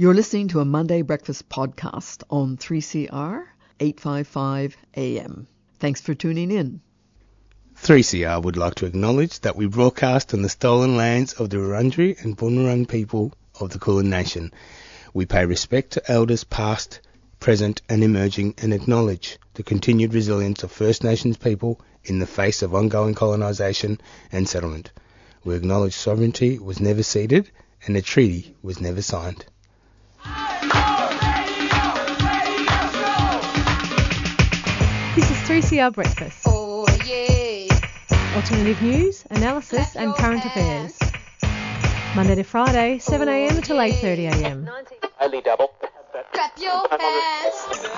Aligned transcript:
You're 0.00 0.14
listening 0.14 0.48
to 0.48 0.60
a 0.60 0.64
Monday 0.64 1.02
Breakfast 1.02 1.50
podcast 1.50 2.22
on 2.30 2.56
3CR 2.56 3.44
855 3.80 4.74
AM. 4.96 5.46
Thanks 5.78 6.00
for 6.00 6.14
tuning 6.14 6.50
in. 6.50 6.80
3CR 7.82 8.42
would 8.42 8.56
like 8.56 8.76
to 8.76 8.86
acknowledge 8.86 9.40
that 9.40 9.56
we 9.56 9.66
broadcast 9.66 10.32
on 10.32 10.40
the 10.40 10.48
stolen 10.48 10.96
lands 10.96 11.34
of 11.34 11.50
the 11.50 11.58
Wurundjeri 11.58 12.18
and 12.24 12.34
Bunurong 12.34 12.88
people 12.88 13.34
of 13.60 13.68
the 13.68 13.78
Kulin 13.78 14.08
Nation. 14.08 14.54
We 15.12 15.26
pay 15.26 15.44
respect 15.44 15.90
to 15.90 16.10
elders 16.10 16.44
past, 16.44 17.00
present 17.38 17.82
and 17.86 18.02
emerging 18.02 18.54
and 18.56 18.72
acknowledge 18.72 19.38
the 19.52 19.62
continued 19.62 20.14
resilience 20.14 20.62
of 20.62 20.72
First 20.72 21.04
Nations 21.04 21.36
people 21.36 21.78
in 22.04 22.20
the 22.20 22.26
face 22.26 22.62
of 22.62 22.74
ongoing 22.74 23.14
colonisation 23.14 24.00
and 24.32 24.48
settlement. 24.48 24.92
We 25.44 25.56
acknowledge 25.56 25.92
sovereignty 25.92 26.58
was 26.58 26.80
never 26.80 27.02
ceded 27.02 27.50
and 27.86 27.98
a 27.98 28.00
treaty 28.00 28.56
was 28.62 28.80
never 28.80 29.02
signed. 29.02 29.44
This 35.14 35.30
is 35.30 35.36
3CR 35.48 35.92
Breakfast. 35.94 36.42
Oh 36.46 36.86
yeah. 37.04 37.66
Alternative 38.36 38.82
news, 38.82 39.24
analysis 39.30 39.96
and 39.96 40.14
current 40.14 40.44
affairs. 40.44 40.98
Monday 42.14 42.34
to 42.34 42.42
Friday, 42.42 42.98
7am 42.98 43.62
till 43.64 43.76
8.30am. 43.76 44.68
Only 45.20 45.40
double. 45.40 45.72
Clap 46.32 46.58
your 46.58 46.86
hands. 46.98 47.90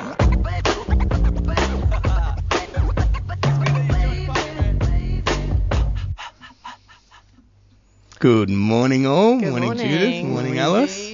Good 8.18 8.50
morning 8.50 9.06
all. 9.06 9.40
Good 9.40 9.50
morning, 9.50 9.68
morning. 9.70 9.90
Judith. 9.90 10.24
Morning, 10.24 10.58
Alice. 10.58 11.11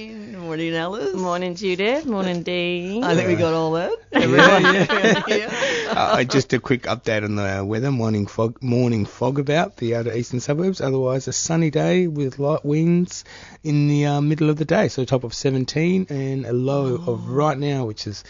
Morning, 0.49 0.75
Alice. 0.75 1.13
Morning, 1.13 1.53
Judith. 1.53 2.07
Morning, 2.07 2.41
Dee. 2.41 3.01
I 3.03 3.13
think 3.13 3.27
we 3.27 3.35
got 3.35 3.53
all 3.53 3.73
that. 3.73 3.95
Yeah, 4.11 5.23
yeah. 5.27 5.75
Uh, 5.89 6.23
just 6.23 6.53
a 6.53 6.59
quick 6.59 6.83
update 6.83 7.23
on 7.23 7.35
the 7.35 7.63
weather. 7.63 7.91
Morning 7.91 8.25
fog, 8.25 8.61
morning 8.63 9.05
fog 9.05 9.37
about 9.37 9.77
the 9.77 9.95
outer 9.95 10.11
eastern 10.11 10.39
suburbs. 10.39 10.81
Otherwise, 10.81 11.27
a 11.27 11.33
sunny 11.33 11.69
day 11.69 12.07
with 12.07 12.39
light 12.39 12.65
winds 12.65 13.25
in 13.63 13.87
the 13.87 14.07
uh, 14.07 14.21
middle 14.21 14.49
of 14.49 14.57
the 14.57 14.65
day. 14.65 14.87
So 14.87 15.05
top 15.05 15.23
of 15.23 15.35
17 15.35 16.07
and 16.09 16.47
a 16.47 16.53
low 16.53 16.95
of 16.95 17.29
right 17.29 17.57
now, 17.57 17.85
which 17.85 18.07
is 18.07 18.23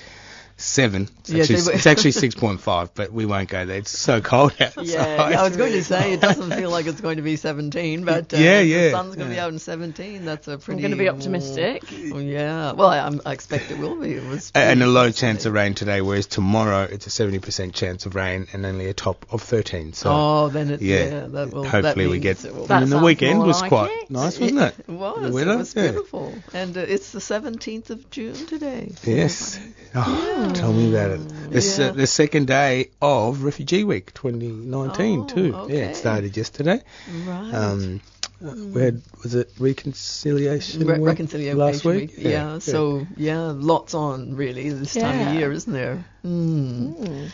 seven. 0.60 1.08
It's, 1.22 1.30
Yeah, 1.30 1.42
actually, 1.42 1.74
it's 1.76 1.88
actually 1.88 2.12
6.5, 2.60 2.90
but 2.94 3.12
we 3.12 3.26
won't 3.26 3.50
go 3.50 3.66
there. 3.66 3.78
It's 3.78 3.98
so 3.98 4.22
cold 4.22 4.54
outside. 4.60 4.86
Yeah, 4.86 5.30
yeah, 5.30 5.40
I 5.42 5.48
was 5.48 5.56
going 5.58 5.72
to 5.72 5.84
say 5.84 6.14
it 6.14 6.22
doesn't 6.22 6.52
feel 6.52 6.70
like 6.70 6.86
it's 6.86 7.02
going 7.02 7.18
to 7.18 7.22
be 7.24 7.36
17, 7.38 8.04
but 8.06 8.34
uh, 8.34 8.38
Yeah, 8.38 8.62
the 8.64 8.92
sun's 8.92 9.16
going 9.16 9.30
to 9.30 9.34
be 9.34 9.40
out 9.40 9.52
in 9.54 9.60
17. 9.60 10.26
That's 10.26 10.48
a 10.48 10.54
I'm 10.54 10.60
pretty. 10.60 10.82
going 10.82 10.92
to 10.92 10.98
be 10.98 11.10
optimistic. 11.10 11.84
Oh, 12.14 12.20
yeah, 12.20 12.74
well, 12.74 12.90
I, 12.90 12.98
I'm- 13.00 13.22
expect 13.26 13.72
it 13.72 13.78
will 13.80 13.96
be. 14.00 14.14
It 14.14 14.26
was 14.28 14.52
and 14.54 14.84
a 14.84 14.88
low 14.88 15.12
chance 15.12 15.46
of 15.46 15.54
rain 15.54 15.74
today, 15.76 16.02
whereas 16.02 16.28
tomorrow 16.28 16.84
it's 16.84 17.08
a 17.08 17.10
70% 17.10 17.74
chance 17.74 18.06
of 18.06 18.16
rain 18.16 18.48
and 18.54 18.66
only 18.66 18.88
a 18.88 18.94
top 18.94 19.26
of 19.32 19.42
13. 19.42 19.94
So 19.94 20.10
Oh, 20.12 20.50
then 20.50 20.72
it's 20.72 20.84
yeah, 20.84 20.98
yeah. 21.06 21.28
that 21.28 21.54
will, 21.54 21.64
hopefully 21.64 22.06
that 22.06 22.12
we 22.12 22.20
get. 22.20 22.44
it 22.44 22.54
will 22.54 22.66
That 22.66 22.84
and 22.84 22.92
the 22.92 23.00
weekend 23.00 23.40
was 23.40 23.62
like 23.62 23.70
quite 23.70 23.92
it. 23.92 24.10
nice, 24.12 24.40
wasn't 24.40 24.60
it? 24.60 24.76
It 24.88 24.90
was. 24.90 25.22
The 25.22 25.28
It 25.28 25.34
weather? 25.34 25.58
was 25.58 25.76
Yeah. 25.76 25.84
beautiful, 25.92 26.34
and 26.54 26.76
uh, 26.78 26.82
it's 26.82 27.12
the 27.12 27.20
17th 27.20 27.90
of 27.92 28.10
June 28.10 28.34
today. 28.48 28.92
Yes. 29.04 29.60
Oh, 29.96 30.49
tell 30.54 30.74
me 30.74 30.90
about 30.90 31.12
it. 31.12 31.22
It's 31.52 31.78
Yeah. 31.80 31.88
uh, 31.88 31.92
the 31.92 32.08
second 32.08 32.48
day 32.48 32.90
of 33.02 33.44
Refugee 33.44 33.84
Week 33.84 34.14
2019 34.14 35.20
Oh, 35.20 35.26
too. 35.26 35.66
Yeah, 35.70 35.90
it 35.90 35.96
started 35.96 36.36
yesterday. 36.38 36.82
Right. 37.26 37.54
Um, 37.54 38.02
we 38.42 38.82
had 38.82 39.02
was 39.22 39.36
it 39.36 39.52
reconciliation 39.60 40.86
Re- 40.88 40.98
week 40.98 41.06
reconciliation 41.06 41.58
last 41.58 41.84
week? 41.84 42.14
Yeah, 42.18 42.60
so 42.60 43.06
yeah, 43.18 43.52
lots 43.56 43.94
on 43.94 44.36
really 44.36 44.70
this 44.70 44.94
time 44.94 45.28
of 45.28 45.34
year, 45.34 45.52
isn't 45.52 45.74
there? 45.74 46.06
Mm. 46.26 47.32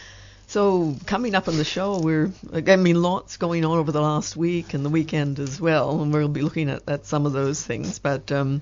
So 0.47 0.95
coming 1.05 1.35
up 1.35 1.47
on 1.47 1.57
the 1.57 1.63
show, 1.65 1.99
we're 1.99 2.31
I 2.53 2.75
mean 2.77 3.01
lots 3.01 3.37
going 3.37 3.65
on 3.65 3.77
over 3.77 3.91
the 3.91 4.01
last 4.01 4.35
week 4.35 4.73
and 4.73 4.83
the 4.85 4.89
weekend 4.89 5.39
as 5.39 5.59
well, 5.61 6.01
and 6.01 6.11
we'll 6.13 6.27
be 6.27 6.41
looking 6.41 6.69
at, 6.69 6.81
at 6.87 7.05
some 7.05 7.25
of 7.25 7.33
those 7.33 7.61
things. 7.63 7.99
But 7.99 8.31
um, 8.31 8.61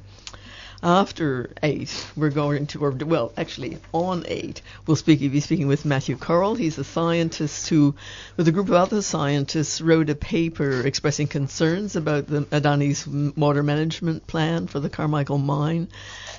after 0.84 1.50
eight, 1.64 2.06
we're 2.16 2.30
going 2.30 2.68
to, 2.68 2.84
or 2.84 2.92
well, 2.92 3.32
actually 3.38 3.78
on 3.94 4.26
eight, 4.28 4.62
we'll 4.86 4.98
speak. 4.98 5.20
Be 5.20 5.40
speaking 5.40 5.68
with 5.68 5.86
Matthew 5.86 6.18
Currell. 6.18 6.58
He's 6.58 6.78
a 6.78 6.84
scientist 6.84 7.70
who, 7.70 7.96
with 8.36 8.48
a 8.48 8.52
group 8.52 8.68
of 8.68 8.74
other 8.74 9.02
scientists, 9.02 9.80
wrote 9.80 10.10
a 10.10 10.16
paper 10.16 10.86
expressing 10.86 11.28
concerns 11.28 11.96
about 11.96 12.28
the 12.28 12.42
Adani's 12.42 13.08
water 13.38 13.64
management 13.64 14.28
plan 14.28 14.68
for 14.68 14.82
the 14.82 14.90
Carmichael 14.90 15.38
mine. 15.38 15.88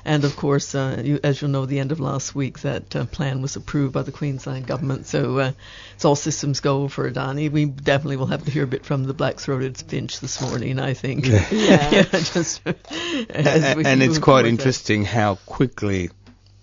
And 0.05 0.25
of 0.25 0.37
course, 0.37 0.75
uh, 0.75 1.01
you, 1.03 1.19
as 1.25 1.41
you'll 1.41 1.51
know, 1.51 1.65
the 1.65 1.79
end 1.79 1.91
of 1.91 1.99
last 1.99 2.35
week, 2.35 2.61
that 2.61 2.95
uh, 2.95 3.07
plan 3.07 3.41
was 3.41 3.57
approved 3.57 3.95
by 3.95 4.03
the 4.03 4.13
Queensland 4.13 4.67
government. 4.67 5.07
So 5.07 5.39
uh, 5.39 5.53
it's 5.95 6.05
all 6.05 6.17
systems 6.17 6.61
go 6.61 6.89
for 6.89 7.11
Adani. 7.11 7.51
We 7.51 7.65
definitely 7.65 8.17
will 8.17 8.27
have 8.27 8.45
to 8.45 8.51
hear 8.51 8.65
a 8.65 8.67
bit 8.67 8.85
from 8.85 9.05
the 9.05 9.15
black-throated 9.15 9.79
finch 9.79 10.21
this 10.21 10.43
morning, 10.43 10.79
I 10.79 10.93
think. 10.93 11.25
Yeah. 11.55 11.91
yeah, 11.91 12.03
just 12.03 12.61
as 12.67 13.77
we 13.77 13.85
and 13.85 14.03
it's 14.03 14.15
move 14.15 14.21
quite 14.43 14.47
interesting 14.47 15.05
how 15.05 15.37
quickly 15.47 16.11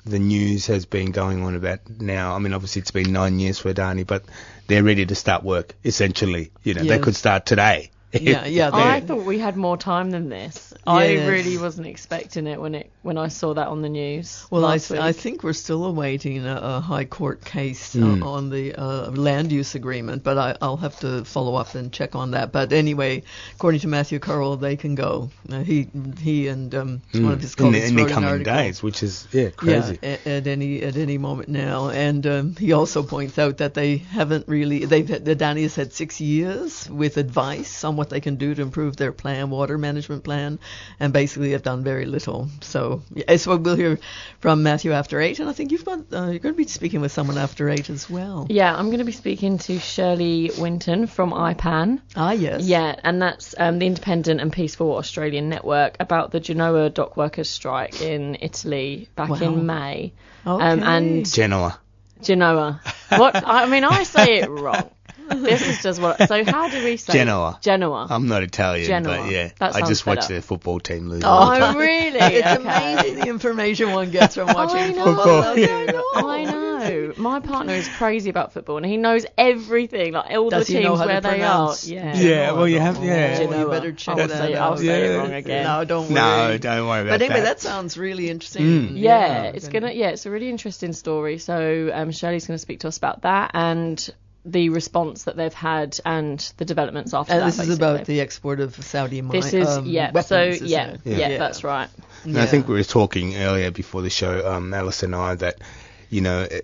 the 0.06 0.20
news 0.20 0.68
has 0.68 0.86
been 0.86 1.12
going 1.12 1.44
on 1.44 1.56
about 1.56 1.80
now. 2.00 2.36
I 2.36 2.40
mean, 2.40 2.54
obviously 2.54 2.82
it's 2.82 2.92
been 2.92 3.12
nine 3.14 3.40
years 3.40 3.60
for 3.60 3.74
Adani, 3.74 4.06
but 4.06 4.24
they're 4.68 4.84
ready 4.84 5.06
to 5.06 5.16
start 5.16 5.44
work. 5.44 5.76
Essentially, 5.86 6.52
you 6.64 6.74
know, 6.74 6.84
they 6.84 7.00
could 7.00 7.16
start 7.16 7.46
today. 7.46 7.92
That. 8.12 8.22
Yeah, 8.22 8.46
yeah. 8.60 8.70
I 8.74 9.00
thought 9.00 9.24
we 9.26 9.40
had 9.40 9.56
more 9.58 9.78
time 9.78 10.12
than 10.12 10.30
this. 10.30 10.74
I 10.86 11.28
really 11.28 11.58
wasn't 11.58 11.88
expecting 11.88 12.48
it 12.48 12.60
when 12.60 12.76
it 12.76 12.92
when 13.04 13.18
I 13.18 13.28
saw 13.28 13.54
that 13.54 13.68
on 13.68 13.82
the 13.82 13.90
news. 13.90 14.46
Well, 14.50 14.66
I, 14.66 14.74
last 14.74 14.88
th- 14.90 15.00
I 15.00 15.12
think 15.12 15.44
we're 15.44 15.54
still 15.54 15.86
awaiting 15.86 16.46
a, 16.46 16.56
a 16.62 16.80
high 16.82 17.06
court 17.06 17.44
case 17.46 17.96
Mm. 17.96 18.22
uh, 18.22 18.28
on 18.30 18.50
the 18.50 18.74
uh, 18.76 19.12
land 19.12 19.52
use 19.52 19.76
agreement, 19.76 20.24
but 20.24 20.38
I, 20.38 20.56
I'll 20.62 20.78
have 20.78 21.00
to 21.02 21.24
follow 21.26 21.56
up 21.56 21.76
and 21.76 21.92
check 21.92 22.16
on 22.16 22.32
that. 22.32 22.52
But 22.52 22.72
anyway, 22.74 23.24
according 23.56 23.82
to 23.82 23.88
Matthew 23.88 24.20
Currell, 24.20 24.60
they 24.60 24.76
can 24.76 24.96
go. 24.96 25.30
Uh, 25.52 25.60
he 25.62 25.90
he 26.20 26.48
and 26.48 26.74
um, 26.76 27.02
one 27.14 27.34
of 27.34 27.42
his 27.42 27.56
Mm. 27.56 27.66
in, 27.68 27.72
the, 27.74 27.80
colleagues 27.80 27.90
in 27.90 27.96
the 27.96 28.06
coming 28.08 28.44
days, 28.44 28.82
which 28.84 29.04
is 29.04 29.28
yeah 29.32 29.50
crazy. 29.50 30.00
Yeah, 30.02 30.10
at, 30.10 30.28
at 30.28 30.48
any 30.48 30.82
at 30.82 30.96
any 30.98 31.18
moment 31.18 31.50
now, 31.50 31.90
and 31.90 32.26
um, 32.26 32.56
he 32.56 32.72
also 32.74 33.04
points 33.04 33.38
out 33.38 33.58
that 33.58 33.74
they 33.74 33.98
haven't 33.98 34.48
really 34.48 34.86
they've 34.86 35.08
had, 35.08 35.26
the 35.26 35.36
Adani 35.36 35.64
has 35.64 35.76
had 35.76 35.94
six 35.94 36.20
years 36.22 36.90
with 36.90 37.18
advice 37.18 37.84
on 37.84 37.96
what 38.02 38.10
they 38.10 38.20
can 38.20 38.36
do 38.38 38.56
to 38.56 38.62
improve 38.64 38.98
their 38.98 39.12
plan, 39.12 39.52
water 39.52 39.78
management 39.78 40.24
plan, 40.24 40.58
and 41.00 41.14
basically 41.14 41.52
have 41.52 41.62
done 41.62 41.84
very 41.84 42.06
little. 42.06 42.50
So 42.62 43.04
yeah, 43.14 43.36
so 43.38 43.56
we'll 43.58 43.76
hear 43.76 44.00
from 44.40 44.64
Matthew 44.64 44.92
after 44.92 45.22
eight, 45.22 45.40
and 45.40 45.48
I 45.48 45.54
think 45.54 45.72
you've 45.72 45.86
got 45.86 46.00
uh, 46.12 46.30
you're 46.32 46.40
going 46.40 46.56
to 46.56 46.64
be 46.66 46.66
speaking 46.66 47.00
with 47.02 47.12
someone 47.12 47.38
after 47.38 47.70
eight 47.70 47.92
as 47.92 48.10
well. 48.10 48.48
Yeah, 48.50 48.76
I'm 48.76 48.88
going 48.88 48.98
to 49.06 49.06
be 49.06 49.12
speaking 49.12 49.60
to 49.60 49.78
Shirley 49.78 50.50
Winton 50.58 51.06
from 51.06 51.32
IPAN. 51.32 52.02
Ah 52.16 52.32
yes. 52.32 52.64
Yeah, 52.64 52.96
and 53.04 53.22
that's 53.22 53.54
um, 53.60 53.78
the 53.78 53.86
Independent 53.86 54.42
and 54.42 54.52
Peaceful 54.52 54.96
Australian 54.98 55.48
Network 55.50 55.96
about 56.00 56.32
the 56.32 56.40
Genoa 56.40 56.90
dock 56.90 57.16
workers' 57.18 57.50
strike 57.52 58.02
in 58.02 58.36
Italy 58.42 59.10
back 59.16 59.30
Wow. 59.30 59.38
in 59.38 59.66
May. 59.68 60.14
Okay. 60.48 60.66
Um, 60.66 60.82
and 60.82 61.32
Genoa. 61.32 61.80
Genoa. 62.24 62.82
What? 63.10 63.36
I 63.46 63.68
mean, 63.68 63.84
I 63.84 64.04
say 64.04 64.40
it 64.40 64.50
wrong. 64.50 64.90
This 65.42 65.62
is 65.68 65.82
just 65.84 66.02
what. 66.02 66.28
So 66.28 66.44
how 66.46 66.70
do 66.70 66.84
we 66.84 66.98
say 66.98 67.14
Genoa. 67.14 67.58
Genoa. 67.62 68.08
I'm 68.10 68.28
not 68.28 68.44
Italian, 68.44 68.88
Genoa. 68.88 69.18
but 69.24 69.32
yeah, 69.32 69.52
That 69.60 69.76
I 69.76 69.82
just 69.88 70.06
watch 70.06 70.28
their 70.28 70.42
football 70.42 70.80
team 70.80 71.10
lose. 71.10 71.24
all 71.24 71.50
the 71.52 71.56
Oh, 71.58 71.60
time. 71.60 71.78
really? 71.78 72.20
It's 72.20 72.48
Okay. 72.48 72.56
amazing 72.62 73.16
the 73.20 73.28
information 73.28 73.92
one 73.94 74.12
gets 74.12 74.36
from 74.36 74.48
watching 74.48 74.78
I 74.78 74.88
know. 74.92 75.04
football. 75.06 75.44
I 75.44 75.56
know. 75.86 76.04
I 76.16 76.44
know. 76.46 77.14
My 77.18 77.40
partner 77.40 77.74
is 77.74 77.88
crazy 77.88 78.30
about 78.30 78.54
football, 78.54 78.78
and 78.78 78.86
he 78.86 78.98
knows 78.98 79.26
everything, 79.38 80.14
like 80.14 80.32
all 80.32 80.50
Does 80.50 80.68
the 80.68 80.74
teams 80.74 80.86
know 80.86 80.96
how 80.96 81.04
to 81.04 81.08
where 81.10 81.22
they 81.22 81.30
pronounce 81.30 81.88
are. 81.88 81.94
Yeah. 81.94 82.16
Yeah, 82.16 82.52
well, 82.54 82.68
you 82.68 82.80
have- 82.80 83.04
yeah. 83.04 83.38
Oh, 83.42 83.60
you 83.60 83.70
better 83.70 83.92
check 83.92 84.18
I'll 84.18 84.28
that 84.28 84.30
say, 84.32 84.56
out. 84.56 84.72
I'll 84.72 84.78
say 84.78 85.06
it 85.06 85.10
Yeah. 85.12 85.16
wrong 85.18 85.34
again. 85.34 85.64
No, 85.64 85.86
don't 85.86 86.06
worry. 86.06 86.14
No, 86.14 86.58
don't 86.58 86.88
worry 86.88 87.02
about 87.02 87.12
But 87.12 87.22
anyway, 87.22 87.40
that. 87.42 87.46
that 87.46 87.60
sounds 87.62 87.98
really 87.98 88.30
interesting. 88.30 88.64
Mm. 88.66 88.92
Yeah, 88.96 89.44
it's 89.44 89.68
gonna. 89.68 89.92
Yeah, 89.92 90.10
it's 90.10 90.26
a 90.26 90.32
really 90.32 90.50
interesting 90.50 90.94
story. 90.94 91.38
So 91.38 91.90
um, 91.94 92.12
Shirley's 92.12 92.48
going 92.48 92.56
to 92.56 92.62
speak 92.62 92.80
to 92.82 92.88
us 92.88 92.98
about 92.98 93.22
that 93.24 93.52
and 93.54 94.10
the 94.44 94.70
response 94.70 95.26
that 95.26 95.36
they've 95.36 95.54
had 95.54 96.00
and 96.06 96.40
the 96.58 96.66
developments 96.66 97.14
after 97.14 97.34
And 97.34 97.42
that. 97.42 97.46
this 97.46 97.60
is 97.60 97.78
about 97.78 98.06
the 98.06 98.22
export 98.22 98.60
of 98.60 98.76
Saudi 98.76 99.22
mine. 99.22 99.32
This 99.32 99.54
is 99.54 99.68
um, 99.68 99.86
yeah. 99.86 100.08
weapons, 100.08 100.28
so 100.28 100.42
isn't 100.42 100.68
yeah, 100.68 100.96
it? 101.06 101.18
yeah, 101.18 101.38
that's 101.38 101.64
right. 101.64 101.90
And 102.24 102.38
I 102.38 102.46
think 102.46 102.68
we 102.68 102.76
were 102.76 102.84
talking 102.84 103.36
earlier 103.36 103.72
before 103.72 104.02
the 104.02 104.10
show, 104.10 104.52
um, 104.52 104.74
Alice 104.74 105.04
and 105.04 105.16
I, 105.16 105.36
that 105.36 105.62
you 106.10 106.22
know 106.22 106.48
eh, 106.50 106.62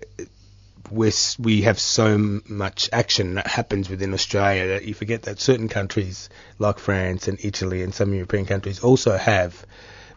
we're, 0.90 1.12
we 1.38 1.62
have 1.62 1.78
so 1.78 2.40
much 2.48 2.88
action 2.92 3.34
that 3.34 3.46
happens 3.46 3.88
within 3.88 4.14
Australia 4.14 4.68
that 4.68 4.84
you 4.84 4.94
forget 4.94 5.22
that 5.22 5.40
certain 5.40 5.68
countries 5.68 6.28
like 6.58 6.78
France 6.78 7.28
and 7.28 7.38
Italy 7.42 7.82
and 7.82 7.94
some 7.94 8.12
European 8.12 8.46
countries 8.46 8.80
also 8.80 9.16
have 9.16 9.66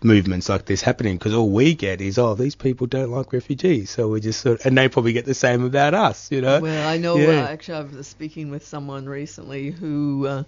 movements 0.04 0.50
like 0.50 0.66
this 0.66 0.82
happening 0.82 1.18
because 1.18 1.34
all 1.34 1.50
we 1.50 1.76
get 1.76 2.02
is 2.02 2.18
oh 2.18 2.34
these 2.36 2.56
people 2.56 2.88
don't 2.88 3.12
like 3.12 3.32
refugees 3.34 3.90
so 3.90 4.08
we 4.08 4.20
just 4.20 4.42
sort 4.42 4.60
of, 4.60 4.66
and 4.66 4.78
they 4.78 4.88
probably 4.90 5.14
get 5.14 5.26
the 5.26 5.34
same 5.34 5.64
about 5.64 5.94
us 5.94 6.32
you 6.32 6.42
know 6.42 6.60
Well, 6.60 6.88
I 6.88 6.98
know. 6.98 7.18
Yeah. 7.18 7.44
Uh, 7.44 7.48
actually, 7.48 7.78
I 7.78 7.82
was 7.98 8.08
speaking 8.08 8.50
with 8.50 8.66
someone 8.66 9.06
recently 9.08 9.70
who 9.72 10.26
uh, 10.28 10.44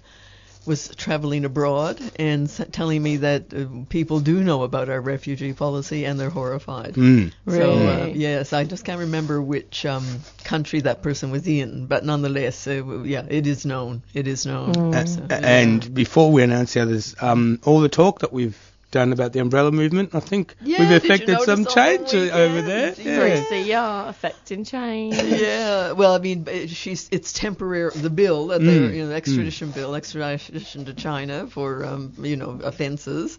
was 0.65 0.87
traveling 0.95 1.43
abroad 1.45 1.99
and 2.15 2.47
s- 2.47 2.61
telling 2.71 3.03
me 3.03 3.17
that 3.17 3.53
uh, 3.53 3.65
people 3.89 4.21
do 4.21 4.41
know 4.43 4.63
about 4.63 4.89
our 4.89 5.01
refugee 5.01 5.51
policy 5.53 6.05
and 6.05 6.17
they're 6.19 6.29
horrified. 6.29 6.93
Mm. 6.95 7.33
So 7.47 7.53
uh, 7.53 7.95
Really? 8.05 8.13
yes, 8.13 8.53
I 8.53 8.63
just 8.63 8.85
can't 8.85 8.99
remember 9.01 9.41
which 9.41 9.85
um, 9.85 10.05
country 10.45 10.81
that 10.81 11.01
person 11.03 11.31
was 11.31 11.45
in, 11.47 11.85
but 11.87 12.05
nonetheless, 12.05 12.65
uh, 12.65 13.01
yeah, 13.03 13.25
it 13.29 13.45
is 13.45 13.65
known. 13.65 14.03
It 14.13 14.27
is 14.27 14.45
known. 14.45 14.93
A- 14.95 15.05
So, 15.05 15.27
yeah. 15.29 15.37
And 15.43 15.93
before 15.93 16.31
we 16.31 16.43
announce 16.43 16.73
the 16.73 16.81
others, 16.81 17.15
um, 17.21 17.59
all 17.65 17.81
the 17.81 17.89
talk 17.89 18.19
that 18.19 18.31
we've 18.31 18.57
done 18.93 19.11
about 19.11 19.33
the 19.33 19.39
umbrella 19.39 19.71
movement, 19.71 20.15
I 20.15 20.21
think 20.21 20.55
Yeah, 20.61 20.79
we've 20.79 20.89
did 20.89 21.03
you 21.03 21.09
effected 21.13 21.41
some 21.41 21.59
on 21.59 21.63
the 21.63 21.69
change 21.71 22.13
uh, 22.13 22.17
over 22.43 22.55
weekend? 22.61 22.95
there. 22.95 23.27
Yeah. 23.29 23.35
Yeah. 23.35 23.43
3CR 23.43 24.09
affecting 24.09 24.63
change. 24.63 25.15
yeah, 25.21 25.91
well, 25.91 26.13
I 26.15 26.19
mean, 26.19 26.47
uh, 26.47 26.67
she's 26.67 27.09
it's 27.11 27.33
temporary. 27.33 27.91
The 27.95 28.09
bill 28.09 28.47
that 28.47 28.61
Mm. 28.61 28.65
they're, 28.65 28.93
you 28.93 29.05
know, 29.05 29.11
extradition 29.11 29.71
bill, 29.71 29.95
extradition 29.95 30.85
to 30.85 30.93
China 30.93 31.47
for 31.47 31.83
um, 31.85 32.13
you 32.21 32.37
know 32.37 32.59
offences, 32.63 33.37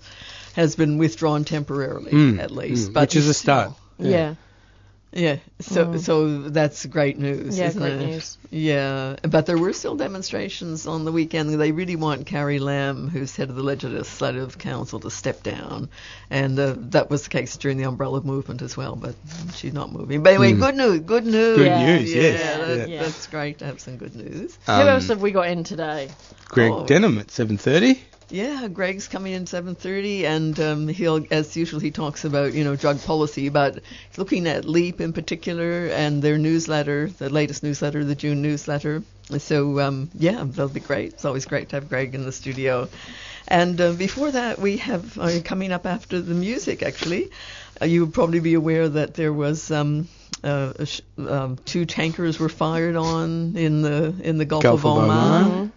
has 0.55 0.77
been 0.77 0.99
withdrawn 0.99 1.45
temporarily 1.45 2.13
Mm, 2.13 2.39
at 2.41 2.51
least. 2.51 2.91
mm, 2.91 2.93
but 2.95 3.01
which 3.03 3.17
is 3.17 3.29
a 3.29 3.35
start. 3.35 3.73
still- 3.99 4.11
Yeah. 4.11 4.35
Yeah, 5.17 5.37
so 5.61 5.97
so 5.99 6.41
that's 6.49 6.85
great 6.87 7.19
news. 7.21 7.57
Yeah, 7.57 7.69
isn't 7.69 7.81
great 7.81 7.93
it? 7.93 8.07
news. 8.07 8.37
Yeah, 8.51 9.15
but 9.23 9.47
there 9.47 9.57
were 9.57 9.73
still 9.73 9.95
demonstrations 9.97 10.89
on 10.89 11.05
the 11.05 11.13
weekend. 11.13 11.51
They 11.55 11.71
really 11.71 11.95
want 11.95 12.27
Carrie 12.27 12.59
Lam, 12.59 13.09
who's 13.09 13.37
head 13.37 13.49
of 13.49 13.55
the 13.55 13.63
Legislative 13.63 14.59
Council, 14.59 14.99
to 15.01 15.11
step 15.13 15.45
down, 15.45 15.89
and 16.31 16.59
uh, 16.59 16.75
that 16.91 17.11
was 17.11 17.23
the 17.23 17.31
case 17.31 17.57
during 17.57 17.79
the 17.79 17.85
Umbrella 17.85 18.23
Movement 18.23 18.61
as 18.61 18.77
well. 18.77 18.97
But 18.97 19.15
she's 19.55 19.73
not 19.73 19.93
moving. 19.93 20.25
But 20.25 20.31
anyway, 20.35 20.53
Mm. 20.55 20.61
good 20.61 20.75
news. 20.77 21.01
Good 21.01 21.27
news. 21.27 21.57
Good 21.59 21.67
Yeah. 21.67 21.87
news, 21.99 22.13
Yeah, 22.15 22.21
yes. 22.23 22.67
that- 22.67 22.89
Yeah. 22.89 23.03
that's 23.03 23.27
great 23.29 23.59
to 23.61 23.67
have 23.67 23.79
some 23.81 23.97
good 23.99 24.17
news. 24.17 24.59
Who 24.67 24.73
Um, 24.73 24.89
else 24.89 25.07
have 25.09 25.21
we 25.23 25.31
got 25.31 25.47
in 25.49 25.63
today? 25.63 26.09
Greg 26.49 26.73
Oh. 26.73 26.87
Denham 26.87 27.19
at 27.19 27.31
7.30. 27.31 28.01
Yeah, 28.31 28.69
Greg's 28.69 29.07
coming 29.09 29.33
in 29.33 29.45
7:30, 29.45 30.25
and 30.25 30.61
um, 30.61 30.89
he'll, 30.89 31.25
as 31.31 31.57
usual, 31.57 31.81
he 31.81 31.91
talks 31.91 32.25
about 32.25 32.55
you 32.55 32.65
know 32.65 32.75
drug 32.77 33.03
policy, 33.03 33.49
but 33.49 33.81
looking 34.17 34.47
at 34.47 34.65
Leap 34.65 35.01
in 35.01 35.13
particular 35.13 35.87
and 35.89 36.23
their 36.23 36.39
newsletter, 36.39 37.09
the 37.09 37.29
latest 37.29 37.63
newsletter, 37.63 38.05
the 38.05 38.15
June 38.15 38.43
newsletter. 38.43 39.03
So 39.39 39.81
um, 39.81 40.11
yeah, 40.15 40.43
that'll 40.45 40.69
be 40.69 40.81
great. 40.81 41.15
It's 41.15 41.25
always 41.25 41.47
great 41.47 41.71
to 41.71 41.77
have 41.77 41.89
Greg 41.89 42.15
in 42.15 42.25
the 42.25 42.33
studio. 42.33 42.89
And 43.47 43.79
uh, 43.81 43.93
before 43.93 44.31
that, 44.31 44.59
we 44.59 44.79
have 44.79 45.19
uh, 45.19 45.41
coming 45.45 45.71
up 45.71 45.87
after 45.87 46.21
the 46.21 46.35
music. 46.35 46.83
Actually, 46.83 47.31
uh, 47.81 47.85
you 47.85 48.05
would 48.05 48.15
probably 48.15 48.41
be 48.41 48.55
aware 48.55 48.89
that 48.89 49.15
there 49.15 49.33
was. 49.33 49.71
Um, 49.71 50.09
uh, 50.43 50.85
sh- 50.85 51.01
um, 51.17 51.57
two 51.65 51.87
tankers 51.87 52.39
were 52.39 52.51
fired 52.51 52.97
on 52.97 53.57
in 53.57 53.81
the 53.81 54.15
in 54.23 54.37
the 54.37 54.45
Gulf, 54.45 54.63
Gulf 54.63 54.81
of 54.81 54.99
of 54.99 55.05
Oman. 55.05 55.73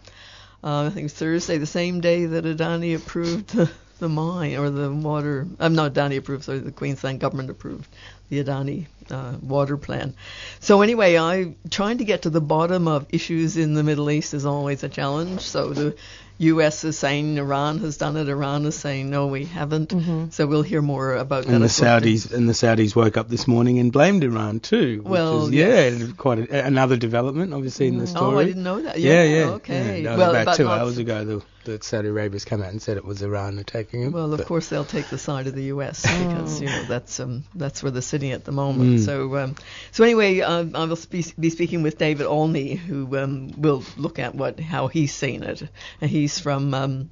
Uh, 0.64 0.86
I 0.86 0.90
think 0.90 1.12
Thursday, 1.12 1.58
the 1.58 1.66
same 1.66 2.02
day 2.02 2.26
that 2.26 2.44
Adani 2.44 2.96
approved 2.96 3.50
the, 3.50 3.70
the 4.00 4.10
mine 4.10 4.56
or 4.58 4.70
the 4.70 4.92
water. 4.92 5.48
I'm 5.60 5.76
not 5.76 5.94
Adani 5.94 6.18
approved, 6.18 6.44
sorry, 6.44 6.60
the 6.60 6.72
Queensland 6.72 7.20
government 7.20 7.50
approved 7.50 7.88
the 8.30 8.44
Adani 8.44 8.88
uh, 9.10 9.36
water 9.42 9.78
plan. 9.78 10.14
So 10.60 10.82
anyway, 10.82 11.18
I 11.18 11.56
trying 11.70 12.00
to 12.00 12.06
get 12.06 12.24
to 12.24 12.30
the 12.30 12.42
bottom 12.42 12.88
of 12.88 13.06
issues 13.10 13.56
in 13.56 13.74
the 13.74 13.84
Middle 13.84 14.10
East 14.10 14.34
is 14.34 14.46
always 14.46 14.84
a 14.84 14.90
challenge. 14.90 15.42
So 15.42 15.74
the 15.74 15.96
U.S. 16.40 16.84
is 16.84 16.98
saying 16.98 17.38
Iran 17.38 17.80
has 17.80 17.98
done 17.98 18.16
it. 18.18 18.30
Iran 18.30 18.66
is 18.66 18.76
saying 18.76 19.10
no, 19.10 19.28
we 19.28 19.46
haven't. 19.46 19.90
Mm-hmm. 19.90 20.30
So 20.30 20.46
we'll 20.48 20.62
hear 20.62 20.82
more 20.82 21.16
about 21.16 21.46
that. 21.46 21.52
And 21.54 21.64
the 21.64 21.66
I've 21.66 21.80
looked 21.80 21.82
at- 21.84 22.04
Saudis 22.04 22.34
and 22.34 22.48
the 22.48 22.54
Saudis 22.54 22.96
woke 22.96 23.18
up 23.18 23.28
this 23.30 23.48
morning 23.48 23.80
and 23.80 23.92
blamed 23.92 24.24
Iran 24.24 24.60
too. 24.60 24.98
which 25.02 25.08
Well, 25.08 25.46
is, 25.46 25.52
yes. 25.52 26.00
yeah, 26.00 26.08
quite 26.18 26.40
a, 26.40 26.66
another 26.66 26.98
development, 26.98 27.54
obviously 27.54 27.88
in 27.88 27.98
the 27.98 28.08
story. 28.08 28.36
Oh, 28.36 28.40
I 28.40 28.46
didn't 28.46 28.64
know 28.64 28.82
that. 28.82 29.00
Yeah, 29.00 29.24
Yeah, 29.24 29.36
yeah. 29.40 29.46
Okay. 29.54 30.02
Yeah, 30.04 30.04
that 30.04 30.10
was 30.12 30.20
well, 30.20 30.30
about 30.32 30.46
but 30.46 30.56
two 30.58 30.70
hours 30.70 30.98
ago. 30.98 31.26
The, 31.26 31.42
the 31.68 31.84
Saudi 31.84 32.08
Arabia's 32.08 32.46
come 32.46 32.64
out 32.64 32.70
and 32.70 32.82
said 32.82 32.98
it 32.98 33.06
was 33.06 33.22
Iran 33.22 33.60
attacking 33.60 34.02
him. 34.02 34.12
Well, 34.14 34.34
of 34.34 34.46
course 34.46 34.70
they'll 34.70 34.86
take 34.86 35.10
the 35.10 35.18
side 35.18 35.48
of 35.48 35.54
the 35.54 35.66
U.S. 35.66 36.06
Mm. 36.06 36.30
because 36.30 36.62
you 36.62 36.68
know 36.68 36.84
that's 36.86 37.20
um, 37.20 37.44
that's 37.54 37.84
where 37.84 37.92
they're 37.92 38.02
sitting 38.02 38.32
at 38.32 38.46
the 38.46 38.52
moment. 38.52 39.00
Mm. 39.00 39.06
So 39.06 39.38
um, 39.38 39.56
so 39.92 40.04
anyway, 40.04 40.40
uh, 40.40 40.66
I 40.74 40.86
will 40.86 40.96
spe- 40.96 41.38
be 41.40 41.50
speaking 41.50 41.84
with 41.84 41.98
David 41.98 42.26
Olney, 42.26 42.76
who 42.76 43.18
um, 43.18 43.52
will 43.58 43.84
look 43.98 44.18
at 44.18 44.34
what 44.34 44.60
how 44.60 44.88
he's 44.88 45.14
seen 45.14 45.44
it, 45.44 45.62
and 46.02 46.10
he's 46.10 46.40
from 46.40 46.74
um, 46.74 47.10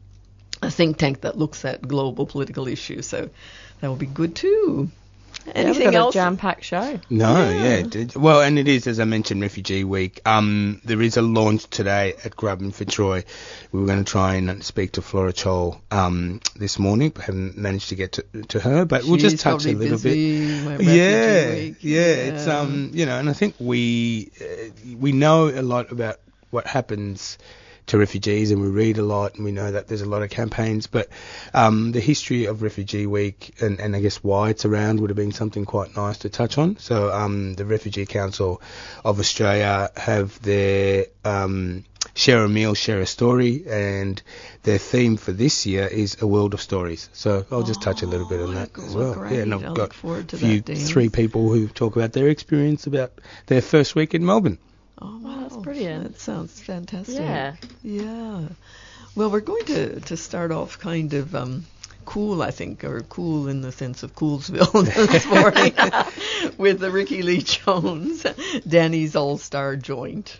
a 0.61 0.71
think 0.71 0.97
tank 0.97 1.21
that 1.21 1.37
looks 1.37 1.65
at 1.65 1.81
global 1.87 2.25
political 2.25 2.67
issues. 2.67 3.05
So 3.07 3.29
that 3.81 3.87
will 3.87 3.95
be 3.97 4.05
good 4.05 4.35
too. 4.35 4.89
Yeah, 5.45 5.51
we've 5.55 5.65
Anything 5.67 5.85
got 5.91 5.95
else? 5.95 6.15
a 6.15 6.17
jam-packed 6.17 6.63
show. 6.63 6.99
No, 7.09 7.49
yeah. 7.49 7.63
it 7.75 7.89
did. 7.91 8.15
Well, 8.15 8.41
and 8.41 8.57
it 8.57 8.67
is, 8.67 8.87
as 8.87 8.99
I 8.99 9.03
mentioned, 9.05 9.41
Refugee 9.41 9.83
Week. 9.83 10.19
Um, 10.25 10.81
there 10.83 11.01
is 11.01 11.17
a 11.17 11.21
launch 11.21 11.69
today 11.69 12.15
at 12.23 12.35
Grub 12.35 12.61
and 12.61 12.73
Troy. 12.89 13.23
We 13.71 13.79
were 13.79 13.85
going 13.85 14.03
to 14.03 14.11
try 14.11 14.35
and 14.35 14.63
speak 14.63 14.93
to 14.93 15.01
Flora 15.03 15.33
Chol 15.33 15.79
um, 15.91 16.41
this 16.55 16.79
morning, 16.79 17.11
but 17.11 17.25
haven't 17.25 17.57
managed 17.57 17.89
to 17.89 17.95
get 17.95 18.13
to, 18.13 18.23
to 18.49 18.59
her. 18.59 18.85
But 18.85 19.03
we'll 19.03 19.17
just 19.17 19.39
touch 19.39 19.65
a 19.65 19.73
little 19.73 19.97
bit. 19.99 20.03
busy, 20.03 20.65
my 20.65 20.71
refugee 20.71 20.91
Yeah, 20.97 21.49
week. 21.53 21.75
yeah. 21.81 22.01
It's 22.01 22.47
um, 22.47 22.89
you 22.93 23.05
know, 23.05 23.19
and 23.19 23.29
I 23.29 23.33
think 23.33 23.53
we 23.59 24.31
uh, 24.41 24.95
we 24.97 25.11
know 25.11 25.49
a 25.49 25.61
lot 25.61 25.91
about 25.91 26.19
what 26.49 26.65
happens 26.65 27.37
to 27.87 27.97
refugees, 27.97 28.51
and 28.51 28.61
we 28.61 28.67
read 28.67 28.97
a 28.97 29.03
lot, 29.03 29.35
and 29.35 29.45
we 29.45 29.51
know 29.51 29.71
that 29.71 29.87
there's 29.87 30.01
a 30.01 30.09
lot 30.09 30.21
of 30.23 30.29
campaigns. 30.29 30.87
But 30.87 31.09
um, 31.53 31.91
the 31.91 31.99
history 31.99 32.45
of 32.45 32.61
Refugee 32.61 33.05
Week, 33.05 33.55
and, 33.61 33.79
and 33.79 33.95
I 33.95 34.01
guess 34.01 34.23
why 34.23 34.49
it's 34.49 34.65
around, 34.65 34.99
would 34.99 35.09
have 35.09 35.17
been 35.17 35.31
something 35.31 35.65
quite 35.65 35.95
nice 35.95 36.19
to 36.19 36.29
touch 36.29 36.57
on. 36.57 36.77
So 36.77 37.11
um, 37.11 37.53
the 37.53 37.65
Refugee 37.65 38.05
Council 38.05 38.61
of 39.03 39.19
Australia 39.19 39.91
have 39.95 40.41
their 40.41 41.05
um, 41.23 41.85
share 42.13 42.43
a 42.43 42.49
meal, 42.49 42.73
share 42.73 43.01
a 43.01 43.05
story, 43.05 43.65
and 43.69 44.21
their 44.63 44.77
theme 44.77 45.17
for 45.17 45.31
this 45.31 45.65
year 45.65 45.85
is 45.85 46.21
a 46.21 46.27
world 46.27 46.53
of 46.53 46.61
stories. 46.61 47.09
So 47.13 47.45
I'll 47.51 47.63
just 47.63 47.81
touch 47.81 48.01
a 48.03 48.07
little 48.07 48.27
bit 48.27 48.41
on 48.41 48.49
Oh, 48.49 48.53
that 48.53 48.77
as 48.79 48.95
well. 48.95 49.13
great. 49.13 49.33
Yeah, 49.33 49.39
and 49.39 49.53
I've 49.53 49.65
I 49.65 49.73
got 49.73 49.91
a 49.91 50.23
few, 50.37 50.61
that, 50.61 50.77
three 50.77 51.09
people 51.09 51.49
who 51.49 51.67
talk 51.67 51.95
about 51.95 52.13
their 52.13 52.29
experience 52.29 52.87
about 52.87 53.11
their 53.47 53.61
first 53.61 53.95
week 53.95 54.13
in 54.13 54.25
Melbourne. 54.25 54.57
Oh, 55.01 55.17
Wow, 55.21 55.39
that's 55.41 55.57
brilliant. 55.57 56.03
That 56.03 56.19
sounds 56.19 56.59
fantastic. 56.59 57.15
Yeah. 57.15 57.55
Yeah. 57.83 58.47
Well, 59.15 59.29
we're 59.29 59.41
going 59.41 59.65
to, 59.65 59.99
to 60.01 60.17
start 60.17 60.51
off 60.51 60.79
kind 60.79 61.13
of 61.13 61.35
um, 61.35 61.65
cool, 62.05 62.41
I 62.41 62.51
think, 62.51 62.83
or 62.83 63.01
cool 63.01 63.47
in 63.47 63.61
the 63.61 63.71
sense 63.71 64.03
of 64.03 64.15
Coolsville 64.15 64.85
this 65.11 65.25
morning 65.25 66.53
with 66.57 66.79
the 66.79 66.91
Rickie 66.91 67.21
Lee 67.23 67.41
Jones, 67.41 68.25
Danny's 68.67 69.15
All 69.15 69.37
Star 69.37 69.75
Joint. 69.75 70.39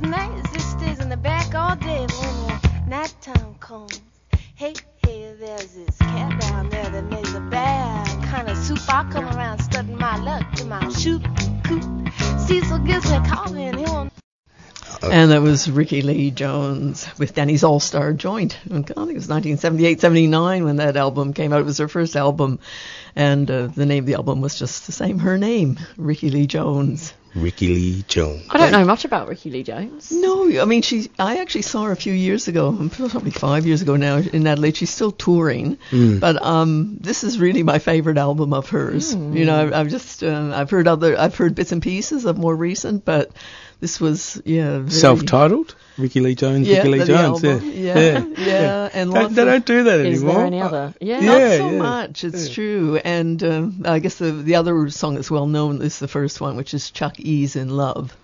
Devices, 0.00 0.10
nice 0.10 0.50
sisters 0.52 0.98
in 1.00 1.08
the 1.08 1.16
back 1.16 1.54
all 1.54 1.76
day. 1.76 2.06
But 2.06 2.20
when 2.20 2.46
the 2.46 2.90
nighttime 2.90 3.54
comes, 3.60 4.00
hey, 4.54 4.74
hey, 5.04 5.34
there's 5.38 5.74
this 5.74 5.96
cat 5.98 6.40
down 6.40 6.68
there 6.70 6.88
that 6.90 7.04
makes 7.04 7.34
a 7.34 7.40
bad 7.40 8.24
kind 8.24 8.48
of 8.48 8.56
soup. 8.56 8.78
I 8.88 9.08
come 9.10 9.26
around 9.26 9.60
studying 9.60 9.98
my 9.98 10.16
luck 10.18 10.50
to 10.54 10.64
my 10.66 10.88
shoot 10.90 11.22
coop. 11.64 11.82
Cecil 12.46 12.78
gives 12.80 13.10
me 13.10 13.18
coffee 13.28 13.64
and 13.64 13.78
he 13.78 13.84
won't 13.84 14.12
And 15.02 15.30
that 15.30 15.42
was 15.42 15.70
Rickie 15.70 16.02
Lee 16.02 16.30
Jones 16.30 17.06
with 17.18 17.34
Danny's 17.34 17.64
All 17.64 17.80
Star 17.80 18.12
Joint. 18.12 18.58
I 18.64 18.68
think 18.68 18.90
it 18.90 18.96
was 18.96 19.28
1978, 19.28 20.00
79 20.00 20.64
when 20.64 20.76
that 20.76 20.96
album 20.96 21.32
came 21.32 21.52
out. 21.52 21.60
It 21.60 21.66
was 21.66 21.78
her 21.78 21.88
first 21.88 22.16
album, 22.16 22.58
and 23.16 23.50
uh, 23.50 23.66
the 23.68 23.86
name 23.86 24.04
of 24.04 24.06
the 24.06 24.14
album 24.14 24.40
was 24.40 24.58
just 24.58 24.86
the 24.86 24.92
same, 24.92 25.18
her 25.20 25.38
name, 25.38 25.78
Rickie 25.96 26.30
Lee 26.30 26.46
Jones. 26.46 27.14
Rickie 27.34 27.68
Lee 27.68 28.04
Jones. 28.08 28.46
I 28.50 28.58
don't 28.58 28.72
know 28.72 28.84
much 28.84 29.04
about 29.04 29.28
Rickie 29.28 29.50
Lee 29.50 29.62
Jones. 29.62 30.10
No, 30.10 30.60
I 30.60 30.64
mean 30.64 30.82
she. 30.82 31.10
I 31.18 31.38
actually 31.38 31.62
saw 31.62 31.84
her 31.84 31.92
a 31.92 31.96
few 31.96 32.12
years 32.12 32.48
ago, 32.48 32.72
probably 32.92 33.30
five 33.30 33.66
years 33.66 33.82
ago 33.82 33.96
now 33.96 34.16
in 34.18 34.46
Adelaide. 34.46 34.76
She's 34.76 34.90
still 34.90 35.12
touring, 35.12 35.78
but 35.90 36.42
um, 36.44 36.96
this 37.00 37.22
is 37.24 37.38
really 37.38 37.62
my 37.62 37.78
favorite 37.78 38.18
album 38.18 38.52
of 38.52 38.68
hers. 38.68 39.14
You 39.14 39.44
know, 39.44 39.62
I've, 39.62 39.72
I've 39.72 39.88
just 39.88 40.22
uh, 40.24 40.52
I've 40.54 40.70
heard 40.70 40.88
other 40.88 41.18
I've 41.18 41.36
heard 41.36 41.54
bits 41.54 41.72
and 41.72 41.82
pieces 41.82 42.24
of 42.24 42.36
more 42.36 42.54
recent, 42.54 43.04
but 43.04 43.30
this 43.80 44.00
was 44.00 44.40
yeah 44.44 44.78
very, 44.78 44.90
Self-titled, 44.90 45.74
Rickie 45.98 46.20
Lee 46.20 46.34
Jones. 46.34 46.68
Yeah, 46.68 46.78
Rickie 46.78 46.88
Lee 46.90 46.98
the 47.00 47.04
Jones. 47.06 47.44
album. 47.44 47.70
Yeah, 47.74 47.98
Yeah, 47.98 48.24
yeah, 48.38 48.88
and 48.92 49.12
They- 49.12 49.26
they 49.26 49.42
of- 49.42 49.48
don't 49.48 49.66
do 49.66 49.82
that 49.84 50.00
Is 50.00 50.18
anymore. 50.22 50.34
there 50.36 50.46
any 50.46 50.60
other? 50.62 50.94
Yeah. 51.00 51.20
Not 51.20 51.38
Yeah, 51.40 51.56
so 51.58 51.70
yeah. 51.70 51.78
much, 51.78 52.24
it's 52.24 52.48
Yeah. 52.48 52.54
true. 52.54 53.00
And 53.04 53.42
um, 53.42 53.82
I 53.84 53.98
guess 53.98 54.16
the 54.16 54.32
the 54.32 54.54
other 54.56 54.88
song 54.90 55.14
that's 55.14 55.30
well 55.30 55.46
known 55.46 55.82
is 55.82 55.98
the 55.98 56.08
first 56.08 56.40
one, 56.40 56.56
which 56.56 56.74
is 56.74 56.90
Chuck 56.90 57.18
E's 57.18 57.56
in 57.56 57.70
Love. 57.70 58.16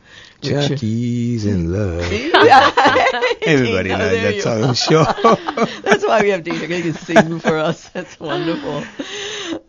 Uh, 0.45 0.76
in 0.81 1.73
love. 1.73 2.02
Everybody 3.43 3.88
knows 3.90 4.12
that 4.12 4.40
song. 4.43 4.64
I'm 4.64 4.75
sure. 4.75 5.05
That's 5.83 6.05
why 6.05 6.23
we 6.23 6.31
have 6.31 6.45
Dina 6.45 6.66
can 6.66 6.93
sing 6.95 7.40
for 7.40 7.59
us. 7.59 7.88
That's 7.90 8.19
wonderful. 8.21 8.85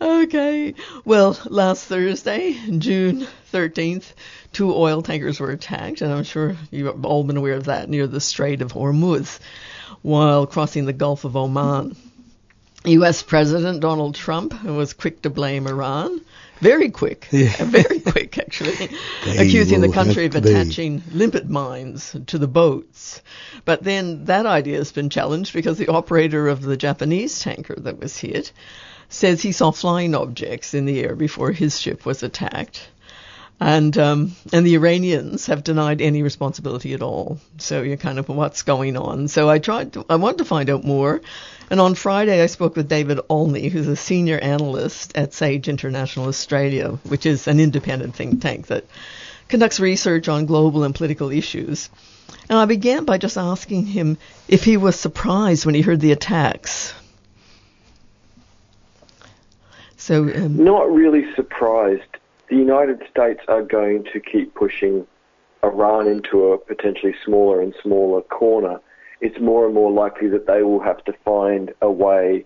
Okay. 0.00 0.74
Well, 1.04 1.38
last 1.46 1.86
Thursday, 1.86 2.52
June 2.78 3.26
13th, 3.52 4.12
two 4.52 4.74
oil 4.74 5.02
tankers 5.02 5.40
were 5.40 5.50
attacked, 5.50 6.00
and 6.00 6.12
I'm 6.12 6.24
sure 6.24 6.56
you've 6.70 7.04
all 7.04 7.24
been 7.24 7.36
aware 7.36 7.54
of 7.54 7.64
that 7.64 7.88
near 7.88 8.06
the 8.06 8.20
Strait 8.20 8.62
of 8.62 8.72
Hormuz. 8.72 9.38
while 10.02 10.46
crossing 10.46 10.84
the 10.84 10.92
Gulf 10.92 11.24
of 11.24 11.36
Oman. 11.36 11.96
U.S. 12.84 13.22
President 13.22 13.80
Donald 13.80 14.14
Trump 14.14 14.62
was 14.62 14.92
quick 14.92 15.22
to 15.22 15.30
blame 15.30 15.66
Iran. 15.66 16.20
Very 16.60 16.90
quick, 16.90 17.28
Yeah. 17.30 17.52
very 17.64 18.00
quick 18.00 18.38
actually, 18.38 18.74
accusing 19.26 19.80
the 19.80 19.88
country 19.90 20.26
of 20.26 20.32
to 20.32 20.40
be. 20.40 20.50
attaching 20.50 21.02
limpet 21.12 21.48
mines 21.48 22.16
to 22.26 22.38
the 22.38 22.48
boats. 22.48 23.22
But 23.64 23.82
then 23.84 24.24
that 24.26 24.46
idea 24.46 24.78
has 24.78 24.92
been 24.92 25.10
challenged 25.10 25.52
because 25.52 25.78
the 25.78 25.88
operator 25.88 26.48
of 26.48 26.62
the 26.62 26.76
Japanese 26.76 27.38
tanker 27.40 27.76
that 27.78 27.98
was 27.98 28.16
hit 28.16 28.52
says 29.08 29.40
he 29.40 29.52
saw 29.52 29.70
flying 29.70 30.14
objects 30.14 30.74
in 30.74 30.84
the 30.84 31.00
air 31.00 31.14
before 31.14 31.52
his 31.52 31.80
ship 31.80 32.04
was 32.04 32.22
attacked. 32.22 32.88
And 33.60 33.98
um, 33.98 34.36
and 34.52 34.64
the 34.64 34.74
Iranians 34.76 35.46
have 35.46 35.64
denied 35.64 36.00
any 36.00 36.22
responsibility 36.22 36.94
at 36.94 37.02
all. 37.02 37.40
So 37.58 37.82
you're 37.82 37.96
kind 37.96 38.20
of 38.20 38.28
what's 38.28 38.62
going 38.62 38.96
on. 38.96 39.26
So 39.26 39.50
I 39.50 39.58
tried 39.58 39.94
to, 39.94 40.06
I 40.08 40.14
wanted 40.16 40.38
to 40.38 40.44
find 40.44 40.70
out 40.70 40.84
more. 40.84 41.20
And 41.68 41.80
on 41.80 41.94
Friday 41.96 42.40
I 42.40 42.46
spoke 42.46 42.76
with 42.76 42.88
David 42.88 43.18
Olney, 43.28 43.68
who's 43.68 43.88
a 43.88 43.96
senior 43.96 44.38
analyst 44.38 45.16
at 45.18 45.34
Sage 45.34 45.68
International 45.68 46.28
Australia, 46.28 46.98
which 47.08 47.26
is 47.26 47.48
an 47.48 47.58
independent 47.58 48.14
think 48.14 48.40
tank 48.40 48.68
that 48.68 48.84
conducts 49.48 49.80
research 49.80 50.28
on 50.28 50.46
global 50.46 50.84
and 50.84 50.94
political 50.94 51.30
issues. 51.30 51.90
And 52.48 52.58
I 52.58 52.64
began 52.64 53.04
by 53.04 53.18
just 53.18 53.36
asking 53.36 53.86
him 53.86 54.18
if 54.46 54.64
he 54.64 54.76
was 54.76 54.98
surprised 54.98 55.66
when 55.66 55.74
he 55.74 55.80
heard 55.80 56.00
the 56.00 56.12
attacks. 56.12 56.94
So 59.96 60.22
um, 60.22 60.64
Not 60.64 60.90
really 60.90 61.34
surprised. 61.34 62.02
The 62.50 62.56
United 62.56 63.02
States 63.10 63.40
are 63.48 63.62
going 63.62 64.04
to 64.12 64.20
keep 64.20 64.54
pushing 64.54 65.06
Iran 65.62 66.06
into 66.06 66.52
a 66.52 66.58
potentially 66.58 67.14
smaller 67.24 67.60
and 67.60 67.74
smaller 67.82 68.22
corner. 68.22 68.80
It's 69.20 69.38
more 69.40 69.66
and 69.66 69.74
more 69.74 69.90
likely 69.90 70.28
that 70.28 70.46
they 70.46 70.62
will 70.62 70.80
have 70.80 71.04
to 71.04 71.12
find 71.24 71.72
a 71.82 71.90
way 71.90 72.44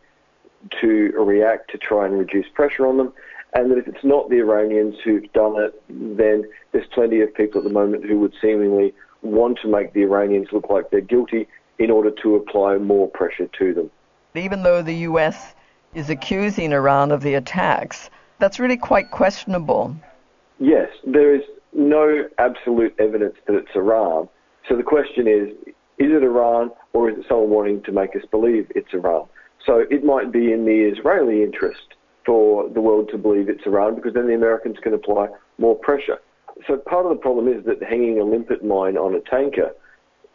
to 0.81 1.13
react 1.17 1.71
to 1.71 1.79
try 1.79 2.07
and 2.07 2.19
reduce 2.19 2.47
pressure 2.49 2.87
on 2.87 2.97
them. 2.97 3.13
And 3.55 3.71
that 3.71 3.79
if 3.79 3.87
it's 3.87 4.03
not 4.03 4.31
the 4.31 4.39
Iranians 4.39 4.97
who've 5.05 5.31
done 5.33 5.61
it, 5.61 5.81
then 5.89 6.45
there's 6.73 6.87
plenty 6.87 7.21
of 7.21 7.35
people 7.35 7.59
at 7.59 7.65
the 7.65 7.73
moment 7.73 8.05
who 8.05 8.19
would 8.21 8.33
seemingly 8.41 8.95
want 9.21 9.59
to 9.61 9.69
make 9.69 9.93
the 9.93 10.03
Iranians 10.03 10.49
look 10.53 10.71
like 10.71 10.91
they're 10.91 11.01
guilty 11.01 11.47
in 11.79 11.91
order 11.91 12.11
to 12.23 12.37
apply 12.37 12.79
more 12.79 13.09
pressure 13.09 13.49
to 13.59 13.75
them. 13.75 13.91
even 14.35 14.63
though 14.63 14.83
the 14.83 14.95
U.S. 15.11 15.55
is 15.95 16.09
accusing 16.09 16.73
Iran 16.73 17.13
of 17.13 17.23
the 17.23 17.35
attacks, 17.35 18.09
that's 18.43 18.59
really 18.59 18.77
quite 18.77 19.13
questionable. 19.13 19.95
Yes, 20.59 20.89
there 21.07 21.33
is 21.33 21.43
no 21.73 22.29
absolute 22.39 22.93
evidence 22.99 23.37
that 23.47 23.55
it's 23.55 23.71
Iran. 23.77 24.29
So 24.69 24.77
the 24.77 24.83
question 24.83 25.29
is, 25.29 25.49
is 25.99 26.11
it 26.11 26.25
Iran 26.25 26.73
or 26.93 27.09
is 27.09 27.19
it 27.19 27.25
someone 27.29 27.51
wanting 27.51 27.83
to 27.85 27.93
make 27.93 28.17
us 28.17 28.23
believe 28.33 28.67
it's 28.75 28.93
Iran? 28.93 29.27
So 29.65 29.85
it 29.89 30.03
might 30.03 30.33
be 30.33 30.53
in 30.53 30.65
the 30.65 30.91
Israeli 30.93 31.45
interest 31.45 31.95
for 32.27 32.69
the 32.69 32.81
world 32.81 33.11
to 33.13 33.19
believe 33.19 33.49
it's 33.49 33.65
Iran 33.65 33.95
because 33.95 34.15
then 34.15 34.27
the 34.27 34.35
Americans 34.35 34.77
can 34.83 34.93
apply 34.93 35.29
more 35.59 35.77
pressure. 35.77 36.19
So 36.67 36.79
part 36.79 37.07
of 37.07 37.11
the 37.11 37.23
problem 37.23 37.47
is 37.47 37.65
that 37.67 37.81
hanging 37.81 38.19
a 38.19 38.25
limpet 38.25 38.65
mine 38.65 38.97
on 38.97 39.15
a 39.15 39.21
tanker, 39.21 39.71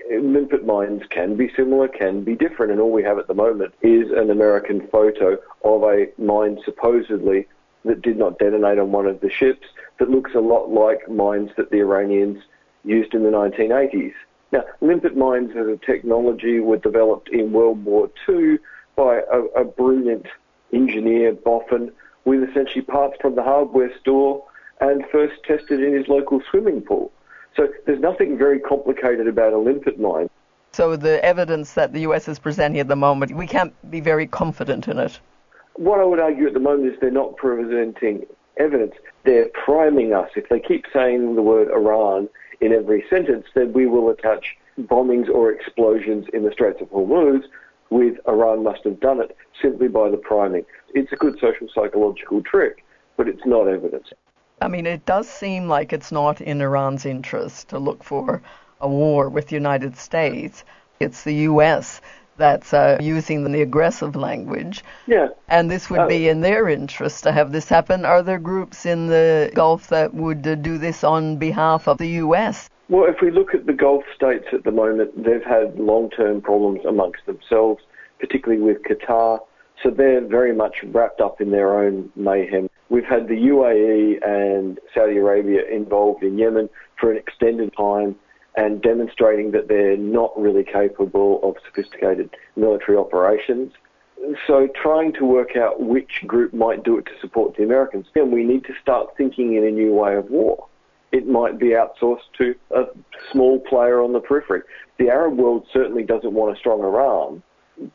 limpet 0.10 0.66
mines 0.66 1.02
can 1.10 1.36
be 1.36 1.52
similar, 1.58 1.90
can 1.90 2.24
be 2.24 2.36
different, 2.36 2.72
and 2.72 2.80
all 2.80 2.92
we 2.92 3.04
have 3.04 3.20
at 3.20 3.28
the 3.28 3.34
moment 3.34 3.74
is 3.82 4.12
an 4.16 4.32
American 4.32 4.88
photo 4.88 5.38
of 5.66 5.84
a 5.84 6.08
mine 6.18 6.58
supposedly 6.64 7.46
that 7.88 8.02
did 8.02 8.18
not 8.18 8.40
detonate 8.40 8.80
on 8.80 8.92
one 8.92 9.06
of 9.06 9.22
the 9.22 9.30
ships 9.30 9.68
that 10.00 10.10
looks 10.10 10.34
a 10.36 10.40
lot 10.40 10.70
like 10.70 11.10
mines 11.10 11.50
that 11.58 11.72
the 11.72 11.80
Iranians 11.80 12.44
used 12.84 13.14
in 13.14 13.24
the 13.24 13.30
1980s. 13.30 14.14
Now, 14.52 14.64
limpet 14.82 15.18
mines 15.18 15.52
as 15.58 15.68
a 15.68 15.78
technology 15.86 16.60
were 16.60 16.78
developed 16.78 17.30
in 17.30 17.52
World 17.52 17.84
War 17.84 18.10
II 18.30 18.60
by 18.96 19.22
a, 19.32 19.62
a 19.62 19.66
brilliant 19.66 20.26
engineer, 20.74 21.34
Boffin, 21.34 21.92
with 22.26 22.50
essentially 22.50 22.82
parts 22.82 23.18
from 23.22 23.36
the 23.36 23.44
hardware 23.44 23.92
store 24.00 24.44
and 24.80 25.04
first 25.12 25.36
tested 25.46 25.82
in 25.82 25.94
his 25.94 26.08
local 26.08 26.42
swimming 26.50 26.82
pool. 26.82 27.12
So 27.56 27.68
there's 27.86 28.00
nothing 28.00 28.38
very 28.38 28.60
complicated 28.60 29.28
about 29.28 29.54
a 29.54 29.58
limpet 29.58 30.00
mine. 30.00 30.30
So 30.74 30.96
the 30.96 31.24
evidence 31.26 31.74
that 31.74 31.94
the 31.94 32.02
U.S. 32.02 32.28
is 32.28 32.38
presenting 32.38 32.80
at 32.80 32.88
the 32.88 32.96
moment, 32.96 33.36
we 33.36 33.48
can't 33.48 33.74
be 33.90 34.00
very 34.00 34.28
confident 34.28 34.88
in 34.88 35.00
it. 35.00 35.20
What 35.78 36.00
I 36.00 36.04
would 36.04 36.20
argue 36.20 36.48
at 36.48 36.54
the 36.54 36.60
moment 36.60 36.94
is 36.94 37.00
they're 37.00 37.12
not 37.12 37.38
presenting 37.38 38.26
evidence. 38.58 38.94
They're 39.24 39.50
priming 39.50 40.14
us. 40.14 40.30
If 40.36 40.50
they 40.50 40.60
keep 40.60 40.86
saying 40.92 41.36
the 41.36 41.42
word 41.42 41.70
Iran 41.70 42.30
in 42.62 42.74
every 42.74 43.06
sentence, 43.10 43.46
then 43.54 43.74
we 43.74 43.86
will 43.86 44.10
attach 44.10 44.58
bombings 44.82 45.30
or 45.30 45.52
explosions 45.52 46.26
in 46.34 46.44
the 46.44 46.52
Straits 46.52 46.82
of 46.82 46.90
Hormuz 46.90 47.44
with 47.90 48.18
Iran 48.28 48.64
must 48.64 48.84
have 48.84 49.00
done 49.00 49.22
it 49.22 49.36
simply 49.62 49.88
by 49.88 50.10
the 50.10 50.18
priming. 50.18 50.66
It's 50.94 51.12
a 51.12 51.16
good 51.16 51.40
social 51.40 51.68
psychological 51.74 52.42
trick, 52.42 52.84
but 53.16 53.28
it's 53.28 53.46
not 53.46 53.68
evidence. 53.68 54.08
I 54.62 54.68
mean, 54.68 54.86
it 54.86 55.06
does 55.06 55.30
seem 55.30 55.68
like 55.68 55.94
it's 55.94 56.12
not 56.12 56.42
in 56.42 56.62
Iran's 56.62 57.06
interest 57.06 57.70
to 57.70 57.80
look 57.80 58.04
for 58.04 58.42
a 58.82 58.90
war 58.90 59.30
with 59.30 59.48
the 59.48 59.56
United 59.56 59.96
States. 59.96 60.64
It's 61.00 61.24
the 61.24 61.36
U.S. 61.36 62.02
that's 62.38 62.74
uh, 62.74 62.98
using 63.02 63.52
the 63.52 63.62
aggressive 63.62 64.16
language. 64.16 64.84
Yeah. 65.08 65.30
And 65.48 65.70
this 65.70 65.90
would 65.90 66.02
Uh, 66.02 66.08
be 66.08 66.30
in 66.30 66.42
their 66.42 66.70
interest 66.70 67.24
to 67.24 67.32
have 67.32 67.52
this 67.52 67.68
happen. 67.70 68.06
Are 68.06 68.22
there 68.22 68.40
groups 68.40 68.86
in 68.86 69.08
the 69.08 69.52
Gulf 69.54 69.88
that 69.90 70.14
would 70.14 70.46
uh, 70.48 70.56
do 70.56 70.78
this 70.78 71.04
on 71.04 71.38
behalf 71.38 71.88
of 71.88 71.98
the 71.98 72.10
U.S.? 72.26 72.70
Well, 72.90 73.06
if 73.10 73.22
we 73.22 73.32
look 73.32 73.54
at 73.54 73.66
the 73.66 73.74
Gulf 73.74 74.04
states 74.16 74.46
at 74.54 74.64
the 74.64 74.72
moment, 74.72 75.12
they've 75.22 75.44
had 75.44 75.78
long-term 75.78 76.42
problems 76.42 76.86
amongst 76.86 77.26
themselves, 77.26 77.84
particularly 78.20 78.62
with 78.62 78.82
Qatar. 78.84 79.40
So 79.84 79.90
they're 79.90 80.26
very 80.26 80.56
much 80.56 80.84
wrapped 80.84 81.22
up 81.22 81.42
in 81.42 81.52
their 81.52 81.78
own 81.78 82.10
mayhem. 82.16 82.70
We've 82.90 83.04
had 83.04 83.28
the 83.28 83.36
UAE 83.36 84.26
and 84.26 84.80
Saudi 84.94 85.18
Arabia 85.18 85.66
involved 85.70 86.24
in 86.24 86.38
Yemen 86.38 86.70
for 87.00 87.12
an 87.12 87.18
extended 87.18 87.74
time 87.76 88.16
and 88.58 88.82
demonstrating 88.82 89.52
that 89.52 89.70
they're 89.70 89.96
not 89.96 90.38
really 90.38 90.64
capable 90.64 91.40
of 91.44 91.56
sophisticated 91.66 92.30
military 92.56 92.98
operations. 92.98 93.72
So 94.48 94.68
trying 94.76 95.14
to 95.14 95.26
work 95.26 95.56
out 95.56 95.80
which 95.80 96.24
group 96.26 96.54
might 96.54 96.84
do 96.84 96.98
it 96.98 97.06
to 97.06 97.12
support 97.22 97.56
the 97.56 97.64
Americans, 97.64 98.08
then 98.14 98.32
we 98.32 98.44
need 98.44 98.66
to 98.66 98.74
start 98.82 99.16
thinking 99.16 99.56
in 99.56 99.64
a 99.64 99.72
new 99.72 99.94
way 99.94 100.16
of 100.16 100.30
war 100.30 100.68
it 101.12 101.28
might 101.28 101.58
be 101.58 101.68
outsourced 101.68 102.30
to 102.38 102.56
a 102.72 102.84
small 103.32 103.60
player 103.60 104.02
on 104.02 104.14
the 104.14 104.20
periphery. 104.20 104.62
The 104.98 105.10
Arab 105.10 105.38
world 105.38 105.66
certainly 105.72 106.04
doesn't 106.04 106.34
want 106.34 106.56
a 106.56 106.60
strong 106.60 106.82
Iran, 106.82 107.42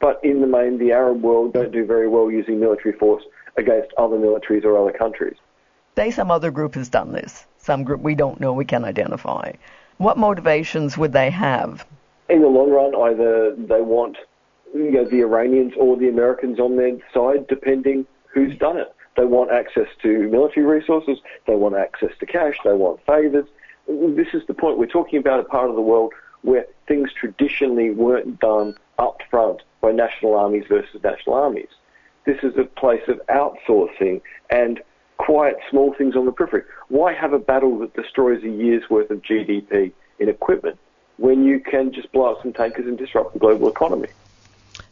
but 0.01 0.21
in 0.25 0.41
the 0.41 0.47
main, 0.47 0.79
the 0.79 0.93
Arab 0.93 1.23
world 1.23 1.53
don't 1.53 1.73
do 1.73 1.85
very 1.85 2.09
well 2.09 2.31
using 2.31 2.61
military 2.61 2.97
force 2.97 3.23
against 3.57 3.93
other 3.99 4.17
militaries 4.17 4.65
or 4.65 4.79
other 4.79 4.97
countries. 4.97 5.37
Say 5.97 6.11
some 6.11 6.31
other 6.31 6.51
group 6.51 6.75
has 6.75 6.89
done 6.89 7.13
this, 7.13 7.47
some 7.59 7.85
group 7.85 8.01
we 8.01 8.15
don't 8.15 8.41
know, 8.41 8.53
we 8.53 8.65
can 8.65 8.85
identify. 8.85 9.53
What 9.99 10.19
motivations 10.19 10.99
would 10.99 11.13
they 11.13 11.31
have? 11.31 11.87
In 12.29 12.41
the 12.41 12.49
long 12.49 12.71
run, 12.71 12.95
either 12.95 13.55
they 13.57 13.81
want 13.81 14.17
you 14.75 14.91
know, 14.91 15.05
the 15.05 15.21
Iranians 15.21 15.75
or 15.77 15.97
the 15.97 16.09
Americans 16.09 16.59
on 16.59 16.77
their 16.77 16.97
side, 17.13 17.47
depending 17.47 18.07
who's 18.33 18.57
done 18.59 18.79
it. 18.79 18.95
They 19.17 19.25
want 19.25 19.51
access 19.53 19.89
to 20.03 20.29
military 20.29 20.65
resources. 20.65 21.19
They 21.47 21.55
want 21.55 21.77
access 21.77 22.11
to 22.21 22.27
cash. 22.27 22.57
They 22.65 22.73
want 22.73 23.01
favors. 23.07 23.47
This 23.87 24.29
is 24.33 24.43
the 24.47 24.55
point. 24.55 24.79
We're 24.79 24.87
talking 24.87 25.19
about 25.19 25.41
a 25.41 25.45
part 25.45 25.69
of 25.69 25.77
the 25.77 25.83
world 25.83 26.15
where 26.41 26.67
things 26.89 27.11
traditionally 27.13 27.91
weren't 27.91 28.41
done 28.41 28.75
up 28.99 29.19
front 29.31 29.63
by 29.81 29.93
national 29.93 30.35
armies 30.35 30.65
versus 30.69 31.03
national 31.03 31.37
armies. 31.37 31.69
This 32.25 32.39
is 32.43 32.57
a 32.57 32.65
place 32.65 33.03
of 33.09 33.21
outsourcing 33.29 34.23
and 34.49 34.81
quiet 35.25 35.57
small 35.71 35.95
things 35.95 36.17
on 36.17 36.27
the 36.27 36.33
periphery. 36.33 36.65
Why 36.89 37.15
have 37.15 37.33
a 37.33 37.39
battle 37.39 37.79
that 37.79 37.95
destroys 37.95 38.43
a 38.43 38.49
year's 38.49 38.83
worth 38.91 39.11
of 39.11 39.23
GDP 39.23 39.93
in 40.19 40.29
equipment 40.29 40.79
when 41.17 41.45
you 41.45 41.61
can 41.61 41.93
just 41.93 42.11
blow 42.11 42.33
up 42.33 42.43
some 42.43 42.53
tankers 42.53 42.87
and 42.87 42.99
disrupt 42.99 43.33
the 43.33 43.39
global 43.39 43.69
economy? 43.69 44.09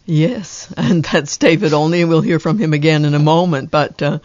Yes, 0.06 0.72
and 0.76 1.04
that's 1.04 1.36
David 1.36 1.72
Olney, 1.72 2.02
and 2.02 2.10
we'll 2.10 2.20
hear 2.20 2.38
from 2.38 2.58
him 2.58 2.72
again 2.72 3.04
in 3.04 3.14
a 3.14 3.18
moment. 3.18 3.72
But 3.72 4.00
uh, 4.00 4.20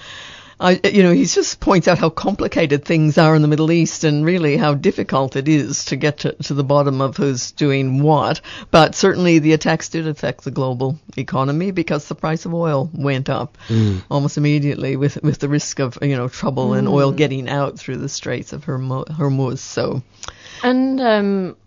I, 0.59 0.79
you 0.83 1.03
know, 1.03 1.11
he 1.11 1.25
just 1.25 1.59
points 1.59 1.87
out 1.87 1.97
how 1.97 2.09
complicated 2.09 2.85
things 2.85 3.17
are 3.17 3.35
in 3.35 3.41
the 3.41 3.47
Middle 3.47 3.71
East, 3.71 4.03
and 4.03 4.25
really 4.25 4.55
how 4.55 4.73
difficult 4.73 5.35
it 5.35 5.47
is 5.47 5.85
to 5.85 5.95
get 5.95 6.19
to, 6.19 6.31
to 6.43 6.53
the 6.53 6.63
bottom 6.63 7.01
of 7.01 7.17
who's 7.17 7.51
doing 7.51 8.01
what. 8.01 8.41
But 8.71 8.95
certainly, 8.95 9.39
the 9.39 9.53
attacks 9.53 9.89
did 9.89 10.07
affect 10.07 10.43
the 10.43 10.51
global 10.51 10.97
economy 11.17 11.71
because 11.71 12.07
the 12.07 12.15
price 12.15 12.45
of 12.45 12.53
oil 12.53 12.89
went 12.93 13.29
up 13.29 13.57
almost 14.09 14.37
immediately, 14.37 14.95
with 14.95 15.21
with 15.21 15.39
the 15.39 15.49
risk 15.49 15.79
of 15.79 15.97
you 16.01 16.15
know 16.15 16.29
trouble 16.29 16.73
and 16.73 16.87
oil 16.87 17.11
getting 17.11 17.49
out 17.49 17.77
through 17.77 17.97
the 17.97 18.09
Straits 18.09 18.53
of 18.53 18.65
Hormuz. 18.65 19.59
So. 19.59 20.03
And 20.63 21.01
um, 21.01 21.57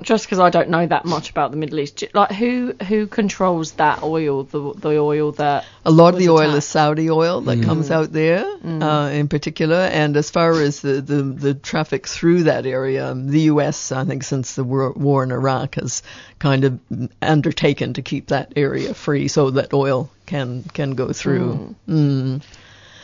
just 0.00 0.26
because 0.26 0.38
I 0.38 0.50
don't 0.50 0.70
know 0.70 0.86
that 0.86 1.04
much 1.04 1.30
about 1.30 1.50
the 1.50 1.56
Middle 1.56 1.80
East, 1.80 2.04
like 2.14 2.30
who 2.30 2.74
who 2.86 3.06
controls 3.06 3.72
that 3.72 4.02
oil, 4.02 4.44
the 4.44 4.72
the 4.74 4.98
oil 4.98 5.32
that 5.32 5.64
A 5.84 5.90
lot 5.90 6.14
of 6.14 6.20
the 6.20 6.28
was 6.28 6.40
oil 6.40 6.54
is? 6.54 6.64
Saudi 6.64 7.10
oil 7.10 7.40
that 7.42 7.62
comes 7.64 7.90
out 7.90 8.12
there, 8.12 8.44
uh, 8.64 9.10
in 9.10 9.26
particular. 9.28 9.76
And 9.76 10.16
as 10.16 10.30
far 10.30 10.52
as 10.52 10.80
the, 10.80 11.00
the, 11.00 11.22
the 11.22 11.54
traffic 11.54 12.06
through 12.06 12.44
that 12.44 12.64
area, 12.64 13.10
um, 13.10 13.28
the 13.28 13.40
U.S. 13.52 13.90
I 13.90 14.04
think 14.04 14.22
since 14.22 14.54
the 14.54 14.64
war, 14.64 14.92
war 14.92 15.24
in 15.24 15.32
Iraq 15.32 15.74
has 15.74 16.02
kind 16.38 16.64
of 16.64 16.78
undertaken 17.20 17.94
to 17.94 18.02
keep 18.02 18.28
that 18.28 18.52
area 18.54 18.94
free 18.94 19.26
so 19.26 19.50
that 19.50 19.74
oil 19.74 20.10
can 20.26 20.62
can 20.62 20.94
go 20.94 21.12
through. 21.12 21.74
Mm. 21.88 22.42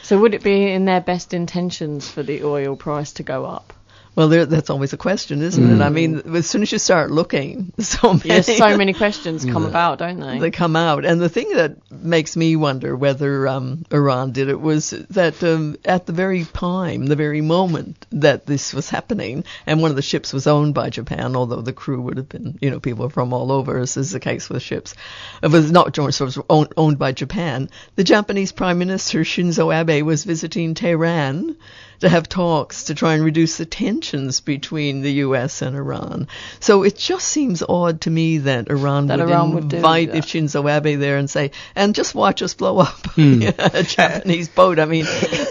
So 0.02 0.20
would 0.20 0.34
it 0.34 0.44
be 0.44 0.70
in 0.70 0.84
their 0.84 1.00
best 1.00 1.34
intentions 1.34 2.08
for 2.08 2.22
the 2.22 2.44
oil 2.44 2.76
price 2.76 3.12
to 3.14 3.22
go 3.22 3.46
up? 3.46 3.72
Well, 4.16 4.28
there, 4.28 4.46
that's 4.46 4.70
always 4.70 4.92
a 4.92 4.96
question, 4.96 5.42
isn't 5.42 5.80
it? 5.80 5.82
I 5.82 5.88
mean, 5.88 6.36
as 6.36 6.48
soon 6.48 6.62
as 6.62 6.70
you 6.70 6.78
start 6.78 7.10
looking, 7.10 7.72
so 7.80 8.14
many, 8.14 8.28
Yes, 8.28 8.56
so 8.56 8.76
many 8.76 8.92
questions 8.92 9.44
come 9.44 9.66
about, 9.66 9.98
don't 9.98 10.20
they? 10.20 10.38
they 10.38 10.50
come 10.50 10.76
out. 10.76 11.04
And 11.04 11.20
the 11.20 11.28
thing 11.28 11.50
that 11.54 11.90
makes 11.90 12.36
me 12.36 12.54
wonder 12.54 12.94
whether 12.94 13.48
um, 13.48 13.84
Iran 13.90 14.32
did 14.32 14.48
it 14.48 14.60
was 14.60 14.90
that 15.10 15.42
um, 15.42 15.76
at 15.84 16.06
the 16.06 16.12
very 16.12 16.44
time, 16.44 17.06
the 17.06 17.16
very 17.16 17.40
moment 17.40 18.06
that 18.12 18.46
this 18.46 18.72
was 18.72 18.88
happening, 18.88 19.44
and 19.66 19.82
one 19.82 19.90
of 19.90 19.96
the 19.96 20.02
ships 20.02 20.32
was 20.32 20.46
owned 20.46 20.74
by 20.74 20.90
Japan, 20.90 21.34
although 21.34 21.62
the 21.62 21.72
crew 21.72 22.00
would 22.02 22.16
have 22.16 22.28
been, 22.28 22.56
you 22.60 22.70
know, 22.70 22.78
people 22.78 23.08
from 23.08 23.32
all 23.32 23.50
over, 23.50 23.78
as 23.78 23.96
is 23.96 24.12
the 24.12 24.20
case 24.20 24.48
with 24.48 24.62
ships, 24.62 24.94
it 25.42 25.50
was 25.50 25.72
not 25.72 25.98
of 25.98 26.44
owned, 26.48 26.72
owned 26.76 26.98
by 26.98 27.12
Japan. 27.12 27.68
The 27.96 28.04
Japanese 28.04 28.52
Prime 28.52 28.78
Minister 28.78 29.20
Shinzo 29.20 29.74
Abe 29.74 30.04
was 30.04 30.24
visiting 30.24 30.74
Tehran 30.74 31.56
to 32.04 32.08
have 32.08 32.28
talks 32.28 32.84
to 32.84 32.94
try 32.94 33.14
and 33.14 33.24
reduce 33.24 33.56
the 33.58 33.66
tensions 33.66 34.40
between 34.40 35.02
the 35.02 35.12
U.S. 35.26 35.60
and 35.62 35.76
Iran. 35.76 36.28
So 36.60 36.82
it 36.84 36.96
just 36.96 37.26
seems 37.28 37.62
odd 37.62 38.02
to 38.02 38.10
me 38.10 38.38
that 38.38 38.68
Iran 38.70 39.08
That 39.08 39.18
would 39.18 39.28
Iran 39.30 39.54
would 39.54 39.68
do 39.68 39.76
invite 39.76 40.12
that. 40.12 40.18
if 40.18 40.26
Shinzo 40.26 40.64
Abe 40.70 40.98
there 41.00 41.16
and 41.18 41.28
say, 41.28 41.50
and 41.74 41.94
just 41.94 42.14
watch 42.14 42.42
us 42.42 42.54
blow 42.54 42.78
up 42.78 43.06
Hmm. 43.14 43.42
a 43.58 43.82
Japanese 43.82 44.48
boat. 44.48 44.78
I 44.78 44.84
mean, 44.86 45.04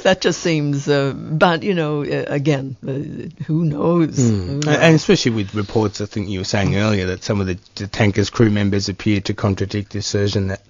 that 0.03 0.19
just 0.21 0.41
seems, 0.41 0.87
uh, 0.87 1.13
but 1.13 1.63
you 1.63 1.73
know, 1.73 2.03
uh, 2.03 2.25
again, 2.27 2.75
uh, 2.85 3.43
who 3.45 3.65
knows? 3.65 4.17
Who 4.17 4.23
And- 4.33 4.65
knows? 4.65 4.75
And 4.75 4.95
especially 4.95 5.31
with 5.31 5.53
reports, 5.55 6.01
I 6.01 6.05
think 6.05 6.29
you 6.29 6.39
were 6.39 6.45
saying 6.45 6.75
earlier 6.75 7.07
that 7.07 7.23
some 7.23 7.41
of 7.41 7.47
the, 7.47 7.57
the 7.75 7.87
tanker's 7.87 8.29
crew 8.29 8.49
members 8.49 8.89
appeared 8.89 9.25
to 9.25 9.33
contradict 9.33 9.93
the 9.93 9.99
assertion 9.99 10.47
that 10.47 10.61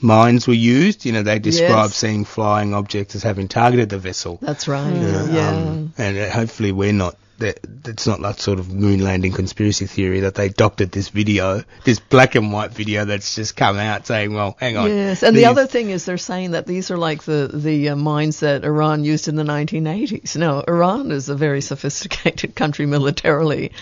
mines 0.00 0.46
were 0.46 0.54
used. 0.54 1.04
You 1.04 1.12
know, 1.12 1.22
they 1.22 1.38
described 1.38 1.90
Yes. 1.90 1.96
seeing 1.96 2.24
flying 2.24 2.74
objects 2.74 3.14
as 3.14 3.22
having 3.22 3.48
targeted 3.48 3.88
the 3.88 3.98
vessel. 3.98 4.38
That's 4.42 4.68
right. 4.68 4.92
Uh, 4.92 5.26
yeah. 5.30 5.48
um, 5.50 5.92
and 5.98 6.18
uh, 6.18 6.30
hopefully 6.30 6.72
we're 6.72 6.92
not. 6.92 7.16
That 7.38 7.58
it's 7.84 8.06
not 8.06 8.22
that 8.22 8.40
sort 8.40 8.58
of 8.60 8.72
moon 8.72 9.00
landing 9.04 9.30
conspiracy 9.30 9.84
theory 9.84 10.20
that 10.20 10.34
they 10.36 10.48
doctored 10.48 10.90
this 10.90 11.10
video, 11.10 11.64
this 11.84 12.00
black 12.00 12.34
and 12.34 12.50
white 12.50 12.70
video 12.70 13.04
that's 13.04 13.34
just 13.34 13.54
come 13.54 13.76
out 13.76 14.06
saying, 14.06 14.32
well, 14.32 14.56
hang 14.58 14.78
on. 14.78 14.88
Yes, 14.88 15.22
and 15.22 15.36
the 15.36 15.44
other 15.44 15.66
thing 15.66 15.90
is 15.90 16.06
they're 16.06 16.16
saying 16.16 16.52
that 16.52 16.66
these 16.66 16.90
are 16.90 16.96
like 16.96 17.24
the 17.24 17.50
the 17.52 17.90
uh, 17.90 17.96
mines 17.96 18.40
that 18.40 18.64
Iran 18.64 19.04
used 19.04 19.28
in 19.28 19.36
the 19.36 19.42
1980s. 19.42 20.38
No, 20.38 20.64
Iran 20.66 21.10
is 21.10 21.28
a 21.28 21.34
very 21.34 21.60
sophisticated 21.60 22.54
country 22.62 22.86
militarily. 22.86 23.72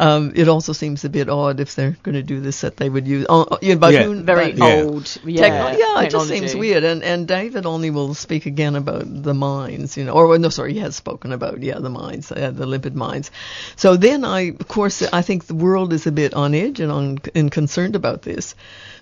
Um, 0.00 0.32
it 0.34 0.48
also 0.48 0.72
seems 0.72 1.04
a 1.04 1.10
bit 1.10 1.28
odd 1.28 1.60
if 1.60 1.74
they're 1.74 1.94
going 2.02 2.14
to 2.14 2.22
do 2.22 2.40
this 2.40 2.62
that 2.62 2.78
they 2.78 2.88
would 2.88 3.06
use. 3.06 3.26
Uh, 3.28 3.44
yeah, 3.60 3.74
but 3.74 3.92
Yeah. 3.92 4.04
who- 4.04 4.22
Very 4.22 4.52
but- 4.52 4.66
Yeah. 4.66 4.82
old, 4.84 5.16
yeah. 5.26 5.42
Techno- 5.42 5.78
yeah, 5.78 6.00
it 6.02 6.10
just 6.10 6.28
seems 6.28 6.54
weird. 6.54 6.84
And 6.84 7.02
and 7.04 7.28
David 7.28 7.66
Olney 7.66 7.90
will 7.90 8.14
speak 8.14 8.46
again 8.46 8.76
about 8.76 9.04
the 9.22 9.34
mines, 9.34 9.96
you 9.98 10.04
know, 10.04 10.12
or 10.12 10.38
no, 10.38 10.48
sorry, 10.48 10.72
he 10.72 10.78
has 10.80 10.96
spoken 10.96 11.32
about 11.32 11.62
yeah 11.62 11.78
the 11.80 11.90
mines, 11.90 12.32
uh, 12.32 12.50
the 12.50 12.64
limpet 12.66 12.94
mines. 12.94 13.30
So 13.76 13.96
then 13.96 14.24
I, 14.24 14.52
of 14.58 14.68
course, 14.68 15.02
I 15.12 15.20
think 15.22 15.44
the 15.46 15.54
world 15.54 15.92
is 15.92 16.06
a 16.06 16.12
bit 16.12 16.32
on 16.32 16.54
edge 16.54 16.80
and 16.80 16.90
on 16.90 17.18
and 17.34 17.50
concerned 17.52 17.94
about 17.94 18.22
this. 18.22 18.54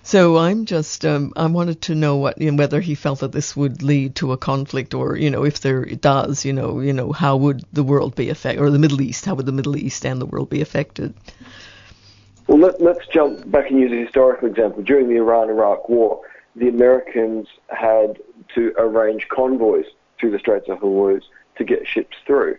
So 0.09 0.39
I'm 0.39 0.65
just 0.65 1.05
um, 1.05 1.33
I 1.35 1.45
wanted 1.45 1.83
to 1.83 1.93
know 1.93 2.15
what 2.15 2.41
you 2.41 2.49
know, 2.49 2.57
whether 2.57 2.81
he 2.81 2.95
felt 2.95 3.19
that 3.19 3.31
this 3.31 3.55
would 3.55 3.83
lead 3.83 4.15
to 4.15 4.31
a 4.31 4.37
conflict, 4.37 4.95
or 4.95 5.15
you 5.15 5.29
know, 5.29 5.45
if 5.45 5.59
there 5.59 5.83
it 5.83 6.01
does, 6.01 6.43
you 6.43 6.51
know, 6.51 6.79
you 6.79 6.93
know, 6.93 7.11
how 7.11 7.37
would 7.37 7.63
the 7.73 7.83
world 7.83 8.15
be 8.15 8.31
affected, 8.31 8.59
or 8.59 8.71
the 8.71 8.79
Middle 8.79 9.01
East, 9.01 9.25
how 9.25 9.35
would 9.35 9.45
the 9.45 9.51
Middle 9.51 9.77
East 9.77 10.03
and 10.07 10.19
the 10.19 10.25
world 10.25 10.49
be 10.49 10.61
affected? 10.61 11.13
Well, 12.47 12.57
let, 12.57 12.81
let's 12.81 13.05
jump 13.13 13.51
back 13.51 13.69
and 13.69 13.79
use 13.79 13.91
a 13.91 14.03
historical 14.03 14.47
example. 14.47 14.81
During 14.81 15.09
the 15.09 15.17
Iran-Iraq 15.17 15.87
War, 15.89 16.21
the 16.55 16.69
Americans 16.69 17.47
had 17.67 18.17
to 18.55 18.73
arrange 18.79 19.27
convoys 19.27 19.85
through 20.19 20.31
the 20.31 20.39
Straits 20.39 20.69
of 20.69 20.79
Hormuz 20.79 21.21
to 21.59 21.63
get 21.63 21.87
ships 21.87 22.17
through. 22.25 22.57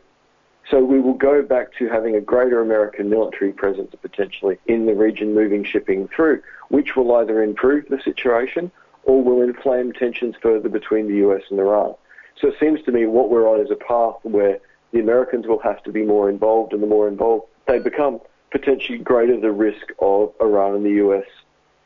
So 0.71 0.85
we 0.85 1.01
will 1.01 1.15
go 1.15 1.43
back 1.43 1.75
to 1.79 1.89
having 1.89 2.15
a 2.15 2.21
greater 2.21 2.61
American 2.61 3.11
military 3.11 3.53
presence 3.53 3.93
potentially 4.01 4.59
in 4.67 4.87
the 4.87 4.95
region 4.95 5.35
moving 5.35 5.65
shipping 5.65 6.09
through, 6.15 6.43
which 6.69 6.95
will 6.95 7.13
either 7.17 7.43
improve 7.43 7.87
the 7.89 8.01
situation 8.03 8.71
or 9.03 9.23
will 9.23 9.43
inflame 9.43 9.93
tensions 9.93 10.37
further 10.41 10.69
between 10.69 11.09
the 11.09 11.17
US 11.29 11.43
and 11.51 11.59
Iran. 11.59 11.95
So 12.41 12.49
it 12.49 12.55
seems 12.61 12.83
to 12.83 12.93
me 12.93 13.07
what 13.07 13.31
we're 13.31 13.49
on 13.49 13.61
is 13.61 13.71
a 13.71 13.77
path 13.77 14.17
where 14.23 14.61
the 14.93 15.01
Americans 15.01 15.47
will 15.47 15.59
have 15.59 15.83
to 15.85 15.93
be 15.93 16.05
more 16.05 16.31
involved, 16.31 16.73
and 16.73 16.83
the 16.83 16.87
more 16.87 17.09
involved 17.09 17.47
they 17.67 17.79
become, 17.79 18.21
potentially 18.51 18.99
greater 18.99 19.39
the 19.39 19.53
risk 19.53 19.93
of 19.99 20.33
Iran 20.41 20.75
and 20.75 20.85
the 20.85 21.05
US 21.05 21.27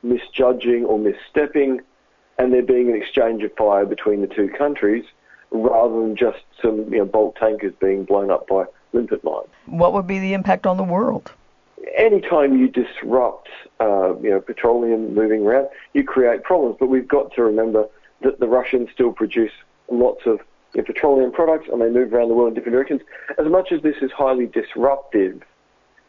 misjudging 0.02 0.84
or 0.84 0.98
misstepping, 0.98 1.80
and 2.38 2.52
there 2.52 2.62
being 2.62 2.90
an 2.90 2.96
exchange 2.96 3.42
of 3.42 3.54
fire 3.54 3.86
between 3.86 4.20
the 4.20 4.26
two 4.26 4.48
countries, 4.48 5.04
rather 5.50 6.00
than 6.00 6.16
just 6.16 6.44
some 6.60 6.92
you 6.92 6.98
know, 6.98 7.04
bulk 7.04 7.36
tankers 7.36 7.72
being 7.80 8.04
blown 8.04 8.30
up 8.30 8.46
by 8.48 8.64
mines. 8.94 9.48
What 9.66 9.92
would 9.92 10.06
be 10.06 10.18
the 10.18 10.32
impact 10.32 10.66
on 10.66 10.76
the 10.76 10.84
world? 10.84 11.32
Anytime 11.96 12.58
you 12.58 12.68
disrupt, 12.68 13.48
uh, 13.80 14.16
you 14.18 14.30
know, 14.30 14.40
petroleum 14.40 15.14
moving 15.14 15.46
around, 15.46 15.68
you 15.92 16.04
create 16.04 16.42
problems. 16.42 16.76
But 16.80 16.86
we've 16.86 17.08
got 17.08 17.32
to 17.34 17.42
remember 17.42 17.88
that 18.22 18.40
the 18.40 18.48
Russians 18.48 18.88
still 18.92 19.12
produce 19.12 19.52
lots 19.90 20.22
of 20.26 20.40
you 20.72 20.80
know, 20.80 20.84
petroleum 20.84 21.30
products, 21.30 21.68
and 21.70 21.80
they 21.80 21.90
move 21.90 22.12
around 22.12 22.28
the 22.28 22.34
world 22.34 22.48
in 22.48 22.54
different 22.54 22.74
directions. 22.74 23.02
As 23.38 23.46
much 23.46 23.70
as 23.70 23.82
this 23.82 23.96
is 24.00 24.10
highly 24.12 24.46
disruptive, 24.46 25.42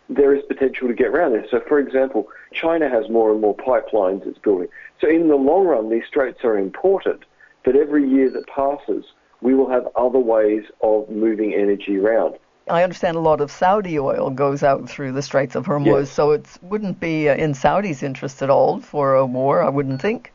there 0.10 0.34
is 0.36 0.44
potential 0.48 0.88
to 0.88 0.94
get 0.94 1.08
around 1.08 1.34
this. 1.34 1.50
So, 1.52 1.62
for 1.68 1.80
example, 1.80 2.28
China 2.54 2.90
has 2.90 3.10
more 3.10 3.32
and 3.32 3.42
more 3.42 3.56
pipelines 3.56 4.26
it's 4.26 4.38
building. 4.38 4.68
So, 5.02 5.10
in 5.10 5.28
the 5.28 5.36
long 5.36 5.66
run, 5.66 5.90
these 5.90 6.06
straits 6.08 6.44
are 6.44 6.58
important, 6.58 7.24
but 7.64 7.76
every 7.76 8.08
year 8.08 8.30
that 8.32 8.48
passes, 8.48 9.06
we 9.42 9.54
will 9.54 9.70
have 9.70 9.88
other 9.96 10.20
ways 10.20 10.64
of 10.82 11.10
moving 11.10 11.54
energy 11.54 11.98
around. 11.98 12.36
I 12.68 12.84
understand 12.84 13.16
a 13.16 13.20
lot 13.20 13.42
of 13.42 13.52
Saudi 13.52 14.00
oil 14.00 14.32
goes 14.32 14.64
out 14.64 14.90
through 14.90 15.12
the 15.12 15.22
Straits 15.22 15.56
of 15.56 15.66
Hormuz, 15.66 15.86
Yes. 15.86 16.12
so 16.12 16.32
it 16.32 16.48
wouldn't 16.64 17.00
be 17.00 17.30
uh, 17.30 17.36
in 17.36 17.54
Saudi's 17.54 18.02
interest 18.02 18.42
at 18.42 18.50
all 18.50 18.80
for 18.80 19.14
a 19.14 19.26
war, 19.26 19.62
I 19.62 19.70
wouldn't 19.70 20.02
think. 20.02 20.32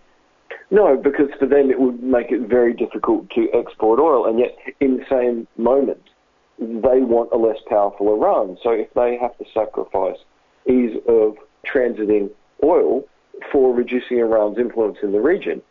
No, 0.70 0.96
because 0.96 1.28
for 1.38 1.46
them 1.46 1.70
it 1.70 1.80
would 1.80 2.02
make 2.02 2.30
it 2.30 2.42
very 2.42 2.72
difficult 2.72 3.28
to 3.30 3.48
export 3.52 3.98
oil, 3.98 4.26
and 4.26 4.38
yet 4.38 4.56
in 4.78 4.98
the 4.98 5.04
same 5.10 5.48
moment, 5.56 6.02
they 6.60 7.00
want 7.00 7.30
a 7.32 7.36
less 7.36 7.58
powerful 7.68 8.12
Iran. 8.14 8.56
So 8.62 8.70
if 8.70 8.92
they 8.94 9.16
have 9.16 9.36
to 9.38 9.44
sacrifice 9.52 10.18
ease 10.68 10.96
of 11.08 11.36
transiting 11.66 12.30
oil 12.62 13.04
for 13.50 13.74
reducing 13.74 14.18
Iran's 14.18 14.58
influence 14.58 14.98
in 15.02 15.10
the 15.10 15.20
region, 15.20 15.62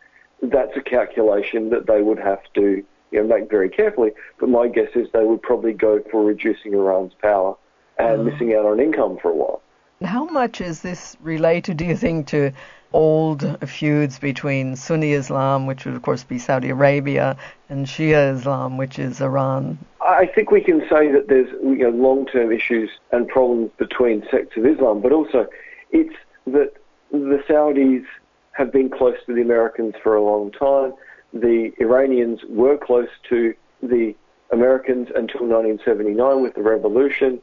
that's 0.41 0.75
a 0.75 0.81
calculation 0.81 1.69
that 1.69 1.87
they 1.87 2.01
would 2.01 2.19
have 2.19 2.41
to 2.55 2.83
you 3.11 3.21
know, 3.21 3.27
make 3.27 3.49
very 3.49 3.69
carefully. 3.69 4.11
But 4.39 4.49
my 4.49 4.67
guess 4.67 4.89
is 4.95 5.07
they 5.11 5.23
would 5.23 5.41
probably 5.41 5.73
go 5.73 6.01
for 6.11 6.23
reducing 6.23 6.73
Iran's 6.73 7.13
power 7.21 7.55
and 7.97 8.19
mm-hmm. 8.19 8.29
missing 8.29 8.53
out 8.55 8.65
on 8.65 8.79
income 8.79 9.17
for 9.21 9.31
a 9.31 9.35
while. 9.35 9.61
How 10.03 10.25
much 10.25 10.61
is 10.61 10.81
this 10.81 11.17
related, 11.21 11.77
do 11.77 11.85
you 11.85 11.97
think, 11.97 12.27
to 12.27 12.53
old 12.93 13.57
feuds 13.67 14.17
between 14.17 14.75
Sunni 14.75 15.13
Islam, 15.13 15.65
which 15.67 15.85
would 15.85 15.95
of 15.95 16.01
course 16.01 16.23
be 16.23 16.39
Saudi 16.39 16.69
Arabia, 16.69 17.37
and 17.69 17.85
Shia 17.85 18.33
Islam, 18.33 18.77
which 18.77 18.97
is 18.97 19.21
Iran? 19.21 19.77
I 20.01 20.25
think 20.25 20.51
we 20.51 20.61
can 20.61 20.79
say 20.89 21.11
that 21.11 21.27
there's 21.27 21.49
you 21.61 21.83
know, 21.83 21.89
long-term 21.89 22.51
issues 22.51 22.89
and 23.11 23.27
problems 23.27 23.71
between 23.77 24.25
sects 24.31 24.57
of 24.57 24.65
Islam, 24.65 25.01
but 25.01 25.11
also 25.11 25.47
it's 25.91 26.15
that 26.47 26.73
the 27.11 27.43
Saudis 27.47 28.05
have 28.53 28.71
been 28.71 28.89
close 28.89 29.17
to 29.25 29.33
the 29.33 29.41
Americans 29.41 29.95
for 30.01 30.15
a 30.15 30.23
long 30.23 30.51
time. 30.51 30.93
The 31.33 31.71
Iranians 31.79 32.41
were 32.47 32.77
close 32.77 33.09
to 33.29 33.53
the 33.81 34.15
Americans 34.51 35.09
until 35.09 35.41
1979 35.41 36.41
with 36.41 36.55
the 36.55 36.61
revolution. 36.61 37.41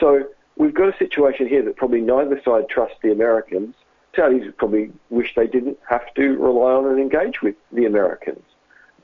So 0.00 0.26
we've 0.56 0.74
got 0.74 0.94
a 0.94 0.96
situation 0.98 1.48
here 1.48 1.62
that 1.62 1.76
probably 1.76 2.00
neither 2.00 2.40
side 2.42 2.68
trusts 2.68 2.96
the 3.02 3.12
Americans. 3.12 3.74
Saudis 4.14 4.56
probably 4.56 4.90
wish 5.10 5.34
they 5.34 5.46
didn't 5.46 5.78
have 5.88 6.12
to 6.14 6.36
rely 6.38 6.72
on 6.72 6.86
and 6.86 6.98
engage 6.98 7.42
with 7.42 7.56
the 7.72 7.84
Americans 7.84 8.42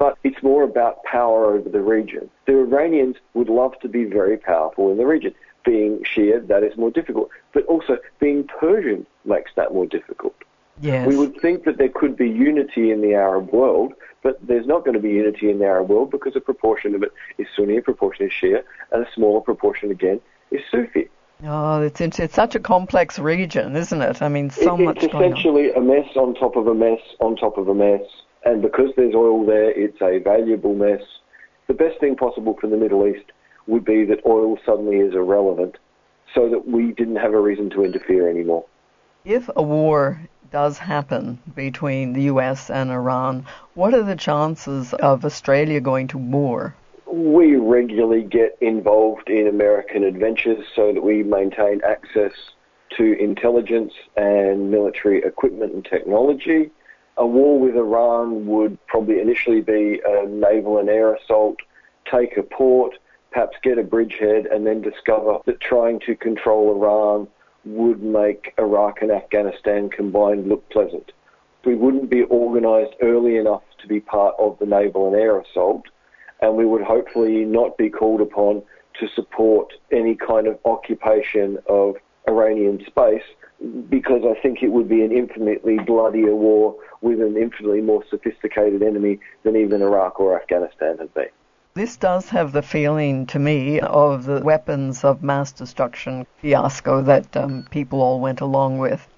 but 0.03 0.19
it's 0.25 0.43
more 0.43 0.65
about 0.65 1.05
power 1.05 1.55
over 1.55 1.69
the 1.69 1.81
region. 1.81 2.29
The 2.47 2.59
Iranians 2.59 3.19
would 3.35 3.49
love 3.49 3.79
to 3.83 3.89
be 3.89 4.03
very 4.03 4.37
powerful 4.37 4.91
in 4.91 4.99
the 4.99 5.07
region. 5.07 5.33
Being 5.65 6.01
Shia, 6.01 6.45
that 6.49 6.65
is 6.65 6.77
more 6.77 6.91
difficult. 6.91 7.31
But 7.53 7.67
also, 7.67 7.99
being 8.19 8.43
Persian 8.43 9.07
makes 9.25 9.53
that 9.55 9.73
more 9.73 9.87
difficult. 9.87 10.35
Yes. 10.81 11.07
We 11.07 11.17
would 11.17 11.41
think 11.41 11.65
that 11.65 11.79
there 11.79 11.89
could 11.89 12.17
be 12.17 12.29
unity 12.29 12.91
in 12.91 13.03
the 13.03 13.15
Arab 13.15 13.53
world, 13.53 13.93
but 14.23 14.39
there's 14.47 14.67
not 14.67 14.85
going 14.85 14.95
to 14.95 15.01
be 15.01 15.11
unity 15.11 15.51
in 15.51 15.59
the 15.59 15.67
Arab 15.67 15.89
world 15.89 16.11
because 16.11 16.35
a 16.37 16.41
proportion 16.41 16.95
of 16.95 17.03
it 17.03 17.13
is 17.39 17.47
Sunni, 17.57 17.77
a 17.77 17.83
proportion 17.83 18.27
is 18.27 18.33
Shia, 18.33 18.63
and 18.91 19.07
a 19.07 19.13
smaller 19.15 19.41
proportion, 19.41 19.91
again, 19.91 20.21
is 20.51 20.61
Sufi. 20.71 21.09
Oh, 21.45 21.83
it's 21.83 22.01
it's 22.01 22.35
such 22.35 22.55
a 22.55 22.61
complex 22.61 23.19
region, 23.19 23.75
isn't 23.75 24.01
it? 24.01 24.23
I 24.23 24.29
mean, 24.29 24.51
so 24.51 24.77
it, 24.77 24.85
much 24.85 25.03
It's 25.03 25.13
essentially 25.13 25.73
a 25.73 25.81
mess 25.81 26.09
on 26.15 26.35
top 26.35 26.55
of 26.55 26.69
a 26.69 26.75
mess 26.75 27.01
on 27.21 27.35
top 27.35 27.59
of 27.59 27.67
a 27.69 27.75
mess, 27.75 28.03
and 28.45 28.63
because 28.63 28.91
there's 28.97 29.15
oil 29.15 29.45
there, 29.45 29.71
it's 29.73 30.01
a 30.01 30.19
valuable 30.19 30.75
mess. 30.75 31.03
The 31.67 31.75
best 31.75 31.99
thing 31.99 32.15
possible 32.15 32.57
for 32.61 32.69
the 32.69 32.77
Middle 32.77 33.07
East 33.09 33.25
would 33.67 33.85
be 33.85 34.05
that 34.05 34.21
oil 34.25 34.57
suddenly 34.65 34.99
is 34.99 35.15
irrelevant, 35.15 35.79
so 36.33 36.49
that 36.49 36.69
we 36.69 36.93
didn't 36.93 37.17
have 37.17 37.35
a 37.35 37.41
reason 37.41 37.71
to 37.71 37.85
interfere 37.85 38.31
anymore. 38.31 38.65
If 39.25 39.49
a 39.55 39.63
war 39.63 40.21
does 40.51 40.79
happen 40.79 41.39
between 41.55 42.13
the 42.13 42.23
U.S. 42.23 42.71
and 42.71 42.91
Iran, 42.91 43.47
what 43.75 43.95
are 43.95 44.03
the 44.03 44.17
chances 44.17 44.93
of 44.95 45.25
Australia 45.25 45.81
going 45.81 46.09
to 46.09 46.19
war? 46.19 46.75
We 47.07 47.55
regularly 47.55 48.23
get 48.23 48.59
involved 48.61 49.31
in 49.31 49.47
American 49.47 50.03
adventures 50.03 50.67
so 50.75 50.93
that 50.93 51.05
we 51.05 51.23
maintain 51.23 51.81
access 51.87 52.33
to 52.97 53.13
intelligence 53.13 53.93
and 54.17 54.73
military 54.73 55.23
equipment 55.23 55.73
and 55.73 55.85
technology. 55.85 56.73
A 57.17 57.25
war 57.25 57.61
with 57.61 57.77
Iran 57.77 58.47
would 58.47 58.77
probably 58.89 59.21
initially 59.21 59.61
be 59.61 60.03
a 60.05 60.27
naval 60.27 60.79
and 60.79 60.89
air 60.89 61.15
assault, 61.15 61.59
take 62.11 62.37
a 62.37 62.43
port, 62.43 62.99
perhaps 63.31 63.57
get 63.63 63.79
a 63.79 63.85
bridgehead, 63.85 64.47
and 64.47 64.67
then 64.67 64.83
discover 64.83 65.39
that 65.47 65.61
trying 65.61 66.01
to 66.01 66.17
control 66.17 66.73
Iran 66.73 67.29
would 67.65 68.03
make 68.03 68.55
Iraq 68.59 69.03
and 69.03 69.11
Afghanistan 69.11 69.89
combined 69.89 70.49
look 70.49 70.69
pleasant. 70.71 71.13
We 71.65 71.75
wouldn't 71.75 72.11
be 72.11 72.25
organised 72.25 72.95
early 73.03 73.37
enough 73.37 73.63
to 73.81 73.87
be 73.87 74.01
part 74.01 74.35
of 74.39 74.59
the 74.59 74.67
naval 74.67 75.07
and 75.07 75.17
air 75.17 75.39
assault, 75.39 75.85
and 76.41 76.57
we 76.57 76.67
would 76.67 76.83
hopefully 76.83 77.45
not 77.45 77.79
be 77.79 77.89
called 77.89 78.21
upon 78.21 78.63
to 79.01 79.09
support 79.15 79.73
any 79.91 80.17
kind 80.17 80.47
of 80.47 80.59
occupation 80.65 81.59
of 81.69 81.97
Iranian 82.29 82.85
space 82.87 83.23
because 83.89 84.23
I 84.25 84.41
think 84.41 84.63
it 84.63 84.69
would 84.73 84.89
be 84.89 85.03
an 85.03 85.13
infinitely 85.13 85.79
bloodier 85.79 86.35
war 86.35 86.77
with 87.01 87.21
an 87.21 87.37
infinitely 87.37 87.81
more 87.81 88.03
sophisticated 88.11 88.83
enemy 88.83 89.21
than 89.45 89.57
even 89.57 89.83
Iraq 89.83 90.19
or 90.19 90.41
Afghanistan 90.41 90.99
had 90.99 91.15
been. 91.15 91.29
This 91.75 91.97
does 91.97 92.29
have 92.29 92.53
the 92.53 92.61
feeling 92.61 93.25
to 93.27 93.39
me 93.39 93.81
of 93.81 94.27
the 94.27 94.43
weapons 94.43 95.05
of 95.05 95.23
mass 95.23 95.53
destruction 95.53 96.27
fiasco 96.37 97.01
that 97.01 97.35
um, 97.35 97.67
people 97.71 98.03
all 98.03 98.21
went 98.21 98.43
along 98.43 98.77
with. 98.77 99.09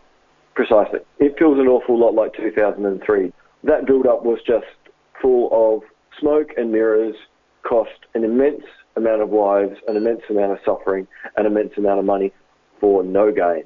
Precisely. 0.55 1.01
It 1.19 1.37
feels 1.37 1.59
an 1.59 1.67
awful 1.67 1.99
lot 1.99 2.15
like 2.15 2.33
2003. 2.35 3.33
That 3.65 3.87
build-up 3.87 4.25
was 4.25 4.39
just 4.47 4.67
full 5.21 5.49
of 5.51 5.83
smoke 6.21 6.51
and 6.57 6.71
mirrors, 6.71 7.17
cost 7.65 8.07
an 8.15 8.23
immense 8.23 8.63
amount 8.95 9.23
of 9.23 9.33
lives, 9.33 9.77
an 9.89 9.97
immense 9.97 10.23
amount 10.31 10.53
of 10.53 10.59
suffering, 10.65 11.09
an 11.37 11.47
immense 11.47 11.73
amount 11.77 11.99
of 11.99 12.05
money 12.05 12.33
for 12.79 13.03
no 13.03 13.33
gain. 13.33 13.65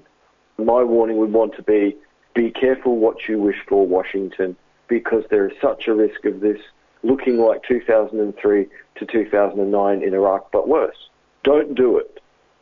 My 0.56 0.82
warning 0.82 1.18
would 1.18 1.32
want 1.34 1.54
to 1.56 1.62
be, 1.62 1.94
be 2.34 2.50
careful 2.50 2.96
what 2.96 3.28
you 3.28 3.38
wish 3.38 3.58
for, 3.68 3.86
Washington, 3.86 4.56
because 4.88 5.24
there 5.28 5.46
is 5.46 5.52
such 5.60 5.88
a 5.88 5.94
risk 5.94 6.24
of 6.24 6.40
this 6.40 6.58
looking 7.02 7.38
like 7.38 7.62
2003 7.64 8.66
to 8.96 9.06
2009 9.06 10.02
in 10.02 10.14
Iraq, 10.14 10.50
but 10.52 10.68
worse. 10.68 10.96
Don't 11.44 11.74
do 11.74 11.98
it. 11.98 12.20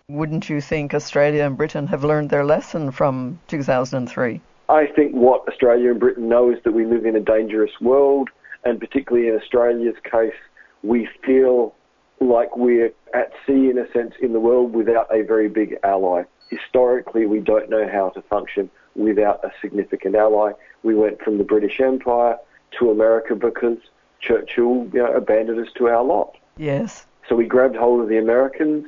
Wouldn't 0.08 0.48
you 0.48 0.60
think 0.60 0.94
Australia 0.94 1.44
and 1.44 1.56
Britain 1.56 1.86
have 1.88 2.04
learned 2.04 2.30
their 2.30 2.44
lesson 2.44 2.90
from 2.90 3.40
2003? 3.48 4.40
I 4.68 4.86
think 4.86 5.12
what 5.12 5.46
Australia 5.48 5.90
and 5.90 6.00
Britain 6.00 6.28
know 6.28 6.50
is 6.50 6.58
that 6.64 6.72
we 6.72 6.84
live 6.84 7.06
in 7.06 7.16
a 7.16 7.20
dangerous 7.20 7.72
world, 7.80 8.30
and 8.64 8.78
particularly 8.78 9.28
in 9.28 9.34
Australia's 9.34 9.96
case, 10.04 10.34
we 10.82 11.08
feel 11.24 11.74
like 12.20 12.56
we're 12.56 12.92
at 13.14 13.32
sea 13.46 13.70
in 13.70 13.78
a 13.78 13.90
sense 13.92 14.14
in 14.20 14.32
the 14.32 14.40
world 14.40 14.74
without 14.74 15.08
a 15.14 15.22
very 15.22 15.48
big 15.48 15.76
ally. 15.82 16.22
Historically, 16.50 17.26
we 17.26 17.40
don't 17.40 17.68
know 17.68 17.88
how 17.88 18.10
to 18.10 18.22
function 18.22 18.70
without 18.94 19.44
a 19.44 19.50
significant 19.60 20.14
ally. 20.14 20.52
We 20.82 20.94
went 20.94 21.20
from 21.20 21.38
the 21.38 21.44
British 21.44 21.80
Empire 21.80 22.36
to 22.78 22.90
America 22.90 23.34
because 23.34 23.78
Churchill 24.26 24.88
you 24.92 25.02
know, 25.02 25.12
abandoned 25.12 25.60
us 25.60 25.72
to 25.76 25.88
our 25.88 26.02
lot. 26.02 26.36
Yes. 26.56 27.06
So 27.28 27.36
we 27.36 27.46
grabbed 27.46 27.76
hold 27.76 28.00
of 28.02 28.08
the 28.08 28.18
Americans, 28.18 28.86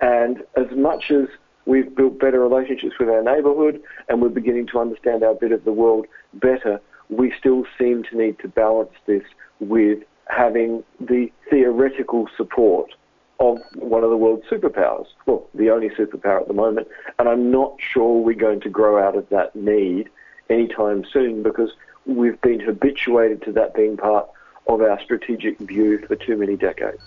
and 0.00 0.42
as 0.56 0.70
much 0.76 1.10
as 1.10 1.28
we've 1.66 1.94
built 1.94 2.18
better 2.18 2.40
relationships 2.40 2.94
with 2.98 3.08
our 3.08 3.22
neighbourhood 3.22 3.80
and 4.08 4.20
we're 4.20 4.28
beginning 4.28 4.66
to 4.68 4.78
understand 4.78 5.22
our 5.22 5.34
bit 5.34 5.52
of 5.52 5.64
the 5.64 5.72
world 5.72 6.06
better, 6.34 6.80
we 7.08 7.32
still 7.38 7.64
seem 7.78 8.02
to 8.04 8.16
need 8.16 8.38
to 8.40 8.48
balance 8.48 8.92
this 9.06 9.22
with 9.60 10.00
having 10.28 10.82
the 11.00 11.30
theoretical 11.50 12.28
support 12.36 12.94
of 13.38 13.58
one 13.74 14.04
of 14.04 14.10
the 14.10 14.16
world's 14.16 14.46
superpowers. 14.46 15.06
Well, 15.26 15.48
the 15.54 15.70
only 15.70 15.88
superpower 15.90 16.40
at 16.40 16.48
the 16.48 16.54
moment. 16.54 16.88
And 17.18 17.28
I'm 17.28 17.50
not 17.50 17.74
sure 17.78 18.22
we're 18.22 18.34
going 18.34 18.60
to 18.60 18.68
grow 18.68 19.04
out 19.04 19.16
of 19.16 19.28
that 19.30 19.54
need 19.56 20.08
anytime 20.48 21.04
soon 21.12 21.42
because 21.42 21.70
we've 22.06 22.40
been 22.40 22.60
habituated 22.60 23.42
to 23.42 23.52
that 23.52 23.74
being 23.74 23.96
part 23.96 24.28
of 24.66 24.80
our 24.80 25.00
strategic 25.02 25.58
view 25.58 25.98
for 26.06 26.16
too 26.16 26.36
many 26.36 26.56
decades. 26.56 27.02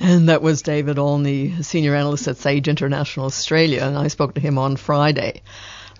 And 0.00 0.28
that 0.28 0.42
was 0.42 0.62
David 0.62 0.98
Olney, 0.98 1.54
a 1.58 1.62
senior 1.62 1.94
analyst 1.94 2.26
at 2.26 2.36
Sage 2.36 2.66
International 2.66 3.26
Australia, 3.26 3.82
and 3.82 3.96
I 3.96 4.08
spoke 4.08 4.34
to 4.34 4.40
him 4.40 4.58
on 4.58 4.76
Friday. 4.76 5.42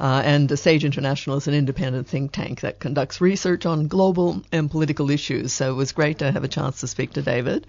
Uh, 0.00 0.22
and 0.24 0.58
Sage 0.58 0.84
International 0.84 1.36
is 1.36 1.46
an 1.46 1.54
independent 1.54 2.08
think 2.08 2.32
tank 2.32 2.62
that 2.62 2.80
conducts 2.80 3.20
research 3.20 3.66
on 3.66 3.86
global 3.86 4.42
and 4.50 4.70
political 4.70 5.10
issues. 5.10 5.52
So 5.52 5.70
it 5.70 5.74
was 5.74 5.92
great 5.92 6.18
to 6.18 6.32
have 6.32 6.42
a 6.42 6.48
chance 6.48 6.80
to 6.80 6.88
speak 6.88 7.12
to 7.12 7.22
David, 7.22 7.66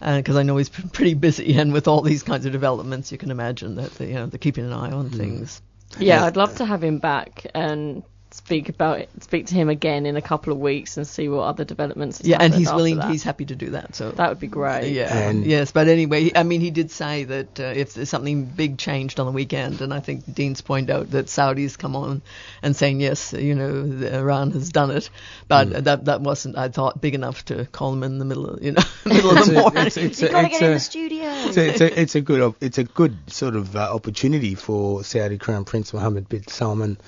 because 0.00 0.34
uh, 0.36 0.40
I 0.40 0.42
know 0.42 0.56
he's 0.56 0.68
pretty 0.92 1.14
busy, 1.14 1.54
and 1.54 1.72
with 1.72 1.86
all 1.86 2.00
these 2.00 2.22
kinds 2.22 2.46
of 2.46 2.52
developments, 2.52 3.12
you 3.12 3.18
can 3.18 3.30
imagine 3.30 3.76
that 3.76 3.92
they, 3.92 4.08
you 4.08 4.14
know, 4.14 4.26
they're 4.26 4.38
keeping 4.38 4.64
an 4.64 4.72
eye 4.72 4.90
on 4.90 5.10
things. 5.10 5.62
Yeah, 5.98 6.24
I'd 6.24 6.36
love 6.36 6.56
to 6.56 6.64
have 6.64 6.82
him 6.82 6.98
back 6.98 7.46
and 7.54 8.02
speak 8.38 8.68
about 8.68 9.00
it, 9.00 9.10
speak 9.22 9.46
to 9.46 9.54
him 9.54 9.68
again 9.68 10.06
in 10.06 10.16
a 10.16 10.22
couple 10.22 10.52
of 10.52 10.58
weeks 10.58 10.96
and 10.96 11.06
see 11.06 11.28
what 11.28 11.42
other 11.42 11.64
developments. 11.64 12.20
Yeah, 12.24 12.38
and 12.40 12.54
he's 12.54 12.72
willing. 12.72 12.96
that. 12.96 13.10
He's 13.10 13.22
happy 13.22 13.44
to 13.46 13.54
do 13.56 13.70
that. 13.70 13.94
So 13.94 14.10
that 14.12 14.28
would 14.28 14.40
be 14.40 14.46
great. 14.46 14.92
Yeah. 14.92 15.12
And- 15.28 15.44
yes, 15.44 15.72
but 15.72 15.88
anyway, 15.88 16.30
I 16.34 16.42
mean, 16.44 16.60
he 16.60 16.70
did 16.70 16.90
say 16.90 17.24
that 17.24 17.60
uh, 17.60 17.64
if 17.64 17.94
there's 17.94 18.08
something 18.08 18.44
big 18.46 18.78
changed 18.78 19.20
on 19.20 19.26
the 19.26 19.32
weekend, 19.32 19.80
and 19.82 19.92
I 19.92 20.00
think 20.00 20.24
Dean's 20.32 20.60
pointed 20.62 20.90
out 20.94 21.10
that 21.10 21.26
Saudis 21.26 21.76
come 21.76 21.96
on 21.96 22.22
and 22.62 22.74
saying 22.74 23.00
yes, 23.00 23.32
you 23.32 23.54
know, 23.54 24.08
Iran 24.08 24.52
has 24.52 24.70
done 24.70 24.90
it, 24.92 25.10
but 25.48 25.84
that 25.84 26.04
that 26.06 26.20
wasn't, 26.20 26.56
I 26.56 26.68
thought, 26.68 27.00
big 27.00 27.14
enough 27.14 27.44
to 27.46 27.66
call 27.66 27.92
him 27.92 28.02
in 28.02 28.18
the 28.18 28.24
middle, 28.24 28.46
of, 28.50 28.62
you 28.62 28.72
know, 28.72 28.82
middle 29.04 29.30
of 29.32 29.38
It's 29.38 29.46
the 29.48 29.58
a- 29.58 29.60
morning. 29.62 29.86
it's- 29.86 29.96
it's 29.96 30.22
You 30.22 30.28
a- 30.28 30.30
gotta 30.32 30.48
get 30.48 30.62
in 30.62 30.72
the 30.72 30.80
studio. 30.80 31.26
it's 31.28 31.56
a, 31.56 31.68
it's 31.68 31.80
a, 31.80 32.00
it's 32.00 32.14
a 32.14 32.20
good 32.20 32.54
it's 32.60 32.78
a 32.78 32.84
good 32.84 33.16
sort 33.26 33.56
of 33.56 33.74
uh, 33.76 33.92
opportunity 33.92 34.54
for 34.54 35.02
Saudi 35.04 35.38
Crown 35.38 35.64
Prince 35.64 35.92
Mohammed 35.92 36.28
bin 36.28 36.46
Salman, 36.48 36.98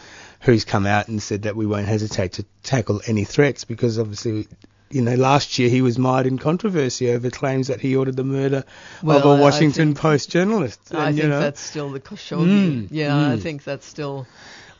who's 0.41 0.65
come 0.65 0.87
out 0.87 1.09
and 1.09 1.23
said 1.23 1.43
that 1.43 1.57
we 1.57 1.67
won't 1.67 1.87
hesitate 1.87 2.33
to 2.35 2.45
tackle 2.63 3.01
any 3.07 3.25
threats 3.25 3.65
because 3.65 3.99
obviously. 3.99 4.49
You 4.93 5.03
know, 5.03 5.15
last 5.15 5.61
year 5.61 5.69
he 5.69 5.83
was 5.83 6.01
mired 6.01 6.27
in 6.27 6.37
controversy 6.37 7.13
over 7.13 7.31
claims 7.31 7.69
that 7.69 7.81
he 7.81 7.95
ordered 7.95 8.17
the 8.17 8.25
murder 8.25 8.65
Well, 9.05 9.19
of 9.19 9.39
a 9.39 9.41
Washington 9.41 9.91
think- 9.91 9.99
Post 9.99 10.33
journalist. 10.33 10.81
I 10.93 11.07
and, 11.07 11.15
think 11.15 11.23
you 11.23 11.31
know, 11.31 11.39
that's 11.39 11.61
still 11.61 11.91
the 11.91 12.01
Khashoggi. 12.01 12.49
Mm, 12.49 12.89
yeah, 12.91 13.17
I 13.17 13.37
mm. 13.37 13.41
think 13.41 13.63
that's 13.63 13.87
still. 13.87 14.27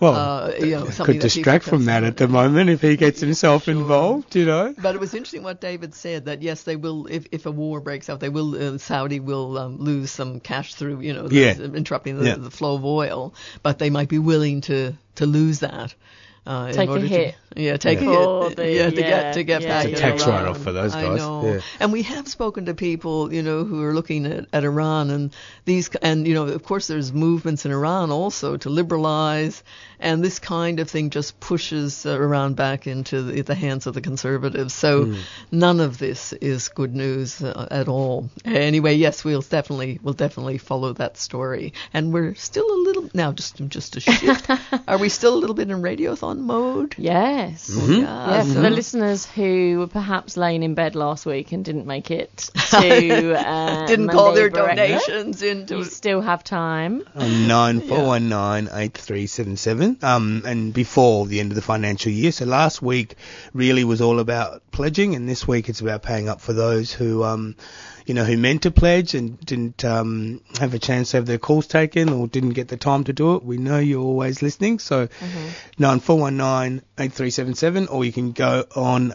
Well, 0.01 0.15
uh, 0.15 0.53
you 0.59 0.71
know, 0.77 0.91
something 0.91 1.15
could 1.17 1.23
distract 1.23 1.65
from 1.65 1.85
that 1.85 2.03
at 2.05 2.17
the 2.17 2.27
moment 2.27 2.71
if 2.71 2.81
he 2.81 2.97
gets 2.97 3.21
himself 3.21 3.65
Sure. 3.65 3.75
involved. 3.75 4.35
You 4.35 4.47
know, 4.47 4.75
But 4.77 4.95
it 4.95 5.01
was 5.01 5.15
interesting 5.15 5.43
what 5.43 5.61
David 5.61 5.95
said 5.95 6.25
that 6.25 6.43
yes, 6.43 6.63
they 6.63 6.77
will. 6.77 7.07
If, 7.07 7.27
if 7.33 7.47
a 7.47 7.51
war 7.51 7.81
breaks 7.81 8.09
out, 8.09 8.21
they 8.21 8.29
will. 8.31 8.75
Uh, 8.75 8.79
Saudi 8.79 9.21
will 9.21 9.59
um, 9.59 9.77
lose 9.79 10.11
some 10.11 10.41
cash 10.41 10.75
through 10.75 11.01
you 11.01 11.13
know 11.13 11.29
the, 11.29 11.35
Yeah. 11.37 11.53
interrupting 11.59 12.19
the, 12.19 12.25
Yeah. 12.27 12.35
the 12.37 12.51
flow 12.51 12.75
of 12.77 12.85
oil, 12.85 13.35
but 13.63 13.79
they 13.79 13.91
might 13.91 14.09
be 14.09 14.19
willing 14.19 14.63
to 14.63 14.95
to 15.17 15.27
lose 15.27 15.61
that. 15.61 15.95
Uh, 16.47 16.67
in 16.71 16.75
Take 16.75 16.89
a 16.91 17.01
hit. 17.01 17.35
To, 17.55 17.61
yeah, 17.63 17.77
take 17.77 18.01
Yeah. 18.01 18.07
a 18.09 18.49
hit. 18.49 18.57
the- 18.57 18.71
yeah, 18.73 18.91
to 18.91 18.97
yeah, 18.97 19.09
get 19.09 19.35
to 19.35 19.45
get 19.45 19.63
yeah, 19.63 19.69
back. 19.69 19.87
It's 19.87 20.01
a 20.01 20.03
tax 20.03 20.27
write-off 20.27 20.59
for 20.63 20.73
those 20.73 20.93
guys. 20.95 21.05
I 21.05 21.17
know. 21.17 21.45
yeah. 21.55 21.61
And 21.81 21.93
we 21.93 22.03
have 22.05 22.27
spoken 22.29 22.67
to 22.67 22.75
people, 22.75 23.33
you 23.33 23.43
know, 23.43 23.65
who 23.65 23.83
are 23.85 23.93
looking 23.93 24.25
at, 24.27 24.47
at 24.53 24.65
Iran 24.65 25.11
and 25.11 25.35
these, 25.65 25.89
and 26.01 26.27
you 26.27 26.35
know, 26.35 26.45
of 26.47 26.63
course, 26.63 26.87
there's 26.87 27.13
movements 27.13 27.67
in 27.67 27.73
Iran 27.73 28.11
also 28.11 28.57
to 28.57 28.71
liberalize, 28.71 29.63
and 29.99 30.25
this 30.25 30.39
kind 30.39 30.81
of 30.81 30.89
thing 30.89 31.11
just 31.11 31.39
pushes 31.41 32.07
uh, 32.07 32.11
Iran 32.15 32.55
back 32.55 32.87
into 32.87 33.23
the, 33.23 33.43
the 33.43 33.55
hands 33.55 33.87
of 33.87 33.95
the 33.95 34.01
conservatives. 34.01 34.73
So 34.73 35.05
Hmm. 35.05 35.15
none 35.53 35.81
of 35.81 35.99
this 35.99 36.33
is 36.33 36.69
good 36.69 36.95
news 36.95 37.43
uh, 37.43 37.69
at 37.71 37.89
all. 37.89 38.31
Anyway, 38.45 38.95
yes, 38.95 39.25
we'll 39.25 39.43
definitely 39.43 39.99
we'll 40.03 40.15
definitely 40.15 40.59
follow 40.59 40.93
that 40.95 41.17
story, 41.19 41.75
and 41.93 42.13
we're 42.13 42.35
still 42.35 42.67
a 42.73 42.81
little 42.85 43.11
now 43.13 43.33
just 43.33 43.57
just 43.69 43.97
a 43.97 44.01
shift. 44.01 44.49
are 44.89 44.99
we 44.99 45.09
still 45.09 45.35
a 45.35 45.41
little 45.41 45.55
bit 45.55 45.69
in 45.71 45.83
radiothon 45.83 46.30
mode? 46.39 46.95
Yes. 46.99 47.71
Mm-hmm. 47.71 47.93
Yeah, 48.03 48.31
Yeah, 48.31 48.43
for 48.45 48.61
the 48.61 48.71
listeners 48.71 49.27
who 49.27 49.79
were 49.81 49.87
perhaps 49.87 50.37
laying 50.37 50.63
in 50.63 50.75
bed 50.75 50.95
last 50.95 51.27
week 51.27 51.53
and 51.53 51.65
didn't 51.65 51.87
make 51.87 52.11
it 52.11 52.37
to 52.71 53.35
uh, 53.49 53.87
didn't 53.87 54.09
call 54.09 54.33
their 54.33 54.51
breakfast, 54.51 55.07
donations 55.09 55.43
into 55.43 55.79
You 55.79 55.85
still 55.85 56.21
have 56.21 56.45
time. 56.45 57.03
on 57.15 57.49
nine 57.49 57.81
four 57.81 58.05
one 58.07 58.29
nine 58.29 58.69
eight 58.73 58.95
three 58.95 59.27
seven 59.27 59.57
seven. 59.57 59.99
Um, 60.03 60.43
and 60.47 60.73
before 60.73 61.27
the 61.27 61.41
end 61.41 61.51
of 61.53 61.57
the 61.57 61.63
financial 61.63 62.13
year. 62.13 62.33
So 62.33 62.45
last 62.45 62.81
week 62.83 63.15
really 63.53 63.85
was 63.85 64.01
all 64.01 64.21
about 64.21 64.63
pledging, 64.71 65.15
and 65.15 65.29
this 65.29 65.47
week 65.49 65.69
it's 65.69 65.81
about 65.81 66.03
paying 66.03 66.29
up 66.29 66.41
for 66.41 66.53
those 66.53 66.93
who 66.93 67.25
um, 67.25 67.57
you 68.11 68.15
know, 68.15 68.25
who 68.25 68.37
meant 68.37 68.63
to 68.63 68.73
pledge 68.73 69.15
and 69.15 69.39
didn't 69.39 69.85
um, 69.85 70.41
have 70.59 70.75
a 70.75 70.81
chance 70.81 71.13
to 71.13 71.19
have 71.19 71.27
their 71.27 71.39
calls 71.39 71.69
taken 71.69 72.09
or 72.09 72.27
didn't 72.27 72.55
get 72.55 72.67
the 72.67 72.77
time 72.77 73.05
to 73.05 73.13
do 73.13 73.37
it. 73.37 73.45
We 73.45 73.57
know 73.57 73.79
you're 73.79 74.03
always 74.03 74.43
listening. 74.43 74.81
So 74.81 75.07
Mm-hmm. 75.07 75.49
9419 75.79 76.83
8377 76.99 77.87
or 77.87 78.05
you 78.05 78.13
can 78.13 78.33
go 78.33 78.65
on 78.75 79.15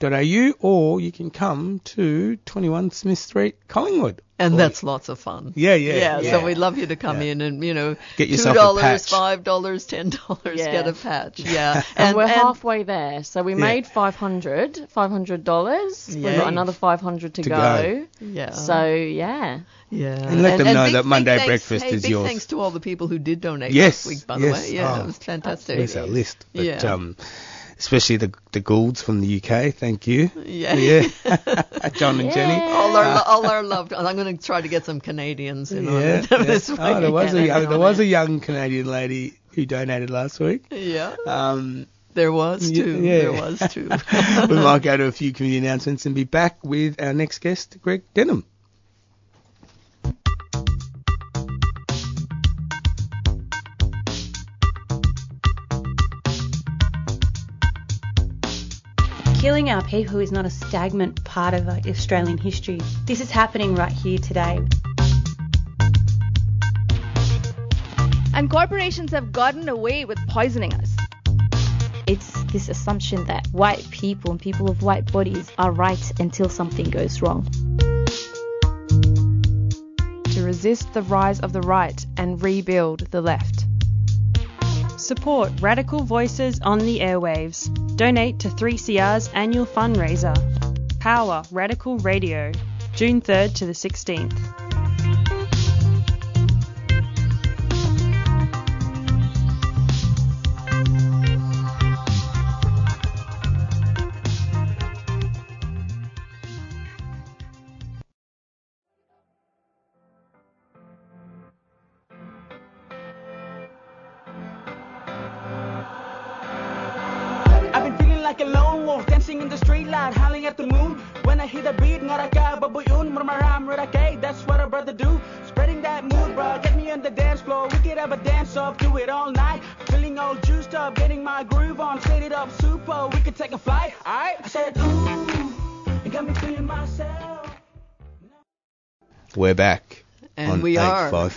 3cr.org.au 0.00 0.54
or 0.60 1.00
you 1.00 1.12
can 1.12 1.30
come 1.30 1.80
to 1.84 2.36
21 2.36 2.90
Smith 2.90 3.18
Street, 3.18 3.56
Collingwood. 3.68 4.20
And 4.38 4.52
Or- 4.52 4.56
that's 4.58 4.82
lots 4.82 5.08
of 5.08 5.18
fun. 5.18 5.54
Yeah, 5.56 5.76
yeah. 5.76 5.94
Yeah, 5.94 6.20
yeah. 6.20 6.30
so 6.32 6.44
we'd 6.44 6.58
love 6.58 6.76
you 6.76 6.86
to 6.88 6.96
come 6.96 7.22
Yeah. 7.22 7.28
in 7.32 7.40
and, 7.40 7.64
you 7.64 7.72
know, 7.72 7.96
Get 8.18 8.26
two 8.26 8.32
yourself 8.32 8.54
a 8.54 8.58
dollars, 8.58 8.82
patch. 8.82 9.10
five 9.10 9.44
dollars, 9.44 9.86
ten 9.86 10.10
dollars, 10.10 10.58
Yeah. 10.60 10.72
get 10.72 10.88
a 10.88 10.92
patch. 10.92 11.40
Yeah. 11.46 11.82
And, 11.96 12.14
we're 12.14 12.26
halfway 12.26 12.82
there. 12.82 13.24
So 13.24 13.42
we 13.42 13.52
Yeah. 13.52 13.58
made 13.60 13.86
500 13.86 14.88
$500. 14.94 16.14
We've 16.14 16.22
got 16.36 16.48
another 16.48 16.72
500 16.72 17.32
to, 17.34 17.42
To 17.42 17.48
go. 17.48 17.56
go. 17.56 18.06
Yeah. 18.20 18.50
So, 18.50 18.84
yeah. 18.94 19.60
yeah. 19.88 20.08
And 20.16 20.42
let 20.42 20.58
them 20.58 20.66
know 20.74 20.84
big- 20.84 20.92
that 20.92 21.06
Monday 21.06 21.36
thanks- 21.38 21.46
breakfast 21.46 21.84
hey, 21.86 21.92
is 21.92 22.02
big 22.02 22.10
yours. 22.10 22.26
thanks 22.26 22.46
to 22.46 22.60
all 22.60 22.70
the 22.70 22.80
people 22.80 23.08
who 23.08 23.18
did 23.18 23.40
donate 23.40 23.72
Yes, 23.72 24.04
last 24.04 24.14
week, 24.14 24.26
by 24.26 24.38
the 24.38 24.52
way. 24.52 24.70
Yeah, 24.70 24.96
Oh, 24.98 25.00
it 25.00 25.06
was 25.06 25.16
fantastic. 25.16 25.78
There's 25.78 25.96
our 25.96 26.06
list. 26.06 26.44
But, 26.54 26.64
Yeah. 26.66 26.92
um, 26.92 27.16
especially 27.78 28.16
the 28.16 28.32
the 28.52 28.60
Goulds 28.60 29.02
from 29.02 29.20
the 29.20 29.36
UK. 29.42 29.74
Thank 29.74 30.06
you. 30.06 30.30
Yeah. 30.44 30.74
Yeah. 30.74 31.08
John 31.94 32.20
and 32.20 32.30
Jenny. 32.32 32.54
Yeah. 32.54 32.72
All 32.74 32.96
our, 32.96 33.22
all 33.26 33.46
our 33.46 33.62
loved. 33.62 33.92
I'm 33.92 34.16
going 34.16 34.36
to 34.36 34.42
try 34.42 34.60
to 34.60 34.68
get 34.68 34.84
some 34.84 35.00
Canadians 35.00 35.72
in 35.72 35.86
on 35.88 36.00
Yeah, 36.00 36.20
this 36.30 36.68
week. 36.68 36.78
Oh, 36.80 37.00
there 37.00 37.10
was 37.12 37.34
a 37.34 37.46
young, 37.46 37.68
there 37.68 37.78
was 37.78 37.98
a 38.00 38.04
young 38.04 38.40
Canadian 38.40 38.86
lady 38.86 39.38
who 39.54 39.66
donated 39.66 40.10
last 40.10 40.38
week. 40.40 40.64
Yeah, 40.70 41.14
Um, 41.26 41.86
there 42.14 42.32
was 42.32 42.70
too. 42.70 43.02
yeah. 43.02 43.18
There 43.18 43.32
was 43.32 43.58
too. 43.70 43.88
we 44.48 44.56
might 44.56 44.82
go 44.82 44.96
to 44.96 45.04
a 45.04 45.12
few 45.12 45.32
community 45.32 45.66
announcements 45.66 46.06
and 46.06 46.14
be 46.14 46.24
back 46.24 46.58
with 46.64 47.00
our 47.00 47.12
next 47.12 47.38
guest, 47.40 47.76
Greg 47.82 48.02
Denham. 48.14 48.44
Killing 59.76 59.84
our 59.84 59.90
people 59.90 60.20
is 60.20 60.32
not 60.32 60.46
a 60.46 60.50
stagnant 60.50 61.22
part 61.24 61.52
of 61.52 61.68
uh, 61.68 61.80
Australian 61.86 62.38
history. 62.38 62.80
This 63.04 63.20
is 63.20 63.30
happening 63.30 63.74
right 63.74 63.92
here 63.92 64.16
today. 64.16 64.58
And 68.32 68.50
corporations 68.50 69.10
have 69.10 69.32
gotten 69.32 69.68
away 69.68 70.06
with 70.06 70.18
poisoning 70.28 70.72
us. 70.72 70.96
It's 72.06 72.42
this 72.44 72.70
assumption 72.70 73.24
that 73.26 73.48
white 73.48 73.86
people 73.90 74.30
and 74.30 74.40
people 74.40 74.70
of 74.70 74.82
white 74.82 75.12
bodies 75.12 75.52
are 75.58 75.72
right 75.72 76.20
until 76.20 76.48
something 76.48 76.88
goes 76.88 77.20
wrong. 77.20 77.46
To 80.32 80.42
resist 80.42 80.94
the 80.94 81.02
rise 81.02 81.40
of 81.40 81.52
the 81.52 81.60
right 81.60 82.06
and 82.16 82.42
rebuild 82.42 83.10
the 83.10 83.20
left. 83.20 83.66
Support 84.96 85.60
Radical 85.60 86.02
Voices 86.02 86.60
on 86.60 86.78
the 86.78 87.00
airwaves. 87.00 87.85
Donate 87.96 88.38
to 88.40 88.48
3CR's 88.48 89.28
annual 89.32 89.64
fundraiser. 89.64 90.34
Power 91.00 91.42
Radical 91.50 91.96
Radio, 91.98 92.52
June 92.94 93.22
3rd 93.22 93.54
to 93.54 93.64
the 93.64 93.72
16th. 93.72 94.65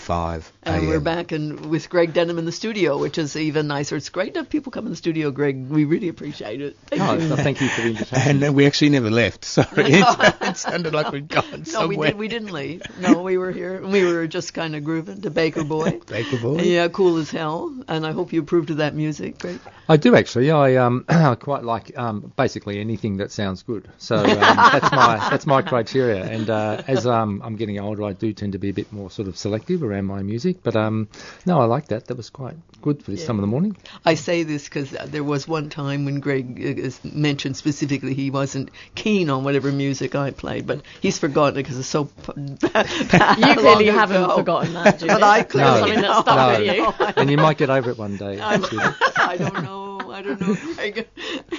5 0.09 0.51
And 0.63 0.87
we're 0.87 0.99
back 0.99 1.31
and 1.31 1.67
with 1.67 1.87
Greg 1.87 2.13
Denham 2.13 2.39
in 2.39 2.45
the 2.45 2.51
studio, 2.51 2.97
which 2.97 3.19
is 3.19 3.35
even 3.35 3.67
nicer. 3.67 3.95
It's 3.95 4.09
great 4.09 4.33
to 4.33 4.39
have 4.39 4.49
people 4.49 4.71
come 4.71 4.85
in 4.87 4.89
the 4.89 4.95
studio, 4.95 5.29
Greg. 5.29 5.67
We 5.69 5.85
really 5.85 6.07
appreciate 6.07 6.61
it. 6.61 6.77
Thank 6.87 7.03
no, 7.03 7.13
you. 7.13 7.35
thank 7.35 7.61
you 7.61 7.69
for 7.69 7.81
the 7.81 7.89
invitation. 7.89 8.43
And 8.43 8.55
we 8.55 8.65
actually 8.65 8.89
never 8.89 9.11
left. 9.11 9.45
Sorry, 9.45 9.67
it, 9.77 10.57
sounded 10.57 10.95
like 10.95 11.11
we'd 11.11 11.27
gone 11.27 11.45
no, 11.51 11.63
somewhere. 11.63 12.09
No, 12.09 12.17
we, 12.17 12.27
did, 12.27 12.41
not 12.41 12.53
leave. 12.53 12.81
No, 12.99 13.21
we 13.21 13.37
were 13.37 13.51
here. 13.51 13.85
We 13.85 14.03
were 14.03 14.25
just 14.25 14.55
kind 14.55 14.75
of 14.75 14.83
grooving 14.83 15.21
to 15.21 15.29
Baker 15.29 15.63
Boy. 15.63 15.99
Baker 16.07 16.37
Boy. 16.37 16.63
Yeah, 16.63 16.87
cool 16.87 17.17
as 17.17 17.29
hell. 17.29 17.71
And 17.87 18.03
I 18.03 18.11
hope 18.11 18.33
you 18.33 18.41
approved 18.41 18.71
of 18.71 18.77
that 18.77 18.95
music, 18.95 19.37
Greg. 19.37 19.59
I 19.89 19.97
do 19.97 20.15
actually. 20.15 20.51
I 20.51 20.75
um 20.75 21.03
I 21.09 21.33
quite 21.35 21.63
like 21.63 21.97
um 21.97 22.31
basically 22.37 22.79
anything 22.79 23.17
that 23.17 23.31
sounds 23.31 23.63
good. 23.63 23.89
So 23.97 24.17
um, 24.17 24.25
that's 24.25 24.91
my 24.91 25.17
that's 25.31 25.47
my 25.47 25.63
criteria. 25.63 26.23
And 26.23 26.47
uh, 26.49 26.83
as 26.87 27.07
um 27.07 27.41
I'm 27.43 27.55
getting 27.55 27.79
older, 27.79 28.03
I 28.03 28.13
do 28.13 28.31
tend 28.31 28.53
to 28.53 28.59
be 28.59 28.69
a 28.69 28.73
bit 28.73 28.91
more 28.93 29.09
sort 29.09 29.27
of 29.27 29.35
selective 29.35 29.81
around 29.83 30.05
my 30.05 30.21
music. 30.21 30.61
But 30.63 30.75
um 30.75 31.09
no, 31.45 31.59
I 31.59 31.65
like 31.65 31.87
that. 31.87 32.05
That 32.05 32.17
was 32.17 32.29
quite 32.29 32.55
good 32.81 33.03
for 33.03 33.11
this 33.11 33.25
time 33.25 33.37
of 33.37 33.41
the 33.41 33.47
morning. 33.47 33.75
I 34.05 34.15
say 34.15 34.43
this 34.43 34.65
because 34.65 34.91
there 34.91 35.23
was 35.23 35.47
one 35.47 35.69
time 35.69 36.05
when 36.05 36.19
Greg 36.19 36.81
uh, 36.85 36.89
mentioned 37.03 37.57
specifically 37.57 38.13
he 38.13 38.29
wasn't 38.31 38.71
keen 38.95 39.29
on 39.29 39.43
whatever 39.43 39.71
music 39.71 40.15
I 40.15 40.31
played, 40.31 40.65
but 40.67 40.81
he's 41.01 41.17
forgotten 41.19 41.59
it 41.59 41.63
because 41.63 41.77
it's 41.79 41.87
so. 41.87 42.09
You 42.35 43.55
clearly 43.55 43.85
haven't 43.87 44.23
ago. 44.23 44.37
forgotten 44.37 44.73
that, 44.73 44.99
Judith. 44.99 45.15
But 45.19 45.23
I 45.23 45.39
That's 45.39 45.51
clearly 45.51 45.79
something 45.79 46.01
that 46.01 46.07
know. 46.07 46.21
stuck 46.21 46.37
I 46.37 46.59
with 46.59 46.67
you. 46.75 46.81
know, 46.83 46.95
I 46.99 47.13
And 47.17 47.29
you 47.31 47.37
might 47.37 47.57
get 47.57 47.69
over 47.69 47.89
it 47.91 47.97
one 47.97 48.17
day. 48.17 48.39
I 48.41 49.35
don't 49.37 49.63
know. 49.63 49.88
I 50.11 50.21
don't 50.21 50.39
know, 50.41 50.55
Greg. 50.75 51.07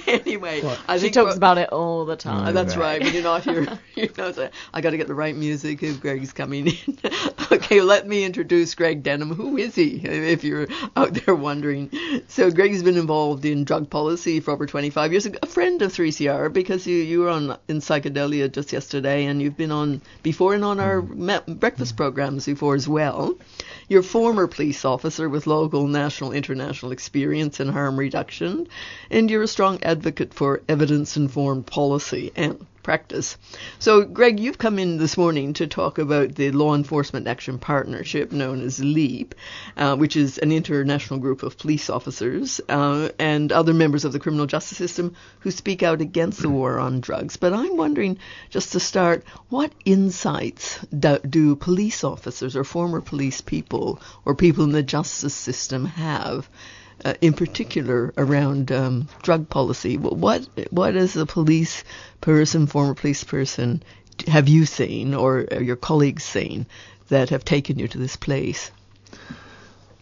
anyway, 0.07 0.61
I 0.87 0.97
She 0.97 1.03
think 1.03 1.13
talks 1.13 1.27
what- 1.29 1.37
about 1.37 1.57
it 1.57 1.69
all 1.71 2.05
the 2.05 2.15
time. 2.15 2.47
Uh, 2.47 2.51
that's 2.51 2.75
right, 2.77 3.01
but 3.01 3.13
you're 3.13 3.23
not 3.23 3.43
here. 3.43 3.79
You 3.95 4.09
know, 4.17 4.31
so 4.31 4.49
I 4.73 4.81
got 4.81 4.91
to 4.91 4.97
get 4.97 5.07
the 5.07 5.13
right 5.13 5.35
music 5.35 5.83
if 5.83 6.01
Greg's 6.01 6.33
coming 6.33 6.67
in. 6.67 6.97
okay, 7.51 7.81
let 7.81 8.07
me 8.07 8.23
introduce 8.23 8.73
Greg 8.75 9.03
Denham. 9.03 9.33
Who 9.35 9.57
is 9.57 9.75
he? 9.75 9.97
If 10.03 10.43
you're 10.43 10.67
out 10.95 11.13
there 11.13 11.35
wondering. 11.35 11.91
So 12.27 12.49
Greg's 12.51 12.81
been 12.83 12.97
involved 12.97 13.45
in 13.45 13.63
drug 13.63 13.89
policy 13.89 14.39
for 14.39 14.51
over 14.51 14.65
25 14.65 15.11
years. 15.11 15.25
A 15.27 15.45
friend 15.45 15.81
of 15.81 15.91
3CR 15.93 16.51
because 16.51 16.87
you 16.87 16.95
you 16.97 17.19
were 17.21 17.29
on 17.29 17.57
in 17.67 17.77
psychedelia 17.77 18.51
just 18.51 18.73
yesterday, 18.73 19.25
and 19.25 19.41
you've 19.41 19.57
been 19.57 19.71
on 19.71 20.01
before 20.23 20.53
and 20.55 20.63
on 20.65 20.79
our 20.79 21.01
me- 21.01 21.39
breakfast 21.47 21.95
programs 21.97 22.45
before 22.45 22.75
as 22.75 22.87
well. 22.87 23.35
You're 23.87 23.99
a 24.01 24.03
former 24.03 24.47
police 24.47 24.85
officer 24.85 25.27
with 25.29 25.47
local, 25.47 25.85
national, 25.87 26.31
international 26.31 26.91
experience 26.93 27.59
in 27.59 27.67
harm 27.67 27.99
reduction, 27.99 28.40
and 28.41 29.29
you're 29.29 29.43
a 29.43 29.47
strong 29.47 29.81
advocate 29.83 30.33
for 30.33 30.61
evidence-informed 30.67 31.67
policy 31.67 32.31
and 32.35 32.65
practice. 32.81 33.37
So, 33.79 34.03
Greg, 34.03 34.39
you've 34.39 34.57
come 34.57 34.79
in 34.79 34.97
this 34.97 35.17
morning 35.17 35.53
to 35.53 35.67
talk 35.67 35.97
about 35.97 36.35
the 36.35 36.51
Law 36.51 36.75
Enforcement 36.75 37.27
Action 37.27 37.59
Partnership, 37.59 38.31
known 38.31 38.61
as 38.61 38.83
LEAP, 38.83 39.35
uh, 39.77 39.95
which 39.95 40.15
is 40.15 40.37
an 40.37 40.51
international 40.51 41.19
group 41.19 41.43
of 41.43 41.57
police 41.57 41.89
officers 41.89 42.59
uh, 42.69 43.09
and 43.19 43.51
other 43.51 43.73
members 43.73 44.05
of 44.05 44.13
the 44.13 44.19
criminal 44.19 44.45
justice 44.45 44.77
system 44.77 45.15
who 45.39 45.51
speak 45.51 45.83
out 45.83 46.01
against 46.01 46.41
the 46.41 46.49
war 46.49 46.79
on 46.79 47.01
drugs. 47.01 47.37
But 47.37 47.53
I'm 47.53 47.77
wondering, 47.77 48.17
just 48.49 48.71
to 48.73 48.79
start, 48.79 49.23
what 49.49 49.71
insights 49.85 50.79
do, 50.87 51.19
do 51.19 51.55
police 51.55 52.03
officers 52.03 52.55
or 52.55 52.63
former 52.63 53.01
police 53.01 53.41
people 53.41 54.01
or 54.25 54.35
people 54.35 54.63
in 54.63 54.71
the 54.71 54.83
justice 54.83 55.35
system 55.35 55.85
have? 55.85 56.49
Uh, 57.03 57.13
in 57.21 57.33
particular 57.33 58.13
around 58.17 58.71
um, 58.71 59.07
drug 59.21 59.49
policy. 59.49 59.97
What 59.97 60.47
what 60.69 60.95
as 60.95 61.15
a 61.15 61.25
police 61.25 61.83
person, 62.19 62.67
former 62.67 62.93
police 62.93 63.23
person, 63.23 63.83
have 64.27 64.47
you 64.47 64.65
seen 64.65 65.13
or 65.13 65.45
your 65.59 65.75
colleagues 65.75 66.23
seen 66.23 66.65
that 67.09 67.29
have 67.29 67.43
taken 67.43 67.79
you 67.79 67.87
to 67.87 67.97
this 67.97 68.15
place? 68.15 68.71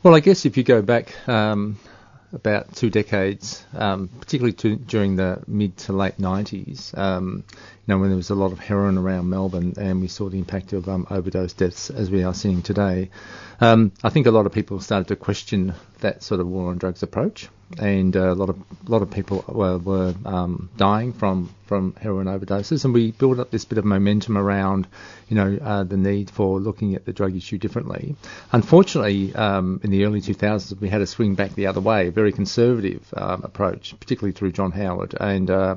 Well, 0.03 0.15
I 0.15 0.19
guess 0.19 0.45
if 0.45 0.55
you 0.57 0.63
go 0.63 0.81
back 0.81 1.13
um, 1.27 1.77
about 2.31 2.75
two 2.75 2.89
decades, 2.89 3.63
um, 3.73 4.07
particularly 4.07 4.53
to, 4.53 4.75
during 4.75 5.15
the 5.15 5.41
mid 5.47 5.75
to 5.77 5.93
late 5.93 6.17
90s, 6.17 6.95
um, 6.97 7.43
you 7.49 7.55
know, 7.87 7.97
when 7.99 8.09
there 8.09 8.17
was 8.17 8.29
a 8.29 8.35
lot 8.35 8.51
of 8.51 8.59
heroin 8.59 8.97
around 8.97 9.29
Melbourne 9.29 9.73
and 9.77 10.01
we 10.01 10.07
saw 10.07 10.29
the 10.29 10.37
impact 10.37 10.73
of 10.73 10.87
um, 10.87 11.07
overdose 11.09 11.53
deaths 11.53 11.89
as 11.89 12.11
we 12.11 12.23
are 12.23 12.33
seeing 12.33 12.61
today, 12.61 13.09
um, 13.61 13.91
I 14.03 14.09
think 14.09 14.27
a 14.27 14.31
lot 14.31 14.45
of 14.45 14.51
people 14.51 14.79
started 14.79 15.07
to 15.07 15.15
question 15.15 15.73
that 16.01 16.23
sort 16.23 16.39
of 16.39 16.47
war 16.47 16.69
on 16.69 16.77
drugs 16.77 17.03
approach. 17.03 17.49
And 17.77 18.15
uh, 18.15 18.32
a 18.32 18.36
lot 18.36 18.49
of 18.49 18.58
a 18.58 18.91
lot 18.91 19.01
of 19.01 19.12
people 19.12 19.43
were, 19.47 19.77
were 19.77 20.15
um, 20.25 20.69
dying 20.77 21.13
from 21.13 21.53
from 21.65 21.93
heroin 22.01 22.25
overdoses, 22.25 22.84
and 22.84 22.93
we 22.93 23.12
built 23.12 23.38
up 23.38 23.51
this 23.51 23.65
bit 23.65 23.77
of 23.77 23.86
momentum 23.86 24.38
around, 24.38 24.88
you 25.27 25.36
know, 25.36 25.58
uh, 25.62 25.84
the 25.84 25.97
need 25.97 26.32
for 26.32 26.60
looking 26.60 26.95
at 26.95 27.05
the 27.05 27.13
drug 27.13 27.36
issue 27.36 27.60
differently. 27.60 28.15
Unfortunately, 28.51 29.36
um, 29.36 29.79
in 29.84 29.91
the 29.91 30.03
early 30.03 30.19
2000s, 30.19 30.79
we 30.79 30.89
had 30.89 31.01
a 31.01 31.05
swing 31.05 31.36
back 31.36 31.53
the 31.53 31.67
other 31.67 31.79
way, 31.79 32.08
a 32.08 32.12
very 32.12 32.32
conservative 32.32 33.13
um, 33.15 33.43
approach, 33.43 33.93
particularly 33.99 34.32
through 34.32 34.51
John 34.51 34.71
Howard, 34.71 35.15
and 35.19 35.49
uh, 35.51 35.75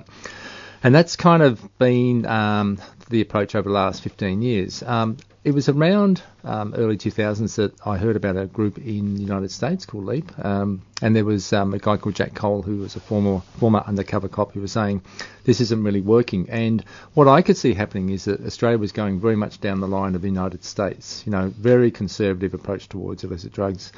and 0.83 0.95
that's 0.95 1.17
kind 1.17 1.43
of 1.43 1.79
been 1.79 2.25
um, 2.27 2.79
the 3.11 3.21
approach 3.21 3.55
over 3.55 3.69
the 3.69 3.75
last 3.75 4.03
15 4.03 4.43
years. 4.43 4.83
Um, 4.83 5.19
it 5.45 5.53
was 5.53 5.69
around 5.69 6.23
um, 6.45 6.73
early 6.77 6.97
2000s 6.97 7.57
that 7.57 7.75
I 7.85 7.97
heard 7.99 8.15
about 8.15 8.37
a 8.37 8.47
group 8.47 8.79
in 8.79 9.17
the 9.17 9.21
United 9.23 9.51
States 9.51 9.87
called 9.87 10.05
LEAP, 10.05 10.31
um, 10.45 10.83
and 11.01 11.17
there 11.17 11.25
was 11.25 11.53
um, 11.53 11.75
a 11.75 11.79
guy 11.79 11.97
called 11.97 12.15
Jack 12.15 12.35
Cole 12.35 12.63
who 12.63 12.77
was 12.77 12.95
a 12.95 13.01
former 13.01 13.41
former 13.59 13.83
undercover 13.85 14.29
cop 14.29 14.53
who 14.53 14.61
was 14.61 14.71
saying 14.71 15.03
this 15.45 15.61
isn't 15.61 15.83
really 15.83 16.01
working. 16.01 16.49
And 16.49 16.85
what 17.15 17.27
I 17.27 17.43
could 17.43 17.57
see 17.57 17.75
happening 17.75 18.11
is 18.11 18.27
that 18.27 18.45
Australia 18.47 18.79
was 18.79 18.93
going 18.93 19.19
very 19.19 19.35
much 19.35 19.61
down 19.61 19.81
the 19.81 19.89
line 19.89 20.15
of 20.15 20.23
the 20.23 20.29
United 20.29 20.63
States. 20.63 21.25
You 21.27 21.33
know, 21.33 21.49
very 21.49 21.91
conservative 21.91 22.55
approach 22.55 22.89
towards 22.89 23.25
illicit 23.25 23.53
drugs. 23.53 23.93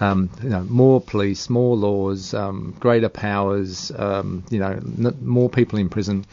Um, 0.00 0.30
you 0.42 0.50
know, 0.50 0.64
more 0.64 1.00
police, 1.00 1.48
more 1.48 1.76
laws, 1.76 2.34
um, 2.34 2.74
greater 2.80 3.08
powers. 3.08 3.92
Um, 3.94 4.44
you 4.50 4.58
know, 4.58 4.72
n- 4.72 5.16
more 5.20 5.48
people 5.48 5.78
in 5.78 5.88
prison. 5.88 6.24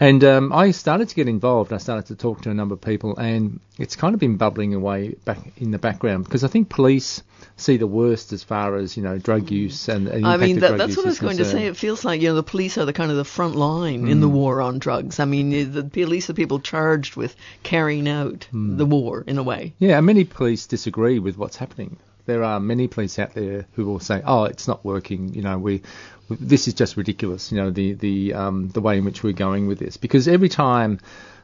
And 0.00 0.24
um, 0.24 0.52
I 0.52 0.72
started 0.72 1.08
to 1.08 1.14
get 1.14 1.28
involved. 1.28 1.72
I 1.72 1.78
started 1.78 2.06
to 2.06 2.16
talk 2.16 2.42
to 2.42 2.50
a 2.50 2.54
number 2.54 2.74
of 2.74 2.80
people, 2.80 3.16
and 3.16 3.60
it's 3.78 3.94
kind 3.96 4.12
of 4.14 4.20
been 4.20 4.36
bubbling 4.36 4.74
away 4.74 5.14
back 5.24 5.38
in 5.58 5.70
the 5.70 5.78
background 5.78 6.24
because 6.24 6.42
I 6.42 6.48
think 6.48 6.68
police 6.68 7.22
see 7.56 7.76
the 7.76 7.86
worst 7.86 8.32
as 8.32 8.42
far 8.42 8.74
as 8.76 8.96
you 8.96 9.02
know 9.04 9.16
drug 9.18 9.50
use 9.50 9.88
and. 9.88 10.08
and 10.08 10.26
I 10.26 10.36
mean, 10.36 10.58
that, 10.60 10.76
that's 10.78 10.96
what 10.96 11.06
I 11.06 11.10
was 11.10 11.20
going 11.20 11.36
to 11.36 11.44
say. 11.44 11.66
It 11.66 11.76
feels 11.76 12.04
like 12.04 12.20
you 12.20 12.28
know 12.30 12.34
the 12.34 12.42
police 12.42 12.76
are 12.78 12.84
the 12.84 12.92
kind 12.92 13.10
of 13.12 13.16
the 13.16 13.24
front 13.24 13.54
line 13.54 14.08
in 14.08 14.20
the 14.20 14.28
Mm. 14.28 14.32
war 14.32 14.60
on 14.60 14.78
drugs. 14.80 15.20
I 15.20 15.26
mean, 15.26 15.50
the 15.72 15.84
police 15.84 16.28
are 16.28 16.34
people 16.34 16.58
charged 16.58 17.14
with 17.14 17.36
carrying 17.62 18.08
out 18.08 18.48
Mm. 18.52 18.76
the 18.78 18.86
war 18.86 19.22
in 19.26 19.38
a 19.38 19.42
way. 19.44 19.74
Yeah, 19.78 19.98
and 19.98 20.06
many 20.06 20.24
police 20.24 20.66
disagree 20.66 21.18
with 21.20 21.38
what's 21.38 21.56
happening. 21.56 21.98
There 22.26 22.42
are 22.42 22.60
many 22.60 22.88
police 22.88 23.18
out 23.18 23.34
there 23.34 23.66
who 23.74 23.84
will 23.84 24.00
say, 24.00 24.22
"Oh, 24.24 24.44
it's 24.44 24.66
not 24.66 24.84
working. 24.84 25.34
You 25.34 25.42
know, 25.42 25.58
we, 25.58 25.82
this 26.30 26.68
is 26.68 26.74
just 26.74 26.96
ridiculous. 26.96 27.52
You 27.52 27.58
know, 27.58 27.70
the 27.70 27.92
the 27.94 28.34
um, 28.34 28.68
the 28.70 28.80
way 28.80 28.98
in 28.98 29.04
which 29.04 29.22
we're 29.22 29.32
going 29.32 29.66
with 29.66 29.78
this." 29.78 29.96
Because 29.96 30.26
every 30.28 30.48
time 30.48 31.00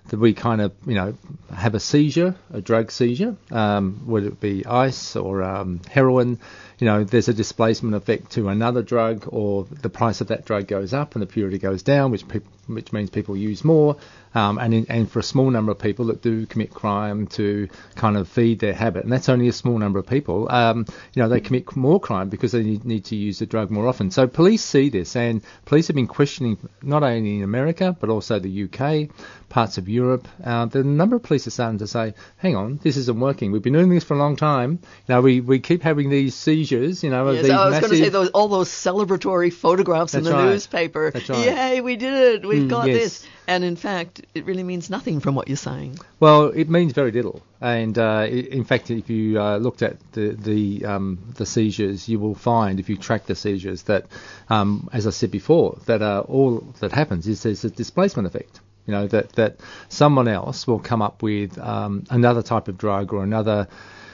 that 0.09 0.19
we 0.19 0.35
kind 0.35 0.61
of, 0.61 0.73
you 0.87 0.95
know, 0.95 1.14
have 1.55 1.75
a 1.75 1.81
seizure, 1.81 2.35
a 2.53 2.61
drug 2.61 2.90
seizure, 2.90 3.37
um, 3.51 4.03
whether 4.07 4.29
it 4.29 4.40
be 4.40 4.64
ice 4.66 5.14
or 5.14 5.43
um, 5.43 5.81
heroin, 5.88 6.38
you 6.79 6.87
know, 6.87 7.05
there's 7.05 7.29
a 7.29 7.35
displacement 7.35 7.95
effect 7.95 8.33
to 8.33 8.49
another 8.49 8.83
drug, 8.83 9.25
or 9.29 9.64
the 9.83 9.90
price 9.90 10.21
of 10.21 10.29
that 10.29 10.45
drug 10.47 10.66
goes 10.66 10.93
up 10.93 11.14
and 11.14 11.23
the 11.23 11.27
purity 11.27 11.59
goes 11.59 11.83
down, 11.83 12.11
which 12.11 12.27
peop 12.27 12.45
which 12.74 12.92
means 12.92 13.11
people 13.11 13.37
use 13.37 13.64
more. 13.64 13.96
Um, 14.33 14.59
and 14.59 14.72
in, 14.72 14.87
and 14.88 15.11
for 15.11 15.18
a 15.18 15.24
small 15.24 15.50
number 15.50 15.72
of 15.72 15.78
people 15.80 16.06
that 16.06 16.22
do 16.22 16.46
commit 16.46 16.70
crime 16.70 17.26
to 17.28 17.68
kind 17.96 18.16
of 18.16 18.28
feed 18.28 18.61
their 18.61 18.72
habit, 18.72 19.02
and 19.02 19.12
that's 19.12 19.28
only 19.28 19.48
a 19.48 19.52
small 19.52 19.76
number 19.76 19.98
of 19.98 20.06
people, 20.06 20.50
um, 20.52 20.87
you 21.14 21.22
know, 21.22 21.28
they 21.28 21.40
commit 21.40 21.74
more 21.74 21.98
crime 21.98 22.28
because 22.28 22.52
they 22.52 22.62
need, 22.62 23.04
to 23.04 23.16
use 23.16 23.40
the 23.40 23.46
drug 23.46 23.70
more 23.70 23.88
often. 23.88 24.11
So 24.11 24.28
police 24.28 24.62
see 24.62 24.88
this, 24.88 25.16
and 25.16 25.42
police 25.64 25.88
have 25.88 25.96
been 25.96 26.06
questioning 26.06 26.59
not 26.83 27.02
only 27.02 27.38
in 27.38 27.42
America 27.42 27.96
but 27.98 28.09
also 28.09 28.38
the 28.38 28.64
UK, 28.64 29.09
parts 29.50 29.78
of 29.78 29.88
Europe. 29.88 30.28
Uh, 30.42 30.66
the 30.66 30.85
number 30.85 31.16
of 31.16 31.22
police 31.22 31.46
are 31.46 31.50
starting 31.50 31.78
to 31.78 31.87
say, 31.87 32.14
"Hang 32.37 32.56
on, 32.56 32.78
this 32.83 32.96
isn't 32.96 33.18
working. 33.20 33.52
We've 33.52 33.62
been 33.62 33.72
doing 33.74 33.90
this 33.90 34.04
for 34.04 34.14
a 34.14 34.18
long 34.18 34.37
time. 34.37 34.78
You 35.09 35.14
know, 35.14 35.20
we, 35.20 35.40
we 35.40 35.59
keep 35.59 35.83
having 35.83 36.09
these 36.09 36.35
seizures. 36.35 37.02
You 37.02 37.11
know, 37.11 37.30
Yes, 37.30 37.42
these 37.42 37.50
I 37.50 37.68
was 37.68 37.80
going 37.80 37.90
to 37.90 37.98
say 37.98 38.09
those 38.09 38.28
all 38.30 38.48
those 38.48 38.68
celebratory 38.68 39.52
photographs 39.52 40.14
in 40.14 40.24
the 40.24 40.33
right. 40.33 40.44
newspaper. 40.46 41.11
That's 41.11 41.28
right. 41.28 41.44
Yay, 41.44 41.80
we 41.80 41.96
did 41.96 42.44
it! 42.44 42.48
We've 42.61 42.66
Mm, 42.68 42.70
got 42.70 42.88
yes. 42.88 42.96
this. 42.99 43.27
And 43.46 43.64
in 43.64 43.77
fact, 43.77 44.23
it 44.35 44.44
really 44.46 44.62
means 44.62 44.90
nothing 44.90 45.20
from 45.20 45.35
what 45.35 45.49
you're 45.49 45.57
saying. 45.57 45.99
Well, 46.20 46.46
it 46.46 46.68
means 46.68 46.92
very 46.92 47.11
little, 47.11 47.42
and 47.61 47.99
uh, 47.99 48.27
in 48.31 48.64
fact, 48.64 48.90
if 48.90 49.11
you 49.11 49.40
uh, 49.40 49.57
looked 49.57 49.83
at 49.83 49.96
the 50.12 50.29
the, 50.31 50.85
um, 50.87 51.18
the 51.37 51.46
seizures, 51.46 52.09
you 52.09 52.20
will 52.20 52.35
find 52.37 52.79
if 52.79 52.88
you 52.88 52.96
track 52.96 53.27
the 53.27 53.35
seizures 53.35 53.83
that, 53.85 54.07
um, 54.49 54.88
as 54.92 55.07
I 55.07 55.11
said 55.11 55.31
before, 55.33 55.79
that 55.87 56.01
uh, 56.03 56.20
all 56.29 56.61
that 56.81 56.92
happens 56.92 57.27
is 57.27 57.42
there's 57.42 57.64
a 57.64 57.70
displacement 57.70 58.27
effect. 58.29 58.61
You 58.87 58.92
know 58.96 59.07
that 59.09 59.33
that 59.33 59.57
someone 59.88 60.29
else 60.29 60.66
will 60.66 60.79
come 60.81 61.03
up 61.03 61.23
with 61.23 61.59
um, 61.59 62.05
another 62.11 62.42
type 62.42 62.68
of 62.68 62.79
drug 62.79 63.12
or 63.12 63.25
another. 63.25 63.66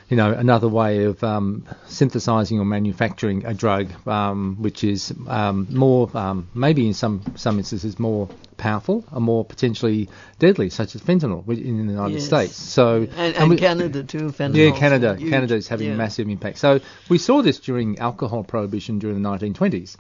You 0.09 0.17
know, 0.17 0.33
another 0.33 0.69
way 0.69 1.03
of 1.05 1.25
um, 1.25 1.65
synthesizing 1.89 2.61
or 2.61 2.65
manufacturing 2.65 3.45
a 3.45 3.53
drug, 3.55 3.89
um, 4.07 4.57
which 4.61 4.85
is 4.85 5.13
um, 5.27 5.67
more, 5.71 6.09
um, 6.17 6.49
maybe 6.55 6.87
in 6.87 6.95
some 6.95 7.23
some 7.35 7.59
instances, 7.59 7.99
more 7.99 8.29
powerful 8.57 9.05
and 9.11 9.25
more 9.25 9.45
potentially 9.45 10.09
deadly, 10.39 10.71
such 10.71 10.95
as 10.95 11.01
fentanyl 11.03 11.47
in 11.49 11.87
the 11.89 11.93
United 11.93 12.15
Yes. 12.15 12.25
States. 12.27 12.55
So 12.57 13.09
And, 13.17 13.35
and 13.37 13.51
we- 13.51 13.57
Canada 13.57 14.05
too. 14.05 14.29
Fentanyl. 14.31 14.55
Yeah, 14.57 14.71
Canada. 14.79 15.17
huge. 15.17 15.31
Canada 15.31 15.57
is 15.57 15.67
having 15.67 15.89
Yeah. 15.89 15.95
a 15.95 15.97
massive 15.97 16.29
impact. 16.29 16.59
So 16.59 16.79
we 17.09 17.19
saw 17.19 17.43
this 17.43 17.59
during 17.59 17.99
alcohol 17.99 18.45
prohibition 18.45 19.01
during 19.01 19.21
the 19.21 19.29
1920s. 19.29 19.97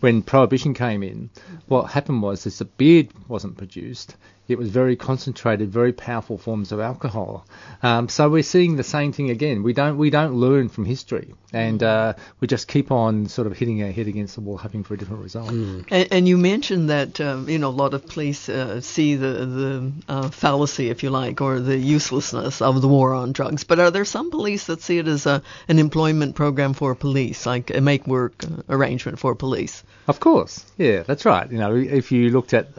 When 0.00 0.22
prohibition 0.22 0.72
came 0.74 1.02
in, 1.02 1.28
what 1.68 1.90
happened 1.90 2.22
was 2.22 2.42
this: 2.44 2.60
beer 2.78 3.04
wasn't 3.28 3.58
produced. 3.58 4.16
It 4.48 4.58
was 4.58 4.70
very 4.70 4.96
concentrated, 4.96 5.70
very 5.70 5.92
powerful 5.92 6.36
forms 6.36 6.72
of 6.72 6.80
alcohol. 6.80 7.46
Um, 7.82 8.08
so 8.08 8.28
we're 8.28 8.42
seeing 8.42 8.74
the 8.76 8.82
same 8.82 9.12
thing 9.12 9.30
again. 9.30 9.62
We 9.62 9.72
don't 9.72 9.96
we 9.96 10.10
don't 10.10 10.34
learn 10.34 10.68
from 10.68 10.84
history, 10.84 11.32
and 11.52 11.80
uh, 11.80 12.14
we 12.40 12.48
just 12.48 12.66
keep 12.66 12.90
on 12.90 13.26
sort 13.28 13.46
of 13.46 13.56
hitting 13.56 13.82
our 13.84 13.92
head 13.92 14.08
against 14.08 14.34
the 14.34 14.40
wall, 14.40 14.58
hoping 14.58 14.82
for 14.82 14.94
a 14.94 14.98
different 14.98 15.22
result. 15.22 15.50
And, 15.50 16.08
and 16.10 16.28
you 16.28 16.36
mentioned 16.36 16.90
that 16.90 17.20
um, 17.20 17.48
you 17.48 17.58
know 17.58 17.68
a 17.68 17.70
lot 17.70 17.94
of 17.94 18.06
police 18.06 18.48
uh, 18.48 18.80
see 18.80 19.14
the 19.14 19.46
the 19.46 19.92
uh, 20.08 20.28
fallacy, 20.30 20.90
if 20.90 21.04
you 21.04 21.10
like, 21.10 21.40
or 21.40 21.60
the 21.60 21.76
uselessness 21.76 22.60
of 22.60 22.82
the 22.82 22.88
war 22.88 23.14
on 23.14 23.32
drugs. 23.32 23.62
But 23.62 23.78
are 23.78 23.92
there 23.92 24.04
some 24.04 24.30
police 24.30 24.66
that 24.66 24.82
see 24.82 24.98
it 24.98 25.06
as 25.06 25.24
a 25.24 25.40
an 25.68 25.78
employment 25.78 26.34
program 26.34 26.74
for 26.74 26.94
police, 26.96 27.46
like 27.46 27.70
a 27.70 27.80
make 27.80 28.08
work 28.08 28.44
uh, 28.44 28.62
arrangement 28.68 29.20
for 29.20 29.36
police? 29.36 29.84
Of 30.08 30.18
course, 30.18 30.64
yeah, 30.78 31.04
that's 31.04 31.24
right. 31.24 31.50
You 31.50 31.58
know, 31.58 31.76
if 31.76 32.10
you 32.10 32.30
looked 32.30 32.54
at 32.54 32.76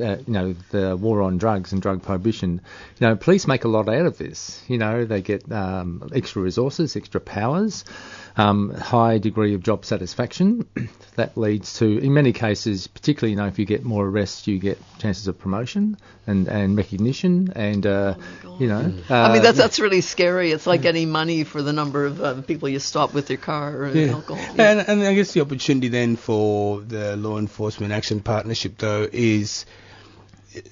uh, 0.00 0.04
uh, 0.04 0.16
you 0.26 0.32
know 0.32 0.54
the 0.70 0.96
war 0.96 1.22
on 1.22 1.38
drugs 1.38 1.72
and 1.72 1.82
drug 1.82 2.02
prohibition, 2.02 2.60
you 2.98 3.06
know, 3.06 3.16
police 3.16 3.46
make 3.46 3.64
a 3.64 3.68
lot 3.68 3.88
out 3.88 4.06
of 4.06 4.18
this. 4.18 4.62
You 4.68 4.78
know, 4.78 5.04
they 5.04 5.22
get 5.22 5.50
um, 5.52 6.10
extra 6.14 6.42
resources, 6.42 6.96
extra 6.96 7.20
powers, 7.20 7.84
um, 8.36 8.70
high 8.70 9.18
degree 9.18 9.54
of 9.54 9.62
job 9.62 9.84
satisfaction. 9.84 10.66
that 11.16 11.36
leads 11.36 11.78
to, 11.78 11.98
in 11.98 12.14
many 12.14 12.32
cases, 12.32 12.86
particularly 12.86 13.32
you 13.32 13.36
know, 13.36 13.46
if 13.46 13.58
you 13.58 13.64
get 13.64 13.84
more 13.84 14.06
arrests, 14.06 14.46
you 14.46 14.58
get 14.58 14.78
chances 14.98 15.28
of 15.28 15.38
promotion 15.38 15.96
and 16.26 16.48
and 16.48 16.76
recognition, 16.76 17.52
and 17.54 17.86
uh, 17.86 18.14
you 18.58 18.68
know. 18.68 18.92
Oh 19.10 19.14
I 19.14 19.28
mean, 19.28 19.38
uh, 19.38 19.42
that's 19.42 19.58
that's 19.58 19.80
really 19.80 20.00
scary. 20.00 20.50
It's 20.52 20.66
like 20.66 20.82
getting 20.82 21.10
money 21.10 21.44
for 21.44 21.62
the 21.62 21.72
number 21.72 22.06
of 22.06 22.20
uh, 22.20 22.42
people 22.42 22.68
you 22.68 22.78
stop 22.78 23.14
with 23.14 23.30
your 23.30 23.38
car 23.38 23.84
and 23.84 23.96
Yeah. 23.96 24.12
alcohol. 24.12 24.44
And, 24.58 24.80
and 24.80 25.02
I 25.02 25.14
guess 25.14 25.32
the 25.32 25.40
opportunity 25.40 25.88
then 25.88 26.16
for 26.16 26.80
the 26.80 27.16
Law 27.16 27.38
Enforcement 27.38 27.92
Action 27.92 28.20
Partnership, 28.20 28.78
though, 28.78 29.08
is 29.12 29.66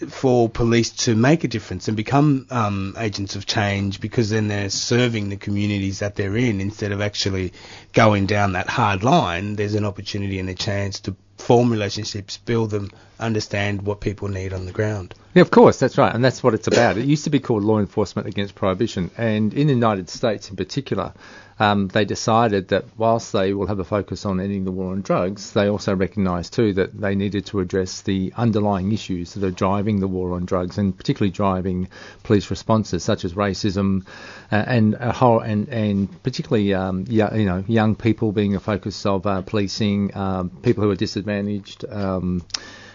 for 0.09 0.49
police 0.49 0.91
to 0.91 1.15
make 1.15 1.45
a 1.45 1.49
difference 1.49 1.89
and 1.89 1.97
become 1.97 2.47
um, 2.51 2.95
agents 2.99 3.37
of 3.37 3.47
change 3.47 4.01
because 4.01 4.31
then 4.31 4.49
they're 4.49 4.71
serving 4.71 5.29
the 5.29 5.37
communities 5.37 5.99
that 5.99 6.17
they're 6.17 6.37
in 6.37 6.61
instead 6.61 6.93
of 6.93 7.01
actually 7.01 7.53
going 7.93 8.27
down 8.27 8.53
that 8.53 8.69
hard 8.69 9.03
line. 9.03 9.57
There's 9.57 9.75
an 9.75 9.85
opportunity 9.85 10.39
and 10.39 10.49
a 10.49 10.55
chance 10.55 11.01
to 11.01 11.17
form 11.39 11.71
relationships, 11.71 12.39
build 12.39 12.71
them, 12.71 12.91
understand 13.19 13.83
what 13.83 14.01
people 14.01 14.29
need 14.29 14.53
on 14.53 14.67
the 14.67 14.73
ground. 14.73 15.15
Yeah, 15.35 15.43
of 15.43 15.51
course, 15.51 15.79
that's 15.79 15.99
right, 15.99 16.15
and 16.15 16.25
that's 16.25 16.43
what 16.43 16.55
it's 16.55 16.69
about. 16.69 16.97
It 16.97 17.07
used 17.07 17.25
to 17.25 17.31
be 17.31 17.41
called 17.41 17.65
Law 17.65 17.79
Enforcement 17.79 18.29
Against 18.29 18.55
Prohibition, 18.55 19.11
and 19.17 19.53
in 19.53 19.67
the 19.67 19.75
United 19.75 20.09
States 20.09 20.49
in 20.49 20.57
particular, 20.57 21.13
um, 21.59 21.89
they 21.89 22.05
decided 22.05 22.69
that 22.69 22.85
whilst 22.97 23.33
they 23.33 23.55
will 23.55 23.67
have 23.67 23.79
a 23.79 23.85
focus 23.85 24.27
on 24.27 24.41
ending 24.41 24.65
the 24.65 24.73
war 24.73 24.93
on 24.93 25.03
drugs, 25.03 25.53
they 25.53 25.69
also 25.69 25.95
recognised 25.95 26.53
too 26.53 26.73
that 26.75 26.99
they 27.01 27.15
needed 27.15 27.47
to 27.47 27.61
address 27.61 28.03
the 28.03 28.33
underlying 28.37 28.93
issues 28.93 29.35
that 29.35 29.45
are 29.45 29.51
driving 29.51 30.01
the 30.01 30.09
war 30.09 30.33
on 30.33 30.45
drugs, 30.45 30.79
and 30.79 30.97
particularly 30.97 31.31
driving 31.31 31.89
police 32.25 32.51
responses 32.51 33.05
such 33.05 33.25
as 33.25 33.35
racism, 33.35 34.07
uh, 34.51 34.57
and 34.67 34.95
a 34.95 35.13
whole, 35.13 35.41
and 35.41 35.69
and 35.69 36.23
particularly 36.23 36.75
um, 36.75 37.05
yo- 37.09 37.35
you 37.35 37.45
know 37.45 37.63
young 37.69 37.95
people 37.95 38.33
being 38.33 38.57
a 38.57 38.61
focus 38.61 39.07
of 39.07 39.27
uh, 39.27 39.43
policing, 39.43 40.17
um, 40.17 40.51
people 40.63 40.83
who 40.83 40.91
are 40.91 40.97
disadvantaged. 40.97 41.85
Um, 41.89 42.45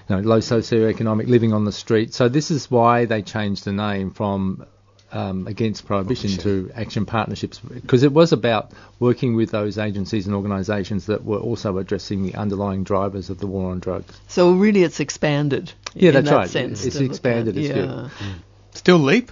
you 0.09 0.15
know, 0.15 0.21
low 0.23 0.39
socioeconomic 0.39 1.27
living 1.27 1.53
on 1.53 1.65
the 1.65 1.71
street. 1.71 2.15
So 2.15 2.29
this 2.29 2.49
is 2.49 2.71
why 2.71 3.05
they 3.05 3.21
changed 3.21 3.63
the 3.65 3.73
name 3.73 4.09
from 4.09 4.65
um, 5.11 5.47
against 5.47 5.85
prohibition 5.85 6.31
to 6.39 6.71
action 6.75 7.05
partnerships 7.05 7.59
because 7.59 8.03
it 8.03 8.11
was 8.11 8.31
about 8.31 8.71
working 8.99 9.35
with 9.35 9.51
those 9.51 9.77
agencies 9.77 10.27
and 10.27 10.35
organisations 10.35 11.07
that 11.07 11.23
were 11.23 11.39
also 11.39 11.77
addressing 11.77 12.23
the 12.23 12.35
underlying 12.35 12.83
drivers 12.83 13.29
of 13.29 13.39
the 13.39 13.47
war 13.47 13.71
on 13.71 13.79
drugs. 13.79 14.19
So 14.27 14.51
really, 14.51 14.83
it's 14.83 14.99
expanded. 14.99 15.71
Yeah, 15.93 16.09
in 16.09 16.13
that's 16.15 16.29
that 16.29 16.35
right. 16.35 16.49
Sense 16.49 16.85
It's 16.85 16.97
expanded, 16.97 17.57
at. 17.57 17.63
it's 17.63 17.69
yeah. 17.69 17.75
good. 17.75 18.11
Still 18.73 18.99
leap? 18.99 19.31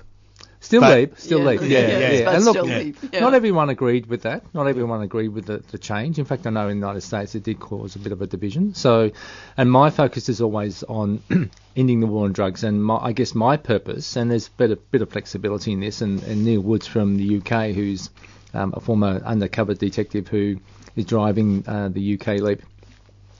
Still 0.68 0.82
But- 0.82 0.98
leap, 0.98 1.14
still 1.18 1.40
Yeah, 1.40 1.46
leap, 1.46 1.62
yeah, 1.62 1.68
yeah, 1.68 1.88
yeah, 1.88 2.12
yeah. 2.12 2.36
And 2.36 2.44
look, 2.44 2.58
still 2.58 2.66
leap, 2.66 2.98
yeah. 3.14 3.22
not 3.22 3.34
everyone 3.34 3.70
agreed 3.70 4.08
with 4.08 4.24
that. 4.24 4.44
Not 4.54 4.68
everyone 4.68 5.02
agreed 5.02 5.30
with 5.30 5.46
the, 5.46 5.60
the 5.72 5.78
change. 5.78 6.20
In 6.20 6.26
fact, 6.26 6.46
I 6.46 6.50
know 6.50 6.68
in 6.68 6.82
the 6.82 6.86
United 6.86 7.04
States 7.04 7.36
it 7.36 7.44
did 7.44 7.58
cause 7.62 7.96
a 7.96 8.00
bit 8.00 8.12
of 8.12 8.22
a 8.22 8.28
division. 8.28 8.74
So, 8.74 9.12
and 9.56 9.72
my 9.72 9.92
focus 9.92 10.28
is 10.28 10.42
always 10.42 10.84
on 10.84 11.22
ending 11.78 12.02
the 12.02 12.08
war 12.08 12.26
on 12.26 12.34
drugs. 12.34 12.66
And 12.66 12.84
my, 12.84 12.98
I 12.98 13.14
guess 13.14 13.34
my 13.34 13.56
purpose, 13.56 14.18
and 14.18 14.30
there's 14.30 14.48
a 14.48 14.52
bit 14.58 14.72
of, 14.72 14.92
bit 14.92 15.02
of 15.02 15.10
flexibility 15.10 15.72
in 15.72 15.80
this. 15.80 16.02
And, 16.02 16.22
and 16.24 16.44
Neil 16.44 16.60
Woods 16.60 16.86
from 16.86 17.16
the 17.16 17.38
UK, 17.38 17.74
who's 17.74 18.10
um, 18.54 18.74
a 18.76 18.82
former 18.82 19.22
undercover 19.24 19.74
detective 19.74 20.28
who 20.28 20.58
is 20.98 21.06
driving 21.06 21.64
uh, 21.66 21.88
the 21.88 22.20
UK 22.20 22.42
leap. 22.42 22.62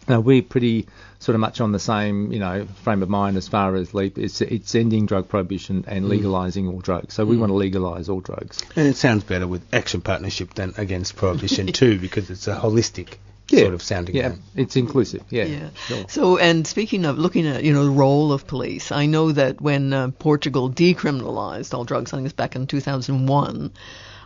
Now 0.08 0.22
we're 0.22 0.44
pretty 0.44 0.88
sort 1.20 1.34
of 1.36 1.40
much 1.42 1.62
on 1.62 1.72
the 1.72 1.80
same, 1.80 2.32
you 2.32 2.40
know, 2.40 2.68
frame 2.84 3.02
of 3.04 3.10
mind 3.10 3.38
as 3.38 3.48
far 3.48 3.76
as 3.76 3.94
leap. 3.94 4.18
It's 4.18 4.42
it's 4.42 4.76
ending 4.76 5.06
drug 5.08 5.28
prohibition 5.30 5.84
and 5.88 6.06
Mm. 6.06 6.10
legalising 6.22 6.72
all 6.72 6.80
drugs. 6.80 7.14
So 7.16 7.26
we 7.26 7.38
want 7.38 7.50
to 7.52 7.56
legalise 7.56 8.08
all 8.10 8.20
drugs. 8.22 8.64
And 8.76 8.88
it 8.88 8.98
sounds 8.98 9.24
better 9.24 9.48
with 9.48 9.64
action 9.74 10.02
partnership 10.02 10.54
than 10.54 10.74
against 10.78 11.16
prohibition 11.16 11.68
too, 11.82 11.98
because 12.00 12.30
it's 12.30 12.48
a 12.48 12.56
holistic 12.56 13.16
Yeah. 13.50 13.62
sort 13.62 13.74
of 13.74 13.82
sounding. 13.82 14.16
Yeah, 14.16 14.30
name. 14.30 14.44
it's 14.56 14.76
inclusive. 14.76 15.24
Yeah. 15.30 15.46
Yeah. 15.46 15.70
Sure. 15.88 16.06
So, 16.10 16.38
and 16.38 16.68
speaking 16.68 17.06
of 17.06 17.18
looking 17.18 17.48
at, 17.48 17.64
you 17.64 17.74
know, 17.74 17.86
the 17.86 17.92
role 17.92 18.32
of 18.34 18.46
police, 18.46 18.92
I 18.92 19.06
know 19.06 19.32
that 19.32 19.60
when 19.62 19.94
uh, 19.94 20.10
Portugal 20.20 20.70
decriminalized 20.70 21.74
all 21.74 21.86
drugs, 21.86 22.14
I 22.14 22.18
think 22.18 22.26
it's 22.26 22.34
back 22.36 22.56
in 22.56 22.68
2001, 22.68 23.72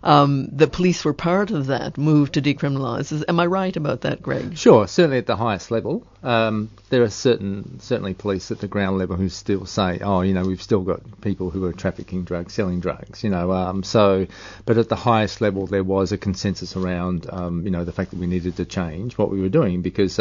um, 0.04 0.49
the 0.52 0.68
police 0.68 1.06
were 1.06 1.14
part 1.14 1.52
of 1.52 1.68
that 1.68 1.97
move 1.97 2.32
to 2.32 2.41
decriminalize. 2.41 3.24
Am 3.28 3.39
I 3.39 3.45
right 3.45 3.76
about 3.76 4.02
that, 4.02 4.22
Greg? 4.22 4.58
Sure, 4.58 4.88
certainly 4.88 5.18
at 5.18 5.28
the 5.28 5.36
highest 5.36 5.70
level, 5.70 6.08
um, 6.24 6.70
there 6.89 7.04
are 7.04 7.10
certain 7.10 7.80
certainly 7.80 8.14
police 8.14 8.52
at 8.52 8.60
the 8.60 8.68
ground 8.68 8.97
level 8.97 9.16
who 9.16 9.30
still 9.30 9.66
say, 9.66 9.99
oh, 10.02 10.22
you 10.22 10.34
know, 10.34 10.43
we've 10.43 10.62
still 10.62 10.82
got 10.82 11.22
people 11.22 11.49
who 11.49 11.66
are 11.66 11.74
trafficking 11.74 12.24
drugs, 12.24 12.54
selling 12.54 12.80
drugs, 12.80 13.24
you 13.24 13.30
know. 13.30 13.52
Um, 13.52 13.84
so, 13.84 14.28
but 14.66 14.78
at 14.78 14.89
the 14.89 14.95
highest 14.95 15.41
level, 15.41 15.68
there 15.68 15.84
was 15.84 16.12
a 16.12 16.18
consensus 16.18 16.76
around, 16.76 17.28
um, 17.30 17.64
you 17.66 17.72
know, 17.72 17.86
the 17.86 17.91
fact 17.91 18.12
that 18.12 18.20
we 18.20 18.28
needed 18.28 18.58
to 18.58 18.66
change 18.66 19.18
what 19.18 19.30
we 19.30 19.41
were 19.41 19.49
doing 19.49 19.82
because. 19.82 20.20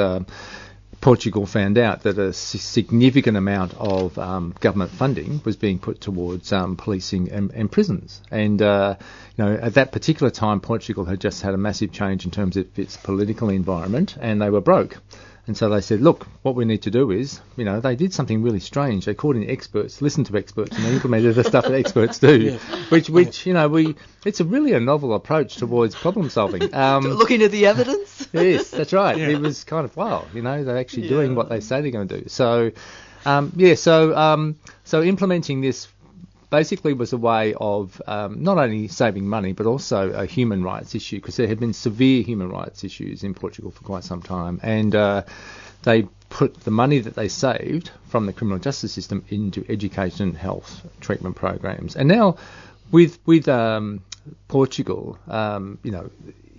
Portugal 1.01 1.47
found 1.47 1.79
out 1.79 2.03
that 2.03 2.19
a 2.19 2.33
significant 2.33 3.37
amount 3.37 3.73
of 3.79 4.19
um, 4.19 4.55
government 4.61 4.91
funding 4.91 5.41
was 5.45 5.57
being 5.57 5.79
put 5.79 6.01
towards 6.01 6.53
um, 6.53 6.77
policing 6.77 7.31
and, 7.31 7.51
and 7.53 7.73
prisons. 7.73 8.21
And 8.31 8.61
uh, 8.61 8.97
you 9.37 9.45
know, 9.45 9.55
at 9.55 9.75
that 9.75 9.93
particular 9.93 10.31
time, 10.31 10.61
Portugal 10.61 11.07
had 11.07 11.21
just 11.21 11.41
had 11.41 11.55
a 11.55 11.59
massive 11.59 11.93
change 11.93 12.27
in 12.27 12.31
terms 12.31 12.57
of 12.57 12.79
its 12.79 12.97
political 12.99 13.49
environment, 13.49 14.17
and 14.21 14.43
they 14.43 14.51
were 14.51 14.61
broke. 14.61 14.99
And 15.51 15.57
so 15.57 15.69
they 15.69 15.81
said, 15.81 16.01
look, 16.01 16.29
what 16.43 16.55
we 16.55 16.65
need 16.65 16.83
to 16.83 16.93
do 16.93 17.11
is, 17.11 17.41
you 17.57 17.65
know, 17.65 17.81
they 17.81 17.97
did 17.97 18.15
something 18.15 18.41
really 18.41 18.61
strange. 18.61 19.05
They 19.05 19.15
called 19.15 19.35
in 19.35 19.51
experts, 19.51 20.01
listened 20.01 20.27
to 20.27 20.37
experts, 20.37 20.77
and 20.77 20.85
they 20.85 20.93
implemented 20.93 21.35
the 21.35 21.43
stuff 21.43 21.65
that 21.65 21.73
experts 21.73 22.21
do, 22.21 22.53
which, 22.91 23.11
which, 23.11 23.47
you 23.47 23.53
know, 23.53 23.67
we, 23.67 23.97
it's 24.25 24.39
a 24.39 24.45
really 24.45 24.75
a 24.75 24.79
novel 24.79 25.13
approach 25.13 25.57
towards 25.57 25.97
problem 25.97 26.31
solving. 26.31 26.73
Um, 26.81 27.03
Looking 27.03 27.43
at 27.43 27.51
the 27.51 27.67
evidence? 27.67 28.29
yes, 28.33 28.71
that's 28.71 28.93
right. 28.93 29.19
Yeah. 29.19 29.31
It 29.31 29.41
was 29.41 29.65
kind 29.65 29.85
of 29.85 29.97
wow, 29.97 30.25
you 30.33 30.41
know, 30.41 30.63
they're 30.63 30.79
actually 30.79 31.09
doing 31.09 31.35
what 31.35 31.49
they 31.49 31.59
say 31.59 31.81
they're 31.81 31.91
going 31.91 32.07
to 32.07 32.21
do. 32.21 32.29
So, 32.29 32.71
um, 33.27 33.53
yeah, 33.57 33.75
so 33.75 34.17
um, 34.17 34.57
so 34.85 35.03
implementing 35.03 35.63
this 35.63 35.89
basically 36.51 36.93
was 36.93 37.13
a 37.13 37.17
way 37.17 37.55
of 37.55 38.03
um, 38.07 38.43
not 38.43 38.59
only 38.59 38.89
saving 38.89 39.27
money 39.29 39.53
but 39.53 39.67
also 39.67 40.11
a 40.11 40.27
human 40.27 40.63
rights 40.63 40.95
issue 40.95 41.17
because 41.17 41.37
there 41.37 41.47
had 41.47 41.61
been 41.61 41.73
severe 41.73 42.23
human 42.23 42.49
rights 42.49 42.85
issues 42.85 43.23
in 43.23 43.35
Portugal 43.35 43.71
for 43.71 43.83
quite 43.83 44.05
some 44.05 44.21
time, 44.21 44.61
and 44.63 44.95
uh, 44.95 45.23
they 45.83 46.03
put 46.29 46.55
the 46.61 46.71
money 46.71 46.99
that 46.99 47.15
they 47.15 47.29
saved 47.29 47.91
from 48.09 48.27
the 48.27 48.33
criminal 48.33 48.59
justice 48.59 48.93
system 48.93 49.25
into 49.29 49.65
education, 49.69 50.35
health, 50.35 50.87
treatment 51.01 51.37
programs, 51.37 51.97
and 51.97 52.09
now 52.09 52.37
with 52.91 53.19
with 53.27 53.49
um, 53.49 54.03
Portugal, 54.49 55.19
um, 55.29 55.79
you 55.83 55.91
know, 55.91 56.11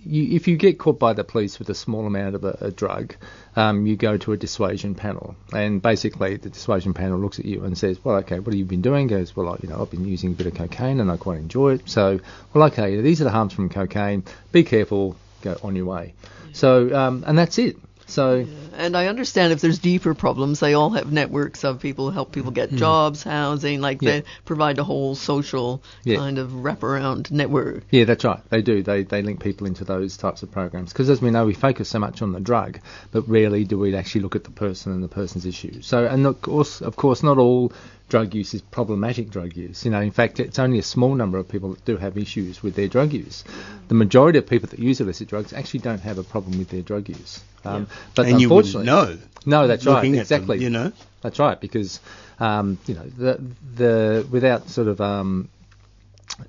you, 0.04 0.36
if 0.36 0.48
you 0.48 0.56
get 0.56 0.78
caught 0.78 0.98
by 0.98 1.12
the 1.12 1.24
police 1.24 1.58
with 1.58 1.68
a 1.70 1.74
small 1.74 2.06
amount 2.06 2.34
of 2.34 2.44
a, 2.44 2.56
a 2.60 2.70
drug, 2.70 3.14
um, 3.56 3.86
you 3.86 3.96
go 3.96 4.16
to 4.18 4.32
a 4.32 4.36
dissuasion 4.36 4.94
panel, 4.94 5.36
and 5.52 5.80
basically 5.80 6.36
the 6.36 6.50
dissuasion 6.50 6.94
panel 6.94 7.18
looks 7.18 7.38
at 7.38 7.44
you 7.44 7.64
and 7.64 7.76
says, 7.76 8.02
"Well, 8.04 8.16
okay, 8.16 8.38
what 8.38 8.52
have 8.52 8.58
you 8.58 8.64
been 8.64 8.82
doing?" 8.82 9.06
Goes, 9.06 9.34
"Well, 9.36 9.48
I, 9.48 9.56
you 9.62 9.68
know, 9.68 9.80
I've 9.80 9.90
been 9.90 10.06
using 10.06 10.30
a 10.30 10.34
bit 10.34 10.46
of 10.46 10.54
cocaine 10.54 11.00
and 11.00 11.10
I 11.10 11.16
quite 11.16 11.38
enjoy 11.38 11.74
it. 11.74 11.88
So, 11.88 12.20
well, 12.52 12.64
okay, 12.64 13.00
these 13.00 13.20
are 13.20 13.24
the 13.24 13.30
harms 13.30 13.52
from 13.52 13.68
cocaine. 13.68 14.24
Be 14.50 14.64
careful. 14.64 15.16
Go 15.42 15.56
on 15.62 15.76
your 15.76 15.86
way." 15.86 16.14
So, 16.52 16.94
um, 16.94 17.24
and 17.26 17.38
that's 17.38 17.58
it. 17.58 17.76
So, 18.12 18.46
And 18.76 18.94
I 18.96 19.06
understand 19.06 19.52
if 19.52 19.60
there's 19.62 19.78
deeper 19.78 20.14
problems, 20.14 20.60
they 20.60 20.74
all 20.74 20.90
have 20.90 21.10
networks 21.10 21.64
of 21.64 21.80
people 21.80 22.10
who 22.10 22.14
help 22.14 22.32
people 22.32 22.50
get 22.50 22.68
mm-hmm. 22.68 22.78
jobs, 22.78 23.22
housing, 23.22 23.80
like. 23.80 24.02
Yeah. 24.02 24.10
they 24.10 24.24
provide 24.44 24.78
a 24.78 24.84
whole 24.84 25.14
social 25.14 25.82
Yeah. 26.04 26.16
kind 26.16 26.38
of 26.38 26.50
wraparound 26.50 27.30
network. 27.30 27.84
Yeah, 27.90 28.04
that's 28.04 28.24
right. 28.24 28.40
They 28.50 28.60
do. 28.62 28.82
They 28.82 29.04
they 29.04 29.22
link 29.22 29.40
people 29.40 29.66
into 29.66 29.84
those 29.84 30.16
types 30.16 30.42
of 30.42 30.50
programs 30.50 30.92
because, 30.92 31.08
as 31.08 31.22
we 31.22 31.30
know, 31.30 31.46
we 31.46 31.54
focus 31.54 31.88
so 31.88 31.98
much 31.98 32.20
on 32.20 32.32
the 32.32 32.40
drug, 32.40 32.80
but 33.12 33.28
rarely 33.28 33.64
do 33.64 33.78
we 33.78 33.94
actually 33.94 34.22
look 34.22 34.36
at 34.36 34.44
the 34.44 34.50
person 34.50 34.92
and 34.92 35.02
the 35.02 35.08
person's 35.08 35.46
issues. 35.46 35.86
So, 35.86 36.06
and 36.06 36.26
of 36.26 36.42
course, 36.42 36.82
of 36.82 36.96
course, 36.96 37.22
not 37.22 37.38
all 37.38 37.72
drug 38.12 38.34
use 38.34 38.52
is 38.52 38.60
problematic 38.60 39.30
drug 39.30 39.56
use. 39.56 39.86
You 39.86 39.90
know, 39.90 40.00
in 40.02 40.10
fact, 40.10 40.38
it's 40.38 40.58
only 40.58 40.78
a 40.78 40.82
small 40.82 41.14
number 41.14 41.38
of 41.38 41.48
people 41.48 41.70
that 41.70 41.84
do 41.86 41.96
have 41.96 42.18
issues 42.18 42.62
with 42.62 42.74
their 42.74 42.86
drug 42.86 43.14
use. 43.14 43.42
The 43.88 43.94
majority 43.94 44.38
of 44.38 44.46
people 44.46 44.68
that 44.68 44.78
use 44.78 45.00
illicit 45.00 45.28
drugs 45.28 45.54
actually 45.54 45.80
don't 45.80 46.02
have 46.02 46.18
a 46.18 46.22
problem 46.22 46.58
with 46.58 46.68
their 46.68 46.82
drug 46.82 47.08
use. 47.08 47.42
Um, 47.64 47.86
But 48.14 48.26
and 48.26 48.38
you 48.40 48.48
unfortunately, 48.48 48.84
know. 48.86 49.18
no, 49.46 49.66
that's 49.66 49.86
right. 49.86 49.96
at 49.96 50.02
them, 50.02 50.14
Exactly. 50.20 50.58
you 50.58 50.68
know. 50.68 50.92
That's 51.22 51.38
right, 51.38 51.58
because 51.58 52.00
um, 52.38 52.78
you 52.86 52.94
know 52.96 53.06
the 53.16 53.40
the 53.76 54.26
without 54.30 54.68
sort 54.68 54.88
of 54.88 55.00
um, 55.00 55.48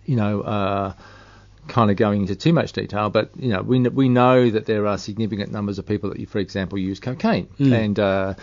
you 0.05 0.17
know 0.17 0.41
uh, 0.41 0.93
kind 1.67 1.91
of 1.91 1.95
going 1.97 2.21
into 2.21 2.35
too 2.35 2.51
much 2.51 2.73
detail, 2.73 3.09
but 3.09 3.29
you 3.37 3.49
know 3.53 3.61
we 3.61 3.79
we 4.01 4.09
know 4.09 4.49
that 4.49 4.65
there 4.65 4.85
are 4.87 4.97
significant 4.97 5.51
numbers 5.51 5.79
of 5.79 5.85
people 5.85 6.09
that, 6.09 6.29
for 6.29 6.39
example, 6.39 6.77
use 6.77 6.99
cocaine, 6.99 7.47
and 7.59 7.99
uh, 7.99 8.33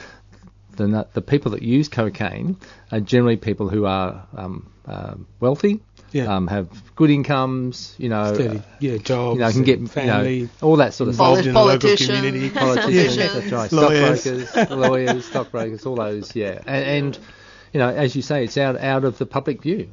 the 0.80 0.88
nu- 0.88 1.04
the 1.12 1.22
people 1.22 1.52
that 1.52 1.62
use 1.62 1.88
cocaine 1.88 2.56
are 2.90 3.00
generally 3.00 3.36
people 3.36 3.68
who 3.68 3.84
are 3.86 4.26
um, 4.36 4.70
uh, 4.86 5.14
wealthy. 5.38 5.80
Yeah. 6.12 6.34
Um, 6.34 6.48
have 6.48 6.66
good 6.96 7.08
incomes, 7.10 7.94
you 7.96 8.08
know, 8.08 8.34
Steady, 8.34 8.58
uh, 8.58 8.62
yeah, 8.80 8.96
jobs, 8.96 9.34
you 9.38 9.40
know, 9.44 9.52
can 9.52 9.62
get 9.62 9.78
and 9.78 9.86
you 9.86 9.92
family, 9.92 10.42
know, 10.42 10.48
all 10.60 10.76
that 10.78 10.92
sort 10.92 11.08
of 11.08 11.14
stuff. 11.14 11.38
involved 11.38 11.46
in 11.46 11.54
the 11.54 11.60
local 11.60 11.78
Politicians. 11.78 12.18
community. 12.18 12.50
Politicians, 12.50 13.16
Yeah. 13.16 13.28
that's 13.28 13.52
right. 13.52 13.70
Lawyers. 13.72 14.20
Stockbrokers, 14.22 14.70
lawyers, 14.76 15.24
stockbrokers, 15.24 15.86
all 15.86 15.94
those, 15.94 16.34
yeah. 16.34 16.60
And, 16.66 16.84
and 17.06 17.18
you 17.72 17.78
know, 17.78 17.88
as 17.88 18.16
you 18.16 18.22
say, 18.22 18.42
it's 18.42 18.58
out 18.58 18.76
out 18.80 19.04
of 19.04 19.18
the 19.18 19.26
public 19.26 19.62
view. 19.62 19.88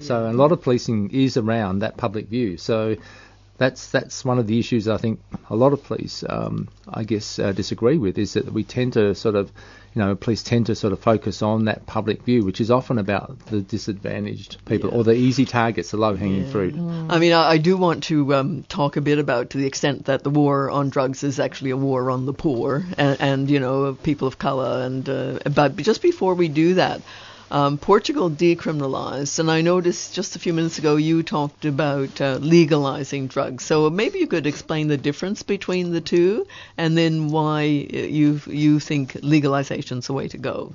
So 0.00 0.28
a 0.28 0.32
lot 0.32 0.50
of 0.50 0.60
policing 0.62 1.10
is 1.10 1.36
around 1.36 1.80
that 1.80 1.96
public 1.96 2.26
view. 2.26 2.56
So 2.56 2.96
that's 3.56 3.92
that's 3.92 4.24
one 4.24 4.40
of 4.40 4.48
the 4.48 4.58
issues 4.58 4.88
I 4.88 4.96
think 4.96 5.20
a 5.50 5.54
lot 5.54 5.72
of 5.72 5.84
police, 5.84 6.24
um, 6.28 6.66
I 6.88 7.04
guess, 7.04 7.38
uh, 7.38 7.52
disagree 7.52 7.96
with 7.98 8.18
is 8.18 8.32
that 8.32 8.52
we 8.52 8.64
tend 8.64 8.94
to 8.94 9.14
sort 9.14 9.36
of, 9.36 9.52
you 9.94 10.02
know, 10.02 10.14
police 10.14 10.42
tend 10.42 10.66
to 10.66 10.74
sort 10.74 10.92
of 10.92 11.00
focus 11.00 11.42
on 11.42 11.64
that 11.64 11.84
public 11.86 12.22
view, 12.22 12.44
which 12.44 12.60
is 12.60 12.70
often 12.70 12.98
about 12.98 13.38
the 13.46 13.60
disadvantaged 13.60 14.64
people 14.64 14.90
or 14.90 15.02
the 15.02 15.14
easy 15.14 15.44
targets, 15.44 15.90
the 15.90 15.96
low-hanging 15.96 16.46
fruit. 16.46 16.74
I 16.74 17.18
mean, 17.18 17.32
I, 17.32 17.50
I 17.50 17.58
do 17.58 17.76
want 17.76 18.04
to 18.04 18.34
um, 18.34 18.62
talk 18.68 18.96
a 18.96 19.00
bit 19.00 19.18
about 19.18 19.50
to 19.50 19.58
the 19.58 19.66
extent 19.66 20.04
that 20.04 20.22
the 20.22 20.30
war 20.30 20.70
on 20.70 20.90
drugs 20.90 21.24
is 21.24 21.40
actually 21.40 21.70
a 21.70 21.76
war 21.76 22.10
on 22.10 22.24
the 22.24 22.32
poor 22.32 22.84
and, 22.96 23.20
and 23.20 23.50
you 23.50 23.58
know, 23.58 23.94
people 23.94 24.28
of 24.28 24.38
color. 24.38 24.82
And 24.82 25.08
uh, 25.08 25.40
but 25.52 25.76
just 25.76 26.02
before 26.02 26.34
we 26.34 26.48
do 26.48 26.74
that, 26.74 27.02
um, 27.50 27.78
Portugal 27.78 28.30
decriminalized, 28.30 29.38
and 29.38 29.50
I 29.50 29.60
noticed 29.62 30.14
just 30.14 30.36
a 30.36 30.38
few 30.38 30.52
minutes 30.52 30.78
ago 30.78 30.96
you 30.96 31.22
talked 31.22 31.64
about 31.64 32.20
uh, 32.20 32.38
legalizing 32.40 33.26
drugs. 33.26 33.64
So 33.64 33.90
maybe 33.90 34.18
you 34.18 34.26
could 34.26 34.46
explain 34.46 34.88
the 34.88 34.96
difference 34.96 35.42
between 35.42 35.92
the 35.92 36.00
two, 36.00 36.46
and 36.76 36.96
then 36.96 37.28
why 37.28 37.62
you 37.62 38.40
you 38.46 38.80
think 38.80 39.16
legalization 39.22 39.98
is 39.98 40.06
the 40.06 40.12
way 40.12 40.28
to 40.28 40.38
go. 40.38 40.72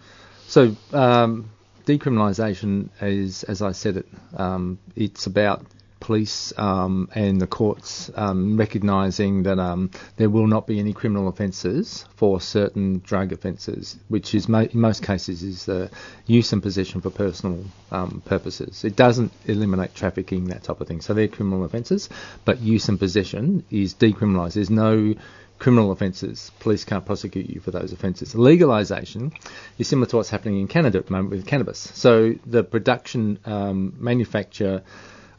So 0.47 0.75
um, 0.93 1.49
decriminalisation 1.85 2.89
is, 3.01 3.43
as 3.43 3.61
I 3.61 3.71
said, 3.71 3.97
it 3.97 4.07
um, 4.35 4.79
it's 4.95 5.27
about 5.27 5.65
police 6.05 6.53
um, 6.57 7.09
and 7.15 7.41
the 7.41 7.47
courts 7.47 8.11
um, 8.13 8.57
recognising 8.57 9.41
that 9.43 9.57
um, 9.57 9.89
there 10.17 10.29
will 10.29 10.45
not 10.45 10.67
be 10.67 10.79
any 10.79 10.93
criminal 10.93 11.27
offences 11.27 12.05
for 12.15 12.39
certain 12.39 12.99
drug 12.99 13.33
offences, 13.33 13.97
which 14.07 14.35
is 14.35 14.47
mo- 14.47 14.69
in 14.71 14.79
most 14.79 15.01
cases 15.01 15.41
is 15.41 15.65
the 15.65 15.89
use 16.27 16.53
and 16.53 16.61
possession 16.61 17.01
for 17.01 17.09
personal 17.09 17.65
um, 17.89 18.21
purposes. 18.23 18.83
It 18.85 18.95
doesn't 18.95 19.31
eliminate 19.45 19.95
trafficking, 19.95 20.45
that 20.49 20.63
type 20.63 20.79
of 20.79 20.87
thing. 20.87 21.01
So 21.01 21.15
they're 21.15 21.27
criminal 21.27 21.65
offences, 21.65 22.07
but 22.45 22.61
use 22.61 22.87
and 22.87 22.99
possession 22.99 23.65
is 23.71 23.95
decriminalised. 23.95 24.53
There's 24.53 24.69
no 24.69 25.15
criminal 25.57 25.91
offences. 25.91 26.51
Police 26.59 26.83
can't 26.83 27.05
prosecute 27.05 27.49
you 27.49 27.61
for 27.61 27.71
those 27.71 27.93
offences. 27.93 28.35
Legalisation 28.35 29.33
is 29.79 29.87
similar 29.87 30.05
to 30.07 30.17
what's 30.17 30.29
happening 30.29 30.59
in 30.59 30.67
Canada 30.67 30.99
at 30.99 31.07
the 31.07 31.13
moment 31.13 31.31
with 31.31 31.47
cannabis. 31.47 31.79
So 31.95 32.35
the 32.45 32.63
production, 32.63 33.39
um, 33.45 33.95
manufacture 33.97 34.83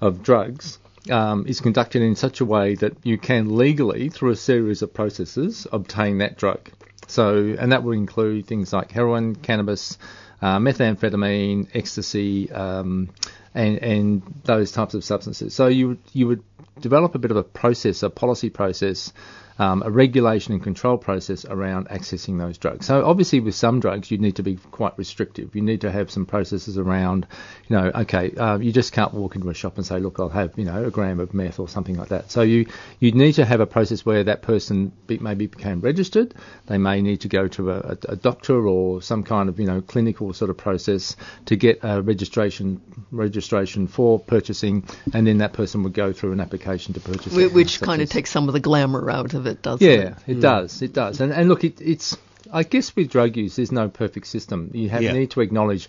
of 0.00 0.22
drugs 0.22 0.78
um, 1.10 1.46
is 1.46 1.60
conducted 1.60 2.02
in 2.02 2.16
such 2.16 2.40
a 2.40 2.44
way 2.44 2.74
that 2.76 2.94
you 3.04 3.18
can 3.18 3.56
legally, 3.56 4.08
through 4.08 4.30
a 4.30 4.36
series 4.36 4.82
of 4.82 4.92
processes, 4.92 5.66
obtain 5.72 6.18
that 6.18 6.36
drug. 6.36 6.70
So, 7.06 7.54
and 7.58 7.72
that 7.72 7.82
will 7.82 7.92
include 7.92 8.46
things 8.46 8.72
like 8.72 8.90
heroin, 8.90 9.36
cannabis, 9.36 9.98
uh, 10.42 10.58
methamphetamine, 10.58 11.68
ecstasy, 11.74 12.50
um, 12.50 13.10
and 13.54 13.78
and 13.78 14.22
those 14.44 14.72
types 14.72 14.94
of 14.94 15.04
substances. 15.04 15.54
So 15.54 15.68
you 15.68 15.98
you 16.12 16.26
would 16.26 16.42
develop 16.80 17.14
a 17.14 17.18
bit 17.18 17.30
of 17.30 17.36
a 17.36 17.42
process, 17.42 18.02
a 18.02 18.10
policy 18.10 18.50
process 18.50 19.12
um, 19.58 19.82
a 19.82 19.90
regulation 19.90 20.52
and 20.54 20.62
control 20.62 20.98
process 20.98 21.44
around 21.44 21.88
accessing 21.88 22.38
those 22.38 22.58
drugs. 22.58 22.86
So 22.86 23.04
obviously, 23.04 23.40
with 23.40 23.54
some 23.54 23.80
drugs, 23.80 24.10
you 24.10 24.18
need 24.18 24.36
to 24.36 24.42
be 24.42 24.56
quite 24.56 24.98
restrictive. 24.98 25.54
You 25.56 25.62
need 25.62 25.80
to 25.82 25.90
have 25.90 26.10
some 26.10 26.26
processes 26.26 26.76
around, 26.78 27.26
you 27.68 27.76
know, 27.76 27.90
okay, 27.94 28.32
uh, 28.34 28.58
you 28.58 28.72
just 28.72 28.92
can't 28.92 29.14
walk 29.14 29.34
into 29.34 29.48
a 29.48 29.54
shop 29.54 29.76
and 29.76 29.86
say, 29.86 29.98
look, 29.98 30.18
I'll 30.20 30.28
have, 30.28 30.58
you 30.58 30.64
know, 30.64 30.84
a 30.84 30.90
gram 30.90 31.20
of 31.20 31.32
meth 31.34 31.58
or 31.58 31.68
something 31.68 31.96
like 31.96 32.08
that. 32.08 32.30
So 32.30 32.42
you 32.42 32.66
you 33.00 33.12
need 33.12 33.32
to 33.34 33.44
have 33.44 33.60
a 33.60 33.66
process 33.66 34.04
where 34.04 34.24
that 34.24 34.42
person 34.42 34.92
be, 35.06 35.18
maybe 35.18 35.46
became 35.46 35.80
registered. 35.80 36.34
They 36.66 36.78
may 36.78 37.00
need 37.02 37.22
to 37.22 37.28
go 37.28 37.48
to 37.48 37.70
a, 37.70 37.96
a 38.08 38.16
doctor 38.16 38.66
or 38.66 39.00
some 39.02 39.22
kind 39.22 39.48
of, 39.48 39.58
you 39.58 39.66
know, 39.66 39.80
clinical 39.80 40.32
sort 40.32 40.50
of 40.50 40.56
process 40.56 41.16
to 41.46 41.56
get 41.56 41.80
a 41.82 42.02
registration 42.02 42.80
registration 43.10 43.86
for 43.86 44.18
purchasing, 44.18 44.84
and 45.14 45.26
then 45.26 45.38
that 45.38 45.52
person 45.52 45.82
would 45.82 45.94
go 45.94 46.12
through 46.12 46.32
an 46.32 46.40
application 46.40 46.94
to 46.94 47.00
purchase. 47.00 47.32
Wh- 47.34 47.54
Which 47.54 47.80
kind 47.80 48.02
of 48.02 48.10
takes 48.10 48.30
some 48.30 48.48
of 48.48 48.52
the 48.52 48.60
glamour 48.60 49.10
out 49.10 49.34
of 49.34 49.45
it, 49.46 49.62
doesn't 49.62 49.86
yeah, 49.86 49.92
it? 49.92 50.16
it 50.26 50.34
hmm. 50.34 50.40
does. 50.40 50.82
It 50.82 50.92
does. 50.92 51.20
And 51.20 51.32
and 51.32 51.48
look, 51.48 51.64
it, 51.64 51.80
it's. 51.80 52.16
I 52.52 52.62
guess 52.62 52.94
with 52.94 53.10
drug 53.10 53.36
use, 53.36 53.56
there's 53.56 53.72
no 53.72 53.88
perfect 53.88 54.28
system. 54.28 54.70
You 54.72 54.88
have, 54.88 55.02
Yeah. 55.02 55.12
need 55.12 55.32
to 55.32 55.40
acknowledge, 55.40 55.88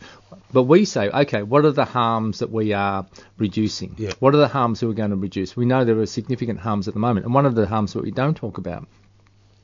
but 0.52 0.64
we 0.64 0.86
say, 0.86 1.08
okay, 1.08 1.44
what 1.44 1.66
are 1.66 1.72
the 1.72 1.86
harms 1.86 2.40
that 2.40 2.52
we 2.52 2.74
are 2.74 3.06
reducing? 3.38 3.94
Yeah. 3.96 4.14
What 4.20 4.34
are 4.34 4.40
the 4.40 4.48
harms 4.48 4.80
that 4.80 4.88
we're 4.88 4.94
going 4.94 5.12
to 5.12 5.18
reduce? 5.18 5.56
We 5.56 5.66
know 5.66 5.86
there 5.86 6.00
are 6.00 6.08
significant 6.08 6.60
harms 6.60 6.88
at 6.88 6.96
the 6.96 7.00
moment, 7.00 7.28
and 7.28 7.36
one 7.36 7.46
of 7.46 7.54
the 7.54 7.68
harms 7.68 7.94
that 7.94 8.02
we 8.02 8.10
don't 8.10 8.36
talk 8.36 8.58
about 8.58 8.88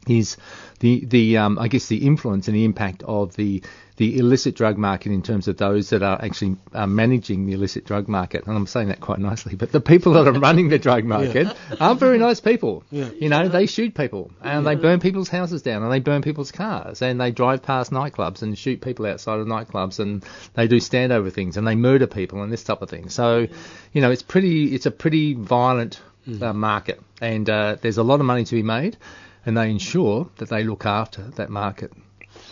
is 0.07 0.37
the 0.79 1.05
the 1.05 1.37
um, 1.37 1.57
I 1.59 1.67
guess 1.67 1.87
the 1.87 2.05
influence 2.05 2.47
and 2.47 2.55
the 2.55 2.65
impact 2.65 3.03
of 3.03 3.35
the 3.35 3.63
the 3.97 4.17
illicit 4.17 4.55
drug 4.55 4.77
market 4.77 5.11
in 5.11 5.21
terms 5.21 5.47
of 5.47 5.57
those 5.57 5.91
that 5.91 6.01
are 6.01 6.19
actually 6.23 6.57
uh, 6.73 6.87
managing 6.87 7.45
the 7.45 7.53
illicit 7.53 7.85
drug 7.85 8.07
market. 8.07 8.45
And 8.47 8.55
I'm 8.55 8.65
saying 8.65 8.87
that 8.87 8.99
quite 8.99 9.19
nicely, 9.19 9.55
but 9.55 9.71
the 9.71 9.79
people 9.79 10.13
that 10.13 10.27
are 10.27 10.33
running 10.33 10.69
the 10.69 10.79
drug 10.79 11.05
market 11.05 11.47
aren't 11.79 11.99
very 11.99 12.17
nice 12.17 12.39
people. 12.39 12.83
Yeah. 12.89 13.09
You 13.19 13.29
know, 13.29 13.47
they 13.47 13.67
shoot 13.67 13.93
people 13.93 14.31
and 14.41 14.65
they 14.65 14.75
burn 14.75 14.99
people's 14.99 15.29
houses 15.29 15.61
down 15.61 15.83
and 15.83 15.91
they 15.91 15.99
burn 15.99 16.23
people's 16.23 16.51
cars 16.51 17.01
and 17.01 17.21
they 17.21 17.31
drive 17.31 17.61
past 17.61 17.91
nightclubs 17.91 18.41
and 18.41 18.57
shoot 18.57 18.81
people 18.81 19.05
outside 19.05 19.39
of 19.39 19.47
nightclubs 19.47 19.99
and 19.99 20.25
they 20.55 20.67
do 20.67 20.77
standover 20.77 21.31
things 21.31 21.55
and 21.57 21.67
they 21.67 21.75
murder 21.75 22.07
people 22.07 22.41
and 22.41 22.51
this 22.51 22.63
type 22.63 22.81
of 22.81 22.89
thing. 22.89 23.09
So, 23.09 23.47
you 23.93 24.01
know, 24.01 24.09
it's 24.09 24.23
pretty 24.23 24.73
it's 24.73 24.87
a 24.87 24.91
pretty 24.91 25.35
violent 25.35 26.01
uh, 26.41 26.53
market 26.53 26.99
and 27.21 27.49
uh, 27.49 27.75
there's 27.81 27.97
a 27.97 28.03
lot 28.03 28.19
of 28.19 28.25
money 28.25 28.43
to 28.43 28.55
be 28.55 28.63
made 28.63 28.97
and 29.45 29.57
they 29.57 29.69
ensure 29.69 30.29
that 30.37 30.49
they 30.49 30.63
look 30.63 30.85
after 30.85 31.21
that 31.21 31.49
market. 31.49 31.91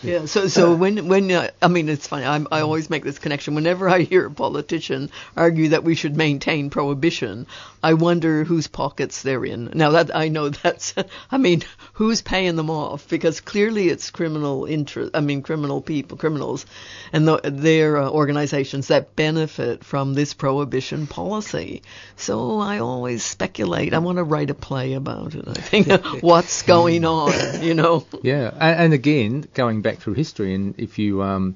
Yeah. 0.02 0.26
So 0.26 0.48
so 0.48 0.74
when 0.74 1.06
when 1.06 1.30
uh, 1.30 1.50
I 1.60 1.68
mean 1.68 1.88
it's 1.88 2.06
funny 2.06 2.24
I'm, 2.24 2.48
I 2.50 2.60
always 2.60 2.90
make 2.90 3.04
this 3.04 3.18
connection 3.18 3.54
whenever 3.54 3.88
I 3.88 4.00
hear 4.00 4.26
a 4.26 4.30
politician 4.30 5.10
argue 5.36 5.68
that 5.70 5.84
we 5.84 5.94
should 5.94 6.16
maintain 6.16 6.70
prohibition 6.70 7.46
I 7.82 7.94
wonder 7.94 8.44
whose 8.44 8.68
pockets 8.68 9.22
they're 9.22 9.44
in. 9.44 9.70
Now 9.74 9.90
that 9.90 10.14
I 10.14 10.28
know 10.28 10.48
that's 10.48 10.94
I 11.30 11.38
mean 11.38 11.62
who's 11.94 12.22
paying 12.22 12.56
them 12.56 12.70
off 12.70 13.08
because 13.08 13.40
clearly 13.40 13.88
it's 13.88 14.10
criminal 14.10 14.66
interest 14.66 15.12
I 15.14 15.20
mean 15.20 15.42
criminal 15.42 15.80
people 15.80 16.16
criminals 16.16 16.66
and 17.12 17.26
the, 17.26 17.40
their 17.44 17.96
uh, 17.96 18.10
organizations 18.10 18.88
that 18.88 19.16
benefit 19.16 19.84
from 19.84 20.14
this 20.14 20.34
prohibition 20.34 21.06
policy. 21.06 21.82
So 22.16 22.60
I 22.60 22.78
always 22.78 23.24
speculate 23.24 23.94
I 23.94 23.98
want 23.98 24.18
to 24.18 24.24
write 24.24 24.50
a 24.50 24.54
play 24.54 24.94
about 24.94 25.34
it. 25.34 25.44
I 25.46 25.54
think 25.54 25.88
what's 26.22 26.62
going 26.62 27.04
on, 27.04 27.62
you 27.62 27.74
know. 27.74 28.06
Yeah, 28.22 28.50
and, 28.58 28.80
and 28.80 28.92
again, 28.94 29.44
going 29.54 29.82
back 29.82 29.98
through 29.98 30.14
history, 30.14 30.54
and 30.54 30.78
if 30.78 30.98
you 30.98 31.22
um, 31.22 31.54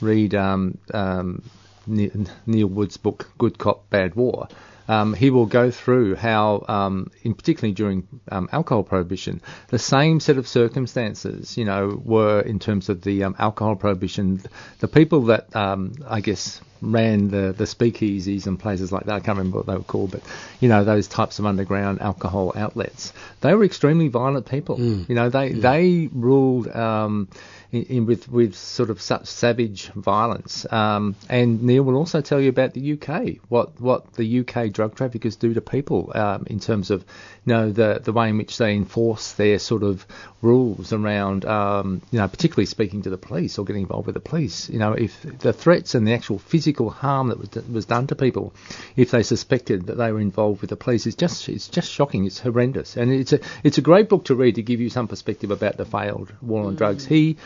read 0.00 0.34
um, 0.34 0.78
um, 0.92 1.42
Neil 1.86 2.66
Woods' 2.66 2.96
book 2.96 3.30
"Good 3.38 3.58
Cop, 3.58 3.88
Bad 3.90 4.14
War," 4.14 4.48
um, 4.88 5.12
he 5.12 5.30
will 5.30 5.46
go 5.46 5.70
through 5.70 6.16
how, 6.16 6.64
um, 6.66 7.10
in 7.22 7.34
particularly 7.34 7.74
during 7.74 8.08
um, 8.32 8.48
alcohol 8.52 8.82
prohibition, 8.82 9.42
the 9.68 9.78
same 9.78 10.18
set 10.18 10.38
of 10.38 10.48
circumstances, 10.48 11.56
you 11.56 11.64
know, 11.64 12.00
were 12.04 12.40
in 12.40 12.58
terms 12.58 12.88
of 12.88 13.02
the 13.02 13.24
um, 13.24 13.36
alcohol 13.38 13.76
prohibition. 13.76 14.40
The 14.80 14.88
people 14.88 15.26
that 15.26 15.54
um, 15.54 15.92
I 16.06 16.20
guess 16.20 16.60
ran 16.80 17.28
the 17.28 17.52
the 17.56 17.64
speakeasies 17.64 18.46
and 18.46 18.58
places 18.58 18.90
like 18.90 19.04
that. 19.04 19.14
I 19.14 19.20
can't 19.20 19.36
remember 19.36 19.58
what 19.58 19.66
they 19.66 19.76
were 19.76 19.82
called, 19.82 20.12
but 20.12 20.22
you 20.60 20.68
know 20.68 20.84
those 20.84 21.06
types 21.06 21.38
of 21.38 21.46
underground 21.46 22.00
alcohol 22.00 22.52
outlets. 22.56 23.12
They 23.42 23.54
were 23.54 23.64
extremely 23.64 24.08
violent 24.08 24.46
people. 24.48 24.78
You 25.08 25.14
know, 25.14 25.28
they 25.28 25.52
they 25.52 26.08
ruled. 26.12 26.68
Um, 26.68 27.28
in, 27.72 27.82
in 27.84 28.06
with 28.06 28.28
with 28.28 28.54
sort 28.54 28.90
of 28.90 29.00
such 29.00 29.26
savage 29.26 29.88
violence. 29.92 30.70
Um, 30.70 31.14
and 31.28 31.62
Neil 31.62 31.82
will 31.82 31.96
also 31.96 32.20
tell 32.20 32.40
you 32.40 32.48
about 32.48 32.74
the 32.74 32.92
UK, 32.92 33.38
what 33.48 33.80
what 33.80 34.12
the 34.14 34.40
UK 34.40 34.72
drug 34.72 34.94
traffickers 34.94 35.36
do 35.36 35.54
to 35.54 35.60
people 35.60 36.12
um, 36.14 36.46
in 36.48 36.60
terms 36.60 36.90
of 36.90 37.04
you 37.48 37.54
know 37.54 37.72
the 37.72 37.98
the 38.04 38.12
way 38.12 38.28
in 38.28 38.36
which 38.36 38.58
they 38.58 38.74
enforce 38.74 39.32
their 39.32 39.58
sort 39.58 39.82
of 39.82 40.06
rules 40.42 40.92
around 40.92 41.46
um, 41.46 42.02
you 42.10 42.18
know 42.18 42.28
particularly 42.28 42.66
speaking 42.66 43.00
to 43.00 43.08
the 43.08 43.16
police 43.16 43.58
or 43.58 43.64
getting 43.64 43.82
involved 43.82 44.04
with 44.04 44.14
the 44.14 44.20
police. 44.20 44.68
You 44.68 44.78
know 44.78 44.92
if 44.92 45.22
the 45.22 45.54
threats 45.54 45.94
and 45.94 46.06
the 46.06 46.12
actual 46.12 46.38
physical 46.38 46.90
harm 46.90 47.28
that 47.28 47.38
was 47.38 47.48
was 47.68 47.86
done 47.86 48.06
to 48.08 48.14
people 48.14 48.52
if 48.96 49.10
they 49.12 49.22
suspected 49.22 49.86
that 49.86 49.96
they 49.96 50.12
were 50.12 50.20
involved 50.20 50.60
with 50.60 50.68
the 50.68 50.76
police 50.76 51.06
is 51.06 51.14
just 51.14 51.48
it's 51.48 51.68
just 51.68 51.90
shocking. 51.90 52.26
It's 52.26 52.38
horrendous, 52.38 52.98
and 52.98 53.10
it's 53.10 53.32
a 53.32 53.40
it's 53.64 53.78
a 53.78 53.82
great 53.82 54.10
book 54.10 54.26
to 54.26 54.34
read 54.34 54.56
to 54.56 54.62
give 54.62 54.80
you 54.80 54.90
some 54.90 55.08
perspective 55.08 55.50
about 55.50 55.78
the 55.78 55.86
failed 55.86 56.30
war 56.42 56.66
on 56.66 56.74
drugs. 56.74 57.06
He 57.06 57.38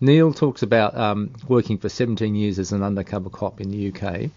Neil 0.00 0.32
talks 0.32 0.62
about 0.62 0.96
um, 0.96 1.34
working 1.46 1.76
for 1.76 1.90
17 1.90 2.34
years 2.34 2.58
as 2.58 2.72
an 2.72 2.82
undercover 2.82 3.28
cop 3.28 3.60
in 3.60 3.70
the 3.70 3.92
UK. 3.92 4.30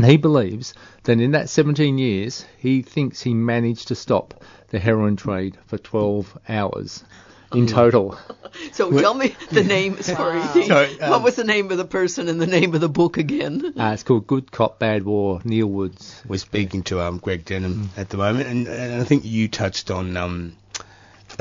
And 0.00 0.10
he 0.10 0.16
believes 0.16 0.72
that 1.02 1.20
in 1.20 1.32
that 1.32 1.50
17 1.50 1.98
years, 1.98 2.46
he 2.56 2.80
thinks 2.80 3.20
he 3.20 3.34
managed 3.34 3.88
to 3.88 3.94
stop 3.94 4.42
the 4.70 4.78
heroin 4.78 5.16
trade 5.16 5.58
for 5.66 5.76
12 5.76 6.38
hours 6.48 7.04
in 7.52 7.66
total. 7.66 8.16
So 8.72 8.90
tell 8.90 9.14
me 9.14 9.36
the 9.52 9.62
name. 9.62 9.96
Sorry, 10.02 10.42
Sorry, 10.66 11.00
um, 11.00 11.10
what 11.10 11.22
was 11.22 11.36
the 11.36 11.44
name 11.44 11.70
of 11.70 11.76
the 11.76 11.84
person 11.84 12.28
and 12.28 12.40
the 12.40 12.48
name 12.48 12.74
of 12.74 12.80
the 12.80 12.88
book 12.88 13.16
again? 13.16 13.74
Uh, 13.78 13.90
it's 13.92 14.02
called 14.02 14.26
Good 14.26 14.50
Cop, 14.50 14.80
Bad 14.80 15.04
War, 15.04 15.40
Neil 15.44 15.68
Woods. 15.68 16.20
We're 16.26 16.38
speaking 16.38 16.82
to 16.84 17.00
um, 17.00 17.18
Greg 17.18 17.44
Denham 17.44 17.90
at 17.96 18.08
the 18.08 18.16
moment, 18.16 18.48
and, 18.48 18.66
and 18.66 19.00
I 19.00 19.04
think 19.04 19.24
you 19.24 19.46
touched 19.46 19.92
on 19.92 20.16
um, 20.16 20.56
it 20.69 20.69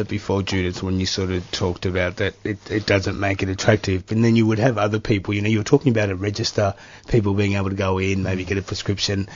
before, 0.08 0.44
Judith, 0.44 0.82
when 0.82 1.00
you 1.00 1.06
sort 1.06 1.32
of 1.32 1.50
talked 1.52 1.86
about 1.86 2.18
that 2.18 2.36
it, 2.44 2.72
it 2.72 2.86
doesn't 2.86 3.20
make 3.20 3.44
it 3.44 3.50
attractive. 3.50 4.12
And 4.12 4.24
then 4.24 4.36
you 4.36 4.46
would 4.48 4.60
have 4.60 4.78
other 4.78 5.00
people, 5.00 5.34
you 5.34 5.42
know, 5.42 5.50
you 5.50 5.58
were 5.58 5.64
talking 5.64 5.92
about 5.92 6.10
a 6.10 6.16
register, 6.16 6.76
people 7.08 7.34
being 7.34 7.54
able 7.54 7.70
to 7.70 7.76
go 7.76 7.98
in, 7.98 8.24
maybe 8.24 8.46
get 8.46 8.58
a 8.58 8.62
prescription, 8.62 9.28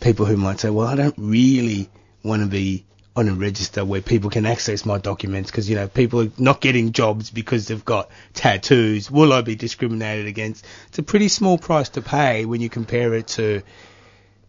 people 0.00 0.26
who 0.26 0.36
might 0.36 0.60
say, 0.60 0.70
well, 0.70 0.86
I 0.86 0.96
don't 0.96 1.14
really 1.18 1.88
want 2.22 2.42
to 2.42 2.48
be 2.48 2.84
on 3.14 3.28
a 3.28 3.34
register 3.34 3.84
where 3.84 4.02
people 4.02 4.28
can 4.28 4.44
access 4.44 4.84
my 4.84 4.98
documents 4.98 5.50
because, 5.50 5.70
you 5.70 5.76
know, 5.76 5.88
people 5.88 6.20
are 6.22 6.30
not 6.36 6.60
getting 6.60 6.92
jobs 6.92 7.30
because 7.30 7.66
they've 7.66 7.84
got 7.84 8.10
tattoos. 8.34 9.10
Will 9.10 9.32
I 9.32 9.40
be 9.40 9.56
discriminated 9.56 10.26
against? 10.26 10.66
It's 10.88 10.98
a 10.98 11.02
pretty 11.02 11.28
small 11.28 11.56
price 11.56 11.88
to 11.90 12.02
pay 12.02 12.44
when 12.44 12.60
you 12.60 12.68
compare 12.68 13.14
it 13.14 13.28
to 13.28 13.62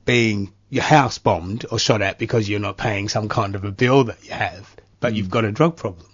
being 0.04 0.52
your 0.70 0.84
house 0.84 1.18
bombed 1.18 1.66
or 1.72 1.80
shot 1.80 2.02
at 2.02 2.20
because 2.20 2.50
you're 2.50 2.60
not 2.60 2.78
paying 2.78 3.08
some 3.08 3.30
kind 3.30 3.56
of 3.56 3.64
a 3.64 3.72
bill 3.72 4.06
that 4.06 4.24
you 4.26 4.32
have, 4.32 4.76
but 5.00 5.14
you've 5.14 5.30
got 5.30 5.46
a 5.46 5.52
drug 5.52 5.76
problem. 5.76 6.06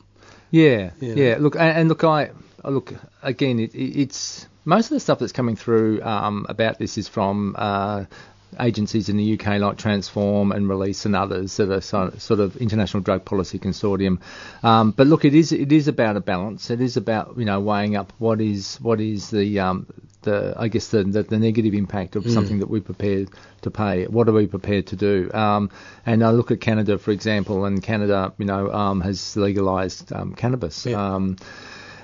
Yeah, 0.51 0.91
Yeah. 0.99 1.13
yeah. 1.15 1.37
Look, 1.39 1.55
and, 1.55 1.77
and 1.77 1.89
look, 1.89 2.03
I 2.03 2.29
look 2.63 2.93
again. 3.21 3.59
It, 3.59 3.73
it, 3.73 3.99
it's 4.01 4.47
most 4.65 4.85
of 4.85 4.91
the 4.95 4.99
stuff 4.99 5.19
that's 5.19 5.31
coming 5.33 5.55
through 5.55 6.01
um, 6.03 6.45
about 6.49 6.77
this 6.79 6.97
is 6.97 7.07
from 7.07 7.55
uh, 7.57 8.05
agencies 8.59 9.09
in 9.09 9.17
the 9.17 9.33
UK 9.39 9.59
like 9.59 9.77
Transform 9.77 10.51
and 10.51 10.67
Release 10.69 11.05
and 11.05 11.15
others 11.15 11.57
that 11.57 11.71
are 11.71 11.81
sort 11.81 12.39
of 12.39 12.57
international 12.57 13.03
drug 13.03 13.25
policy 13.25 13.59
consortium. 13.59 14.19
Um, 14.63 14.91
but 14.91 15.07
look, 15.07 15.25
it 15.25 15.33
is 15.33 15.51
it 15.51 15.71
is 15.71 15.87
about 15.87 16.17
a 16.17 16.21
balance. 16.21 16.69
It 16.69 16.81
is 16.81 16.97
about 16.97 17.37
you 17.37 17.45
know 17.45 17.59
weighing 17.59 17.95
up 17.95 18.13
what 18.17 18.41
is 18.41 18.77
what 18.81 18.99
is 18.99 19.29
the 19.29 19.59
um, 19.59 19.87
the 20.23 20.53
I 20.57 20.67
guess 20.67 20.87
the, 20.87 21.03
the 21.03 21.23
the 21.23 21.37
negative 21.37 21.73
impact 21.73 22.15
of 22.15 22.29
something 22.29 22.59
that 22.59 22.69
we're 22.69 22.81
prepared 22.81 23.29
to 23.61 23.71
pay. 23.71 24.05
What 24.05 24.27
are 24.27 24.33
we 24.33 24.47
prepared 24.47 24.87
to 24.87 24.95
do? 24.95 25.29
Um, 25.33 25.69
and 26.05 26.23
I 26.23 26.31
look 26.31 26.51
at 26.51 26.61
Canada, 26.61 26.97
for 26.97 27.11
example, 27.11 27.65
and 27.65 27.81
Canada, 27.81 28.33
you 28.37 28.45
know, 28.45 28.71
um, 28.71 29.01
has 29.01 29.35
legalised 29.35 30.11
um, 30.11 30.33
cannabis. 30.35 30.85
Yeah. 30.85 31.15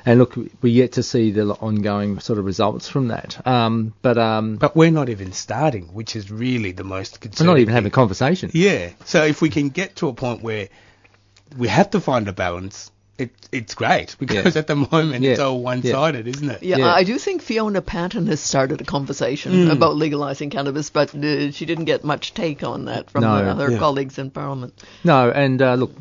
And 0.09 0.17
look, 0.17 0.35
we're 0.63 0.73
yet 0.73 0.93
to 0.93 1.03
see 1.03 1.29
the 1.29 1.43
ongoing 1.61 2.19
sort 2.19 2.39
of 2.39 2.45
results 2.45 2.87
from 2.89 3.09
that. 3.09 3.45
Um, 3.45 3.93
but 4.01 4.17
um, 4.17 4.55
But 4.55 4.75
we're 4.75 4.89
not 4.89 5.07
even 5.09 5.33
starting, 5.33 5.83
which 5.93 6.15
is 6.15 6.31
really 6.31 6.71
the 6.71 6.83
most 6.83 7.19
we're 7.39 7.45
not 7.45 7.59
even 7.59 7.75
having 7.75 7.89
a 7.89 7.91
conversation. 7.91 8.49
Yeah. 8.51 8.89
So 9.05 9.23
if 9.23 9.39
we 9.39 9.49
can 9.51 9.69
get 9.69 9.97
to 9.97 10.07
a 10.07 10.13
point 10.13 10.41
where 10.41 10.69
we 11.55 11.67
have 11.67 11.91
to 11.91 11.99
find 12.01 12.27
a 12.27 12.33
balance, 12.33 12.89
it, 13.19 13.29
it's 13.51 13.75
great 13.75 14.15
because 14.17 14.55
at 14.55 14.65
the 14.65 14.75
moment 14.77 15.23
it's 15.23 15.39
all 15.39 15.61
one-sided, 15.61 16.27
isn't 16.27 16.49
it? 16.49 16.63
Yeah, 16.63 16.77
Yeah. 16.77 16.93
I 16.93 17.03
do 17.03 17.19
think 17.19 17.43
Fiona 17.43 17.81
Patten 17.81 18.25
has 18.27 18.39
started 18.39 18.81
a 18.81 18.85
conversation 18.85 19.69
about 19.69 19.95
legalizing 19.95 20.49
cannabis, 20.49 20.89
but 20.89 21.13
uh, 21.13 21.51
she 21.51 21.65
didn't 21.67 21.85
get 21.85 22.03
much 22.03 22.33
take 22.33 22.63
on 22.63 22.85
that 22.85 23.11
from 23.11 23.21
No. 23.21 23.53
her 23.53 23.71
Yeah. 23.73 23.77
colleagues 23.77 24.17
in 24.17 24.31
Parliament. 24.31 24.73
No, 25.03 25.29
and 25.29 25.61
uh, 25.61 25.75
look, 25.75 25.91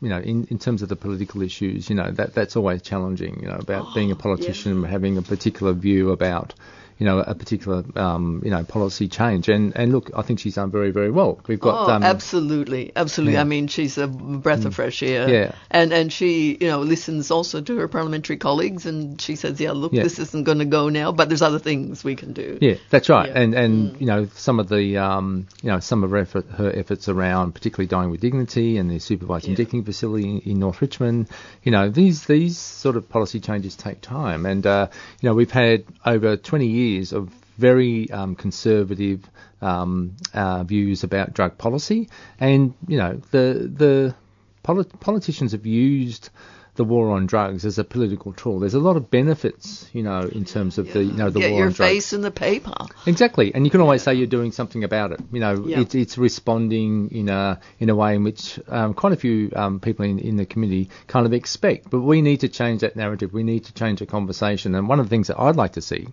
you 0.00 0.08
know, 0.08 0.18
in, 0.18 0.46
in 0.50 0.58
terms 0.58 0.82
of 0.82 0.88
the 0.88 0.96
political 0.96 1.42
issues, 1.42 1.88
you 1.88 1.96
know, 1.96 2.10
that 2.10 2.34
that's 2.34 2.56
always 2.56 2.82
challenging. 2.82 3.40
You 3.40 3.48
know, 3.48 3.56
about 3.56 3.86
oh, 3.88 3.94
being 3.94 4.10
a 4.10 4.16
politician 4.16 4.72
and 4.72 4.86
having 4.86 5.16
a 5.16 5.22
particular 5.22 5.72
view 5.72 6.10
about, 6.10 6.54
you 6.98 7.04
know, 7.04 7.18
a 7.18 7.34
particular, 7.34 7.84
um, 7.96 8.40
you 8.42 8.50
know, 8.50 8.64
policy 8.64 9.08
change. 9.08 9.48
And 9.48 9.76
and 9.76 9.92
look, 9.92 10.10
I 10.16 10.22
think 10.22 10.40
she's 10.40 10.54
done 10.54 10.70
very 10.70 10.90
very 10.92 11.10
well. 11.10 11.38
We've 11.46 11.60
got 11.60 11.88
oh, 11.88 11.92
um, 11.92 12.02
absolutely, 12.02 12.92
absolutely. 12.96 13.34
yeah. 13.34 13.42
I 13.42 13.44
mean, 13.44 13.68
she's 13.68 13.98
a 13.98 14.06
breath 14.06 14.64
of 14.64 14.74
fresh 14.74 15.02
air. 15.02 15.28
Yeah. 15.28 15.54
And 15.70 15.92
and 15.92 16.10
she, 16.10 16.56
you 16.58 16.68
know, 16.68 16.80
listens 16.80 17.30
also 17.30 17.60
to 17.60 17.76
her 17.76 17.88
parliamentary 17.88 18.38
colleagues, 18.38 18.86
and 18.86 19.20
she 19.20 19.36
says, 19.36 19.60
yeah, 19.60 19.72
look, 19.72 19.92
Yeah. 19.92 20.04
this 20.04 20.18
isn't 20.18 20.44
going 20.44 20.58
to 20.58 20.64
go 20.64 20.88
now, 20.88 21.12
but 21.12 21.28
there's 21.28 21.42
other 21.42 21.58
things 21.58 22.02
we 22.02 22.16
can 22.16 22.32
do. 22.32 22.58
Yeah, 22.62 22.76
that's 22.88 23.10
right. 23.10 23.28
Yeah. 23.28 23.40
And 23.40 23.54
and 23.54 24.00
you 24.00 24.06
know 24.06 24.28
some 24.34 24.58
of 24.58 24.68
the 24.70 24.96
um, 24.96 25.48
you 25.62 25.70
know 25.70 25.80
some 25.80 26.02
of 26.02 26.10
her, 26.10 26.16
effort, 26.16 26.46
her 26.56 26.72
efforts 26.74 27.10
around 27.10 27.52
particularly 27.52 27.88
dying 27.88 28.10
with 28.10 28.20
dignity 28.20 28.78
and 28.78 28.90
the 28.90 29.00
supervised 29.00 29.46
injecting 29.46 29.84
facility 29.84 30.28
in, 30.28 30.38
in 30.40 30.58
North 30.60 30.80
Richmond. 30.80 31.28
You 31.62 31.72
know 31.72 31.90
these 31.90 32.24
these 32.26 32.56
sort 32.56 32.96
of 32.96 33.06
policy 33.10 33.38
changes 33.40 33.76
take 33.76 34.00
time, 34.00 34.46
and 34.46 34.66
uh, 34.66 34.88
you 35.20 35.28
know 35.28 35.34
we've 35.34 35.50
had 35.50 35.84
over 36.06 36.38
20 36.38 36.66
years 36.66 36.85
of 37.12 37.28
very 37.58 38.10
um, 38.10 38.34
conservative 38.34 39.24
um, 39.62 40.16
uh, 40.34 40.62
views 40.64 41.04
about 41.04 41.32
drug 41.34 41.56
policy, 41.58 42.08
and 42.38 42.74
you 42.86 42.98
know 42.98 43.20
the 43.30 43.70
the 43.82 44.14
polit- 44.62 45.00
politicians 45.00 45.52
have 45.52 45.66
used 45.66 46.28
the 46.74 46.84
war 46.84 47.12
on 47.12 47.24
drugs 47.24 47.64
as 47.64 47.78
a 47.78 47.84
political 47.84 48.34
tool. 48.34 48.60
There's 48.60 48.74
a 48.74 48.78
lot 48.88 48.96
of 48.98 49.10
benefits, 49.10 49.88
you 49.94 50.02
know, 50.02 50.20
in 50.20 50.44
terms 50.44 50.76
of 50.76 50.92
the 50.92 51.02
you 51.02 51.12
know 51.14 51.30
the 51.30 51.40
Get 51.40 51.52
war 51.52 51.62
on 51.62 51.72
drugs. 51.72 51.78
Get 51.78 51.84
your 51.86 51.94
face 51.94 52.12
in 52.12 52.20
the 52.20 52.30
paper. 52.30 52.74
Exactly, 53.06 53.54
and 53.54 53.64
you 53.64 53.70
can 53.70 53.80
always 53.80 54.02
say 54.02 54.12
you're 54.12 54.26
doing 54.26 54.52
something 54.52 54.84
about 54.84 55.12
it. 55.12 55.20
You 55.32 55.40
know, 55.40 55.64
Yeah. 55.66 55.80
it's 55.80 55.94
it's 55.94 56.18
responding 56.18 57.08
in 57.12 57.30
a 57.30 57.58
in 57.78 57.88
a 57.88 57.94
way 57.96 58.14
in 58.14 58.24
which 58.24 58.60
um, 58.68 58.92
quite 58.92 59.14
a 59.14 59.16
few 59.16 59.50
um, 59.56 59.80
people 59.80 60.04
in 60.04 60.18
in 60.18 60.36
the 60.36 60.44
community 60.44 60.90
kind 61.06 61.24
of 61.24 61.32
expect. 61.32 61.88
But 61.88 62.00
we 62.02 62.20
need 62.20 62.40
to 62.40 62.48
change 62.48 62.82
that 62.82 62.94
narrative. 62.94 63.32
We 63.32 63.42
need 63.42 63.64
to 63.64 63.72
change 63.72 64.00
the 64.00 64.06
conversation. 64.06 64.74
And 64.74 64.86
one 64.86 65.00
of 65.00 65.06
the 65.06 65.10
things 65.10 65.28
that 65.28 65.40
I'd 65.40 65.56
like 65.56 65.72
to 65.72 65.82
see 65.82 66.08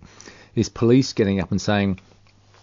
is 0.55 0.69
police 0.69 1.13
getting 1.13 1.39
up 1.39 1.51
and 1.51 1.61
saying. 1.61 1.99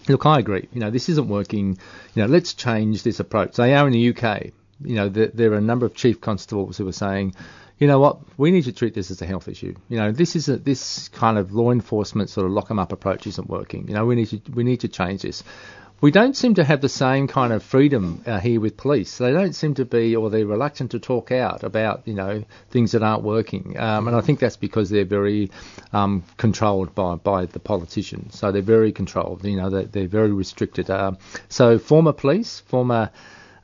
Look, 0.09 0.25
I 0.25 0.39
agree. 0.39 0.67
You 0.73 0.81
know, 0.81 0.91
this 0.91 1.09
isn't 1.11 1.29
working. 1.29 1.79
You 2.15 2.23
know, 2.23 2.27
let's 2.27 2.55
change 2.55 3.03
this 3.03 3.21
approach. 3.21 3.57
They 3.57 3.75
are 3.75 3.87
in 3.87 3.93
the 3.93 4.09
UK. 4.17 4.47
You 4.83 4.95
know, 4.97 5.09
there, 5.09 5.29
there 5.29 5.53
are 5.53 5.59
a 5.59 5.61
number 5.61 5.85
of 5.85 5.95
chief 5.95 6.21
constables 6.21 6.79
who 6.79 6.89
are 6.89 6.93
saying, 6.93 7.35
you 7.79 7.87
know 7.87 7.99
what, 7.99 8.19
we 8.37 8.51
need 8.51 8.65
to 8.65 8.73
treat 8.73 8.95
this 8.95 9.11
as 9.11 9.23
a 9.23 9.27
health 9.27 9.49
issue. 9.49 9.75
You 9.89 9.99
know, 9.99 10.13
this 10.13 10.37
is 10.37 10.49
a, 10.49 10.57
this 10.57 11.09
kind 11.09 11.39
of 11.39 11.53
law 11.53 11.71
enforcement 11.71 12.29
sort 12.29 12.47
of 12.47 12.53
lock 12.53 12.71
'em 12.71 12.79
up 12.79 12.93
approach 12.93 13.27
isn't 13.27 13.49
working. 13.49 13.89
You 13.89 13.95
know, 13.95 14.05
we 14.05 14.15
need 14.15 14.27
to 14.27 14.41
we 14.53 14.65
need 14.65 14.81
to 14.81 14.89
change 14.89 15.23
this. 15.23 15.43
We 16.03 16.11
don't 16.11 16.35
seem 16.35 16.55
to 16.55 16.65
have 16.65 16.81
the 16.81 16.89
same 16.89 17.29
kind 17.29 17.53
of 17.53 17.63
freedom 17.63 18.23
uh, 18.27 18.41
here 18.41 18.59
with 18.59 18.79
police. 18.79 19.19
They 19.19 19.33
don't 19.33 19.53
seem 19.53 19.75
to 19.75 19.85
be, 19.85 20.17
or 20.17 20.31
they're 20.31 20.47
reluctant 20.47 20.93
to 20.93 20.99
talk 20.99 21.31
out 21.31 21.63
about, 21.63 22.09
you 22.09 22.15
know, 22.15 22.43
things 22.71 22.93
that 22.93 23.03
aren't 23.03 23.23
working. 23.23 23.79
Um, 23.79 24.09
and 24.09 24.17
I 24.17 24.23
think 24.23 24.39
that's 24.39 24.57
because 24.57 24.89
they're 24.89 25.05
very 25.05 25.51
um, 25.93 26.25
controlled 26.39 26.95
by, 26.95 27.17
by 27.17 27.45
the 27.45 27.59
politicians. 27.59 28.39
So 28.39 28.51
they're 28.51 28.63
very 28.63 28.93
controlled. 28.93 29.45
You 29.45 29.57
know, 29.57 29.69
they're, 29.69 29.85
they're 29.85 30.09
very 30.09 30.33
restricted. 30.33 30.89
Uh, 30.89 31.13
so 31.51 31.79
former 31.79 32.15
police, 32.15 32.61
former 32.61 33.11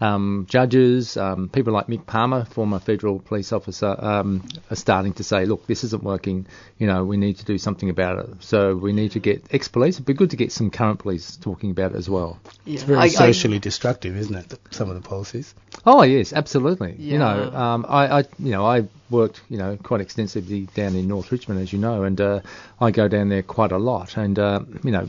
um, 0.00 0.46
judges, 0.48 1.16
um, 1.16 1.48
people 1.48 1.72
like 1.72 1.86
Mick 1.86 2.06
Palmer, 2.06 2.44
former 2.44 2.78
federal 2.78 3.18
police 3.18 3.52
officer, 3.52 3.96
um, 3.98 4.46
are 4.70 4.76
starting 4.76 5.14
to 5.14 5.24
say, 5.24 5.46
look, 5.46 5.66
this 5.66 5.84
isn't 5.84 6.02
working. 6.02 6.46
You 6.78 6.86
know, 6.86 7.04
we 7.04 7.16
need 7.16 7.38
to 7.38 7.44
do 7.44 7.58
something 7.58 7.88
about 7.88 8.18
it. 8.18 8.28
So 8.40 8.76
we 8.76 8.92
need 8.92 9.12
to 9.12 9.20
get 9.20 9.44
ex-police. 9.50 9.96
It'd 9.96 10.06
be 10.06 10.14
good 10.14 10.30
to 10.30 10.36
get 10.36 10.52
some 10.52 10.70
current 10.70 10.98
police 10.98 11.36
talking 11.36 11.70
about 11.70 11.92
it 11.92 11.96
as 11.96 12.08
well. 12.08 12.38
It's 12.66 12.82
very 12.82 13.08
socially 13.08 13.58
destructive, 13.58 14.16
isn't 14.16 14.34
it? 14.34 14.58
Some 14.70 14.90
of 14.90 15.00
the 15.00 15.06
policies. 15.06 15.54
Oh 15.84 16.02
yes, 16.02 16.32
absolutely. 16.32 16.94
You 16.98 17.18
know, 17.18 17.50
um, 17.54 17.86
I, 17.88 18.18
I, 18.18 18.24
you 18.38 18.50
know, 18.50 18.66
I 18.66 18.88
worked, 19.10 19.40
you 19.48 19.58
know, 19.58 19.76
quite 19.82 20.00
extensively 20.00 20.62
down 20.74 20.94
in 20.94 21.06
North 21.08 21.30
Richmond, 21.30 21.60
as 21.60 21.72
you 21.72 21.78
know, 21.78 22.02
and 22.02 22.20
uh, 22.20 22.40
I 22.80 22.90
go 22.90 23.08
down 23.08 23.28
there 23.28 23.42
quite 23.42 23.72
a 23.72 23.78
lot, 23.78 24.16
and 24.16 24.38
uh, 24.38 24.60
you 24.82 24.90
know, 24.90 25.08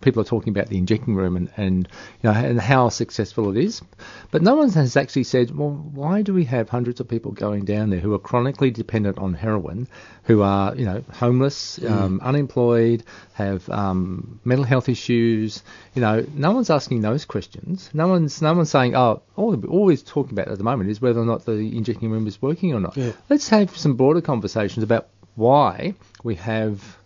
people 0.00 0.22
are 0.22 0.24
talking 0.24 0.50
about 0.50 0.68
the 0.68 0.78
injecting 0.78 1.14
room 1.14 1.36
and, 1.36 1.50
and 1.56 1.88
you 2.22 2.30
know 2.30 2.32
and 2.32 2.60
how 2.60 2.88
successful 2.88 3.50
it 3.50 3.56
is, 3.62 3.82
but 4.30 4.42
no 4.42 4.54
one 4.54 4.70
has 4.70 4.96
actually 4.96 5.24
said, 5.24 5.56
well, 5.56 5.70
why 5.70 6.22
do 6.22 6.32
we 6.34 6.44
have 6.44 6.68
hundreds 6.68 7.00
of 7.00 7.08
people 7.08 7.32
going 7.32 7.64
down 7.64 7.90
there 7.90 8.00
who 8.00 8.14
are 8.14 8.18
chronically 8.18 8.70
dependent 8.70 9.18
on 9.18 9.34
heroin, 9.34 9.88
who 10.24 10.42
are 10.42 10.74
you 10.76 10.84
know 10.84 11.02
homeless, 11.12 11.78
Mm. 11.78 11.90
um, 11.90 12.20
unemployed, 12.22 13.02
have 13.34 13.68
um, 13.70 14.40
mental 14.44 14.64
health 14.64 14.88
issues. 14.88 15.62
You 15.94 16.02
know, 16.02 16.24
no 16.34 16.52
one's 16.52 16.70
asking 16.70 17.00
those 17.02 17.24
questions. 17.24 17.90
No 17.92 18.08
one's 18.08 18.40
no 18.42 18.52
one's 18.54 18.70
saying, 18.70 18.94
oh, 18.96 19.22
all 19.36 19.54
we're 19.56 19.68
always 19.70 20.02
talking 20.02 20.32
about 20.38 20.48
at 20.48 20.58
the 20.58 20.64
moment 20.64 20.90
is 20.90 21.00
whether 21.00 21.20
or 21.20 21.24
not 21.26 21.44
the 21.44 21.76
injecting 21.76 22.10
room 22.10 22.26
is 22.26 22.40
working 22.40 22.74
or 22.74 22.80
not. 22.80 22.96
Yeah. 22.96 23.12
Let's 23.28 23.48
have 23.48 23.76
some 23.76 23.94
broader 23.96 24.20
conversations 24.20 24.82
about 24.84 25.08
why 25.34 25.94
we 26.24 26.34
have 26.36 26.96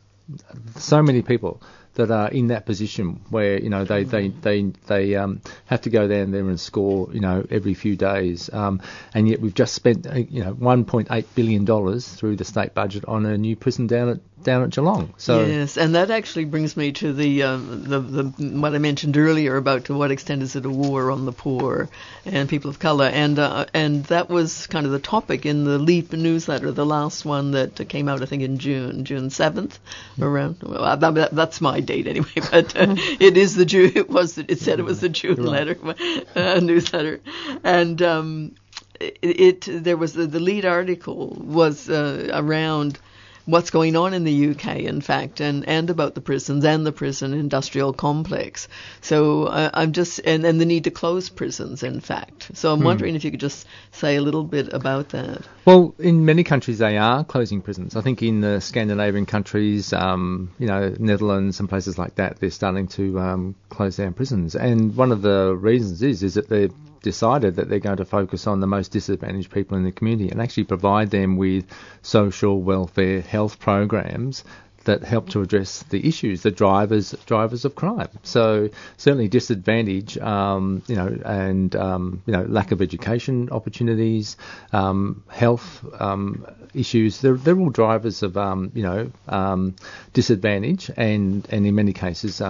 so 0.76 1.02
many 1.02 1.20
people 1.22 1.60
that 1.94 2.10
are 2.10 2.28
in 2.28 2.48
that 2.48 2.64
position 2.66 3.20
where 3.30 3.60
you 3.60 3.68
know 3.68 3.84
they 3.84 4.04
they 4.04 4.28
they 4.28 4.62
they 4.86 5.14
um, 5.14 5.40
have 5.66 5.82
to 5.82 5.90
go 5.90 6.08
down 6.08 6.30
there 6.30 6.48
and 6.48 6.58
score 6.58 7.08
you 7.12 7.20
know 7.20 7.44
every 7.50 7.74
few 7.74 7.96
days, 7.96 8.50
um, 8.52 8.80
and 9.14 9.28
yet 9.28 9.40
we've 9.40 9.54
just 9.54 9.74
spent 9.74 10.06
uh, 10.06 10.14
you 10.14 10.42
know 10.42 10.54
1.8 10.54 11.24
billion 11.34 11.64
dollars 11.64 12.08
through 12.08 12.36
the 12.36 12.44
state 12.44 12.74
budget 12.74 13.04
on 13.06 13.26
a 13.26 13.36
new 13.36 13.56
prison 13.56 13.86
down 13.86 14.08
at 14.08 14.20
down 14.44 14.62
at 14.62 14.70
Geelong. 14.70 15.14
So 15.18 15.44
yes, 15.44 15.76
and 15.76 15.94
that 15.94 16.10
actually 16.10 16.44
brings 16.44 16.76
me 16.76 16.92
to 16.92 17.12
the, 17.12 17.42
um, 17.44 17.84
the 17.84 18.00
the 18.00 18.24
what 18.60 18.74
I 18.74 18.78
mentioned 18.78 19.16
earlier 19.16 19.56
about 19.56 19.84
to 19.86 19.94
what 19.94 20.10
extent 20.10 20.42
is 20.42 20.56
it 20.56 20.64
a 20.66 20.70
war 20.70 21.10
on 21.10 21.24
the 21.24 21.32
poor 21.32 21.88
and 22.24 22.48
people 22.48 22.70
of 22.70 22.78
color, 22.78 23.06
and 23.06 23.38
uh, 23.38 23.66
and 23.74 24.04
that 24.06 24.28
was 24.28 24.66
kind 24.66 24.86
of 24.86 24.92
the 24.92 24.98
topic 24.98 25.46
in 25.46 25.64
the 25.64 25.78
Leap 25.78 26.12
newsletter, 26.12 26.70
the 26.72 26.86
last 26.86 27.24
one 27.24 27.52
that 27.52 27.88
came 27.88 28.08
out 28.08 28.22
I 28.22 28.26
think 28.26 28.42
in 28.42 28.58
June, 28.58 29.04
June 29.04 29.30
seventh, 29.30 29.78
around. 30.20 30.56
Well, 30.62 30.96
that, 30.96 31.14
that- 31.14 31.34
that's 31.34 31.60
my 31.60 31.80
date 31.80 32.06
anyway, 32.06 32.28
but 32.50 32.76
uh, 32.76 32.94
it 33.20 33.36
is 33.36 33.54
the 33.56 33.64
June. 33.64 33.92
It 33.94 34.08
was 34.10 34.38
it 34.38 34.58
said 34.60 34.78
it 34.78 34.84
was 34.84 35.00
the 35.00 35.08
June 35.08 35.44
letter 35.44 35.76
uh, 36.36 36.60
newsletter, 36.60 37.20
and 37.64 38.00
um, 38.02 38.54
it, 39.00 39.18
it 39.22 39.84
there 39.84 39.96
was 39.96 40.12
the, 40.12 40.26
the 40.26 40.38
lead 40.40 40.64
article 40.64 41.36
was 41.40 41.88
uh, 41.90 42.30
around 42.32 42.98
what's 43.46 43.70
going 43.70 43.96
on 43.96 44.14
in 44.14 44.24
the 44.24 44.50
UK, 44.50 44.76
in 44.80 45.00
fact, 45.00 45.40
and, 45.40 45.68
and 45.68 45.90
about 45.90 46.14
the 46.14 46.20
prisons 46.20 46.64
and 46.64 46.86
the 46.86 46.92
prison 46.92 47.32
industrial 47.32 47.92
complex. 47.92 48.68
So 49.00 49.44
uh, 49.44 49.70
I'm 49.74 49.92
just 49.92 50.20
and, 50.24 50.44
and 50.44 50.60
the 50.60 50.64
need 50.64 50.84
to 50.84 50.90
close 50.90 51.28
prisons, 51.28 51.82
in 51.82 52.00
fact. 52.00 52.50
So 52.54 52.72
I'm 52.72 52.80
Hmm. 52.80 52.84
wondering 52.84 53.14
if 53.16 53.24
you 53.24 53.30
could 53.30 53.40
just 53.40 53.66
say 53.90 54.16
a 54.16 54.22
little 54.22 54.44
bit 54.44 54.72
about 54.72 55.10
that. 55.10 55.42
Well, 55.64 55.94
in 55.98 56.24
many 56.24 56.44
countries 56.44 56.78
they 56.78 56.98
are 56.98 57.24
closing 57.24 57.62
prisons. 57.62 57.96
I 57.96 58.00
think 58.00 58.22
in 58.22 58.40
the 58.40 58.60
Scandinavian 58.60 59.26
countries, 59.26 59.92
um, 59.92 60.50
you 60.58 60.66
know, 60.66 60.94
Netherlands 60.98 61.60
and 61.60 61.68
places 61.68 61.98
like 61.98 62.16
that, 62.16 62.40
they're 62.40 62.50
starting 62.50 62.88
to 62.88 63.18
um, 63.20 63.54
close 63.68 63.96
down 63.96 64.14
prisons. 64.14 64.54
And 64.54 64.96
one 64.96 65.12
of 65.12 65.22
the 65.22 65.54
reasons 65.56 66.02
is 66.02 66.22
is 66.22 66.34
that 66.34 66.48
they've 66.48 66.72
decided 67.02 67.56
that 67.56 67.68
they're 67.68 67.80
going 67.80 67.96
to 67.96 68.04
focus 68.04 68.46
on 68.46 68.60
the 68.60 68.66
most 68.66 68.92
disadvantaged 68.92 69.50
people 69.50 69.76
in 69.76 69.84
the 69.84 69.92
community 69.92 70.30
and 70.30 70.40
actually 70.40 70.64
provide 70.64 71.10
them 71.10 71.36
with 71.36 71.64
social 72.00 72.62
welfare 72.62 73.20
health 73.20 73.58
programs 73.58 74.44
that 74.84 75.02
help 75.02 75.28
to 75.30 75.40
address 75.40 75.82
the 75.84 76.06
issues, 76.06 76.42
the 76.42 76.50
drivers 76.50 77.14
drivers 77.26 77.64
of 77.64 77.74
crime. 77.74 78.08
So 78.22 78.70
certainly 78.96 79.28
disadvantage, 79.28 80.18
um, 80.18 80.82
you 80.86 80.96
know, 80.96 81.18
and 81.24 81.74
um, 81.76 82.22
you 82.26 82.32
know 82.32 82.42
lack 82.42 82.72
of 82.72 82.82
education 82.82 83.50
opportunities, 83.50 84.36
um, 84.72 85.22
health 85.28 85.84
um, 86.00 86.46
issues. 86.74 87.20
They're, 87.20 87.34
they're 87.34 87.58
all 87.58 87.70
drivers 87.70 88.22
of 88.22 88.36
um, 88.36 88.72
you 88.74 88.82
know 88.82 89.10
um, 89.28 89.74
disadvantage 90.12 90.90
and 90.96 91.46
and 91.50 91.66
in 91.66 91.74
many 91.74 91.92
cases 91.92 92.40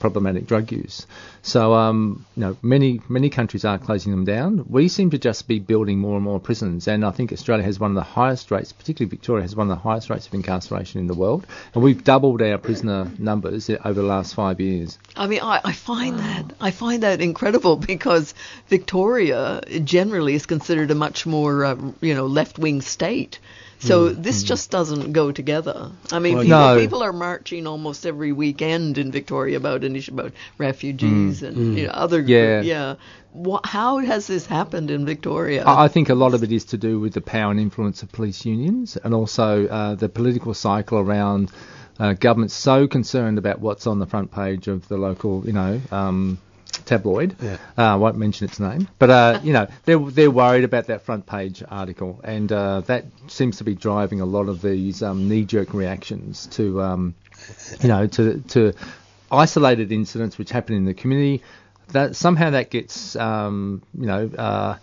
problematic 0.00 0.46
drug 0.46 0.72
use. 0.72 1.06
So 1.42 1.72
you 1.92 2.24
know 2.36 2.56
many 2.62 3.00
many 3.08 3.30
countries 3.30 3.64
are 3.64 3.78
closing 3.78 4.12
them 4.12 4.24
down. 4.24 4.64
We 4.68 4.88
seem 4.88 5.10
to 5.10 5.18
just 5.18 5.48
be 5.48 5.58
building 5.58 5.98
more 5.98 6.16
and 6.16 6.24
more 6.24 6.40
prisons, 6.40 6.88
and 6.88 7.04
I 7.04 7.10
think 7.10 7.32
Australia 7.32 7.64
has 7.64 7.78
one 7.78 7.90
of 7.90 7.96
the 7.96 8.02
highest 8.02 8.50
rates, 8.50 8.72
particularly 8.72 9.10
Victoria 9.10 9.42
has 9.42 9.56
one 9.56 9.70
of 9.70 9.76
the 9.76 9.82
highest 9.82 10.10
rates 10.10 10.26
of 10.26 10.34
incarceration 10.34 11.00
in 11.00 11.06
the 11.06 11.14
world, 11.14 11.46
and 11.74 11.81
we've 11.82 12.02
doubled 12.04 12.40
our 12.42 12.58
prisoner 12.58 13.10
numbers 13.18 13.68
over 13.70 13.92
the 13.94 14.02
last 14.06 14.34
five 14.34 14.60
years. 14.60 14.98
I 15.16 15.26
mean, 15.26 15.40
I, 15.42 15.60
I 15.64 15.72
find 15.72 16.18
that 16.18 16.44
I 16.60 16.70
find 16.70 17.02
that 17.02 17.20
incredible 17.20 17.76
because 17.76 18.34
Victoria 18.68 19.60
generally 19.84 20.34
is 20.34 20.46
considered 20.46 20.90
a 20.90 20.94
much 20.94 21.26
more 21.26 21.64
uh, 21.64 21.76
you 22.00 22.14
know 22.14 22.26
left 22.26 22.58
wing 22.58 22.80
state. 22.80 23.38
So 23.78 24.10
Mm, 24.10 24.22
this 24.22 24.44
mm. 24.44 24.46
just 24.46 24.70
doesn't 24.70 25.12
go 25.12 25.32
together. 25.32 25.90
I 26.12 26.20
mean, 26.20 26.34
Well, 26.34 26.44
people, 26.44 26.58
no. 26.58 26.78
people 26.78 27.02
are 27.02 27.12
marching 27.12 27.66
almost 27.66 28.06
every 28.06 28.30
weekend 28.30 28.96
in 28.96 29.10
Victoria 29.10 29.56
about 29.56 29.82
an 29.82 29.96
issue 29.96 30.12
about 30.12 30.32
refugees 30.56 31.40
Mm, 31.40 31.48
and 31.48 31.56
mm. 31.56 31.76
you 31.78 31.86
know, 31.86 31.92
other 31.92 32.20
Yeah. 32.20 32.62
yeah. 32.62 32.94
Wha 33.32 33.60
how 33.64 33.98
has 33.98 34.26
this 34.26 34.46
happened 34.46 34.90
in 34.90 35.06
Victoria? 35.06 35.64
I 35.64 35.84
I 35.84 35.88
think 35.88 36.10
a 36.10 36.14
lot 36.14 36.34
of 36.34 36.42
it 36.42 36.52
is 36.52 36.64
to 36.66 36.76
do 36.76 37.00
with 37.00 37.14
the 37.14 37.20
power 37.20 37.50
and 37.50 37.60
influence 37.60 38.02
of 38.02 38.12
police 38.12 38.44
unions 38.44 38.96
and 38.96 39.14
also 39.14 39.66
uh, 39.66 39.94
the 39.94 40.08
political 40.08 40.54
cycle 40.54 40.98
around 40.98 41.50
uh, 41.98 42.12
governments 42.14 42.54
so 42.54 42.86
concerned 42.86 43.38
about 43.38 43.60
what's 43.60 43.86
on 43.86 43.98
the 43.98 44.06
front 44.06 44.30
page 44.30 44.68
of 44.68 44.86
the 44.88 44.96
local, 44.96 45.44
you 45.46 45.52
know, 45.52 45.80
um, 45.90 46.38
tabloid. 46.84 47.36
Yeah. 47.40 47.58
Uh, 47.76 47.82
I 47.82 47.94
won't 47.96 48.16
mention 48.16 48.48
its 48.48 48.58
name, 48.58 48.88
but 48.98 49.10
uh, 49.10 49.40
you 49.44 49.52
know 49.52 49.66
they're 49.84 49.98
they're 49.98 50.30
worried 50.30 50.64
about 50.64 50.86
that 50.86 51.02
front 51.02 51.26
page 51.26 51.62
article, 51.68 52.20
and 52.24 52.50
uh, 52.50 52.80
that 52.82 53.04
seems 53.28 53.58
to 53.58 53.64
be 53.64 53.74
driving 53.74 54.20
a 54.20 54.26
lot 54.26 54.48
of 54.48 54.62
these 54.62 55.02
um, 55.02 55.28
knee-jerk 55.28 55.74
reactions 55.74 56.46
to 56.48 56.82
um, 56.82 57.14
you 57.80 57.88
know 57.88 58.06
to 58.06 58.40
to 58.48 58.72
isolated 59.30 59.90
incidents 59.92 60.36
which 60.36 60.50
happen 60.50 60.74
in 60.74 60.84
the 60.84 60.94
community. 60.94 61.42
That 61.92 62.16
somehow 62.16 62.50
that 62.50 62.70
gets 62.70 63.16
um, 63.16 63.82
you 63.98 64.06
know. 64.06 64.26
Uh, 64.26 64.78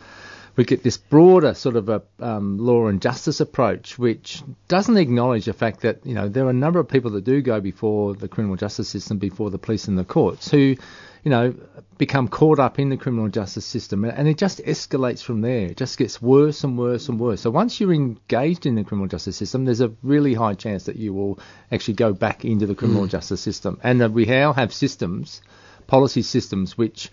we 0.55 0.66
get 0.66 0.84
this 0.84 0.97
broader 0.97 1.53
sort 1.53 1.78
of 1.78 1.88
a 1.88 2.01
um, 2.20 2.57
law 2.57 2.88
and 2.88 3.01
justice 3.01 3.39
approach, 3.39 3.97
which 3.97 4.43
doesn't 4.68 4.97
acknowledge 4.97 5.45
the 5.45 5.53
fact 5.53 5.82
that 5.82 6.05
you 6.05 6.14
know 6.14 6.28
there 6.28 6.45
are 6.45 6.49
a 6.49 6.53
number 6.53 6.80
of 6.80 6.89
people 6.89 7.12
that 7.12 7.24
do 7.24 7.41
go 7.41 7.62
before 7.62 8.14
the 8.14 8.28
criminal 8.28 8.57
justice 8.57 8.89
system, 8.89 9.20
before 9.20 9.51
the 9.51 9.57
police 9.57 9.88
and 9.88 9.97
the 9.97 10.03
courts, 10.03 10.51
who, 10.51 10.76
you 11.24 11.32
know, 11.32 11.53
become 11.97 12.28
caught 12.28 12.60
up 12.60 12.78
in 12.78 12.89
the 12.89 12.97
criminal 12.97 13.30
justice 13.30 13.64
system, 13.66 14.03
and 14.03 14.28
it 14.28 14.38
just 14.38 14.60
escalates 14.66 15.24
from 15.24 15.39
there. 15.39 15.68
It 15.68 15.78
just 15.78 15.97
gets 15.97 16.22
worse 16.22 16.66
and 16.66 16.78
worse 16.78 17.07
and 17.07 17.18
worse. 17.22 17.39
So 17.39 17.51
once 17.51 17.80
you're 17.80 17.93
engaged 17.93 18.66
in 18.66 18.76
the 18.76 18.84
criminal 18.84 19.07
justice 19.07 19.38
system, 19.38 19.64
there's 19.64 19.80
a 19.80 19.93
really 20.03 20.34
high 20.34 20.55
chance 20.55 20.84
that 20.86 20.97
you 20.97 21.14
will 21.14 21.39
actually 21.72 21.93
go 21.93 22.12
back 22.12 22.43
into 22.43 22.66
the 22.68 22.76
criminal 22.76 23.05
Mm. 23.05 23.12
justice 23.12 23.39
system, 23.39 23.80
and 23.82 24.01
that 24.01 24.12
we 24.12 24.26
now 24.26 24.51
have 24.51 24.74
systems, 24.74 25.41
policy 25.90 26.22
systems, 26.22 26.78
which 26.78 27.12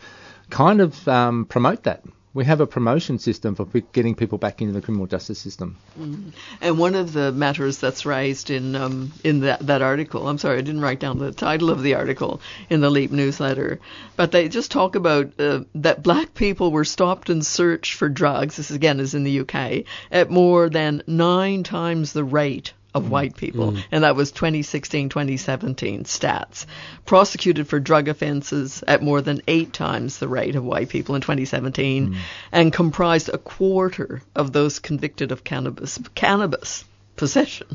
kind 0.50 0.80
of 0.80 1.08
um, 1.08 1.46
promote 1.46 1.84
that. 1.84 2.04
We 2.34 2.44
have 2.44 2.60
a 2.60 2.66
promotion 2.66 3.18
system 3.18 3.54
for 3.54 3.64
getting 3.64 4.14
people 4.14 4.36
back 4.36 4.60
into 4.60 4.74
the 4.74 4.82
criminal 4.82 5.06
justice 5.06 5.38
system. 5.38 5.78
Mm. 5.98 6.32
And 6.60 6.78
one 6.78 6.94
of 6.94 7.14
the 7.14 7.32
matters 7.32 7.78
that's 7.78 8.04
raised 8.04 8.50
in 8.50 8.76
um, 8.76 9.10
in 9.24 9.40
that, 9.40 9.66
that 9.66 9.80
article, 9.80 10.28
I'm 10.28 10.36
sorry, 10.36 10.58
I 10.58 10.60
didn't 10.60 10.82
write 10.82 11.00
down 11.00 11.18
the 11.18 11.32
title 11.32 11.70
of 11.70 11.82
the 11.82 11.94
article 11.94 12.42
in 12.68 12.82
the 12.82 12.90
Leap 12.90 13.10
newsletter, 13.10 13.80
but 14.16 14.32
they 14.32 14.50
just 14.50 14.70
talk 14.70 14.96
about 14.96 15.32
uh, 15.40 15.60
that 15.76 16.02
black 16.02 16.34
people 16.34 16.70
were 16.70 16.84
stopped 16.84 17.30
and 17.30 17.44
searched 17.44 17.94
for 17.94 18.10
drugs. 18.10 18.58
This 18.58 18.70
again 18.70 19.00
is 19.00 19.14
in 19.14 19.24
the 19.24 19.40
UK 19.40 19.86
at 20.12 20.30
more 20.30 20.68
than 20.68 21.02
nine 21.06 21.62
times 21.62 22.12
the 22.12 22.24
rate 22.24 22.74
of 22.96 23.10
white 23.10 23.36
people, 23.36 23.72
Mm. 23.72 23.84
and 23.92 24.04
that 24.04 24.16
was 24.16 24.32
2016-2017 24.32 26.04
stats. 26.04 26.66
Prosecuted 27.04 27.68
for 27.68 27.78
drug 27.78 28.08
offenses 28.08 28.82
at 28.86 29.02
more 29.02 29.20
than 29.20 29.42
eight 29.46 29.72
times 29.72 30.18
the 30.18 30.28
rate 30.28 30.56
of 30.56 30.64
white 30.64 30.88
people 30.88 31.14
in 31.14 31.20
2017, 31.20 32.16
and 32.52 32.72
comprised 32.72 33.28
a 33.28 33.38
quarter 33.38 34.22
of 34.34 34.52
those 34.52 34.78
convicted 34.78 35.32
of 35.32 35.44
cannabis 35.44 35.98
cannabis 36.14 36.84
possession. 37.16 37.66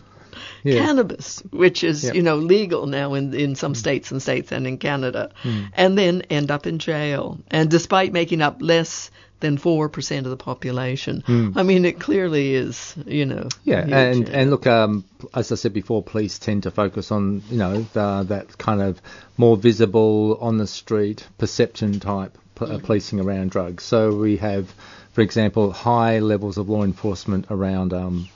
Yeah. 0.64 0.86
Cannabis, 0.86 1.42
which 1.52 1.84
is 1.84 2.04
Yeah. 2.04 2.14
you 2.14 2.22
know 2.22 2.38
legal 2.38 2.86
now 2.88 3.14
in 3.16 3.34
in 3.34 3.56
some 3.56 3.76
states 3.76 4.12
and 4.12 4.22
states 4.22 4.52
and 4.52 4.66
in 4.68 4.78
Canada, 4.78 5.32
Mm. 5.44 5.66
and 5.74 5.98
then 5.98 6.22
end 6.30 6.52
up 6.52 6.66
in 6.68 6.80
jail. 6.80 7.40
And 7.50 7.70
despite 7.70 8.12
making 8.14 8.42
up 8.42 8.58
less 8.60 9.12
than 9.42 9.58
four 9.58 9.90
percent 9.90 10.26
of 10.26 10.30
the 10.30 10.38
population, 10.38 11.24
Mm. 11.28 11.54
I 11.56 11.64
mean 11.64 11.84
it 11.86 12.00
clearly 12.00 12.56
is 12.56 12.96
you 13.06 13.26
know 13.26 13.50
Yeah, 13.64 13.84
huge. 13.84 13.94
and 13.94 14.30
and 14.30 14.50
look, 14.52 14.66
um, 14.68 15.04
as 15.34 15.52
I 15.52 15.56
said 15.56 15.74
before, 15.74 16.02
police 16.04 16.40
tend 16.40 16.64
to 16.64 16.72
focus 16.72 17.12
on 17.12 17.42
you 17.50 17.58
know 17.58 17.82
the, 17.94 18.24
that 18.30 18.58
kind 18.58 18.82
of 18.82 19.02
more 19.38 19.58
visible 19.58 20.38
on 20.40 20.58
the 20.58 20.68
street 20.68 21.28
perception 21.38 22.00
type 22.00 22.38
p- 22.56 22.66
uh, 22.66 22.80
policing 22.80 23.20
around 23.20 23.52
drugs. 23.52 23.84
So 23.84 24.14
we 24.16 24.38
have, 24.38 24.74
for 25.14 25.22
example, 25.22 25.72
high 25.72 26.20
levels 26.20 26.58
of 26.58 26.70
law 26.70 26.84
enforcement 26.84 27.46
around. 27.50 27.94
Um, 27.94 28.30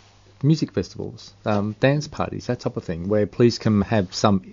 Music 0.44 0.74
festivals, 0.74 1.34
um, 1.46 1.76
dance 1.80 2.08
parties, 2.08 2.48
that 2.48 2.60
type 2.60 2.78
of 2.78 2.84
thing, 2.84 3.08
where 3.08 3.26
police 3.26 3.58
can 3.58 3.82
have 3.82 4.14
some 4.14 4.44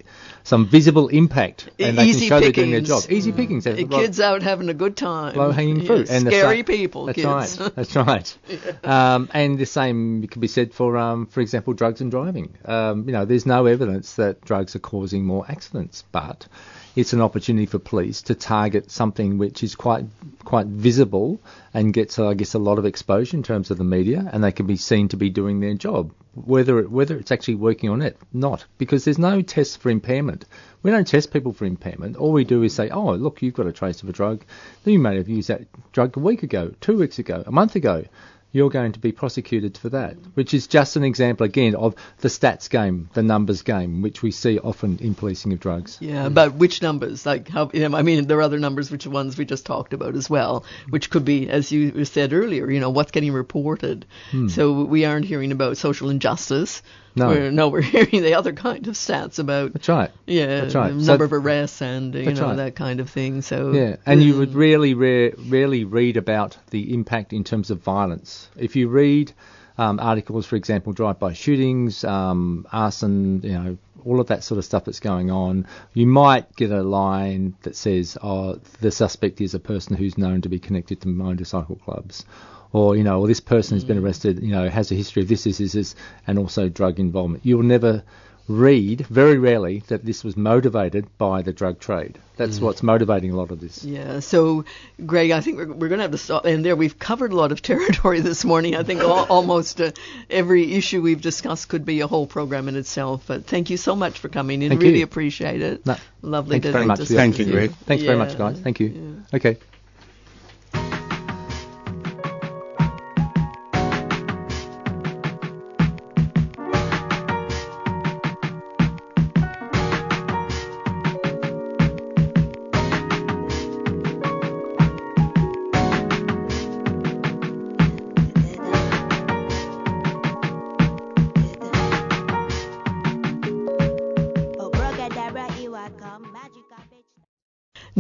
some 0.45 0.67
visible 0.67 1.09
impact 1.09 1.69
and 1.79 1.99
they 1.99 2.05
Easy 2.05 2.21
can 2.21 2.29
show 2.29 2.41
they're 2.41 2.53
doing 2.53 2.71
their 2.71 2.81
job. 2.81 3.03
Easy 3.11 3.31
pickings, 3.33 3.67
Uh, 3.67 3.75
kids 3.91 4.19
out 4.21 4.43
having 4.43 4.69
a 4.69 4.75
good 4.75 4.97
time. 4.97 5.37
low 5.37 5.51
hanging 5.51 5.85
fruit 5.85 6.09
Yeah, 6.09 6.17
and 6.17 6.27
scary 6.27 6.59
sa- 6.61 6.65
people. 6.65 7.07
That's 7.07 7.17
kids. 7.17 7.61
right. 7.61 7.73
That's 7.77 7.97
right. 7.97 8.39
um, 8.85 9.29
and 9.35 9.59
the 9.59 9.67
same 9.67 10.27
can 10.29 10.41
be 10.41 10.49
said 10.49 10.73
for, 10.73 10.97
um, 10.97 11.27
for 11.27 11.41
example, 11.41 11.75
drugs 11.75 12.01
and 12.01 12.11
driving. 12.11 12.55
Um, 12.65 13.05
you 13.07 13.13
know, 13.13 13.25
there's 13.25 13.47
no 13.47 13.67
evidence 13.67 14.15
that 14.17 14.41
drugs 14.43 14.75
are 14.77 14.81
causing 14.81 15.25
more 15.25 15.45
accidents, 15.49 16.05
but 16.13 16.47
it's 16.95 17.13
an 17.13 17.21
opportunity 17.21 17.67
for 17.67 17.79
police 17.79 18.23
to 18.23 18.35
target 18.35 18.91
something 18.91 19.39
which 19.39 19.63
is 19.63 19.75
quite 19.75 20.05
quite 20.45 20.67
visible 20.67 21.41
and 21.73 21.95
gets, 21.95 22.19
I 22.19 22.35
guess, 22.35 22.55
a 22.55 22.59
lot 22.59 22.79
of 22.79 22.85
exposure 22.85 23.37
in 23.37 23.43
terms 23.43 23.71
of 23.71 23.79
the 23.79 23.85
media, 23.85 24.29
and 24.33 24.45
they 24.45 24.53
can 24.53 24.67
be 24.67 24.77
seen 24.77 25.09
to 25.09 25.17
be 25.17 25.31
doing 25.31 25.61
their 25.61 25.75
job. 25.75 26.13
Whether 26.35 26.81
it, 26.81 26.91
whether 26.91 27.17
it's 27.17 27.31
actually 27.31 27.57
working 27.57 27.91
on 27.91 28.03
it, 28.03 28.17
not 28.33 28.65
because 28.79 29.05
there's 29.05 29.19
no 29.19 29.43
test 29.43 29.79
for 29.79 29.91
impairment. 29.91 30.45
We 30.83 30.91
don't 30.91 31.07
test 31.07 31.33
people 31.33 31.53
for 31.53 31.65
impairment. 31.65 32.17
All 32.17 32.33
we 32.33 32.45
do 32.45 32.63
is 32.63 32.75
say, 32.75 32.89
oh, 32.89 33.15
look, 33.15 33.43
you've 33.43 33.55
got 33.55 33.67
a 33.67 33.73
trace 33.73 34.03
of 34.03 34.09
a 34.09 34.13
drug. 34.13 34.45
You 34.85 34.99
may 34.99 35.17
have 35.17 35.29
used 35.29 35.49
that 35.49 35.67
drug 35.93 36.17
a 36.17 36.21
week 36.21 36.43
ago, 36.43 36.75
two 36.81 36.99
weeks 36.99 37.19
ago, 37.19 37.43
a 37.47 37.53
month 37.53 37.77
ago. 37.77 38.05
You're 38.53 38.71
going 38.71 38.93
to 38.93 39.01
be 39.01 39.13
prosecuted 39.13 39.79
for 39.79 39.89
that, 39.89 40.17
which 40.35 40.53
is 40.53 40.67
just 40.67 40.97
an 40.97 41.05
example 41.05 41.47
again 41.47 41.75
of 41.75 41.95
the 42.19 42.29
stats 42.29 42.69
game, 42.69 43.09
the 43.15 43.23
numbers 43.23 43.63
game, 43.63 44.03
which 44.03 44.23
we 44.23 44.31
see 44.31 44.59
often 44.59 44.99
in 44.99 45.15
policing 45.15 45.53
of 45.53 45.61
drugs. 45.61 45.97
Yeah, 46.01 46.29
but 46.29 46.55
which 46.55 46.83
numbers? 46.83 47.25
Like 47.25 47.49
how? 47.49 47.71
You 47.73 47.89
know, 47.89 47.97
I 47.97 48.03
mean, 48.03 48.27
there 48.27 48.39
are 48.39 48.43
other 48.43 48.59
numbers, 48.59 48.91
which 48.91 49.07
are 49.07 49.11
ones 49.11 49.39
we 49.39 49.47
just 49.47 49.65
talked 49.65 49.95
about 49.95 50.15
as 50.15 50.29
well, 50.29 50.65
which 50.91 51.09
could 51.09 51.25
be, 51.25 51.49
as 51.49 51.73
you 51.73 52.05
said 52.05 52.33
earlier, 52.33 52.71
you 52.71 52.81
know, 52.81 52.91
what's 52.91 53.11
getting 53.11 53.33
reported. 53.33 54.07
Hmm. 54.31 54.49
So 54.49 54.85
we 54.85 55.05
aren't 55.05 55.25
hearing 55.25 55.53
about 55.53 55.79
social 55.79 56.11
injustice. 56.11 56.83
No. 57.15 57.29
We're, 57.29 57.51
no, 57.51 57.69
we're 57.69 57.83
hearing 57.83 58.11
the 58.23 58.35
other 58.35 58.53
kind 58.53 58.87
of 58.89 58.95
stats 58.95 59.39
about. 59.39 59.73
That's 59.75 59.89
right. 59.89 60.11
Yeah, 60.27 60.63
That's 60.63 60.75
right. 60.75 60.93
the 60.95 61.01
So- 61.01 61.13
number 61.13 61.25
of 61.25 61.33
arrests 61.33 61.83
and 61.83 62.15
you 62.15 62.33
know 62.33 62.47
right. 62.49 62.57
that 62.57 62.75
kind 62.77 63.01
of 63.01 63.11
thing. 63.11 63.43
So 63.43 63.73
Yeah, 63.73 63.97
and 64.07 64.23
you 64.23 64.39
would 64.39 64.55
rarely, 64.55 64.95
rare, 64.95 65.33
rarely 65.49 65.85
read 65.85 66.17
about 66.17 66.57
the 66.71 66.95
impact 66.95 67.33
in 67.33 67.45
terms 67.45 67.71
of 67.71 67.81
violence. 67.83 68.49
If 68.57 68.77
you 68.77 68.89
read 68.89 69.33
um, 69.79 70.01
articles, 70.01 70.47
for 70.47 70.57
example, 70.57 70.93
drive-by 70.93 71.33
shootings, 71.35 72.05
um, 72.05 72.67
arson, 72.73 73.41
you 73.43 73.53
know, 73.53 73.79
all 74.05 74.19
of 74.21 74.27
that 74.29 74.43
sort 74.43 74.59
of 74.59 74.65
stuff 74.65 74.85
that's 74.85 75.01
going 75.01 75.31
on, 75.31 75.67
you 75.95 76.07
might 76.07 76.57
get 76.57 76.73
a 76.73 76.83
line 76.83 77.55
that 77.63 77.77
says, 77.77 78.19
"Oh, 78.23 78.59
the 78.81 78.91
suspect 78.91 79.41
is 79.41 79.55
a 79.55 79.61
person 79.61 79.97
who's 79.97 80.19
known 80.19 80.41
to 80.43 80.49
be 80.49 80.59
connected 80.59 81.01
to 81.03 81.09
motorcycle 81.09 81.77
clubs." 81.77 82.25
Or 82.73 82.97
you 82.97 83.05
know, 83.05 83.21
or 83.21 83.27
this 83.27 83.41
person 83.41 83.77
has 83.77 83.85
been 83.85 83.99
arrested. 83.99 84.43
You 84.43 84.53
know, 84.53 84.69
has 84.69 84.91
a 84.91 84.95
history 84.95 85.23
of 85.23 85.29
this, 85.29 85.45
this, 85.45 85.59
this, 85.59 85.73
this, 85.73 85.95
and 86.27 86.39
also 86.39 86.69
drug 86.69 86.99
involvement. 86.99 87.45
You'll 87.45 87.63
never 87.63 88.03
read, 88.49 89.07
very 89.07 89.39
rarely, 89.39 89.85
that 89.87 90.05
this 90.05 90.25
was 90.25 90.37
motivated 90.37 91.07
by 91.17 91.43
the 91.43 91.53
drug 91.53 91.79
trade. 91.79 92.19
That's 92.37 92.59
Mm. 92.59 92.63
what's 92.63 92.83
motivating 92.83 93.31
a 93.31 93.37
lot 93.37 93.53
of 93.53 93.61
this. 93.61 93.85
Yeah, 93.85 94.19
so 94.19 94.65
Greg, 95.07 95.31
I 95.31 95.41
think 95.41 95.59
we're, 95.59 95.67
we're 95.73 95.89
going 95.89 95.99
to 95.99 96.03
have 96.03 96.11
to 96.11 96.19
stop. 96.19 96.45
And 96.45 96.65
there, 96.65 96.75
we've 96.75 96.99
covered 96.99 97.33
a 97.33 97.37
lot 97.37 97.53
of 97.53 97.63
territory 97.71 98.21
this 98.21 98.45
morning. 98.45 98.75
I 98.75 98.83
think 98.83 99.01
al- 99.01 99.27
almost 99.31 99.81
uh, 99.81 99.93
every 100.29 100.73
issue 100.75 101.01
we've 101.03 101.21
discussed 101.21 101.69
could 101.69 101.85
be 101.85 102.01
a 102.01 102.09
whole 102.09 102.27
program 102.27 102.69
in 102.69 102.75
itself. 102.75 103.23
But 103.29 103.47
thank 103.47 103.71
you 103.71 103.77
so 103.77 103.95
much 103.95 104.19
for 104.19 104.29
coming 104.29 104.61
in. 104.63 104.71
Thank 104.71 104.83
really 104.83 104.99
you. 104.99 105.05
appreciate 105.05 105.63
it. 105.63 105.87
No, 105.87 105.97
Lovely 106.23 106.55
Thanks 106.55 106.67
to 106.67 106.73
very 106.73 106.87
much. 106.87 106.99
to 106.99 107.07
for 107.07 107.13
your- 107.13 107.33
speak 107.33 107.71
to 107.71 107.85
Thanks 107.85 108.03
very 108.05 108.19
much, 108.19 108.37
guys. 108.37 108.59
Thank 108.59 108.81
you. 108.81 109.23
Okay. 109.33 109.57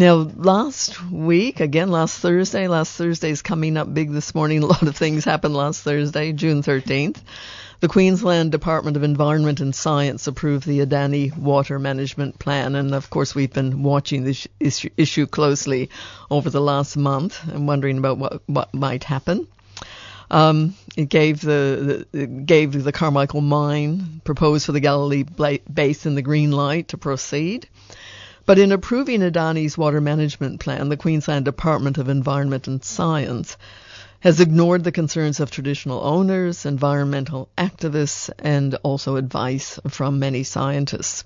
Now, 0.02 0.28
last 0.34 1.00
week, 1.12 1.60
again, 1.60 1.92
last 1.92 2.18
Thursday, 2.18 2.66
last 2.66 2.96
Thursday's 2.96 3.40
coming 3.40 3.76
up 3.76 3.94
big 3.94 4.10
this 4.10 4.34
morning. 4.34 4.60
A 4.64 4.66
lot 4.66 4.82
of 4.82 4.96
things 4.96 5.24
happened 5.24 5.54
last 5.54 5.82
Thursday, 5.82 6.32
June 6.32 6.60
13th. 6.60 7.18
The 7.78 7.86
Queensland 7.86 8.50
Department 8.50 8.96
of 8.96 9.04
Environment 9.04 9.60
and 9.60 9.72
Science 9.72 10.26
approved 10.26 10.66
the 10.66 10.80
Adani 10.80 11.36
Water 11.36 11.78
Management 11.78 12.40
Plan, 12.40 12.74
and 12.74 12.96
of 12.96 13.10
course, 13.10 13.32
we've 13.32 13.52
been 13.52 13.84
watching 13.84 14.24
this 14.24 14.48
issue, 14.58 15.26
closely 15.28 15.88
over 16.32 16.50
the 16.50 16.60
last 16.60 16.96
month 16.96 17.40
and 17.46 17.68
wondering 17.68 17.98
about 17.98 18.18
what, 18.18 18.42
what 18.46 18.74
might 18.74 19.04
happen. 19.04 19.46
Um, 20.32 20.74
it 20.96 21.10
gave 21.10 21.42
the, 21.42 22.06
the 22.12 22.22
it 22.22 22.46
gave 22.46 22.82
the 22.82 22.90
Carmichael 22.90 23.40
mine 23.40 24.20
proposed 24.24 24.66
for 24.66 24.72
the 24.72 24.80
Galilee 24.80 25.22
Basin 25.72 26.16
the 26.16 26.22
green 26.22 26.50
light 26.50 26.88
to 26.88 26.98
proceed. 26.98 27.68
But 28.44 28.58
in 28.58 28.72
approving 28.72 29.20
Adani's 29.20 29.78
water 29.78 30.00
management 30.00 30.58
plan, 30.60 30.88
the 30.88 30.96
Queensland 30.96 31.44
Department 31.44 31.98
of 31.98 32.08
Environment 32.08 32.66
and 32.66 32.82
Science 32.82 33.56
has 34.20 34.40
ignored 34.40 34.84
the 34.84 34.92
concerns 34.92 35.40
of 35.40 35.50
traditional 35.50 36.00
owners, 36.00 36.66
environmental 36.66 37.48
activists, 37.56 38.30
and 38.38 38.74
also 38.82 39.16
advice 39.16 39.78
from 39.88 40.18
many 40.18 40.42
scientists. 40.42 41.24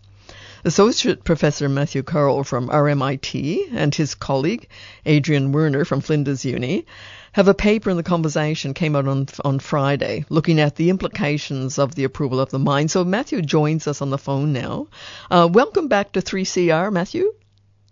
Associate 0.65 1.23
Professor 1.23 1.69
Matthew 1.69 2.03
Currell 2.03 2.45
from 2.45 2.69
RMIT 2.69 3.69
and 3.73 3.95
his 3.95 4.15
colleague 4.15 4.69
Adrian 5.05 5.53
Werner 5.53 5.85
from 5.85 6.01
Flinders 6.01 6.45
Uni 6.45 6.87
have 7.33 7.49
a 7.49 7.55
paper 7.55 7.91
in 7.91 7.97
the 7.97 8.03
conversation 8.03 8.73
came 8.73 8.97
out 8.97 9.07
on 9.07 9.27
on 9.45 9.59
Friday 9.59 10.25
looking 10.31 10.59
at 10.59 10.77
the 10.77 10.89
implications 10.91 11.79
of 11.79 11.95
the 11.95 12.05
approval 12.05 12.41
of 12.41 12.51
the 12.51 12.59
mine. 12.59 12.89
So 12.89 13.05
Matthew 13.05 13.43
joins 13.43 13.87
us 13.87 14.01
on 14.01 14.11
the 14.11 14.19
phone 14.19 14.53
now. 14.53 14.89
Uh, 15.31 15.49
welcome 15.53 15.89
back 15.89 16.13
to 16.13 16.21
3CR, 16.21 16.93
Matthew. 16.93 17.33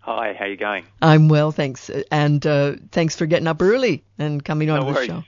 Hi, 0.01 0.35
how 0.37 0.45
are 0.45 0.47
you 0.47 0.57
going? 0.57 0.85
I'm 1.01 1.29
well, 1.29 1.51
thanks, 1.51 1.89
and 2.11 2.45
uh, 2.45 2.73
thanks 2.91 3.15
for 3.15 3.25
getting 3.25 3.47
up 3.47 3.61
early 3.61 4.03
and 4.19 4.43
coming 4.43 4.69
on 4.69 4.81
no 4.81 4.93
the 4.93 5.05
show. 5.05 5.23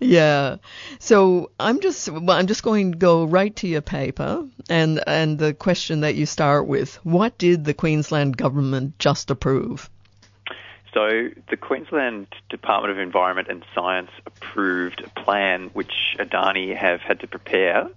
Yeah. 0.00 0.56
So 0.98 1.50
I'm 1.58 1.80
just 1.80 2.08
well, 2.08 2.36
I'm 2.36 2.46
just 2.46 2.62
going 2.62 2.92
to 2.92 2.98
go 2.98 3.24
right 3.24 3.54
to 3.56 3.68
your 3.68 3.82
paper 3.82 4.46
and 4.68 5.02
and 5.06 5.38
the 5.38 5.54
question 5.54 6.00
that 6.00 6.14
you 6.14 6.26
start 6.26 6.66
with. 6.66 6.96
What 7.04 7.38
did 7.38 7.64
the 7.64 7.74
Queensland 7.74 8.36
government 8.36 8.98
just 8.98 9.30
approve? 9.30 9.90
So, 10.94 11.30
the 11.50 11.56
Queensland 11.56 12.28
Department 12.48 12.92
of 12.92 13.00
Environment 13.00 13.48
and 13.48 13.64
Science 13.74 14.10
approved 14.26 15.00
a 15.00 15.08
plan 15.20 15.70
which 15.72 16.14
Adani 16.20 16.74
have 16.76 17.00
had 17.00 17.18
to 17.20 17.26
prepare, 17.26 17.88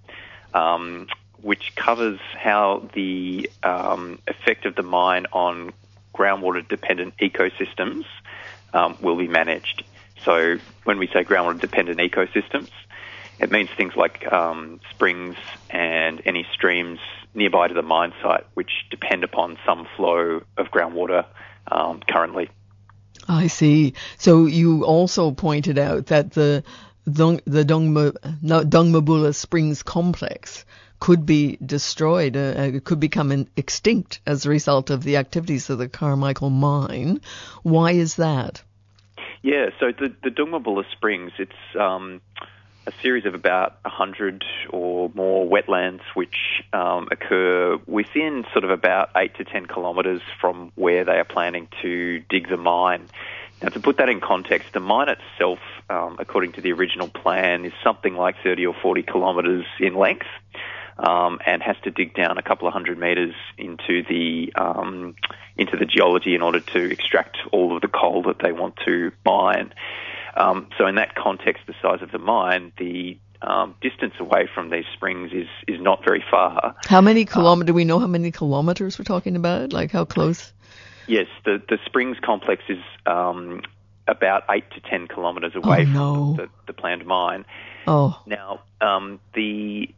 um, 0.56 1.08
which 1.44 1.76
covers 1.76 2.20
how 2.36 2.90
the 2.96 3.52
um, 3.62 4.18
effect 4.26 4.66
of 4.66 4.74
the 4.74 4.82
mine 4.82 5.28
on 5.32 5.74
groundwater 6.16 6.68
dependent 6.68 7.14
ecosystems 7.20 8.06
um, 8.74 8.98
will 9.00 9.16
be 9.16 9.28
managed. 9.28 9.84
So, 10.24 10.58
when 10.84 11.00
we 11.00 11.08
say 11.08 11.24
groundwater 11.24 11.62
dependent 11.62 12.00
ecosystems, 12.00 12.70
it 13.40 13.52
means 13.52 13.70
things 13.78 13.96
like 13.96 14.32
um, 14.32 14.80
springs 14.92 15.36
and 15.70 16.22
any 16.26 16.46
streams 16.54 17.00
nearby 17.34 17.68
to 17.68 17.74
the 17.74 17.84
mine 17.84 18.14
site 18.22 18.46
which 18.56 18.72
depend 18.90 19.24
upon 19.24 19.58
some 19.66 19.88
flow 19.96 20.42
of 20.58 20.68
groundwater 20.68 21.26
um, 21.72 22.02
currently. 22.10 22.50
I 23.28 23.48
see. 23.48 23.94
So 24.18 24.46
you 24.46 24.86
also 24.86 25.32
pointed 25.32 25.78
out 25.78 26.08
that 26.08 26.32
the 26.32 26.64
Dong, 27.12 27.40
the 27.46 27.64
Doongmabulla 27.64 29.34
Springs 29.34 29.84
complex 29.84 30.66
could 31.00 31.26
be 31.26 31.58
destroyed, 31.64 32.36
uh, 32.36 32.54
it 32.58 32.84
could 32.84 33.00
become 33.00 33.48
extinct 33.56 34.20
as 34.26 34.46
a 34.46 34.50
result 34.50 34.90
of 34.90 35.04
the 35.04 35.18
activities 35.18 35.70
of 35.70 35.78
the 35.78 35.88
Carmichael 35.88 36.50
mine. 36.50 37.22
Why 37.64 37.92
is 37.92 38.16
that? 38.16 38.64
Yeah, 39.48 39.70
so 39.80 39.94
the, 39.98 40.14
the 40.24 40.30
Doongmabulla 40.30 40.84
Springs, 40.92 41.32
it's 41.40 41.54
um, 41.80 42.20
a 42.86 42.92
series 43.02 43.26
of 43.26 43.34
about 43.34 43.78
100 43.84 44.44
or 44.72 45.10
more 45.16 45.48
wetlands 45.48 46.02
which 46.16 46.36
um, 46.74 47.08
occur 47.12 47.80
within 47.88 48.44
sort 48.52 48.66
of 48.66 48.72
about 48.72 49.12
8 49.16 49.38
to 49.38 49.46
10 49.46 49.68
kilometres 49.68 50.22
from 50.42 50.74
where 50.76 51.06
they 51.06 51.14
are 51.14 51.24
planning 51.24 51.70
to 51.82 52.20
dig 52.30 52.50
the 52.50 52.58
mine. 52.58 53.08
Now, 53.62 53.70
to 53.70 53.80
put 53.80 54.00
that 54.00 54.10
in 54.10 54.20
context, 54.20 54.74
the 54.74 54.82
mine 54.82 55.08
itself, 55.08 55.60
um, 55.90 56.18
according 56.20 56.52
to 56.52 56.62
the 56.62 56.74
original 56.74 57.08
plan, 57.08 57.64
is 57.64 57.72
something 57.86 58.16
like 58.18 58.36
30 58.44 58.66
or 58.66 58.74
40 58.74 59.04
kilometres 59.04 59.66
in 59.80 59.96
length. 59.96 60.28
Um, 61.00 61.40
and 61.46 61.62
has 61.62 61.76
to 61.84 61.92
dig 61.92 62.16
down 62.16 62.40
a 62.40 62.42
couple 62.42 62.68
of 62.68 62.74
hundred 62.74 62.98
metres 62.98 63.36
into 63.56 64.02
the 64.10 64.52
um, 64.56 65.16
into 65.56 65.78
the 65.78 65.86
geology 65.86 66.34
in 66.34 66.42
order 66.42 66.60
to 66.60 66.92
extract 66.92 67.38
all 67.52 67.76
of 67.76 67.84
the 67.84 67.88
coal 67.88 68.24
that 68.24 68.40
they 68.40 68.52
want 68.52 68.78
to 68.86 69.12
mine. 69.24 69.74
Um, 70.36 70.70
so 70.78 70.88
in 70.88 70.96
that 70.96 71.14
context, 71.14 71.64
the 71.68 71.76
size 71.82 72.02
of 72.02 72.12
the 72.12 72.18
mine, 72.18 72.72
the 72.78 73.18
um, 73.42 73.76
distance 73.82 74.14
away 74.20 74.48
from 74.54 74.70
these 74.70 74.86
springs 74.94 75.32
is 75.32 75.48
is 75.68 75.82
not 75.82 76.04
very 76.04 76.24
far. 76.30 76.76
How 76.86 77.02
many 77.02 77.26
kilometers? 77.26 77.68
do 77.68 77.74
we 77.74 77.86
know 77.86 78.00
how 78.00 78.08
many 78.08 78.32
kilometers 78.32 78.98
we're 78.98 79.06
talking 79.06 79.36
about? 79.36 79.74
Like 79.74 79.92
how 79.92 80.06
close? 80.06 80.52
Yes, 81.08 81.28
the 81.46 81.62
the 81.70 81.78
springs 81.86 82.18
complex 82.24 82.64
is 82.70 82.84
um, 83.06 83.62
about 84.08 84.44
eight 84.50 84.70
to 84.72 84.82
ten 84.82 85.08
kilometres 85.08 85.54
away 85.56 85.82
oh, 85.82 85.92
no. 85.92 86.14
from 86.14 86.36
the, 86.38 86.50
the, 86.68 86.74
planned 86.74 87.06
mine. 87.06 87.46
Oh. 87.86 88.22
Now 88.26 88.62
um, 88.82 89.20
the 89.34 89.90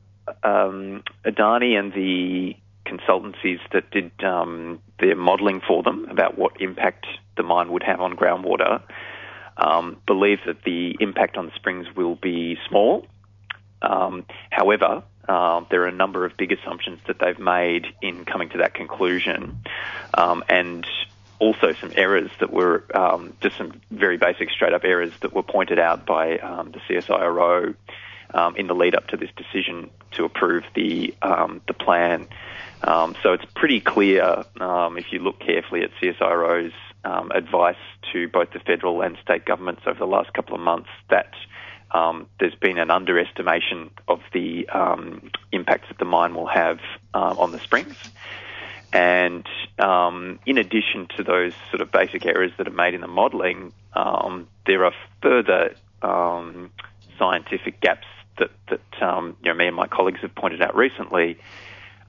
um, 0.43 1.03
Adani 1.25 1.77
and 1.77 1.93
the 1.93 2.55
consultancies 2.85 3.59
that 3.71 3.91
did 3.91 4.11
um, 4.23 4.79
their 4.99 5.15
modelling 5.15 5.61
for 5.65 5.83
them 5.83 6.07
about 6.09 6.37
what 6.37 6.59
impact 6.61 7.05
the 7.37 7.43
mine 7.43 7.71
would 7.71 7.83
have 7.83 8.01
on 8.01 8.15
groundwater 8.15 8.81
um, 9.59 9.97
believe 10.07 10.39
that 10.45 10.63
the 10.63 10.95
impact 10.99 11.37
on 11.37 11.51
springs 11.55 11.87
will 11.95 12.15
be 12.15 12.57
small. 12.67 13.05
Um, 13.81 14.25
however, 14.49 15.03
uh, 15.27 15.61
there 15.69 15.83
are 15.83 15.87
a 15.87 15.91
number 15.91 16.25
of 16.25 16.35
big 16.37 16.51
assumptions 16.51 16.99
that 17.07 17.19
they've 17.19 17.39
made 17.39 17.85
in 18.01 18.25
coming 18.25 18.49
to 18.49 18.59
that 18.59 18.73
conclusion, 18.73 19.59
um, 20.13 20.43
and 20.49 20.87
also 21.39 21.73
some 21.73 21.91
errors 21.95 22.31
that 22.39 22.51
were 22.51 22.83
um, 22.95 23.33
just 23.41 23.57
some 23.57 23.79
very 23.91 24.17
basic, 24.17 24.49
straight 24.49 24.73
up 24.73 24.83
errors 24.83 25.13
that 25.21 25.33
were 25.33 25.43
pointed 25.43 25.79
out 25.79 26.05
by 26.05 26.37
um, 26.39 26.71
the 26.71 26.79
CSIRO 26.79 27.75
um, 28.33 28.55
in 28.55 28.67
the 28.67 28.75
lead 28.75 28.95
up 28.95 29.07
to 29.07 29.17
this 29.17 29.29
decision 29.35 29.89
to 30.11 30.25
approve 30.25 30.63
the 30.75 31.13
um, 31.21 31.61
the 31.67 31.73
plan. 31.73 32.27
Um, 32.83 33.15
so 33.21 33.33
it's 33.33 33.45
pretty 33.55 33.81
clear 33.81 34.43
um, 34.59 34.97
if 34.97 35.11
you 35.11 35.19
look 35.19 35.39
carefully 35.39 35.83
at 35.83 35.91
CSIRO's 36.01 36.73
um, 37.03 37.31
advice 37.31 37.75
to 38.13 38.27
both 38.29 38.51
the 38.51 38.59
federal 38.59 39.01
and 39.01 39.17
state 39.21 39.45
governments 39.45 39.81
over 39.85 39.99
the 39.99 40.07
last 40.07 40.33
couple 40.33 40.55
of 40.55 40.61
months 40.61 40.89
that 41.09 41.33
um, 41.91 42.27
there's 42.39 42.55
been 42.55 42.77
an 42.77 42.91
underestimation 42.91 43.89
of 44.07 44.21
the 44.31 44.67
impacts 45.51 45.87
that 45.89 45.97
the 45.97 46.05
mine 46.05 46.35
will 46.35 46.47
have 46.47 46.79
uh, 47.13 47.35
on 47.37 47.51
the 47.51 47.59
springs. 47.59 47.95
And 48.93 49.47
in 50.45 50.57
addition 50.57 51.07
to 51.17 51.23
those 51.23 51.53
sort 51.69 51.81
of 51.81 51.91
basic 51.91 52.25
errors 52.25 52.51
that 52.57 52.67
are 52.67 52.71
made 52.71 52.93
in 52.93 53.01
the 53.01 53.07
modelling, 53.07 53.73
there 53.93 54.85
are 54.85 54.93
further 55.21 55.75
scientific 57.17 57.81
gaps 57.81 58.07
that, 58.37 58.51
that 58.69 59.01
um, 59.01 59.35
you 59.43 59.51
know, 59.51 59.57
me 59.57 59.67
and 59.67 59.75
my 59.75 59.87
colleagues 59.87 60.21
have 60.21 60.35
pointed 60.35 60.61
out 60.61 60.75
recently, 60.75 61.37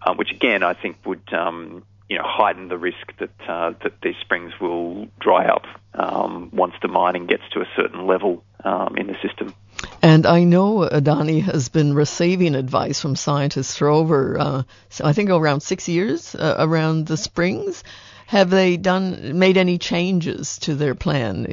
um, 0.07 0.17
which 0.17 0.31
again 0.31 0.63
I 0.63 0.75
think 0.75 0.97
would 1.05 1.33
um, 1.33 1.85
you 2.09 2.17
know 2.19 2.25
heighten 2.27 2.69
the 2.69 2.77
risk 2.77 3.17
that 3.19 3.31
uh, 3.49 3.73
that 3.83 3.95
these 4.03 4.17
springs 4.21 4.53
will 4.61 5.09
dry 5.21 5.47
up 5.47 5.65
um, 5.95 6.51
once 6.53 6.75
the 6.83 6.89
mining 6.89 7.27
gets 7.27 7.43
to 7.53 7.61
a 7.61 7.67
certain 7.77 8.07
level 8.07 8.45
um, 8.65 8.97
in 8.97 9.07
the 9.07 9.17
system. 9.23 9.55
And 10.03 10.27
I 10.27 10.45
know 10.45 10.89
Adani 10.89 11.43
has 11.43 11.69
been 11.69 11.95
receiving 11.95 12.55
advice 12.55 13.01
from 13.01 13.17
scientists 13.17 13.77
for 13.77 13.89
over, 13.89 14.39
uh, 14.39 14.63
I 15.03 15.13
think, 15.13 15.31
around 15.31 15.61
six 15.61 15.89
years 15.89 16.35
uh, 16.35 16.57
around 16.59 17.07
the 17.07 17.17
springs. 17.17 17.83
Have 18.27 18.51
they 18.51 18.77
done 18.77 19.39
made 19.39 19.57
any 19.57 19.79
changes 19.79 20.59
to 20.61 20.75
their 20.75 20.95
plan 20.95 21.45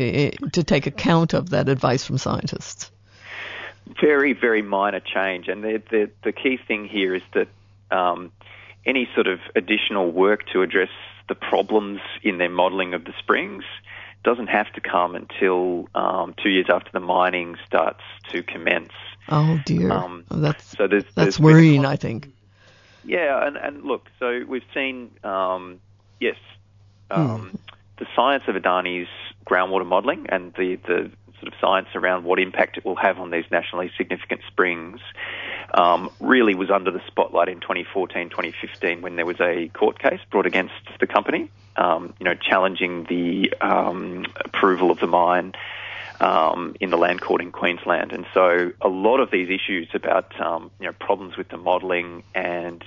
to 0.52 0.64
take 0.64 0.86
account 0.86 1.34
of 1.34 1.50
that 1.50 1.70
advice 1.70 2.04
from 2.04 2.18
scientists? 2.18 2.92
Very, 4.02 4.34
very 4.34 4.62
minor 4.62 5.00
change. 5.00 5.48
And 5.48 5.64
the, 5.64 5.82
the, 5.90 6.10
the 6.24 6.32
key 6.32 6.58
thing 6.58 6.86
here 6.86 7.16
is 7.16 7.24
that 7.34 7.48
um, 7.92 8.32
any 8.86 9.08
sort 9.14 9.28
of 9.28 9.40
additional 9.56 10.12
work 10.12 10.48
to 10.54 10.62
address 10.62 10.90
the 11.28 11.36
problems 11.36 12.00
in 12.24 12.38
their 12.38 12.50
modelling 12.50 12.94
of 12.94 13.04
the 13.04 13.14
springs 13.20 13.64
doesn't 14.24 14.48
have 14.48 14.72
to 14.74 14.82
come 14.82 15.16
until 15.16 15.88
um, 15.96 16.34
two 16.42 16.50
years 16.50 16.68
after 16.70 16.90
the 16.92 17.00
mining 17.00 17.56
starts 17.66 18.02
to 18.32 18.44
commence. 18.44 18.92
Oh 19.30 19.60
dear, 19.66 19.92
um, 19.92 20.24
oh, 20.32 20.40
that's 20.40 20.78
so 20.78 20.88
there's, 20.88 21.04
that's 21.04 21.16
there's 21.16 21.40
worrying. 21.40 21.86
I 21.86 21.98
think. 21.98 22.32
Yeah, 23.04 23.46
and, 23.46 23.58
and 23.58 23.84
look, 23.84 24.08
so 24.20 24.44
we've 24.48 24.66
seen 24.74 25.12
um, 25.24 25.80
yes, 26.20 26.36
um, 27.12 27.50
Hmm. 27.50 27.56
the 28.00 28.08
science 28.16 28.44
of 28.48 28.56
Adani's 28.56 29.08
groundwater 29.46 29.86
modelling 29.86 30.26
and 30.30 30.54
the, 30.54 30.76
the 30.88 31.12
sort 31.40 31.54
of 31.54 31.60
science 31.60 31.88
around 31.96 32.24
what 32.24 32.40
impact 32.40 32.78
it 32.78 32.86
will 32.86 32.96
have 32.96 33.20
on 33.20 33.32
these 33.32 33.46
nationally 33.52 33.92
significant 33.98 34.42
springs 34.48 35.00
um, 35.74 36.10
really 36.20 36.56
was 36.56 36.70
under 36.70 36.92
the 36.92 37.02
spotlight 37.08 37.50
in 37.50 37.60
2014, 37.60 38.30
2015 38.30 39.02
when 39.02 39.16
there 39.16 39.26
was 39.26 39.40
a 39.40 39.70
court 39.70 40.00
case 40.00 40.20
brought 40.32 40.46
against 40.46 40.74
the 41.00 41.08
company, 41.08 41.50
um, 41.76 42.14
you 42.20 42.24
know, 42.24 42.36
challenging 42.36 43.06
the 43.06 43.54
um, 43.62 44.26
approval 44.44 44.92
of 44.92 45.00
the 45.00 45.08
mine. 45.08 45.54
Um, 46.20 46.76
in 46.80 46.90
the 46.90 46.98
land 46.98 47.22
court 47.22 47.42
in 47.42 47.52
Queensland, 47.52 48.12
and 48.12 48.26
so 48.34 48.72
a 48.82 48.88
lot 48.88 49.20
of 49.20 49.30
these 49.30 49.52
issues 49.52 49.88
about 49.94 50.34
um, 50.42 50.72
you 50.80 50.88
know 50.88 50.94
problems 50.94 51.38
with 51.38 51.48
the 51.50 51.58
modelling 51.58 52.24
and 52.34 52.84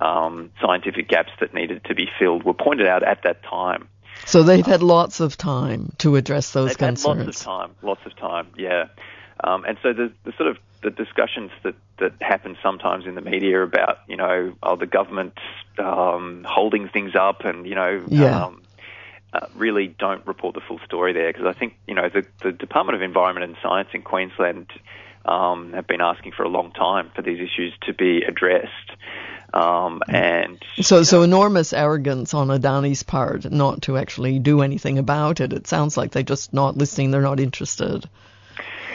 um, 0.00 0.50
scientific 0.60 1.06
gaps 1.06 1.30
that 1.38 1.54
needed 1.54 1.84
to 1.84 1.94
be 1.94 2.08
filled 2.18 2.42
were 2.42 2.54
pointed 2.54 2.88
out 2.88 3.04
at 3.04 3.22
that 3.22 3.44
time. 3.44 3.86
So 4.26 4.42
they've 4.42 4.66
had 4.66 4.82
lots 4.82 5.20
of 5.20 5.36
time 5.36 5.92
to 5.98 6.16
address 6.16 6.52
those 6.52 6.70
They've 6.70 6.78
concerns. 6.78 7.16
had 7.18 7.26
lots 7.26 7.40
of 7.40 7.44
time, 7.44 7.70
lots 7.82 8.06
of 8.06 8.16
time, 8.16 8.46
yeah. 8.56 8.86
Um, 9.44 9.64
and 9.64 9.76
so 9.82 9.92
the, 9.92 10.12
the 10.24 10.32
sort 10.36 10.48
of 10.48 10.58
the 10.82 10.90
discussions 10.90 11.50
that, 11.64 11.74
that 11.98 12.12
happen 12.20 12.56
sometimes 12.62 13.06
in 13.06 13.14
the 13.14 13.20
media 13.20 13.62
about, 13.62 13.98
you 14.08 14.16
know, 14.16 14.54
oh, 14.62 14.76
the 14.76 14.86
government 14.86 15.34
um, 15.78 16.44
holding 16.48 16.88
things 16.88 17.12
up 17.18 17.44
and, 17.44 17.66
you 17.66 17.74
know, 17.74 18.04
Yeah. 18.08 18.46
um, 18.46 18.62
uh, 19.32 19.46
really 19.54 19.86
don't 19.98 20.26
report 20.26 20.54
the 20.54 20.60
full 20.60 20.78
story 20.84 21.12
there 21.12 21.32
because 21.32 21.46
I 21.46 21.58
think, 21.58 21.76
you 21.86 21.94
know, 21.94 22.08
the, 22.08 22.26
the 22.42 22.52
Department 22.52 22.96
of 22.96 23.02
Environment 23.02 23.44
and 23.44 23.56
Science 23.62 23.88
in 23.94 24.02
Queensland 24.02 24.66
um, 25.24 25.72
have 25.72 25.86
been 25.86 26.00
asking 26.02 26.32
for 26.32 26.42
a 26.42 26.48
long 26.48 26.72
time 26.72 27.10
for 27.14 27.22
these 27.22 27.38
issues 27.40 27.72
to 27.82 27.94
be 27.94 28.22
addressed. 28.22 28.90
Um, 29.54 30.02
and 30.08 30.62
So, 30.80 31.02
so 31.02 31.22
enormous 31.22 31.72
arrogance 31.72 32.32
on 32.34 32.48
Adani's 32.48 33.02
part 33.02 33.50
not 33.50 33.82
to 33.82 33.98
actually 33.98 34.38
do 34.38 34.62
anything 34.62 34.98
about 34.98 35.40
it. 35.40 35.52
It 35.52 35.66
sounds 35.66 35.96
like 35.96 36.12
they're 36.12 36.22
just 36.22 36.52
not 36.54 36.76
listening. 36.76 37.10
They're 37.10 37.20
not 37.20 37.40
interested. 37.40 38.08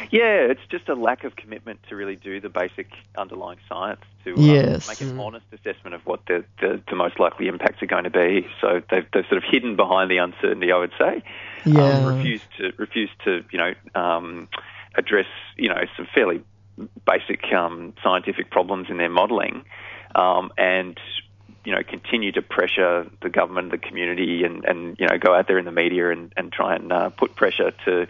Yeah, 0.10 0.47
it's 0.49 0.62
just 0.70 0.88
a 0.88 0.95
lack 0.95 1.26
of 1.26 1.36
commitment 1.36 1.82
to 1.89 1.95
really 1.95 2.16
do 2.16 2.39
the 2.39 2.47
basic 2.49 2.88
underlying 3.18 3.60
science 3.68 3.99
to 4.24 4.36
um, 4.36 4.41
Yes. 4.41 4.88
make 4.88 5.01
an 5.01 5.20
honest 5.20 5.45
assessment 5.51 5.95
of 5.95 6.05
what 6.05 6.26
the, 6.28 6.45
the, 6.62 6.82
the 6.89 6.95
most 6.95 7.20
likely 7.20 7.47
impacts 7.49 7.84
are 7.84 7.88
going 7.88 8.05
to 8.05 8.10
be. 8.10 8.47
So 8.62 8.82
they've, 8.89 9.05
they've 9.14 9.26
sort 9.28 9.43
of 9.43 9.43
hidden 9.43 9.76
behind 9.76 10.10
the 10.10 10.18
uncertainty, 10.18 10.72
I 10.72 10.78
would 10.78 10.93
say. 10.97 11.24
Yeah. 11.66 11.82
Um, 11.82 12.05
refused 12.05 12.45
to 12.60 12.72
refused 12.78 13.12
to 13.26 13.43
you 13.51 13.58
know 13.58 13.74
um, 13.95 14.47
address 14.95 15.26
you 15.58 15.68
know 15.68 15.82
some 15.97 16.08
fairly 16.16 16.41
basic 17.05 17.51
um, 17.51 17.93
scientific 18.01 18.49
problems 18.49 18.88
in 18.89 18.95
their 18.97 19.10
modelling, 19.10 19.66
um, 20.16 20.51
and 20.58 20.99
you 21.68 21.74
know 21.74 21.84
continue 21.84 22.32
to 22.32 22.41
pressure 22.41 23.10
the 23.22 23.30
government, 23.30 23.72
the 23.72 23.78
community, 23.78 24.45
and, 24.45 24.64
and 24.64 24.97
you 24.99 25.05
know 25.05 25.18
go 25.18 25.36
out 25.36 25.47
there 25.47 25.58
in 25.58 25.66
the 25.66 25.72
media 25.72 26.12
and, 26.12 26.32
and 26.38 26.49
try 26.51 26.76
and 26.76 26.93
uh, 26.93 27.10
put 27.10 27.36
pressure 27.36 27.72
to 27.84 28.08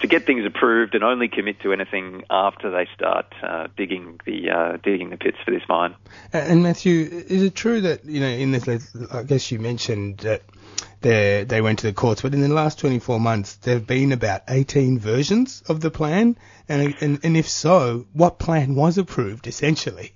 to 0.00 0.06
get 0.06 0.26
things 0.26 0.44
approved 0.44 0.96
and 0.96 1.04
only 1.04 1.28
commit 1.28 1.60
to 1.60 1.72
anything 1.72 2.24
after 2.28 2.70
they 2.70 2.88
start 2.94 3.32
uh, 3.42 3.68
digging 3.76 4.18
the 4.24 4.50
uh, 4.50 4.76
digging 4.82 5.10
the 5.10 5.16
pits 5.16 5.38
for 5.44 5.52
this 5.52 5.62
mine. 5.68 5.94
And 6.32 6.64
Matthew, 6.64 7.02
is 7.02 7.44
it 7.44 7.54
true 7.54 7.80
that 7.82 8.04
you 8.04 8.18
know 8.18 8.26
in 8.26 8.50
this? 8.50 8.68
I 9.12 9.22
guess 9.22 9.52
you 9.52 9.60
mentioned 9.60 10.18
that 10.18 10.42
they 11.00 11.44
they 11.44 11.60
went 11.60 11.78
to 11.78 11.86
the 11.86 11.92
courts, 11.92 12.22
but 12.22 12.34
in 12.34 12.40
the 12.40 12.48
last 12.48 12.80
24 12.80 13.20
months 13.20 13.54
there 13.56 13.74
have 13.74 13.86
been 13.86 14.10
about 14.10 14.42
18 14.48 14.98
versions 14.98 15.62
of 15.68 15.80
the 15.80 15.90
plan, 15.92 16.36
and 16.68 16.96
and, 17.00 17.20
and 17.22 17.36
if 17.36 17.48
so, 17.48 18.06
what 18.12 18.40
plan 18.40 18.74
was 18.74 18.98
approved 18.98 19.46
essentially? 19.46 20.14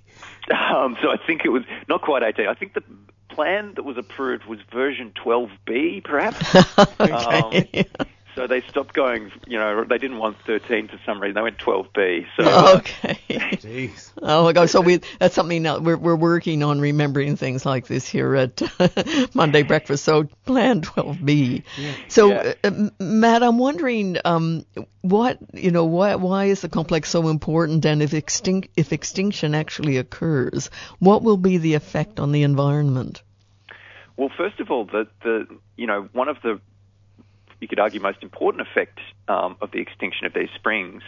Um, 0.51 0.97
so 1.01 1.09
I 1.09 1.17
think 1.17 1.45
it 1.45 1.49
was 1.49 1.63
not 1.87 2.01
quite 2.01 2.23
18. 2.23 2.47
I 2.47 2.53
think 2.53 2.73
the 2.73 2.83
plan 3.29 3.73
that 3.75 3.83
was 3.83 3.97
approved 3.97 4.45
was 4.45 4.59
version 4.71 5.11
12B, 5.23 6.03
perhaps. 6.03 6.39
Okay. 6.99 7.11
Um, 7.11 8.05
so 8.35 8.47
they 8.47 8.61
stopped 8.61 8.93
going. 8.93 9.31
You 9.47 9.59
know, 9.59 9.83
they 9.83 9.97
didn't 9.97 10.17
want 10.17 10.37
13 10.45 10.87
for 10.87 10.99
some 11.05 11.21
reason. 11.21 11.35
They 11.35 11.41
went 11.41 11.57
12B. 11.57 12.25
So 12.37 12.43
okay. 12.77 13.19
Jeez. 13.57 14.11
Oh 14.21 14.43
my 14.43 14.53
God! 14.53 14.69
So 14.69 14.81
we 14.81 15.01
that's 15.19 15.35
something 15.35 15.61
now 15.61 15.79
we're 15.79 15.97
we're 15.97 16.15
working 16.15 16.63
on 16.63 16.79
remembering 16.79 17.35
things 17.35 17.65
like 17.65 17.87
this 17.87 18.07
here 18.07 18.35
at 18.35 18.61
Monday 19.35 19.63
Breakfast. 19.63 20.03
So 20.03 20.25
Plan 20.45 20.81
12B. 20.81 21.63
So 22.07 22.29
Yeah. 22.29 22.53
uh, 22.63 22.89
Matt, 22.99 23.43
I'm 23.43 23.57
wondering 23.57 24.17
um, 24.25 24.65
what 25.01 25.37
you 25.53 25.71
know 25.71 25.85
why 25.85 26.15
why 26.15 26.45
is 26.45 26.61
the 26.61 26.69
complex 26.69 27.09
so 27.09 27.27
important, 27.27 27.85
and 27.85 28.01
if 28.01 28.13
extinct 28.13 28.69
if 28.75 28.93
extinction 28.93 29.55
actually 29.55 29.97
occurs, 29.97 30.69
what 30.99 31.23
will 31.23 31.37
be 31.37 31.57
the 31.57 31.75
effect 31.75 32.19
on 32.19 32.31
the 32.31 32.43
environment? 32.43 33.21
Well, 34.15 34.29
first 34.37 34.59
of 34.59 34.69
all, 34.69 34.85
the, 34.85 35.07
the 35.23 35.47
you 35.75 35.87
know 35.87 36.07
one 36.13 36.29
of 36.29 36.37
the 36.43 36.59
you 37.59 37.67
could 37.67 37.79
argue 37.79 37.99
most 37.99 38.21
important 38.21 38.67
effect 38.67 38.99
um, 39.27 39.55
of 39.61 39.71
the 39.71 39.79
extinction 39.79 40.25
of 40.25 40.33
these 40.33 40.49
springs 40.55 41.03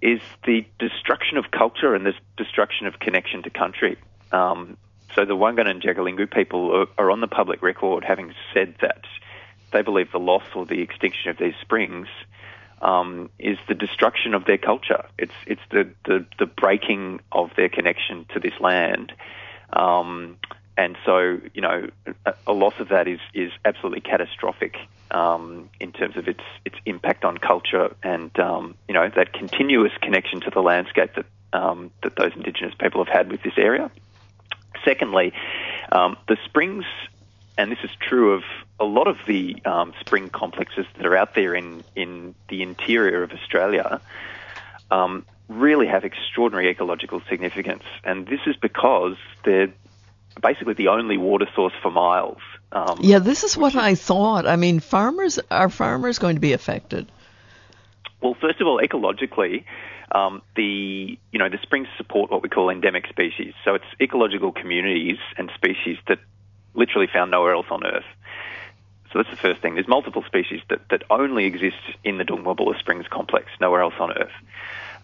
is 0.00 0.20
the 0.46 0.64
destruction 0.78 1.36
of 1.38 1.50
culture 1.50 1.94
and 1.94 2.06
the 2.06 2.14
destruction 2.36 2.86
of 2.86 2.98
connection 3.00 3.42
to 3.42 3.50
country. 3.50 3.96
Um, 4.32 4.76
so 5.14 5.24
the 5.24 5.36
Wangan 5.36 5.66
and 5.66 5.82
Jagalingou 5.82 6.30
people 6.30 6.74
are, 6.76 6.86
are 6.96 7.10
on 7.10 7.20
the 7.20 7.26
public 7.26 7.62
record 7.62 8.04
having 8.04 8.34
said 8.54 8.74
that 8.80 9.04
they 9.72 9.82
believe 9.82 10.12
the 10.12 10.18
loss 10.18 10.44
or 10.54 10.66
the 10.66 10.80
extinction 10.80 11.30
of 11.30 11.38
these 11.38 11.54
springs 11.60 12.08
um, 12.80 13.28
is 13.38 13.58
the 13.66 13.74
destruction 13.74 14.34
of 14.34 14.44
their 14.44 14.58
culture. 14.58 15.04
It's 15.18 15.32
it's 15.46 15.62
the, 15.70 15.90
the, 16.04 16.24
the 16.38 16.46
breaking 16.46 17.20
of 17.32 17.50
their 17.56 17.68
connection 17.68 18.26
to 18.34 18.40
this 18.40 18.54
land. 18.60 19.12
Um, 19.72 20.36
and 20.78 20.96
so, 21.04 21.40
you 21.54 21.60
know, 21.60 21.88
a, 22.46 22.52
loss 22.52 22.74
of 22.78 22.90
that 22.90 23.08
is, 23.08 23.18
is 23.34 23.50
absolutely 23.64 24.00
catastrophic 24.00 24.76
um, 25.10 25.68
in 25.80 25.90
terms 25.90 26.16
of 26.16 26.28
its 26.28 26.44
its 26.64 26.76
impact 26.86 27.24
on 27.24 27.36
culture 27.36 27.96
and 28.04 28.38
um, 28.38 28.76
you 28.86 28.94
know 28.94 29.10
that 29.16 29.32
continuous 29.32 29.90
connection 30.00 30.40
to 30.42 30.50
the 30.50 30.60
landscape 30.60 31.10
that 31.16 31.26
um, 31.52 31.90
that 32.04 32.14
those 32.14 32.30
Indigenous 32.36 32.74
people 32.78 33.04
have 33.04 33.12
had 33.12 33.28
with 33.28 33.42
this 33.42 33.54
area. 33.56 33.90
Secondly, 34.84 35.32
um, 35.90 36.16
the 36.28 36.36
springs, 36.44 36.84
and 37.56 37.72
this 37.72 37.80
is 37.82 37.90
true 37.98 38.34
of 38.34 38.44
a 38.78 38.84
lot 38.84 39.08
of 39.08 39.16
the 39.26 39.60
um, 39.64 39.92
spring 39.98 40.28
complexes 40.28 40.86
that 40.96 41.04
are 41.04 41.16
out 41.16 41.34
there 41.34 41.56
in 41.56 41.82
in 41.96 42.36
the 42.48 42.62
interior 42.62 43.24
of 43.24 43.32
Australia. 43.32 44.00
Um, 44.92 45.26
really 45.48 45.86
have 45.86 46.04
extraordinary 46.04 46.68
ecological 46.68 47.20
significance, 47.28 47.82
and 48.04 48.28
this 48.28 48.40
is 48.46 48.54
because 48.56 49.16
they're 49.44 49.72
basically 50.42 50.74
the 50.74 50.88
only 50.88 51.16
water 51.16 51.46
source 51.54 51.72
for 51.82 51.90
miles. 51.90 52.38
Um, 52.72 52.98
Yeah, 53.00 53.18
this 53.18 53.44
is 53.44 53.56
what 53.56 53.74
I 53.74 53.94
thought. 53.94 54.46
I 54.46 54.56
mean, 54.56 54.80
farmers 54.80 55.38
are 55.50 55.68
farmers 55.68 56.18
going 56.18 56.36
to 56.36 56.40
be 56.40 56.52
affected? 56.52 57.10
Well, 58.20 58.36
first 58.40 58.60
of 58.60 58.66
all, 58.66 58.80
ecologically, 58.82 59.64
um, 60.12 60.42
the 60.56 61.18
you 61.30 61.38
know 61.38 61.48
the 61.48 61.58
springs 61.62 61.88
support 61.96 62.30
what 62.30 62.42
we 62.42 62.48
call 62.48 62.70
endemic 62.70 63.06
species. 63.08 63.54
So 63.64 63.74
it's 63.74 63.84
ecological 64.00 64.52
communities 64.52 65.18
and 65.36 65.50
species 65.54 65.98
that 66.08 66.18
literally 66.74 67.08
found 67.12 67.30
nowhere 67.30 67.54
else 67.54 67.66
on 67.70 67.84
Earth. 67.84 68.04
So 69.12 69.18
that's 69.18 69.30
the 69.30 69.36
first 69.36 69.62
thing. 69.62 69.74
There's 69.74 69.88
multiple 69.88 70.22
species 70.26 70.60
that, 70.68 70.80
that 70.90 71.02
only 71.08 71.46
exist 71.46 71.76
in 72.04 72.18
the 72.18 72.24
Doongmabulla 72.24 72.78
Springs 72.78 73.06
complex, 73.08 73.46
nowhere 73.60 73.80
else 73.80 73.94
on 73.98 74.12
Earth. 74.12 74.32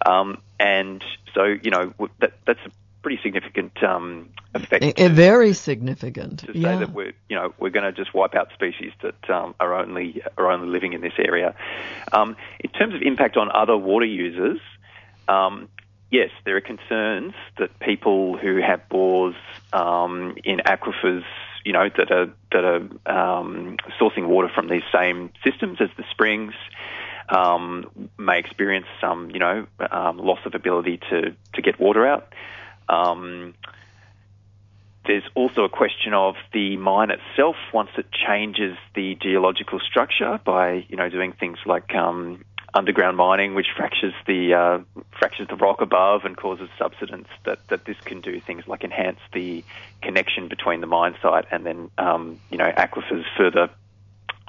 Um, 0.04 0.38
and 0.60 1.02
so 1.34 1.44
you 1.44 1.70
know 1.70 1.94
that 2.20 2.32
that's 2.46 2.60
a 2.66 2.70
pretty 3.04 3.20
significant 3.22 3.82
um, 3.84 4.30
effect. 4.54 4.98
A, 4.98 5.08
very 5.08 5.52
significant. 5.52 6.38
to 6.40 6.54
say 6.54 6.58
yeah. 6.58 6.78
that 6.78 6.92
we're 6.94 7.12
you 7.28 7.36
know 7.36 7.52
we're 7.58 7.68
going 7.68 7.84
to 7.84 7.92
just 7.92 8.14
wipe 8.14 8.34
out 8.34 8.48
species 8.54 8.92
that 9.02 9.30
um, 9.30 9.54
are 9.60 9.74
only 9.74 10.22
are 10.38 10.50
only 10.50 10.68
living 10.68 10.94
in 10.94 11.02
this 11.02 11.12
area. 11.18 11.54
Um, 12.12 12.34
in 12.60 12.70
terms 12.70 12.94
of 12.94 13.02
impact 13.02 13.36
on 13.36 13.50
other 13.50 13.76
water 13.76 14.06
users, 14.06 14.58
um, 15.28 15.68
yes, 16.10 16.30
there 16.46 16.56
are 16.56 16.62
concerns 16.62 17.34
that 17.58 17.78
people 17.78 18.38
who 18.38 18.56
have 18.62 18.88
bores 18.88 19.36
um, 19.74 20.34
in 20.42 20.60
aquifers, 20.60 21.24
you 21.62 21.74
know, 21.74 21.90
that 21.98 22.10
are 22.10 22.32
that 22.52 22.64
are 22.64 22.80
um, 23.04 23.76
sourcing 24.00 24.28
water 24.28 24.48
from 24.48 24.68
these 24.68 24.84
same 24.90 25.30
systems 25.44 25.76
as 25.80 25.90
the 25.98 26.04
springs. 26.10 26.54
Um, 27.26 28.10
may 28.18 28.38
experience 28.38 28.86
some, 29.00 29.30
you 29.30 29.38
know, 29.38 29.66
um, 29.90 30.18
loss 30.18 30.40
of 30.44 30.54
ability 30.54 31.00
to, 31.08 31.34
to 31.54 31.62
get 31.62 31.80
water 31.80 32.06
out. 32.06 32.34
Um, 32.88 33.54
there's 35.06 35.24
also 35.34 35.64
a 35.64 35.68
question 35.68 36.14
of 36.14 36.34
the 36.52 36.76
mine 36.76 37.10
itself 37.10 37.56
once 37.72 37.90
it 37.98 38.06
changes 38.10 38.76
the 38.94 39.16
geological 39.20 39.78
structure 39.80 40.40
by 40.44 40.86
you 40.88 40.96
know 40.96 41.08
doing 41.10 41.32
things 41.32 41.58
like 41.66 41.94
um, 41.94 42.42
underground 42.72 43.16
mining, 43.16 43.54
which 43.54 43.68
fractures 43.76 44.14
the 44.26 44.54
uh, 44.54 45.00
fractures 45.18 45.48
the 45.48 45.56
rock 45.56 45.80
above 45.80 46.24
and 46.24 46.36
causes 46.36 46.68
subsidence. 46.78 47.28
That 47.44 47.66
that 47.68 47.84
this 47.84 47.96
can 48.04 48.20
do 48.20 48.40
things 48.40 48.66
like 48.66 48.82
enhance 48.82 49.20
the 49.32 49.62
connection 50.02 50.48
between 50.48 50.80
the 50.80 50.86
mine 50.86 51.14
site 51.22 51.46
and 51.50 51.64
then 51.64 51.90
um, 51.98 52.40
you 52.50 52.58
know 52.58 52.70
aquifers 52.76 53.24
further 53.36 53.70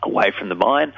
away 0.04 0.32
from 0.38 0.50
the 0.50 0.56
mine, 0.56 0.94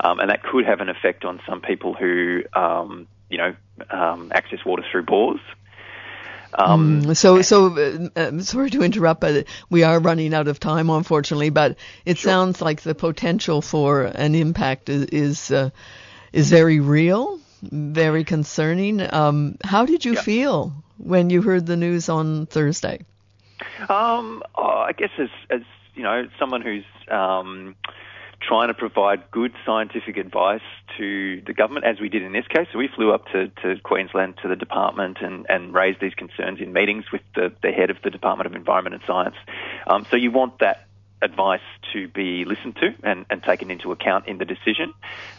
um, 0.00 0.20
and 0.20 0.30
that 0.30 0.42
could 0.42 0.64
have 0.64 0.80
an 0.80 0.88
effect 0.88 1.24
on 1.24 1.40
some 1.48 1.60
people 1.60 1.94
who 1.94 2.42
um, 2.54 3.06
you 3.28 3.38
know 3.38 3.54
um, 3.90 4.30
access 4.34 4.64
water 4.64 4.84
through 4.90 5.02
bores. 5.02 5.40
Um, 6.56 7.02
Mm, 7.02 7.16
so, 7.16 7.42
so 7.42 7.76
uh, 7.76 8.08
uh, 8.18 8.40
sorry 8.40 8.70
to 8.70 8.82
interrupt, 8.82 9.20
but 9.20 9.46
we 9.70 9.82
are 9.82 9.98
running 9.98 10.34
out 10.34 10.48
of 10.48 10.60
time, 10.60 10.90
unfortunately. 10.90 11.50
But 11.50 11.76
it 12.04 12.18
sounds 12.18 12.60
like 12.60 12.82
the 12.82 12.94
potential 12.94 13.62
for 13.62 14.04
an 14.04 14.34
impact 14.34 14.88
is 14.88 15.06
is, 15.06 15.50
uh, 15.50 15.70
is 16.32 16.50
very 16.50 16.80
real, 16.80 17.40
very 17.62 18.24
concerning. 18.24 19.00
Um, 19.12 19.56
how 19.64 19.86
did 19.86 20.04
you 20.04 20.16
feel 20.16 20.72
when 20.98 21.30
you 21.30 21.42
heard 21.42 21.66
the 21.66 21.76
news 21.76 22.08
on 22.08 22.46
Thursday? 22.46 23.00
Um, 23.88 24.42
oh, 24.54 24.84
I 24.86 24.92
guess 24.92 25.10
as 25.18 25.28
as 25.50 25.62
you 25.94 26.02
know, 26.02 26.28
someone 26.38 26.60
who's 26.60 26.84
um, 27.10 27.76
trying 28.46 28.68
to 28.68 28.74
provide 28.74 29.30
good 29.30 29.52
scientific 29.64 30.16
advice 30.16 30.62
to 30.98 31.42
the 31.46 31.52
government, 31.52 31.86
as 31.86 32.00
we 32.00 32.08
did 32.08 32.22
in 32.22 32.32
this 32.32 32.46
case. 32.48 32.66
So 32.72 32.78
we 32.78 32.88
flew 32.88 33.12
up 33.12 33.26
to, 33.32 33.48
to 33.62 33.80
Queensland 33.82 34.34
to 34.42 34.48
the 34.48 34.56
department 34.56 35.18
and, 35.20 35.46
and 35.48 35.72
raised 35.72 36.00
these 36.00 36.14
concerns 36.14 36.60
in 36.60 36.72
meetings 36.72 37.04
with 37.12 37.22
the, 37.34 37.52
the 37.62 37.70
head 37.70 37.90
of 37.90 37.96
the 38.02 38.10
Department 38.10 38.46
of 38.46 38.54
Environment 38.54 38.94
and 38.94 39.02
Science. 39.06 39.36
Um, 39.86 40.06
so 40.10 40.16
you 40.16 40.30
want 40.30 40.58
that 40.60 40.86
advice 41.22 41.62
to 41.92 42.06
be 42.08 42.44
listened 42.44 42.76
to 42.76 42.94
and, 43.02 43.24
and 43.30 43.42
taken 43.42 43.70
into 43.70 43.92
account 43.92 44.28
in 44.28 44.38
the 44.38 44.44
decision. 44.44 44.92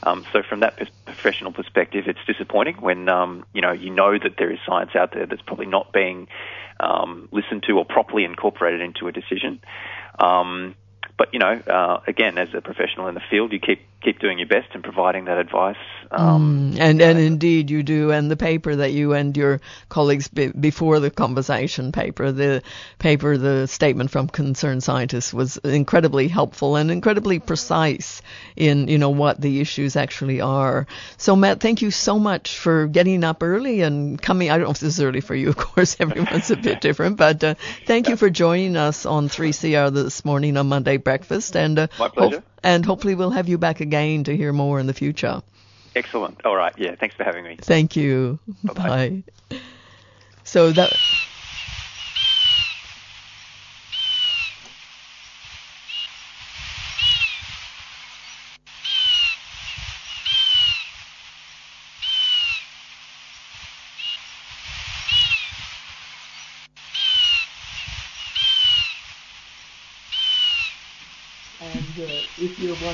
Um, 0.04 0.26
so 0.34 0.42
from 0.42 0.62
that 0.62 0.78
professional 1.06 1.52
perspective, 1.52 2.06
it's 2.08 2.20
disappointing 2.26 2.78
when 2.78 3.08
um, 3.08 3.46
you 3.54 3.62
know 3.62 3.72
you 3.72 3.92
know 3.92 4.18
that 4.18 4.36
there 4.38 4.52
is 4.52 4.60
science 4.66 4.92
out 4.96 5.14
there 5.14 5.26
that's 5.28 5.44
probably 5.44 5.68
not 5.68 5.94
being 5.94 6.28
um, 6.80 7.30
listened 7.32 7.64
to 7.68 7.78
or 7.78 7.86
properly 7.86 8.24
incorporated 8.24 8.82
into 8.82 9.08
a 9.08 9.12
decision. 9.12 9.62
Um, 10.20 10.76
but 11.18 11.34
you 11.34 11.40
know, 11.40 11.62
uh, 11.68 12.02
again, 12.08 12.38
as 12.38 12.50
a 12.54 12.62
professional 12.62 13.08
in 13.08 13.16
the 13.16 13.22
field, 13.30 13.54
you 13.54 13.60
keep 13.60 13.82
keep 14.02 14.20
doing 14.20 14.38
your 14.38 14.48
best 14.48 14.68
and 14.74 14.84
providing 14.84 15.26
that 15.26 15.38
advice 15.38 15.78
Um, 16.12 16.74
Mm, 16.76 16.80
and 16.80 17.02
and 17.02 17.20
indeed 17.20 17.72
you 17.72 17.82
do, 17.82 18.12
and 18.12 18.30
the 18.30 18.38
paper 18.38 18.76
that 18.76 18.92
you 18.92 19.14
and 19.14 19.36
your 19.36 19.62
colleagues 19.90 20.28
be, 20.28 20.48
before 20.48 21.00
the 21.00 21.10
conversation 21.10 21.92
paper, 21.92 22.32
the 22.32 22.62
paper, 23.00 23.38
the 23.38 23.68
statement 23.68 24.12
from 24.12 24.28
concerned 24.28 24.84
scientists 24.84 25.34
was 25.34 25.58
incredibly 25.58 26.28
helpful 26.28 26.76
and 26.76 26.92
incredibly 26.92 27.40
precise 27.40 28.22
in 28.56 28.88
you 28.88 28.98
know 28.98 29.10
what 29.10 29.40
the 29.42 29.62
issues 29.62 29.96
actually 29.96 30.42
are. 30.42 30.86
So 31.18 31.36
Matt, 31.36 31.60
thank 31.60 31.82
you 31.82 31.92
so 31.92 32.20
much 32.20 32.58
for 32.58 32.88
getting 32.88 33.24
up 33.24 33.42
early 33.42 33.82
and 33.82 34.22
coming. 34.22 34.52
I 34.52 34.58
don't 34.58 34.66
know 34.66 34.72
if 34.72 34.80
this 34.80 34.96
is 34.96 35.02
early 35.02 35.22
for 35.22 35.36
you, 35.36 35.50
of 35.56 35.58
course, 35.58 35.96
everyone's 36.00 36.52
a 36.52 36.58
bit 36.58 36.82
different, 36.88 37.18
but 37.18 37.44
uh, 37.44 37.56
thank 37.86 38.10
you 38.10 38.18
for 38.18 38.30
joining 38.30 38.76
us 38.76 39.06
on 39.06 39.30
3CR 39.30 39.94
this 39.94 40.24
morning 40.26 40.58
on 40.58 40.68
Monday 40.68 40.98
breakfast, 41.06 41.56
and 41.56 41.80
uh, 41.80 41.88
My 41.98 42.10
pleasure. 42.10 42.44
and 42.64 42.86
hopefully 42.86 43.16
we'll 43.16 43.30
have 43.32 43.48
you 43.48 43.58
back 43.58 43.80
again 43.80 44.26
to 44.26 44.36
hear 44.36 44.52
more 44.52 44.82
in 44.82 44.88
the 44.88 44.94
future. 44.94 45.42
Excellent. 45.96 46.44
All 46.46 46.58
right. 46.58 46.74
Yeah. 46.78 46.96
Thanks 46.96 47.16
for 47.16 47.24
having 47.24 47.46
me. 47.46 47.56
Thank 47.62 47.96
you. 47.96 48.38
bye 48.66 48.74
Bye. 48.74 49.24
So 50.44 50.72
that. 50.74 50.92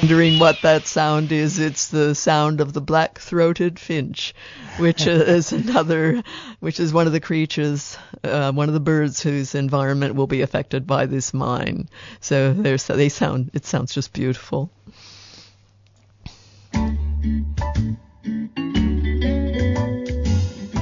Wondering 0.02 0.40
what 0.40 0.64
that 0.64 0.88
sound 0.88 1.32
is, 1.32 1.60
it's 1.60 1.90
the 1.90 2.16
sound 2.16 2.60
of 2.60 2.74
the 2.74 2.82
black-throated 2.82 3.78
finch, 3.78 4.34
which 4.80 5.06
is 5.08 5.52
another, 5.52 6.24
which 6.60 6.80
is 6.80 6.92
one 6.92 7.06
of 7.06 7.14
the 7.14 7.20
creatures, 7.20 7.98
uh, 8.24 8.52
one 8.52 8.68
of 8.68 8.74
the 8.74 8.80
birds 8.80 9.22
whose 9.22 9.54
environment 9.54 10.16
will 10.16 10.26
be 10.26 10.42
affected 10.42 10.88
by 10.88 11.06
this 11.06 11.36
mine. 11.36 11.88
So 12.20 12.52
there's, 12.52 12.88
they 12.88 13.10
sound, 13.10 13.52
it 13.54 13.66
sounds 13.66 13.94
just 13.94 14.12
beautiful. 14.12 14.72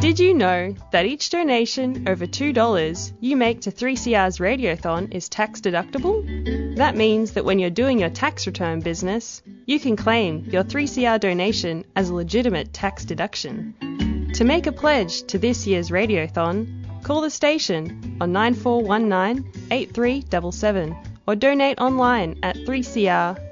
Did 0.09 0.19
you 0.19 0.33
know 0.33 0.73
that 0.89 1.05
each 1.05 1.29
donation 1.29 2.09
over 2.09 2.25
$2 2.25 3.13
you 3.19 3.37
make 3.37 3.61
to 3.61 3.71
3CR's 3.71 4.39
Radiothon 4.39 5.13
is 5.13 5.29
tax 5.29 5.61
deductible? 5.61 6.75
That 6.77 6.95
means 6.95 7.33
that 7.33 7.45
when 7.45 7.59
you're 7.59 7.69
doing 7.69 7.99
your 7.99 8.09
tax 8.09 8.47
return 8.47 8.79
business, 8.79 9.43
you 9.67 9.79
can 9.79 9.95
claim 9.95 10.45
your 10.49 10.63
3CR 10.63 11.19
donation 11.19 11.85
as 11.95 12.09
a 12.09 12.15
legitimate 12.15 12.73
tax 12.73 13.05
deduction. 13.05 14.31
To 14.33 14.43
make 14.43 14.65
a 14.65 14.71
pledge 14.71 15.21
to 15.27 15.37
this 15.37 15.67
year's 15.67 15.91
Radiothon, 15.91 17.03
call 17.03 17.21
the 17.21 17.29
station 17.29 18.17
on 18.19 18.31
9419 18.31 19.67
8377 19.69 20.97
or 21.27 21.35
donate 21.35 21.79
online 21.79 22.39
at 22.41 22.55
3cr.org.au 22.55 23.45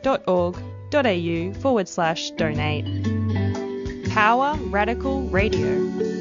forward 1.62 1.88
slash 1.88 2.32
donate. 2.32 4.10
Power 4.10 4.58
Radical 4.72 5.22
Radio. 5.30 6.16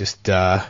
Just 0.00 0.30
uh, 0.30 0.64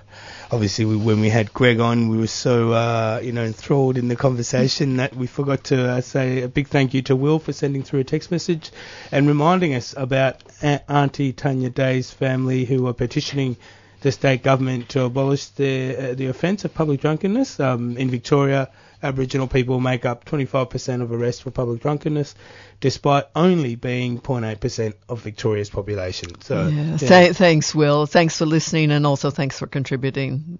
obviously 0.50 0.84
we, 0.84 0.96
when 0.96 1.20
we 1.20 1.28
had 1.28 1.52
Greg 1.54 1.78
on, 1.78 2.08
we 2.08 2.18
were 2.18 2.26
so 2.26 2.72
uh, 2.72 3.20
you 3.22 3.30
know 3.30 3.44
enthralled 3.44 3.96
in 3.96 4.08
the 4.08 4.16
conversation 4.16 4.96
that 4.96 5.14
we 5.14 5.28
forgot 5.28 5.62
to 5.64 5.88
uh, 5.88 6.00
say 6.00 6.42
a 6.42 6.48
big 6.48 6.66
thank 6.66 6.94
you 6.94 7.02
to 7.02 7.14
Will 7.14 7.38
for 7.38 7.52
sending 7.52 7.84
through 7.84 8.00
a 8.00 8.04
text 8.04 8.32
message 8.32 8.72
and 9.12 9.28
reminding 9.28 9.72
us 9.76 9.94
about 9.96 10.42
Auntie 10.88 11.32
Tanya 11.32 11.70
Day's 11.70 12.10
family 12.10 12.64
who 12.64 12.88
are 12.88 12.92
petitioning 12.92 13.56
the 14.00 14.10
state 14.10 14.42
government 14.42 14.88
to 14.88 15.04
abolish 15.04 15.46
the 15.50 15.96
uh, 15.96 16.14
the 16.14 16.26
offence 16.26 16.64
of 16.64 16.74
public 16.74 17.00
drunkenness. 17.00 17.60
Um, 17.60 17.96
in 17.96 18.10
Victoria, 18.10 18.68
Aboriginal 19.02 19.46
people 19.46 19.80
make 19.80 20.04
up 20.04 20.24
25% 20.24 21.02
of 21.02 21.12
arrests 21.12 21.40
for 21.40 21.50
public 21.50 21.80
drunkenness, 21.80 22.34
despite 22.80 23.24
only 23.34 23.74
being 23.74 24.20
0.8% 24.20 24.94
of 25.08 25.22
Victoria's 25.22 25.70
population. 25.70 26.40
So, 26.42 26.68
yeah. 26.68 26.82
yeah. 26.84 26.96
Th- 26.96 27.36
thanks, 27.36 27.74
Will. 27.74 28.06
Thanks 28.06 28.36
for 28.38 28.46
listening, 28.46 28.90
and 28.90 29.06
also 29.06 29.30
thanks 29.30 29.58
for 29.58 29.66
contributing. 29.66 30.58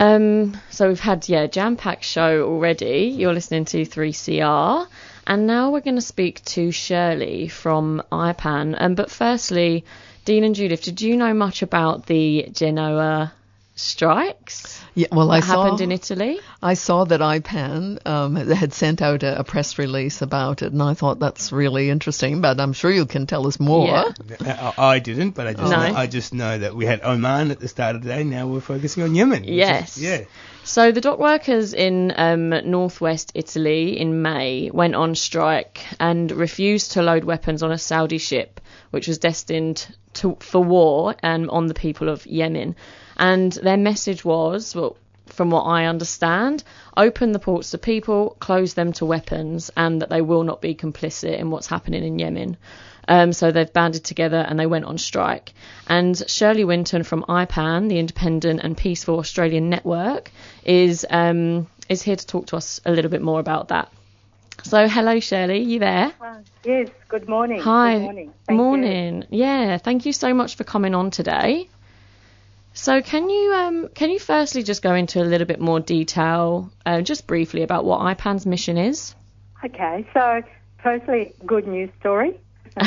Um, 0.00 0.58
so 0.70 0.88
we've 0.88 0.98
had 0.98 1.28
yeah 1.28 1.46
jam-packed 1.46 2.04
show 2.04 2.44
already. 2.44 3.14
You're 3.14 3.34
listening 3.34 3.66
to 3.66 3.82
3CR, 3.82 4.86
and 5.26 5.46
now 5.46 5.70
we're 5.70 5.82
going 5.82 5.96
to 5.96 6.00
speak 6.00 6.42
to 6.46 6.72
Shirley 6.72 7.48
from 7.48 8.02
IPAN. 8.10 8.76
Um, 8.80 8.94
but 8.94 9.10
firstly, 9.10 9.84
Dean 10.24 10.42
and 10.42 10.54
Judith, 10.54 10.82
did 10.82 11.02
you 11.02 11.16
know 11.16 11.34
much 11.34 11.60
about 11.60 12.06
the 12.06 12.48
Genoa 12.50 13.34
strikes? 13.80 14.82
Yeah, 14.94 15.08
well, 15.12 15.28
that 15.28 15.34
I 15.34 15.40
saw 15.40 15.62
happened 15.64 15.80
in 15.80 15.92
Italy. 15.92 16.40
I 16.62 16.74
saw 16.74 17.04
that 17.04 17.20
IPAN 17.20 18.06
um, 18.06 18.36
had 18.36 18.72
sent 18.72 19.00
out 19.02 19.22
a, 19.22 19.38
a 19.40 19.44
press 19.44 19.78
release 19.78 20.20
about 20.22 20.62
it, 20.62 20.72
and 20.72 20.82
I 20.82 20.94
thought 20.94 21.18
that's 21.20 21.52
really 21.52 21.90
interesting. 21.90 22.40
But 22.40 22.60
I'm 22.60 22.72
sure 22.72 22.90
you 22.90 23.06
can 23.06 23.26
tell 23.26 23.46
us 23.46 23.60
more. 23.60 24.12
I, 24.40 24.72
I 24.76 24.98
didn't, 24.98 25.30
but 25.32 25.46
I 25.46 25.52
just 25.54 25.70
No. 25.70 25.76
know, 25.88 25.94
I 25.94 26.06
just 26.06 26.34
know 26.34 26.58
that 26.58 26.74
we 26.74 26.86
had 26.86 27.00
Oman 27.04 27.50
at 27.50 27.60
the 27.60 27.68
start 27.68 27.96
of 27.96 28.02
the 28.02 28.08
day. 28.08 28.24
Now 28.24 28.46
we're 28.48 28.60
focusing 28.60 29.02
on 29.02 29.14
Yemen. 29.14 29.40
which 29.42 29.50
is- 29.50 29.56
Yes. 29.56 29.98
yeah. 29.98 30.24
So 30.62 30.92
the 30.92 31.00
dock 31.00 31.18
workers 31.18 31.72
in 31.72 32.12
um, 32.16 32.50
northwest 32.70 33.32
Italy 33.34 33.98
in 33.98 34.22
May 34.22 34.70
went 34.72 34.94
on 34.94 35.14
strike 35.14 35.80
and 35.98 36.30
refused 36.30 36.92
to 36.92 37.02
load 37.02 37.24
weapons 37.24 37.62
on 37.62 37.72
a 37.72 37.78
Saudi 37.78 38.18
ship, 38.18 38.60
which 38.90 39.08
was 39.08 39.18
destined 39.18 39.86
to, 40.14 40.36
for 40.40 40.62
war 40.62 41.14
and 41.22 41.48
on 41.50 41.66
the 41.66 41.74
people 41.74 42.08
of 42.08 42.26
Yemen. 42.26 42.76
And 43.16 43.52
their 43.52 43.76
message 43.76 44.24
was, 44.24 44.74
well, 44.74 44.96
from 45.26 45.50
what 45.50 45.62
I 45.62 45.86
understand, 45.86 46.64
open 46.96 47.32
the 47.32 47.38
ports 47.38 47.70
to 47.70 47.78
people, 47.78 48.36
close 48.40 48.74
them 48.74 48.92
to 48.94 49.06
weapons, 49.06 49.70
and 49.76 50.02
that 50.02 50.10
they 50.10 50.20
will 50.20 50.42
not 50.42 50.60
be 50.60 50.74
complicit 50.74 51.38
in 51.38 51.50
what's 51.50 51.66
happening 51.66 52.04
in 52.04 52.18
Yemen. 52.18 52.56
Um, 53.08 53.32
so 53.32 53.50
they've 53.50 53.72
banded 53.72 54.04
together 54.04 54.36
and 54.36 54.58
they 54.58 54.66
went 54.66 54.84
on 54.84 54.98
strike. 54.98 55.52
And 55.88 56.22
Shirley 56.28 56.64
Winton 56.64 57.02
from 57.02 57.24
IPAN, 57.24 57.88
the 57.88 57.98
Independent 57.98 58.60
and 58.62 58.76
Peaceful 58.76 59.18
Australian 59.18 59.68
Network, 59.68 60.30
is 60.64 61.04
um, 61.10 61.66
is 61.88 62.02
here 62.02 62.16
to 62.16 62.26
talk 62.26 62.46
to 62.46 62.56
us 62.56 62.80
a 62.84 62.92
little 62.92 63.10
bit 63.10 63.22
more 63.22 63.40
about 63.40 63.68
that. 63.68 63.90
So 64.62 64.86
hello, 64.86 65.18
Shirley, 65.20 65.60
you 65.60 65.78
there? 65.78 66.12
Yes, 66.64 66.88
good 67.08 67.28
morning. 67.28 67.60
Hi. 67.62 67.94
Good 67.94 68.02
morning. 68.02 68.34
Thank 68.46 68.56
you. 68.56 68.62
Morning. 68.62 69.24
Yeah, 69.30 69.78
thank 69.78 70.06
you 70.06 70.12
so 70.12 70.34
much 70.34 70.56
for 70.56 70.64
coming 70.64 70.94
on 70.94 71.10
today. 71.10 71.68
So 72.80 73.02
can 73.02 73.28
you 73.28 73.52
um, 73.52 73.88
can 73.88 74.08
you 74.08 74.18
firstly 74.18 74.62
just 74.62 74.80
go 74.80 74.94
into 74.94 75.20
a 75.20 75.28
little 75.28 75.46
bit 75.46 75.60
more 75.60 75.80
detail, 75.80 76.72
uh, 76.86 77.02
just 77.02 77.26
briefly, 77.26 77.62
about 77.62 77.84
what 77.84 78.00
IPAN's 78.00 78.46
mission 78.46 78.78
is? 78.78 79.14
Okay, 79.62 80.08
so 80.14 80.42
firstly, 80.82 81.34
good 81.44 81.66
news 81.66 81.90
story. 82.00 82.40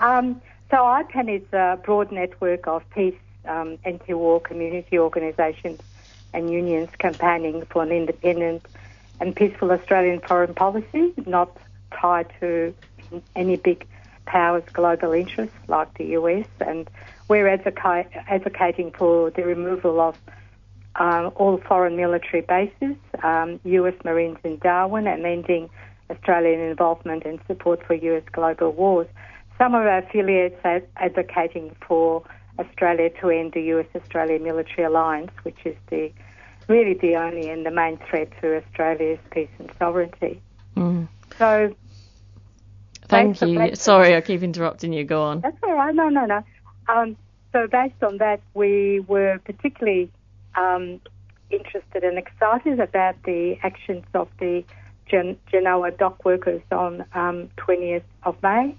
Um, 0.00 0.40
so 0.70 0.76
IPAN 0.76 1.28
is 1.28 1.52
a 1.52 1.78
broad 1.84 2.10
network 2.10 2.66
of 2.66 2.88
peace, 2.90 3.18
um, 3.44 3.76
anti-war 3.84 4.40
community 4.40 4.98
organisations 4.98 5.80
and 6.32 6.48
unions 6.50 6.88
campaigning 6.98 7.66
for 7.66 7.82
an 7.82 7.90
independent 7.90 8.64
and 9.20 9.36
peaceful 9.36 9.72
Australian 9.72 10.20
foreign 10.20 10.54
policy, 10.54 11.12
not 11.26 11.54
tied 11.92 12.32
to 12.40 12.72
any 13.36 13.56
big 13.56 13.86
powers' 14.24 14.62
global 14.72 15.12
interests 15.12 15.56
like 15.68 15.92
the 15.98 16.04
US. 16.20 16.46
And 16.60 16.88
we're 17.30 17.46
advocate, 17.46 18.08
advocating 18.28 18.90
for 18.90 19.30
the 19.30 19.44
removal 19.44 20.00
of 20.00 20.16
um, 20.96 21.30
all 21.36 21.58
foreign 21.58 21.96
military 21.96 22.42
bases, 22.42 22.96
um, 23.22 23.60
US 23.62 23.94
Marines 24.04 24.38
in 24.42 24.58
Darwin, 24.58 25.06
and 25.06 25.24
ending 25.24 25.70
Australian 26.10 26.58
involvement 26.60 27.24
and 27.24 27.38
support 27.46 27.86
for 27.86 27.94
US 27.94 28.24
global 28.32 28.72
wars. 28.72 29.06
Some 29.58 29.76
of 29.76 29.82
our 29.82 29.98
affiliates 29.98 30.56
are 30.64 30.82
advocating 30.96 31.76
for 31.86 32.24
Australia 32.58 33.10
to 33.20 33.30
end 33.30 33.52
the 33.52 33.62
US 33.74 33.86
Australia 33.94 34.40
military 34.40 34.84
alliance, 34.84 35.30
which 35.44 35.58
is 35.64 35.76
the 35.88 36.10
really 36.66 36.94
the 36.94 37.14
only 37.14 37.48
and 37.48 37.64
the 37.64 37.70
main 37.70 37.96
threat 38.08 38.28
to 38.40 38.56
Australia's 38.56 39.20
peace 39.30 39.54
and 39.60 39.70
sovereignty. 39.78 40.42
Mm. 40.76 41.06
So 41.38 41.76
Thank 43.10 43.40
you. 43.42 43.74
Sorry, 43.74 44.14
I 44.14 44.20
keep 44.20 44.42
interrupting 44.42 44.92
you. 44.92 45.04
Go 45.04 45.22
on. 45.22 45.40
That's 45.40 45.56
all 45.64 45.74
right. 45.74 45.94
No, 45.94 46.08
no, 46.08 46.26
no. 46.26 46.42
Um, 46.90 47.16
so 47.52 47.66
based 47.66 48.02
on 48.02 48.18
that, 48.18 48.40
we 48.54 49.00
were 49.00 49.40
particularly 49.44 50.10
um, 50.56 51.00
interested 51.50 52.04
and 52.04 52.18
excited 52.18 52.80
about 52.80 53.22
the 53.24 53.58
actions 53.62 54.04
of 54.14 54.28
the 54.38 54.64
Gen- 55.06 55.38
Genoa 55.50 55.90
dock 55.90 56.24
workers 56.24 56.62
on 56.70 57.04
um, 57.14 57.50
20th 57.58 58.02
of 58.22 58.40
May. 58.42 58.74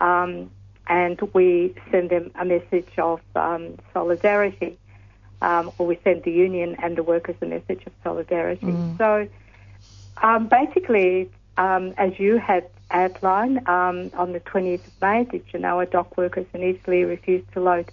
Um, 0.00 0.50
and 0.88 1.20
we 1.32 1.74
sent 1.90 2.10
them 2.10 2.30
a 2.38 2.44
message 2.44 2.90
of 2.98 3.20
um, 3.36 3.78
solidarity, 3.94 4.78
um, 5.40 5.70
or 5.78 5.86
we 5.86 5.98
sent 6.04 6.24
the 6.24 6.32
union 6.32 6.76
and 6.82 6.96
the 6.96 7.02
workers 7.02 7.36
a 7.40 7.46
message 7.46 7.82
of 7.86 7.92
solidarity. 8.02 8.66
Mm. 8.66 8.98
So 8.98 9.28
um, 10.22 10.48
basically, 10.48 11.30
um, 11.56 11.94
as 11.98 12.18
you 12.18 12.38
have 12.38 12.64
outlined, 12.90 13.58
um, 13.68 14.10
on 14.16 14.32
the 14.32 14.40
20th 14.40 14.86
of 14.86 14.92
May, 15.00 15.24
the 15.30 15.42
Genoa 15.50 15.86
dock 15.86 16.16
workers 16.16 16.46
in 16.54 16.62
Italy 16.62 17.04
refused 17.04 17.50
to 17.54 17.60
load 17.60 17.90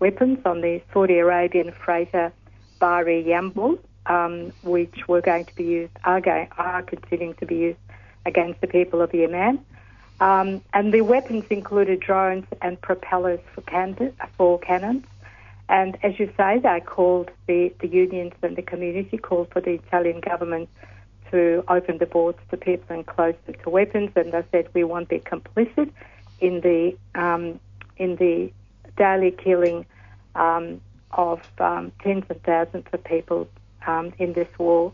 weapons 0.00 0.38
on 0.44 0.60
the 0.60 0.80
Saudi 0.92 1.18
Arabian 1.18 1.72
freighter 1.84 2.32
Bahri 2.80 3.24
Yanbu, 3.24 3.78
um, 4.06 4.52
which 4.62 5.06
were 5.08 5.20
going 5.20 5.44
to 5.46 5.54
be 5.54 5.64
used, 5.64 5.92
are, 6.04 6.20
going, 6.20 6.48
are 6.58 6.82
continuing 6.82 7.34
to 7.34 7.46
be 7.46 7.54
used 7.56 7.78
against 8.26 8.60
the 8.60 8.66
people 8.66 9.00
of 9.00 9.14
Yemen. 9.14 9.60
Um, 10.20 10.62
and 10.72 10.92
the 10.92 11.00
weapons 11.02 11.44
included 11.50 12.00
drones 12.00 12.46
and 12.60 12.80
propellers 12.80 13.40
for, 13.54 13.62
can- 13.62 14.12
for 14.36 14.58
cannons. 14.58 15.04
And 15.68 15.96
as 16.02 16.18
you 16.18 16.30
say, 16.36 16.58
they 16.62 16.80
called 16.84 17.30
the, 17.46 17.72
the 17.80 17.88
unions 17.88 18.32
and 18.42 18.56
the 18.56 18.62
community 18.62 19.16
called 19.16 19.48
for 19.52 19.60
the 19.60 19.72
Italian 19.72 20.20
government 20.20 20.68
to 21.32 21.64
open 21.68 21.98
the 21.98 22.06
ports 22.06 22.38
to 22.50 22.56
people 22.56 22.94
and 22.94 23.06
close 23.06 23.34
them 23.46 23.56
to 23.64 23.70
weapons. 23.70 24.10
And 24.14 24.32
they 24.32 24.44
said 24.52 24.68
we 24.74 24.84
won't 24.84 25.08
be 25.08 25.18
complicit 25.18 25.90
in 26.40 26.60
the 26.60 26.96
um, 27.14 27.58
in 27.96 28.16
the 28.16 28.52
daily 28.96 29.32
killing 29.32 29.84
um, 30.34 30.80
of 31.12 31.40
um, 31.58 31.92
tens 32.02 32.24
of 32.30 32.40
thousands 32.42 32.86
of 32.92 33.02
people 33.04 33.48
um, 33.86 34.12
in 34.18 34.32
this 34.32 34.48
war. 34.58 34.92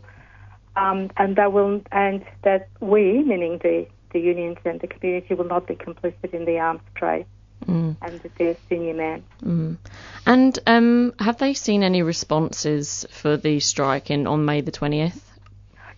Um, 0.75 1.11
and 1.17 1.35
they 1.35 1.47
will, 1.47 1.81
and 1.91 2.23
that 2.43 2.69
we, 2.79 3.23
meaning 3.23 3.57
the, 3.57 3.87
the 4.13 4.19
unions 4.19 4.59
and 4.63 4.79
the 4.79 4.87
community, 4.87 5.33
will 5.33 5.45
not 5.45 5.67
be 5.67 5.75
complicit 5.75 6.33
in 6.33 6.45
the 6.45 6.59
arms 6.59 6.81
trade 6.95 7.25
Mm. 7.65 7.97
and 8.01 8.19
the 8.21 8.29
deaths 8.29 8.61
in 8.69 8.83
Yemen. 8.83 9.23
Mm. 9.43 9.77
And 10.25 10.59
um, 10.65 11.13
have 11.19 11.37
they 11.39 11.53
seen 11.53 11.83
any 11.83 12.01
responses 12.01 13.05
for 13.11 13.35
the 13.35 13.59
strike 13.59 14.09
in 14.09 14.27
on 14.27 14.45
May 14.45 14.61
the 14.61 14.71
20th? 14.71 15.19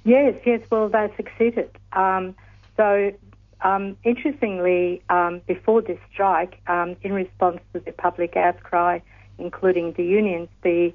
Yes, 0.03 0.35
yes. 0.45 0.61
Well, 0.69 0.89
they 0.89 1.11
succeeded. 1.15 1.69
Um, 1.93 2.35
so, 2.75 3.13
um, 3.61 3.97
interestingly, 4.03 5.03
um, 5.09 5.41
before 5.45 5.81
this 5.81 5.99
strike, 6.11 6.59
um, 6.67 6.95
in 7.03 7.13
response 7.13 7.59
to 7.73 7.79
the 7.79 7.91
public 7.91 8.35
outcry, 8.35 8.99
including 9.37 9.93
the 9.93 10.03
unions, 10.03 10.49
the 10.63 10.93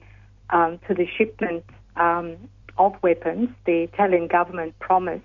um, 0.50 0.78
to 0.88 0.94
the 0.94 1.06
shipment 1.06 1.64
um, 1.96 2.36
of 2.78 2.94
weapons, 3.02 3.48
the 3.64 3.82
Italian 3.82 4.26
government 4.26 4.78
promised 4.78 5.24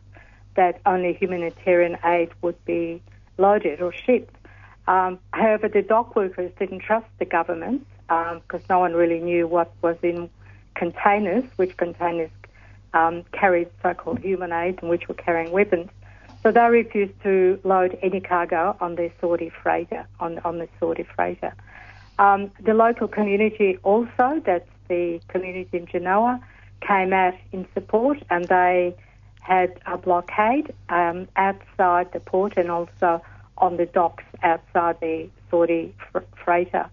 that 0.55 0.81
only 0.85 1.13
humanitarian 1.13 1.97
aid 2.03 2.29
would 2.41 2.63
be 2.65 3.01
loaded 3.37 3.81
or 3.81 3.93
shipped. 3.93 4.35
However, 4.85 5.69
the 5.69 5.81
dock 5.81 6.15
workers 6.15 6.51
didn't 6.59 6.79
trust 6.79 7.05
the 7.19 7.25
government 7.25 7.85
because 8.07 8.61
no 8.69 8.79
one 8.79 8.93
really 8.93 9.19
knew 9.19 9.47
what 9.47 9.71
was 9.81 9.95
in 10.01 10.29
containers, 10.75 11.45
which 11.55 11.77
containers 11.77 12.29
um, 12.93 13.23
carried 13.31 13.69
so-called 13.81 14.19
human 14.19 14.51
aid 14.51 14.79
and 14.81 14.89
which 14.89 15.07
were 15.07 15.15
carrying 15.15 15.51
weapons. 15.51 15.89
So 16.43 16.51
they 16.51 16.61
refused 16.61 17.13
to 17.23 17.59
load 17.63 17.97
any 18.01 18.19
cargo 18.19 18.75
on 18.79 18.95
the 18.95 19.11
Saudi 19.19 19.51
freighter, 19.61 20.07
on, 20.19 20.39
on 20.39 20.57
the 20.57 20.67
Saudi 20.79 21.05
freighter. 21.15 21.53
Um, 22.17 22.51
the 22.59 22.73
local 22.73 23.07
community 23.07 23.77
also, 23.83 24.41
that's 24.45 24.69
the 24.87 25.21
community 25.27 25.77
in 25.77 25.85
Genoa, 25.85 26.41
came 26.81 27.13
out 27.13 27.35
in 27.51 27.67
support 27.73 28.17
and 28.29 28.45
they 28.45 28.95
had 29.39 29.79
a 29.85 29.97
blockade 29.97 30.73
um, 30.89 31.27
outside 31.35 32.11
the 32.11 32.19
port 32.19 32.53
and 32.57 32.69
also 32.71 33.21
on 33.57 33.77
the 33.77 33.85
docks 33.85 34.23
outside 34.41 34.99
the 34.99 35.29
Saudi 35.49 35.93
fr- 36.11 36.19
freighter. 36.43 36.89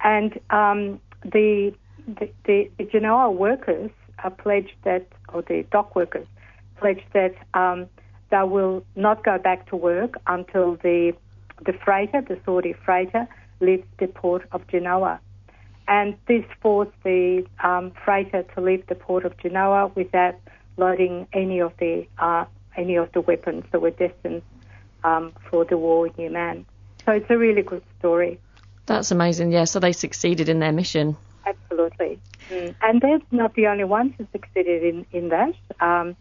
And 0.00 0.38
um, 0.50 1.00
the, 1.24 1.72
the, 2.06 2.30
the 2.44 2.84
Genoa 2.84 3.30
workers 3.30 3.90
uh, 4.22 4.30
pledged 4.30 4.74
that, 4.84 5.06
or 5.32 5.42
the 5.42 5.64
dock 5.70 5.94
workers 5.96 6.26
pledged 6.76 7.06
that 7.12 7.34
um, 7.54 7.86
they 8.30 8.42
will 8.42 8.84
not 8.96 9.24
go 9.24 9.38
back 9.38 9.68
to 9.70 9.76
work 9.76 10.14
until 10.26 10.76
the 10.76 11.14
the 11.64 11.72
freighter, 11.84 12.20
the 12.20 12.38
Saudi 12.44 12.74
freighter, 12.84 13.28
leaves 13.60 13.86
the 13.98 14.08
port 14.08 14.42
of 14.50 14.66
Genoa. 14.66 15.20
And 15.86 16.16
this 16.26 16.44
forced 16.60 16.90
the 17.04 17.46
um, 17.62 17.92
freighter 18.04 18.42
to 18.54 18.60
leave 18.60 18.84
the 18.88 18.96
port 18.96 19.24
of 19.24 19.36
Genoa 19.38 19.92
without 19.94 20.34
loading 20.76 21.28
any 21.32 21.60
of 21.60 21.72
the 21.78 22.06
uh, 22.18 22.44
any 22.76 22.96
of 22.96 23.12
the 23.12 23.20
weapons 23.20 23.64
that 23.70 23.80
were 23.80 23.90
destined 23.90 24.42
um, 25.04 25.32
for 25.48 25.64
the 25.64 25.76
war 25.76 26.06
in 26.06 26.14
Yemen. 26.16 26.66
So 27.04 27.12
it's 27.12 27.30
a 27.30 27.38
really 27.38 27.62
good 27.62 27.82
story. 27.98 28.40
That's 28.86 29.10
amazing. 29.10 29.52
Yeah, 29.52 29.64
so 29.64 29.78
they 29.80 29.92
succeeded 29.92 30.48
in 30.48 30.58
their 30.58 30.72
mission. 30.72 31.16
Absolutely. 31.46 32.18
Mm. 32.50 32.74
And 32.82 33.00
they're 33.00 33.20
not 33.30 33.54
the 33.54 33.66
only 33.66 33.84
ones 33.84 34.12
who 34.18 34.26
succeeded 34.32 34.82
in, 34.82 35.06
in 35.12 35.28
that. 35.30 35.54
Um, 35.80 36.16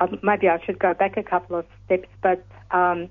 um, 0.00 0.18
maybe 0.22 0.48
I 0.48 0.62
should 0.64 0.78
go 0.78 0.94
back 0.94 1.16
a 1.16 1.22
couple 1.22 1.56
of 1.56 1.66
steps, 1.86 2.08
but 2.22 2.44
um, 2.70 3.08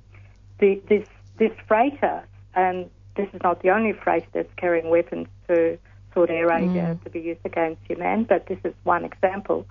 the, 0.59 0.81
this, 0.89 1.07
this 1.37 1.51
freighter, 1.67 2.23
and 2.55 2.89
this 3.15 3.27
is 3.33 3.41
not 3.41 3.61
the 3.61 3.69
only 3.69 3.93
freighter 3.93 4.27
that's 4.33 4.53
carrying 4.57 4.89
weapons 4.89 5.27
to 5.47 5.77
Saudi 6.13 6.35
Arabia 6.35 6.95
Mm. 6.95 7.03
to 7.03 7.09
be 7.09 7.19
used 7.21 7.39
against 7.45 7.81
Yemen, 7.89 8.25
but 8.25 8.45
this 8.47 8.59
is 8.63 8.73
one 8.83 9.03
example. 9.03 9.65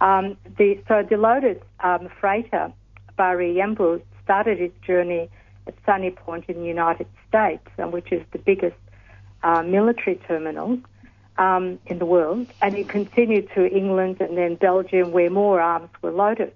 Um, 0.00 0.36
the, 0.56 0.78
so 0.86 1.02
the 1.08 1.16
loaded 1.16 1.62
um, 1.80 2.08
freighter, 2.20 2.72
Bahri 3.18 3.54
Yanbu, 3.54 4.00
started 4.22 4.60
its 4.60 4.78
journey 4.86 5.28
at 5.66 5.74
Sunny 5.84 6.10
Point 6.10 6.44
in 6.48 6.60
the 6.60 6.66
United 6.66 7.06
States, 7.28 7.66
which 7.76 8.12
is 8.12 8.22
the 8.32 8.38
biggest 8.38 8.76
uh, 9.42 9.62
military 9.62 10.16
terminal 10.28 10.78
um, 11.40 11.78
in 11.86 11.98
the 11.98 12.04
world, 12.06 12.46
and 12.60 12.74
it 12.76 12.88
continued 12.88 13.48
to 13.54 13.66
England 13.66 14.20
and 14.20 14.36
then 14.36 14.54
Belgium, 14.56 15.10
where 15.10 15.30
more 15.30 15.60
arms 15.60 15.88
were 16.02 16.10
loaded. 16.10 16.52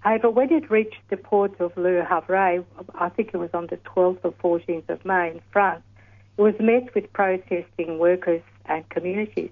However, 0.00 0.28
when 0.30 0.52
it 0.52 0.70
reached 0.70 1.00
the 1.08 1.16
port 1.16 1.58
of 1.60 1.76
Le 1.76 2.04
Havre, 2.04 2.64
I 2.94 3.08
think 3.10 3.30
it 3.32 3.36
was 3.36 3.50
on 3.54 3.66
the 3.68 3.76
12th 3.78 4.18
or 4.24 4.32
14th 4.32 4.88
of 4.88 5.04
May 5.04 5.30
in 5.30 5.40
France, 5.52 5.82
it 6.36 6.42
was 6.42 6.54
met 6.58 6.94
with 6.94 7.12
protesting 7.12 7.98
workers 7.98 8.42
and 8.66 8.88
communities. 8.88 9.50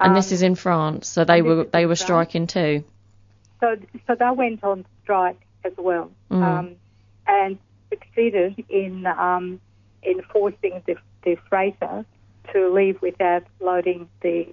And 0.00 0.14
this 0.16 0.30
is 0.32 0.42
in 0.42 0.54
France, 0.54 1.08
so 1.08 1.24
they 1.24 1.40
Um, 1.40 1.46
were 1.46 1.64
they 1.64 1.86
were 1.86 1.96
France. 1.96 2.00
striking 2.00 2.46
too. 2.46 2.84
So, 3.60 3.76
so 4.06 4.14
they 4.14 4.30
went 4.30 4.62
on 4.62 4.84
strike 5.02 5.40
as 5.64 5.72
well, 5.76 6.10
Mm. 6.30 6.42
um, 6.42 6.70
and 7.26 7.58
succeeded 7.90 8.64
in 8.68 9.06
um, 9.06 9.60
in 10.02 10.22
forcing 10.32 10.82
the, 10.86 10.96
the 11.24 11.36
freighter 11.48 12.04
to 12.52 12.72
leave 12.72 13.00
without 13.02 13.44
loading 13.60 14.08
the 14.22 14.46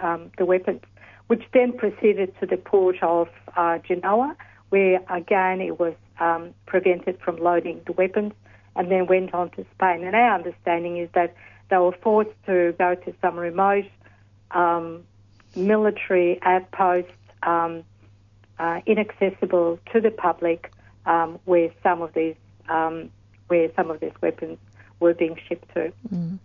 um, 0.00 0.30
the 0.38 0.44
weapons, 0.44 0.80
which 1.26 1.42
then 1.52 1.72
proceeded 1.72 2.34
to 2.40 2.46
the 2.46 2.56
port 2.56 2.96
of 3.02 3.28
uh, 3.56 3.78
Genoa, 3.78 4.36
where 4.70 5.00
again 5.10 5.60
it 5.60 5.78
was 5.78 5.94
um, 6.20 6.54
prevented 6.66 7.18
from 7.20 7.36
loading 7.36 7.80
the 7.86 7.92
weapons, 7.92 8.32
and 8.76 8.90
then 8.90 9.06
went 9.06 9.34
on 9.34 9.50
to 9.50 9.66
Spain. 9.74 10.04
And 10.04 10.14
our 10.14 10.34
understanding 10.34 10.98
is 10.98 11.08
that 11.14 11.34
they 11.68 11.76
were 11.76 11.96
forced 12.02 12.36
to 12.46 12.74
go 12.78 12.94
to 12.94 13.14
some 13.20 13.38
remote 13.38 13.86
um, 14.50 15.04
military 15.54 16.40
outpost. 16.42 17.08
Um, 17.42 17.84
uh, 18.62 18.80
inaccessible 18.86 19.78
to 19.92 20.00
the 20.00 20.10
public, 20.10 20.72
um, 21.04 21.40
where 21.46 21.70
some 21.82 22.00
of 22.00 22.14
these 22.14 22.36
um, 22.68 23.10
where 23.48 23.68
some 23.74 23.90
of 23.90 24.00
these 24.00 24.12
weapons 24.22 24.58
were 25.02 25.14
being 25.14 25.36
shipped 25.48 25.72
to. 25.74 25.92
Mm. 26.12 26.38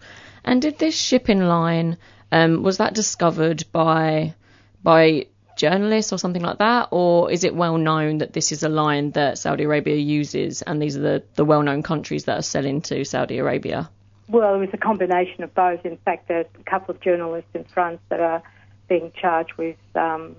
And 0.44 0.62
did 0.62 0.78
this 0.80 0.96
shipping 1.00 1.42
line 1.42 1.98
um, 2.32 2.64
was 2.64 2.78
that 2.78 2.94
discovered 2.94 3.64
by 3.72 4.36
by 4.84 5.28
journalists 5.58 6.14
or 6.14 6.20
something 6.20 6.42
like 6.42 6.60
that, 6.60 6.90
or 6.92 7.32
is 7.32 7.44
it 7.44 7.56
well 7.56 7.78
known 7.78 8.20
that 8.20 8.34
this 8.34 8.52
is 8.52 8.64
a 8.64 8.70
line 8.70 9.12
that 9.12 9.38
Saudi 9.38 9.64
Arabia 9.64 9.96
uses, 9.96 10.62
and 10.62 10.82
these 10.82 10.96
are 10.96 11.02
the, 11.02 11.24
the 11.36 11.46
well 11.46 11.64
known 11.64 11.84
countries 11.84 12.26
that 12.26 12.38
are 12.38 12.44
selling 12.44 12.82
to 12.82 13.04
Saudi 13.04 13.38
Arabia? 13.38 13.90
Well, 14.30 14.56
it 14.56 14.60
was 14.60 14.70
a 14.74 14.78
combination 14.78 15.44
of 15.44 15.54
both. 15.56 15.86
In 15.86 15.98
fact, 15.98 16.28
there 16.28 16.40
are 16.40 16.42
a 16.42 16.64
couple 16.70 16.94
of 16.94 17.02
journalists 17.02 17.50
in 17.54 17.64
France 17.64 18.00
that 18.10 18.20
are 18.20 18.44
being 18.90 19.12
charged 19.20 19.54
with 19.54 19.78
um, 19.96 20.36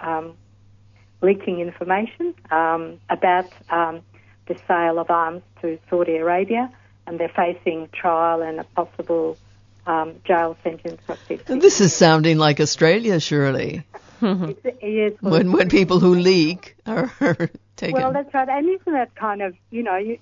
um, 0.00 0.34
leaking 1.22 1.60
information 1.60 2.34
um, 2.50 3.00
about 3.08 3.50
um, 3.70 4.02
the 4.46 4.58
sale 4.68 4.98
of 4.98 5.10
arms 5.10 5.42
to 5.62 5.78
Saudi 5.88 6.16
Arabia, 6.16 6.70
and 7.06 7.18
they're 7.18 7.28
facing 7.28 7.88
trial 7.92 8.42
and 8.42 8.60
a 8.60 8.64
possible 8.64 9.36
um, 9.86 10.14
jail 10.24 10.56
sentence 10.62 11.00
of 11.08 11.18
50 11.18 11.58
This 11.58 11.80
is 11.80 11.94
sounding 11.94 12.38
like 12.38 12.60
Australia, 12.60 13.20
surely. 13.20 13.84
It's- 14.22 14.74
yes, 14.82 15.12
when 15.20 15.52
when 15.52 15.68
people 15.68 16.00
who 16.00 16.14
leak 16.14 16.76
are 16.86 17.12
taken. 17.76 17.92
Well, 17.92 18.12
that's 18.12 18.32
right. 18.32 18.48
And 18.48 18.68
isn't 18.68 18.92
that 18.92 19.14
kind 19.16 19.42
of, 19.42 19.54
you 19.70 19.82
know, 19.82 19.96
you, 19.96 20.18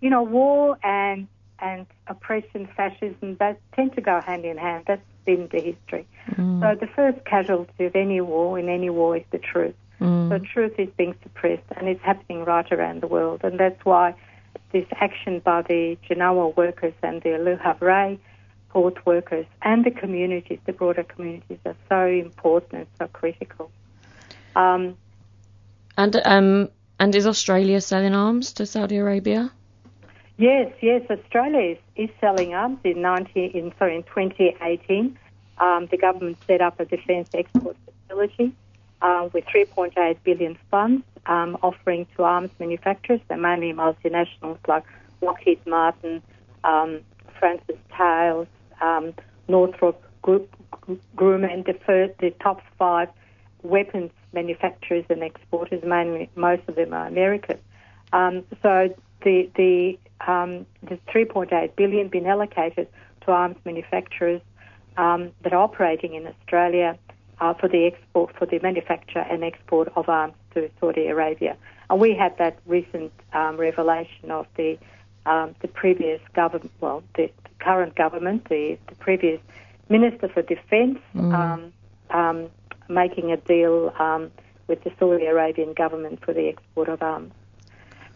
you 0.00 0.10
know, 0.10 0.22
war 0.22 0.78
and 0.84 1.26
and 1.58 1.86
oppression, 2.06 2.68
fascism, 2.76 3.36
that 3.40 3.58
tend 3.74 3.94
to 3.94 4.00
go 4.00 4.20
hand 4.20 4.44
in 4.44 4.58
hand. 4.58 4.84
That's 4.86 5.02
been 5.24 5.48
the 5.50 5.60
history. 5.60 6.06
Mm. 6.32 6.60
So 6.60 6.78
the 6.78 6.86
first 6.92 7.24
casualty 7.24 7.86
of 7.86 7.96
any 7.96 8.20
war, 8.20 8.58
in 8.58 8.68
any 8.68 8.90
war, 8.90 9.16
is 9.16 9.24
the 9.30 9.38
truth. 9.38 9.74
Mm. 10.00 10.28
So 10.28 10.38
truth 10.38 10.74
is 10.78 10.88
being 10.96 11.14
suppressed, 11.22 11.62
and 11.76 11.88
it's 11.88 12.02
happening 12.02 12.44
right 12.44 12.70
around 12.70 13.00
the 13.00 13.06
world. 13.06 13.40
And 13.42 13.58
that's 13.58 13.82
why 13.84 14.14
this 14.74 14.86
action 14.96 15.38
by 15.38 15.62
the 15.62 15.96
Genoa 16.06 16.48
workers 16.48 16.94
and 17.02 17.22
the 17.22 17.58
Havre 17.62 18.18
port 18.70 19.06
workers 19.06 19.46
and 19.62 19.84
the 19.84 19.92
communities, 19.92 20.58
the 20.66 20.72
broader 20.72 21.04
communities, 21.04 21.58
are 21.64 21.76
so 21.88 22.06
important 22.26 22.74
and 22.74 22.86
so 22.98 23.06
critical. 23.20 23.70
Um, 24.56 24.96
And 25.96 26.14
um, 26.34 26.68
and 26.98 27.14
is 27.14 27.26
Australia 27.26 27.80
selling 27.80 28.14
arms 28.14 28.52
to 28.54 28.66
Saudi 28.66 28.96
Arabia? 28.96 29.42
Yes, 30.36 30.72
yes. 30.80 31.02
Australia 31.16 31.64
is, 31.74 31.80
is 31.94 32.10
selling 32.20 32.54
arms 32.54 32.80
in 32.82 33.00
19, 33.00 33.50
in 33.58 33.72
sorry 33.78 33.94
in 33.96 34.02
2018. 34.02 35.16
Um, 35.58 35.86
the 35.92 35.98
government 36.06 36.36
set 36.48 36.60
up 36.60 36.80
a 36.80 36.84
defence 36.84 37.28
export 37.32 37.76
facility 37.86 38.52
uh, 39.04 39.28
with 39.34 39.44
3.8 39.44 40.16
billion 40.24 40.56
funds, 40.70 41.04
um, 41.26 41.58
offering 41.62 42.06
to 42.16 42.24
arms 42.24 42.50
manufacturers, 42.58 43.20
they're 43.28 43.36
mainly 43.36 43.72
multinationals 43.72 44.58
like 44.66 44.84
Lockheed 45.20 45.64
Martin, 45.66 46.22
um, 46.64 47.00
France's 47.38 47.76
Thales, 47.96 48.48
um, 48.80 49.12
Northrop 49.46 50.02
Grumman, 50.22 51.66
the, 51.66 52.14
the 52.18 52.30
top 52.42 52.62
five 52.78 53.10
weapons 53.62 54.10
manufacturers 54.32 55.04
and 55.10 55.22
exporters. 55.22 55.82
Mainly, 55.84 56.30
most 56.34 56.62
of 56.66 56.74
them 56.74 56.94
are 56.94 57.06
American. 57.06 57.58
Um, 58.14 58.42
so 58.62 58.94
the 59.22 59.50
the 59.54 59.98
um, 60.26 60.64
the 60.82 60.98
3.8 61.12 61.76
billion 61.76 62.08
been 62.08 62.26
allocated 62.26 62.88
to 63.22 63.32
arms 63.32 63.56
manufacturers 63.66 64.40
um, 64.96 65.30
that 65.42 65.52
are 65.52 65.62
operating 65.62 66.14
in 66.14 66.26
Australia 66.26 66.98
uh, 67.40 67.54
for 67.54 67.68
the 67.68 67.86
export 67.86 68.34
for 68.36 68.46
the 68.46 68.58
manufacture 68.60 69.20
and 69.30 69.44
export 69.44 69.88
of 69.96 70.08
arms 70.08 70.34
to 70.54 70.70
Saudi 70.80 71.06
Arabia. 71.06 71.56
And 71.90 72.00
we 72.00 72.14
had 72.14 72.36
that 72.38 72.58
recent 72.66 73.12
um, 73.32 73.56
revelation 73.56 74.30
of 74.30 74.46
the 74.56 74.78
um, 75.26 75.54
the 75.60 75.68
previous 75.68 76.20
government, 76.34 76.70
well, 76.80 77.02
the, 77.16 77.30
the 77.44 77.50
current 77.58 77.94
government, 77.94 78.46
the, 78.50 78.78
the 78.88 78.94
previous 78.96 79.40
Minister 79.88 80.28
for 80.28 80.42
Defence, 80.42 80.98
um, 81.14 81.72
um, 82.10 82.50
making 82.88 83.32
a 83.32 83.36
deal 83.38 83.92
um, 83.98 84.30
with 84.66 84.82
the 84.84 84.92
Saudi 84.98 85.26
Arabian 85.26 85.72
government 85.72 86.24
for 86.24 86.32
the 86.34 86.48
export 86.48 86.88
of 86.88 87.02
arms. 87.02 87.32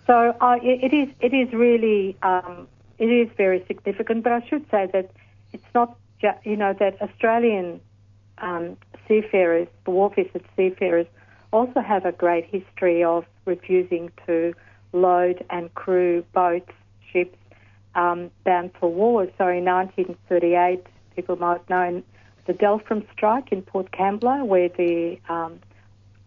So 0.06 0.34
uh, 0.40 0.58
it, 0.62 0.92
it 0.92 0.94
is 0.94 1.08
it 1.20 1.34
is 1.34 1.52
really 1.52 2.16
um, 2.22 2.66
it 2.98 3.06
is 3.06 3.28
very 3.36 3.64
significant. 3.66 4.24
But 4.24 4.32
I 4.32 4.46
should 4.48 4.64
say 4.70 4.88
that 4.92 5.10
it's 5.52 5.74
not 5.74 5.96
ju- 6.20 6.40
you 6.44 6.56
know 6.56 6.72
that 6.74 7.00
Australian 7.02 7.80
um, 8.38 8.76
seafarers, 9.08 9.66
the 9.84 9.90
wharf-visited 9.90 10.44
seafarers, 10.56 11.06
also 11.52 11.80
have 11.80 12.04
a 12.04 12.12
great 12.12 12.44
history 12.44 13.02
of 13.02 13.24
refusing 13.46 14.10
to 14.26 14.52
load 14.92 15.44
and 15.50 15.74
crew 15.74 16.24
boats, 16.34 16.70
ships 17.12 17.36
um, 17.94 18.30
bound 18.44 18.70
for 18.78 18.92
war. 18.92 19.26
So 19.38 19.48
in 19.48 19.64
1938, 19.64 20.84
people 21.16 21.36
might 21.36 21.68
know 21.68 22.02
the 22.46 22.52
Dalfram 22.52 23.06
strike 23.12 23.50
in 23.52 23.62
Port 23.62 23.90
Kembla, 23.92 24.46
where 24.46 24.68
the 24.68 25.18
um, 25.28 25.58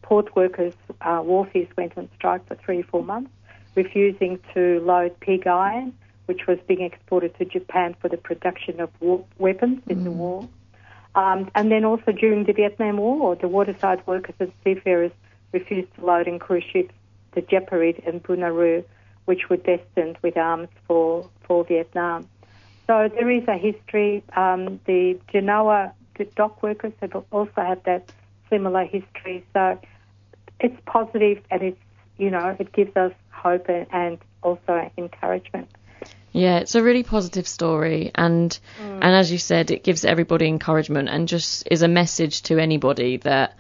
port 0.02 0.36
workers, 0.36 0.74
uh, 1.02 1.22
wharfies 1.22 1.70
went 1.78 1.98
on 1.98 2.10
strike 2.16 2.46
for 2.48 2.56
three 2.56 2.82
or 2.82 2.84
four 2.84 3.04
months, 3.04 3.32
refusing 3.76 4.40
to 4.54 4.80
load 4.82 5.18
pig 5.20 5.48
iron, 5.48 5.94
which 6.26 6.48
was 6.48 6.60
being 6.68 6.82
exported 6.82 7.36
to 7.38 7.46
Japan 7.46 7.96
for 8.00 8.10
the 8.10 8.18
production 8.18 8.80
of 8.80 8.90
war- 9.00 9.26
weapons 9.38 9.82
in 9.88 10.04
the 10.04 10.12
war. 10.12 10.48
Um, 11.16 11.52
and 11.56 11.72
then 11.72 11.84
also 11.84 12.12
during 12.12 12.46
the 12.46 12.54
Vietnam 12.54 12.98
War, 12.98 13.36
the 13.36 13.48
waterside 13.48 14.06
workers 14.08 14.36
and 14.40 14.52
seafarers 14.64 15.12
refused 15.52 15.94
to 15.96 16.06
load 16.06 16.28
and 16.28 16.40
crew 16.40 16.62
ships, 16.62 16.94
the 17.34 17.42
Jeparit 17.42 18.08
and 18.08 18.24
Boonaroo, 18.24 18.84
which 19.26 19.50
were 19.50 19.58
destined 19.58 20.18
with 20.22 20.38
arms 20.38 20.70
for, 20.88 21.30
for 21.44 21.66
Vietnam. 21.66 22.28
So 22.88 23.10
there 23.14 23.30
is 23.30 23.48
a 23.48 23.58
history. 23.58 24.24
Um, 24.36 24.80
the 24.86 25.20
Genoa 25.32 25.94
dock 26.36 26.62
workers 26.62 26.94
have 27.02 27.16
also 27.32 27.52
had 27.56 27.84
that 27.86 28.12
similar 28.50 28.86
history. 28.86 29.46
So 29.54 29.80
it's 30.60 30.76
positive 30.86 31.44
and 31.50 31.62
it's, 31.62 31.82
you 32.18 32.30
know, 32.30 32.56
it 32.60 32.72
gives 32.72 32.96
us 32.96 33.14
hope 33.32 33.68
and, 33.70 33.88
and 33.92 34.18
also 34.44 34.90
encouragement. 34.98 35.70
Yeah, 36.34 36.60
it's 36.60 36.76
a 36.76 36.84
really 36.84 37.04
positive 37.04 37.48
story, 37.48 38.12
and 38.16 38.58
and 38.80 39.16
as 39.16 39.32
you 39.32 39.38
said, 39.38 39.70
it 39.70 39.84
gives 39.84 40.06
everybody 40.06 40.48
encouragement 40.48 41.10
and 41.10 41.28
just 41.28 41.68
is 41.70 41.82
a 41.82 41.90
message 41.90 42.44
to 42.44 42.58
anybody 42.58 43.18
that 43.18 43.58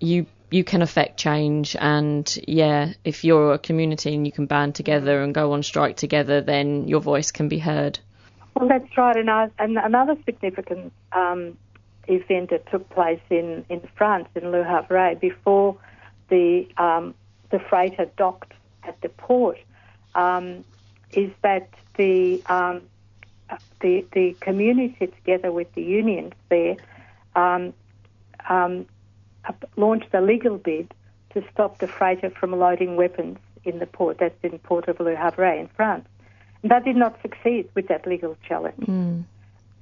you 0.00 0.26
you 0.50 0.64
can 0.64 0.80
affect 0.80 1.18
change, 1.18 1.76
and 1.78 2.38
yeah, 2.48 2.94
if 3.04 3.24
you're 3.24 3.52
a 3.52 3.58
community 3.58 4.14
and 4.14 4.26
you 4.26 4.32
can 4.32 4.46
band 4.46 4.74
together 4.74 5.22
and 5.22 5.34
go 5.34 5.52
on 5.52 5.62
strike 5.62 5.96
together, 5.96 6.40
then 6.40 6.88
your 6.88 7.00
voice 7.00 7.30
can 7.30 7.48
be 7.48 7.58
heard. 7.58 7.98
Well, 8.54 8.68
that's 8.68 8.96
right. 8.96 9.16
And, 9.16 9.30
I, 9.30 9.50
and 9.58 9.76
another 9.76 10.16
significant 10.24 10.92
um, 11.12 11.56
event 12.06 12.50
that 12.50 12.68
took 12.70 12.88
place 12.88 13.20
in, 13.30 13.64
in 13.68 13.86
France, 13.96 14.28
in 14.34 14.50
Le 14.50 14.64
Havre, 14.64 15.16
before 15.20 15.76
the 16.30 16.66
um, 16.76 17.14
the 17.50 17.58
freighter 17.58 18.06
docked 18.16 18.52
at 18.84 19.00
the 19.00 19.08
port, 19.08 19.58
um, 20.14 20.64
is 21.12 21.30
that 21.42 21.68
the 21.96 22.42
um, 22.46 22.82
the 23.80 24.06
the 24.12 24.36
community, 24.40 25.06
together 25.06 25.52
with 25.52 25.72
the 25.74 25.82
unions 25.82 26.34
there, 26.48 26.76
um, 27.34 27.72
um, 28.48 28.86
launched 29.76 30.12
a 30.12 30.20
legal 30.20 30.58
bid 30.58 30.92
to 31.34 31.44
stop 31.52 31.78
the 31.78 31.86
freighter 31.88 32.30
from 32.30 32.52
loading 32.52 32.96
weapons 32.96 33.38
in 33.64 33.78
the 33.78 33.86
port. 33.86 34.18
That's 34.18 34.38
in 34.42 34.58
Port 34.58 34.88
of 34.88 35.00
Le 35.00 35.14
Havre 35.14 35.54
in 35.58 35.68
France. 35.68 36.06
And 36.62 36.70
that 36.70 36.84
did 36.84 36.96
not 36.96 37.20
succeed 37.22 37.68
with 37.74 37.88
that 37.88 38.06
legal 38.06 38.36
challenge. 38.46 38.84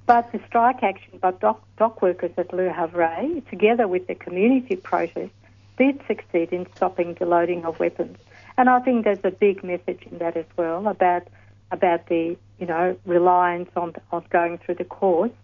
But 0.05 0.31
the 0.31 0.39
strike 0.47 0.83
action 0.83 1.17
by 1.19 1.31
dock, 1.31 1.61
dock 1.77 2.01
workers 2.01 2.31
at 2.37 2.53
Le 2.53 2.71
Havre, 2.71 3.41
together 3.49 3.87
with 3.87 4.07
the 4.07 4.15
community 4.15 4.75
protest, 4.75 5.33
did 5.77 5.99
succeed 6.07 6.53
in 6.53 6.65
stopping 6.75 7.15
the 7.15 7.25
loading 7.25 7.65
of 7.65 7.79
weapons. 7.79 8.17
And 8.57 8.69
I 8.69 8.79
think 8.79 9.03
there's 9.03 9.19
a 9.23 9.31
big 9.31 9.63
message 9.63 10.01
in 10.09 10.17
that 10.17 10.35
as 10.35 10.45
well 10.57 10.87
about 10.87 11.27
about 11.71 12.07
the 12.07 12.37
you 12.59 12.65
know 12.65 12.97
reliance 13.05 13.69
on 13.75 13.93
on 14.11 14.23
going 14.29 14.57
through 14.57 14.75
the 14.75 14.85
courts 14.85 15.35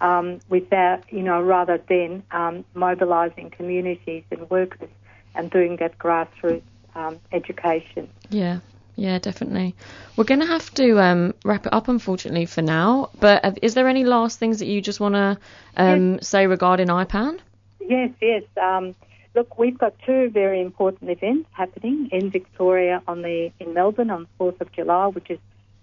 um, 0.00 0.40
without 0.48 1.02
you 1.12 1.22
know 1.22 1.40
rather 1.42 1.78
than 1.88 2.22
um, 2.30 2.64
mobilising 2.74 3.50
communities 3.50 4.24
and 4.30 4.48
workers 4.50 4.90
and 5.34 5.50
doing 5.50 5.76
that 5.76 5.98
grassroots 5.98 6.62
um, 6.94 7.18
education. 7.32 8.08
Yeah. 8.30 8.60
Yeah, 8.96 9.18
definitely. 9.18 9.74
We're 10.16 10.24
going 10.24 10.40
to 10.40 10.46
have 10.46 10.74
to 10.74 11.00
um, 11.00 11.32
wrap 11.42 11.64
it 11.64 11.72
up, 11.72 11.88
unfortunately, 11.88 12.44
for 12.44 12.60
now. 12.60 13.08
But 13.18 13.58
is 13.62 13.72
there 13.72 13.88
any 13.88 14.04
last 14.04 14.38
things 14.38 14.58
that 14.58 14.66
you 14.66 14.82
just 14.82 15.00
want 15.00 15.14
to 15.14 15.38
um, 15.78 16.20
say 16.20 16.46
regarding 16.46 16.88
IPAN? 16.88 17.38
Yes, 17.80 18.10
yes. 18.20 18.42
Um, 18.60 18.94
look, 19.34 19.58
we've 19.58 19.78
got 19.78 19.94
two 20.04 20.30
very 20.30 20.60
important 20.60 21.10
events 21.10 21.48
happening 21.52 22.08
in 22.12 22.30
Victoria 22.30 23.02
on 23.06 23.22
the 23.22 23.52
in 23.60 23.74
Melbourne 23.74 24.10
on 24.10 24.22
the 24.38 24.44
4th 24.44 24.60
of 24.60 24.72
July, 24.72 25.06
which 25.06 25.30
is 25.30 25.38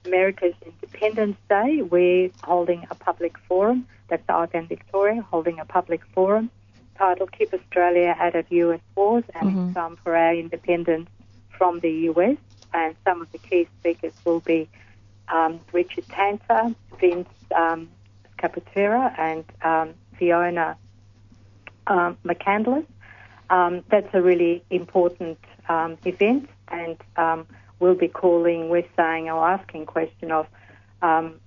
America's 0.05 0.53
Independence 0.65 1.37
Day. 1.49 1.81
We're 1.81 2.29
holding 2.43 2.85
a 2.89 2.95
public 2.95 3.37
forum. 3.47 3.87
That's 4.09 4.25
IPAN 4.27 4.69
Victoria 4.69 5.21
holding 5.21 5.59
a 5.59 5.65
public 5.65 6.01
forum 6.13 6.49
titled 6.97 7.31
"Keep 7.31 7.53
Australia 7.53 8.15
Out 8.17 8.35
of 8.35 8.45
U.S. 8.51 8.79
Wars 8.95 9.23
and 9.33 9.49
Mhm. 9.49 9.73
Time 9.73 9.97
for 10.03 10.15
Our 10.15 10.33
Independence 10.33 11.09
from 11.57 11.79
the 11.79 11.91
U.S." 12.11 12.37
And 12.73 12.95
some 13.05 13.21
of 13.21 13.31
the 13.31 13.37
key 13.37 13.67
speakers 13.79 14.13
will 14.25 14.39
be 14.41 14.67
um, 15.29 15.59
Richard 15.73 16.07
Tanter, 16.09 16.73
Vince 16.99 17.29
um, 17.55 17.89
Scappatura, 18.37 19.17
and 19.17 19.43
um, 19.61 19.93
Fiona 20.17 20.77
um, 21.87 22.17
McCandless. 22.25 22.85
Um, 23.49 23.83
that's 23.89 24.13
a 24.13 24.21
really 24.21 24.63
important 24.69 25.37
um, 25.69 25.97
event, 26.05 26.49
and 26.67 26.97
um, 27.15 27.47
we'll 27.79 27.95
be 27.95 28.07
calling, 28.07 28.69
we're 28.69 28.87
saying 28.95 29.29
or 29.29 29.47
asking 29.47 29.85
question 29.85 30.31
of, 30.31 30.47
um, 31.01 31.39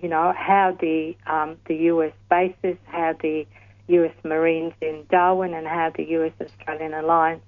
you 0.00 0.08
know, 0.08 0.32
how 0.36 0.76
the 0.80 1.16
um, 1.26 1.56
the 1.66 1.74
US 1.92 2.12
bases, 2.30 2.76
how 2.86 3.14
the 3.20 3.46
US 3.88 4.14
Marines 4.24 4.74
in 4.80 5.06
Darwin 5.10 5.54
and 5.54 5.66
how 5.66 5.90
the 5.90 6.04
US 6.10 6.32
Australian 6.40 6.94
alliance 6.94 7.42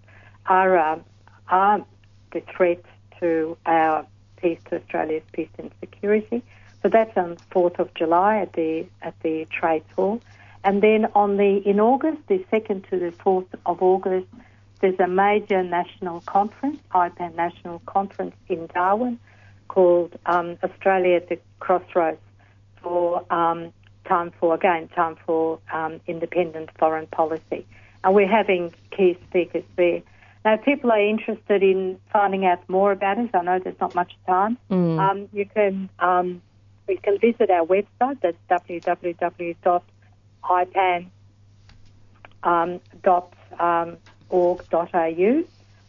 are, 0.46 0.76
uh, 0.76 0.98
are 1.48 1.84
the 2.32 2.40
threat 2.56 2.82
to 3.20 3.56
our 3.66 4.06
peace, 4.36 4.58
to 4.70 4.80
Australia's 4.80 5.22
peace 5.32 5.50
and 5.58 5.70
security. 5.80 6.42
So 6.82 6.88
that's 6.88 7.14
on 7.16 7.36
4th 7.52 7.78
of 7.78 7.92
July 7.94 8.38
at 8.38 8.54
the 8.54 8.86
at 9.02 9.14
the 9.22 9.46
Trades 9.50 9.84
Hall. 9.94 10.20
And 10.62 10.82
then 10.82 11.06
on 11.14 11.36
the 11.36 11.62
in 11.64 11.80
August, 11.80 12.18
the 12.28 12.44
2nd 12.52 12.88
to 12.90 12.98
the 12.98 13.12
4th 13.12 13.46
of 13.64 13.82
August, 13.82 14.26
there's 14.80 14.98
a 14.98 15.06
major 15.06 15.62
national 15.62 16.20
conference, 16.22 16.80
IPAN 16.94 17.34
National 17.34 17.80
Conference 17.80 18.34
in 18.48 18.66
Darwin, 18.74 19.18
called 19.68 20.18
um, 20.26 20.58
Australia 20.62 21.16
at 21.16 21.28
the 21.28 21.38
Crossroads 21.60 22.20
for 22.82 23.24
um, 23.32 23.72
time 24.06 24.32
for 24.38 24.54
again 24.54 24.88
time 24.88 25.16
for 25.26 25.58
um, 25.72 26.00
independent 26.06 26.70
foreign 26.78 27.06
policy, 27.06 27.66
and 28.04 28.14
we're 28.14 28.28
having 28.28 28.72
key 28.90 29.18
speakers 29.28 29.64
there. 29.76 30.02
Now, 30.44 30.54
if 30.54 30.64
people 30.64 30.90
are 30.90 31.00
interested 31.00 31.62
in 31.62 32.00
finding 32.10 32.46
out 32.46 32.66
more 32.68 32.92
about 32.92 33.18
it, 33.18 33.30
I 33.34 33.42
know 33.42 33.58
there's 33.58 33.78
not 33.80 33.94
much 33.94 34.12
time. 34.26 34.56
Mm. 34.70 34.98
Um, 34.98 35.28
you 35.32 35.44
can 35.46 35.90
um, 35.98 36.42
you 36.88 36.98
can 36.98 37.18
visit 37.18 37.50
our 37.50 37.66
website. 37.66 38.20
That's 38.22 38.38
www.ipan 38.50 39.82
um, 42.42 42.80
dot 43.02 43.32
um, 43.58 43.96
org.au. 44.28 45.44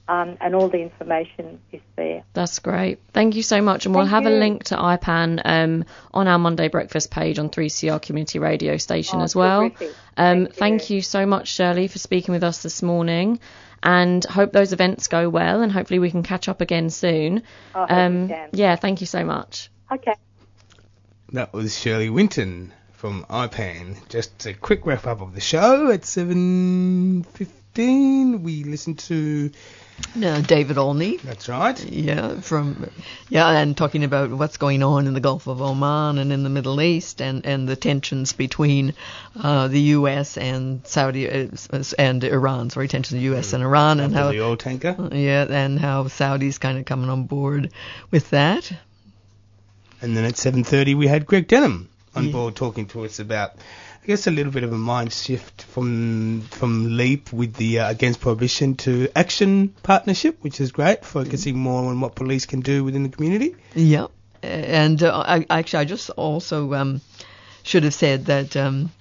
Um, 0.07 0.35
and 0.41 0.55
all 0.55 0.67
the 0.67 0.79
information 0.79 1.61
is 1.71 1.79
there. 1.95 2.23
That's 2.33 2.59
great. 2.59 2.99
Thank 3.13 3.35
you 3.37 3.43
so 3.43 3.61
much. 3.61 3.85
And 3.85 3.95
we'll 3.95 4.05
Thank 4.05 4.25
have 4.25 4.25
a 4.25 4.35
link 4.35 4.65
to 4.65 4.75
IPAN 4.75 5.41
um, 5.45 5.85
on 6.13 6.27
our 6.27 6.37
Monday 6.37 6.67
breakfast 6.67 7.11
page 7.11 7.39
on 7.39 7.49
3CR 7.49 8.01
Community 8.01 8.39
Radio 8.39 8.75
Station 8.75 9.21
Oh, 9.21 9.23
as 9.23 9.35
well. 9.35 9.71
Um, 10.17 10.47
thank 10.47 10.89
you 10.89 11.01
so 11.01 11.25
much, 11.25 11.47
Shirley, 11.47 11.87
for 11.87 11.97
speaking 11.97 12.33
with 12.33 12.43
us 12.43 12.61
this 12.61 12.81
morning. 12.81 13.39
And 13.83 14.25
hope 14.25 14.51
those 14.51 14.73
events 14.73 15.07
go 15.07 15.29
well, 15.29 15.61
and 15.61 15.71
hopefully 15.71 15.99
we 15.99 16.11
can 16.11 16.23
catch 16.23 16.49
up 16.49 16.59
again 16.59 16.89
soon. 16.89 17.43
I 17.73 17.79
hope 17.79 17.91
um. 17.91 18.33
Yeah, 18.51 18.75
thank 18.75 18.99
you 19.01 19.07
so 19.07 19.23
much. 19.23 19.71
Okay. 19.91 20.13
That 21.31 21.53
was 21.53 21.79
Shirley 21.79 22.09
Winton 22.09 22.73
from 23.01 23.25
IPAN. 23.31 23.97
Just 24.09 24.45
a 24.45 24.53
quick 24.53 24.85
wrap 24.85 25.07
up 25.07 25.21
of 25.21 25.33
the 25.33 25.41
show 25.41 25.89
at 25.89 26.01
7.15. 26.01 28.41
We 28.41 28.63
listened 28.63 28.99
to... 28.99 29.49
Uh, 30.23 30.41
David 30.41 30.77
Olney. 30.77 31.17
That's 31.17 31.49
right. 31.49 31.83
Yeah, 31.83 32.41
from 32.41 32.91
yeah, 33.29 33.49
and 33.49 33.75
talking 33.75 34.03
about 34.03 34.29
what's 34.31 34.57
going 34.57 34.83
on 34.83 35.07
in 35.07 35.15
the 35.15 35.19
Gulf 35.19 35.47
of 35.47 35.63
Oman 35.63 36.19
and 36.19 36.31
in 36.31 36.43
the 36.43 36.49
Middle 36.49 36.79
East, 36.81 37.21
and, 37.21 37.43
and 37.45 37.67
the 37.67 37.75
tensions 37.75 38.33
between 38.33 38.93
uh, 39.39 39.67
the 39.67 39.79
U.S. 39.79 40.37
and 40.37 40.85
Saudi 40.87 41.29
uh, 41.29 41.47
and 41.99 42.23
Iran. 42.23 42.71
Sorry, 42.71 42.87
tensions 42.87 43.19
the 43.19 43.25
U.S. 43.25 43.53
and 43.53 43.63
Iran, 43.63 43.99
and 43.99 44.11
how 44.13 44.31
the 44.31 44.41
oil 44.41 44.57
tanker. 44.57 45.09
yeah, 45.11 45.45
and 45.47 45.79
how 45.79 46.07
Saudi's 46.07 46.57
kind 46.57 46.79
of 46.79 46.85
coming 46.85 47.11
on 47.11 47.25
board 47.25 47.71
with 48.09 48.31
that. 48.31 48.71
And 50.01 50.17
then 50.17 50.25
at 50.25 50.33
7.30 50.33 50.95
we 50.95 51.05
had 51.05 51.27
Greg 51.27 51.47
Denham 51.47 51.90
on 52.15 52.25
Yeah. 52.25 52.31
board 52.31 52.55
talking 52.55 52.85
to 52.87 53.05
us 53.05 53.19
about, 53.19 53.51
I 54.03 54.07
guess, 54.07 54.27
a 54.27 54.31
little 54.31 54.51
bit 54.51 54.63
of 54.63 54.73
a 54.73 54.77
mind 54.77 55.13
shift 55.13 55.63
from 55.63 56.41
from 56.51 56.97
LEAP 56.97 57.31
with 57.31 57.53
the 57.55 57.79
uh, 57.79 57.89
Against 57.89 58.19
Prohibition 58.21 58.75
to 58.77 59.07
Action 59.15 59.69
partnership, 59.83 60.37
which 60.41 60.59
is 60.59 60.71
great, 60.71 61.05
focusing 61.05 61.57
more 61.57 61.89
on 61.89 62.01
what 62.01 62.15
police 62.15 62.45
can 62.45 62.59
do 62.61 62.83
within 62.83 63.03
the 63.03 63.09
community. 63.09 63.55
Yeah, 63.75 64.07
and 64.43 65.01
uh, 65.03 65.23
I, 65.25 65.45
actually, 65.49 65.79
I 65.79 65.85
just 65.85 66.09
also 66.11 66.73
um, 66.73 67.01
should 67.63 67.83
have 67.83 67.93
said 67.93 68.25
that. 68.25 68.55
Um, 68.57 68.91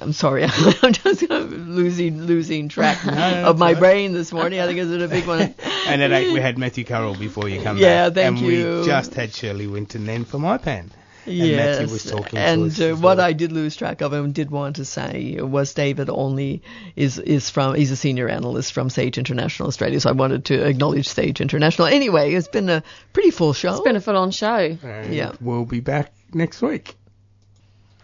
I'm 0.00 0.12
sorry, 0.12 0.44
I'm 0.82 0.92
just 0.92 1.22
losing 1.28 2.22
losing 2.22 2.68
track 2.68 3.04
No, 3.06 3.44
of 3.50 3.58
my 3.58 3.72
right. 3.72 3.78
brain 3.80 4.12
this 4.12 4.32
morning. 4.32 4.60
I 4.60 4.66
think 4.66 4.78
it's 4.78 4.90
a 5.02 5.08
big 5.08 5.26
one. 5.26 5.54
And 5.86 6.02
at 6.02 6.12
8 6.12 6.32
we 6.32 6.40
had 6.40 6.56
Matthew 6.58 6.84
Currell 6.84 7.18
before 7.18 7.48
you 7.48 7.60
come 7.62 7.76
Yeah, 7.78 8.08
back. 8.10 8.14
thank 8.14 8.38
and 8.38 8.46
you. 8.46 8.78
we 8.80 8.84
just 8.86 9.14
had 9.14 9.32
Shirley 9.34 9.66
Winton 9.66 10.04
then 10.06 10.24
for 10.24 10.38
my 10.38 10.56
And 10.64 10.90
Yes, 11.26 11.78
Matthew 11.78 11.92
was 11.92 12.04
talking 12.04 12.38
and 12.38 12.74
to 12.74 12.92
us. 12.92 12.98
uh, 12.98 13.00
what 13.00 13.18
well. 13.18 13.26
I 13.26 13.32
did 13.32 13.52
lose 13.52 13.76
track 13.76 14.00
of 14.00 14.12
and 14.12 14.34
did 14.34 14.50
want 14.50 14.76
to 14.76 14.84
say 14.84 15.38
was 15.40 15.74
David 15.74 16.08
Olney 16.08 16.62
is 16.96 17.18
is 17.18 17.50
from 17.50 17.74
he's 17.74 17.90
a 17.90 17.96
senior 17.96 18.28
analyst 18.28 18.72
from 18.72 18.90
Sage 18.90 19.18
International 19.18 19.68
Australia, 19.68 20.00
so 20.00 20.10
I 20.10 20.12
wanted 20.12 20.46
to 20.46 20.66
acknowledge 20.66 21.08
Sage 21.08 21.40
International. 21.40 21.86
Anyway, 21.88 22.32
it's 22.34 22.48
been 22.48 22.68
a 22.68 22.82
pretty 23.12 23.30
full 23.30 23.52
show. 23.52 23.72
It's 23.72 23.80
been 23.80 23.96
a 23.96 24.00
full-on 24.00 24.30
show. 24.30 24.76
And 24.82 25.14
Yeah. 25.14 25.32
We'll 25.40 25.64
be 25.64 25.80
back 25.80 26.12
next 26.32 26.62
week. 26.62 26.96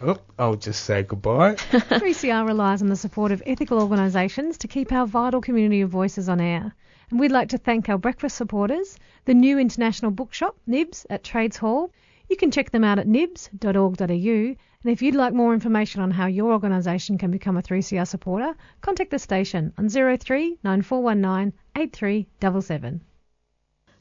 Oh, 0.02 0.18
I'll 0.38 0.56
just 0.56 0.84
say 0.84 1.02
goodbye. 1.02 1.54
3CR 1.54 2.46
relies 2.46 2.82
on 2.82 2.88
the 2.88 2.96
support 2.96 3.32
of 3.32 3.42
ethical 3.46 3.80
organisations 3.80 4.58
to 4.58 4.68
keep 4.68 4.92
our 4.92 5.06
vital 5.06 5.40
community 5.40 5.80
of 5.80 5.88
voices 5.90 6.28
on 6.28 6.38
air. 6.40 6.74
And 7.10 7.18
we'd 7.18 7.32
like 7.32 7.48
to 7.50 7.58
thank 7.58 7.88
our 7.88 7.96
breakfast 7.96 8.36
supporters, 8.36 8.98
the 9.24 9.32
new 9.32 9.58
international 9.58 10.10
bookshop, 10.10 10.56
Nibs, 10.66 11.06
at 11.08 11.24
Trades 11.24 11.56
Hall. 11.56 11.92
You 12.28 12.36
can 12.36 12.50
check 12.50 12.70
them 12.70 12.84
out 12.84 12.98
at 12.98 13.06
nibs.org.au. 13.06 14.04
And 14.06 14.92
if 14.92 15.02
you'd 15.02 15.14
like 15.14 15.34
more 15.34 15.54
information 15.54 16.00
on 16.00 16.10
how 16.10 16.26
your 16.26 16.52
organisation 16.52 17.18
can 17.18 17.30
become 17.30 17.56
a 17.56 17.62
3CR 17.62 18.06
supporter, 18.06 18.54
contact 18.80 19.10
the 19.10 19.18
station 19.18 19.72
on 19.78 19.88
03 19.88 20.58
9419 20.62 21.52
8377. 21.76 23.00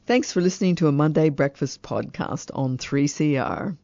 Thanks 0.06 0.31
for 0.31 0.41
listening 0.41 0.76
to 0.76 0.88
a 0.88 0.91
Monday 0.91 1.30
Breakfast 1.30 1.81
podcast 1.81 2.52
on 2.53 2.77
3CR. 2.77 3.77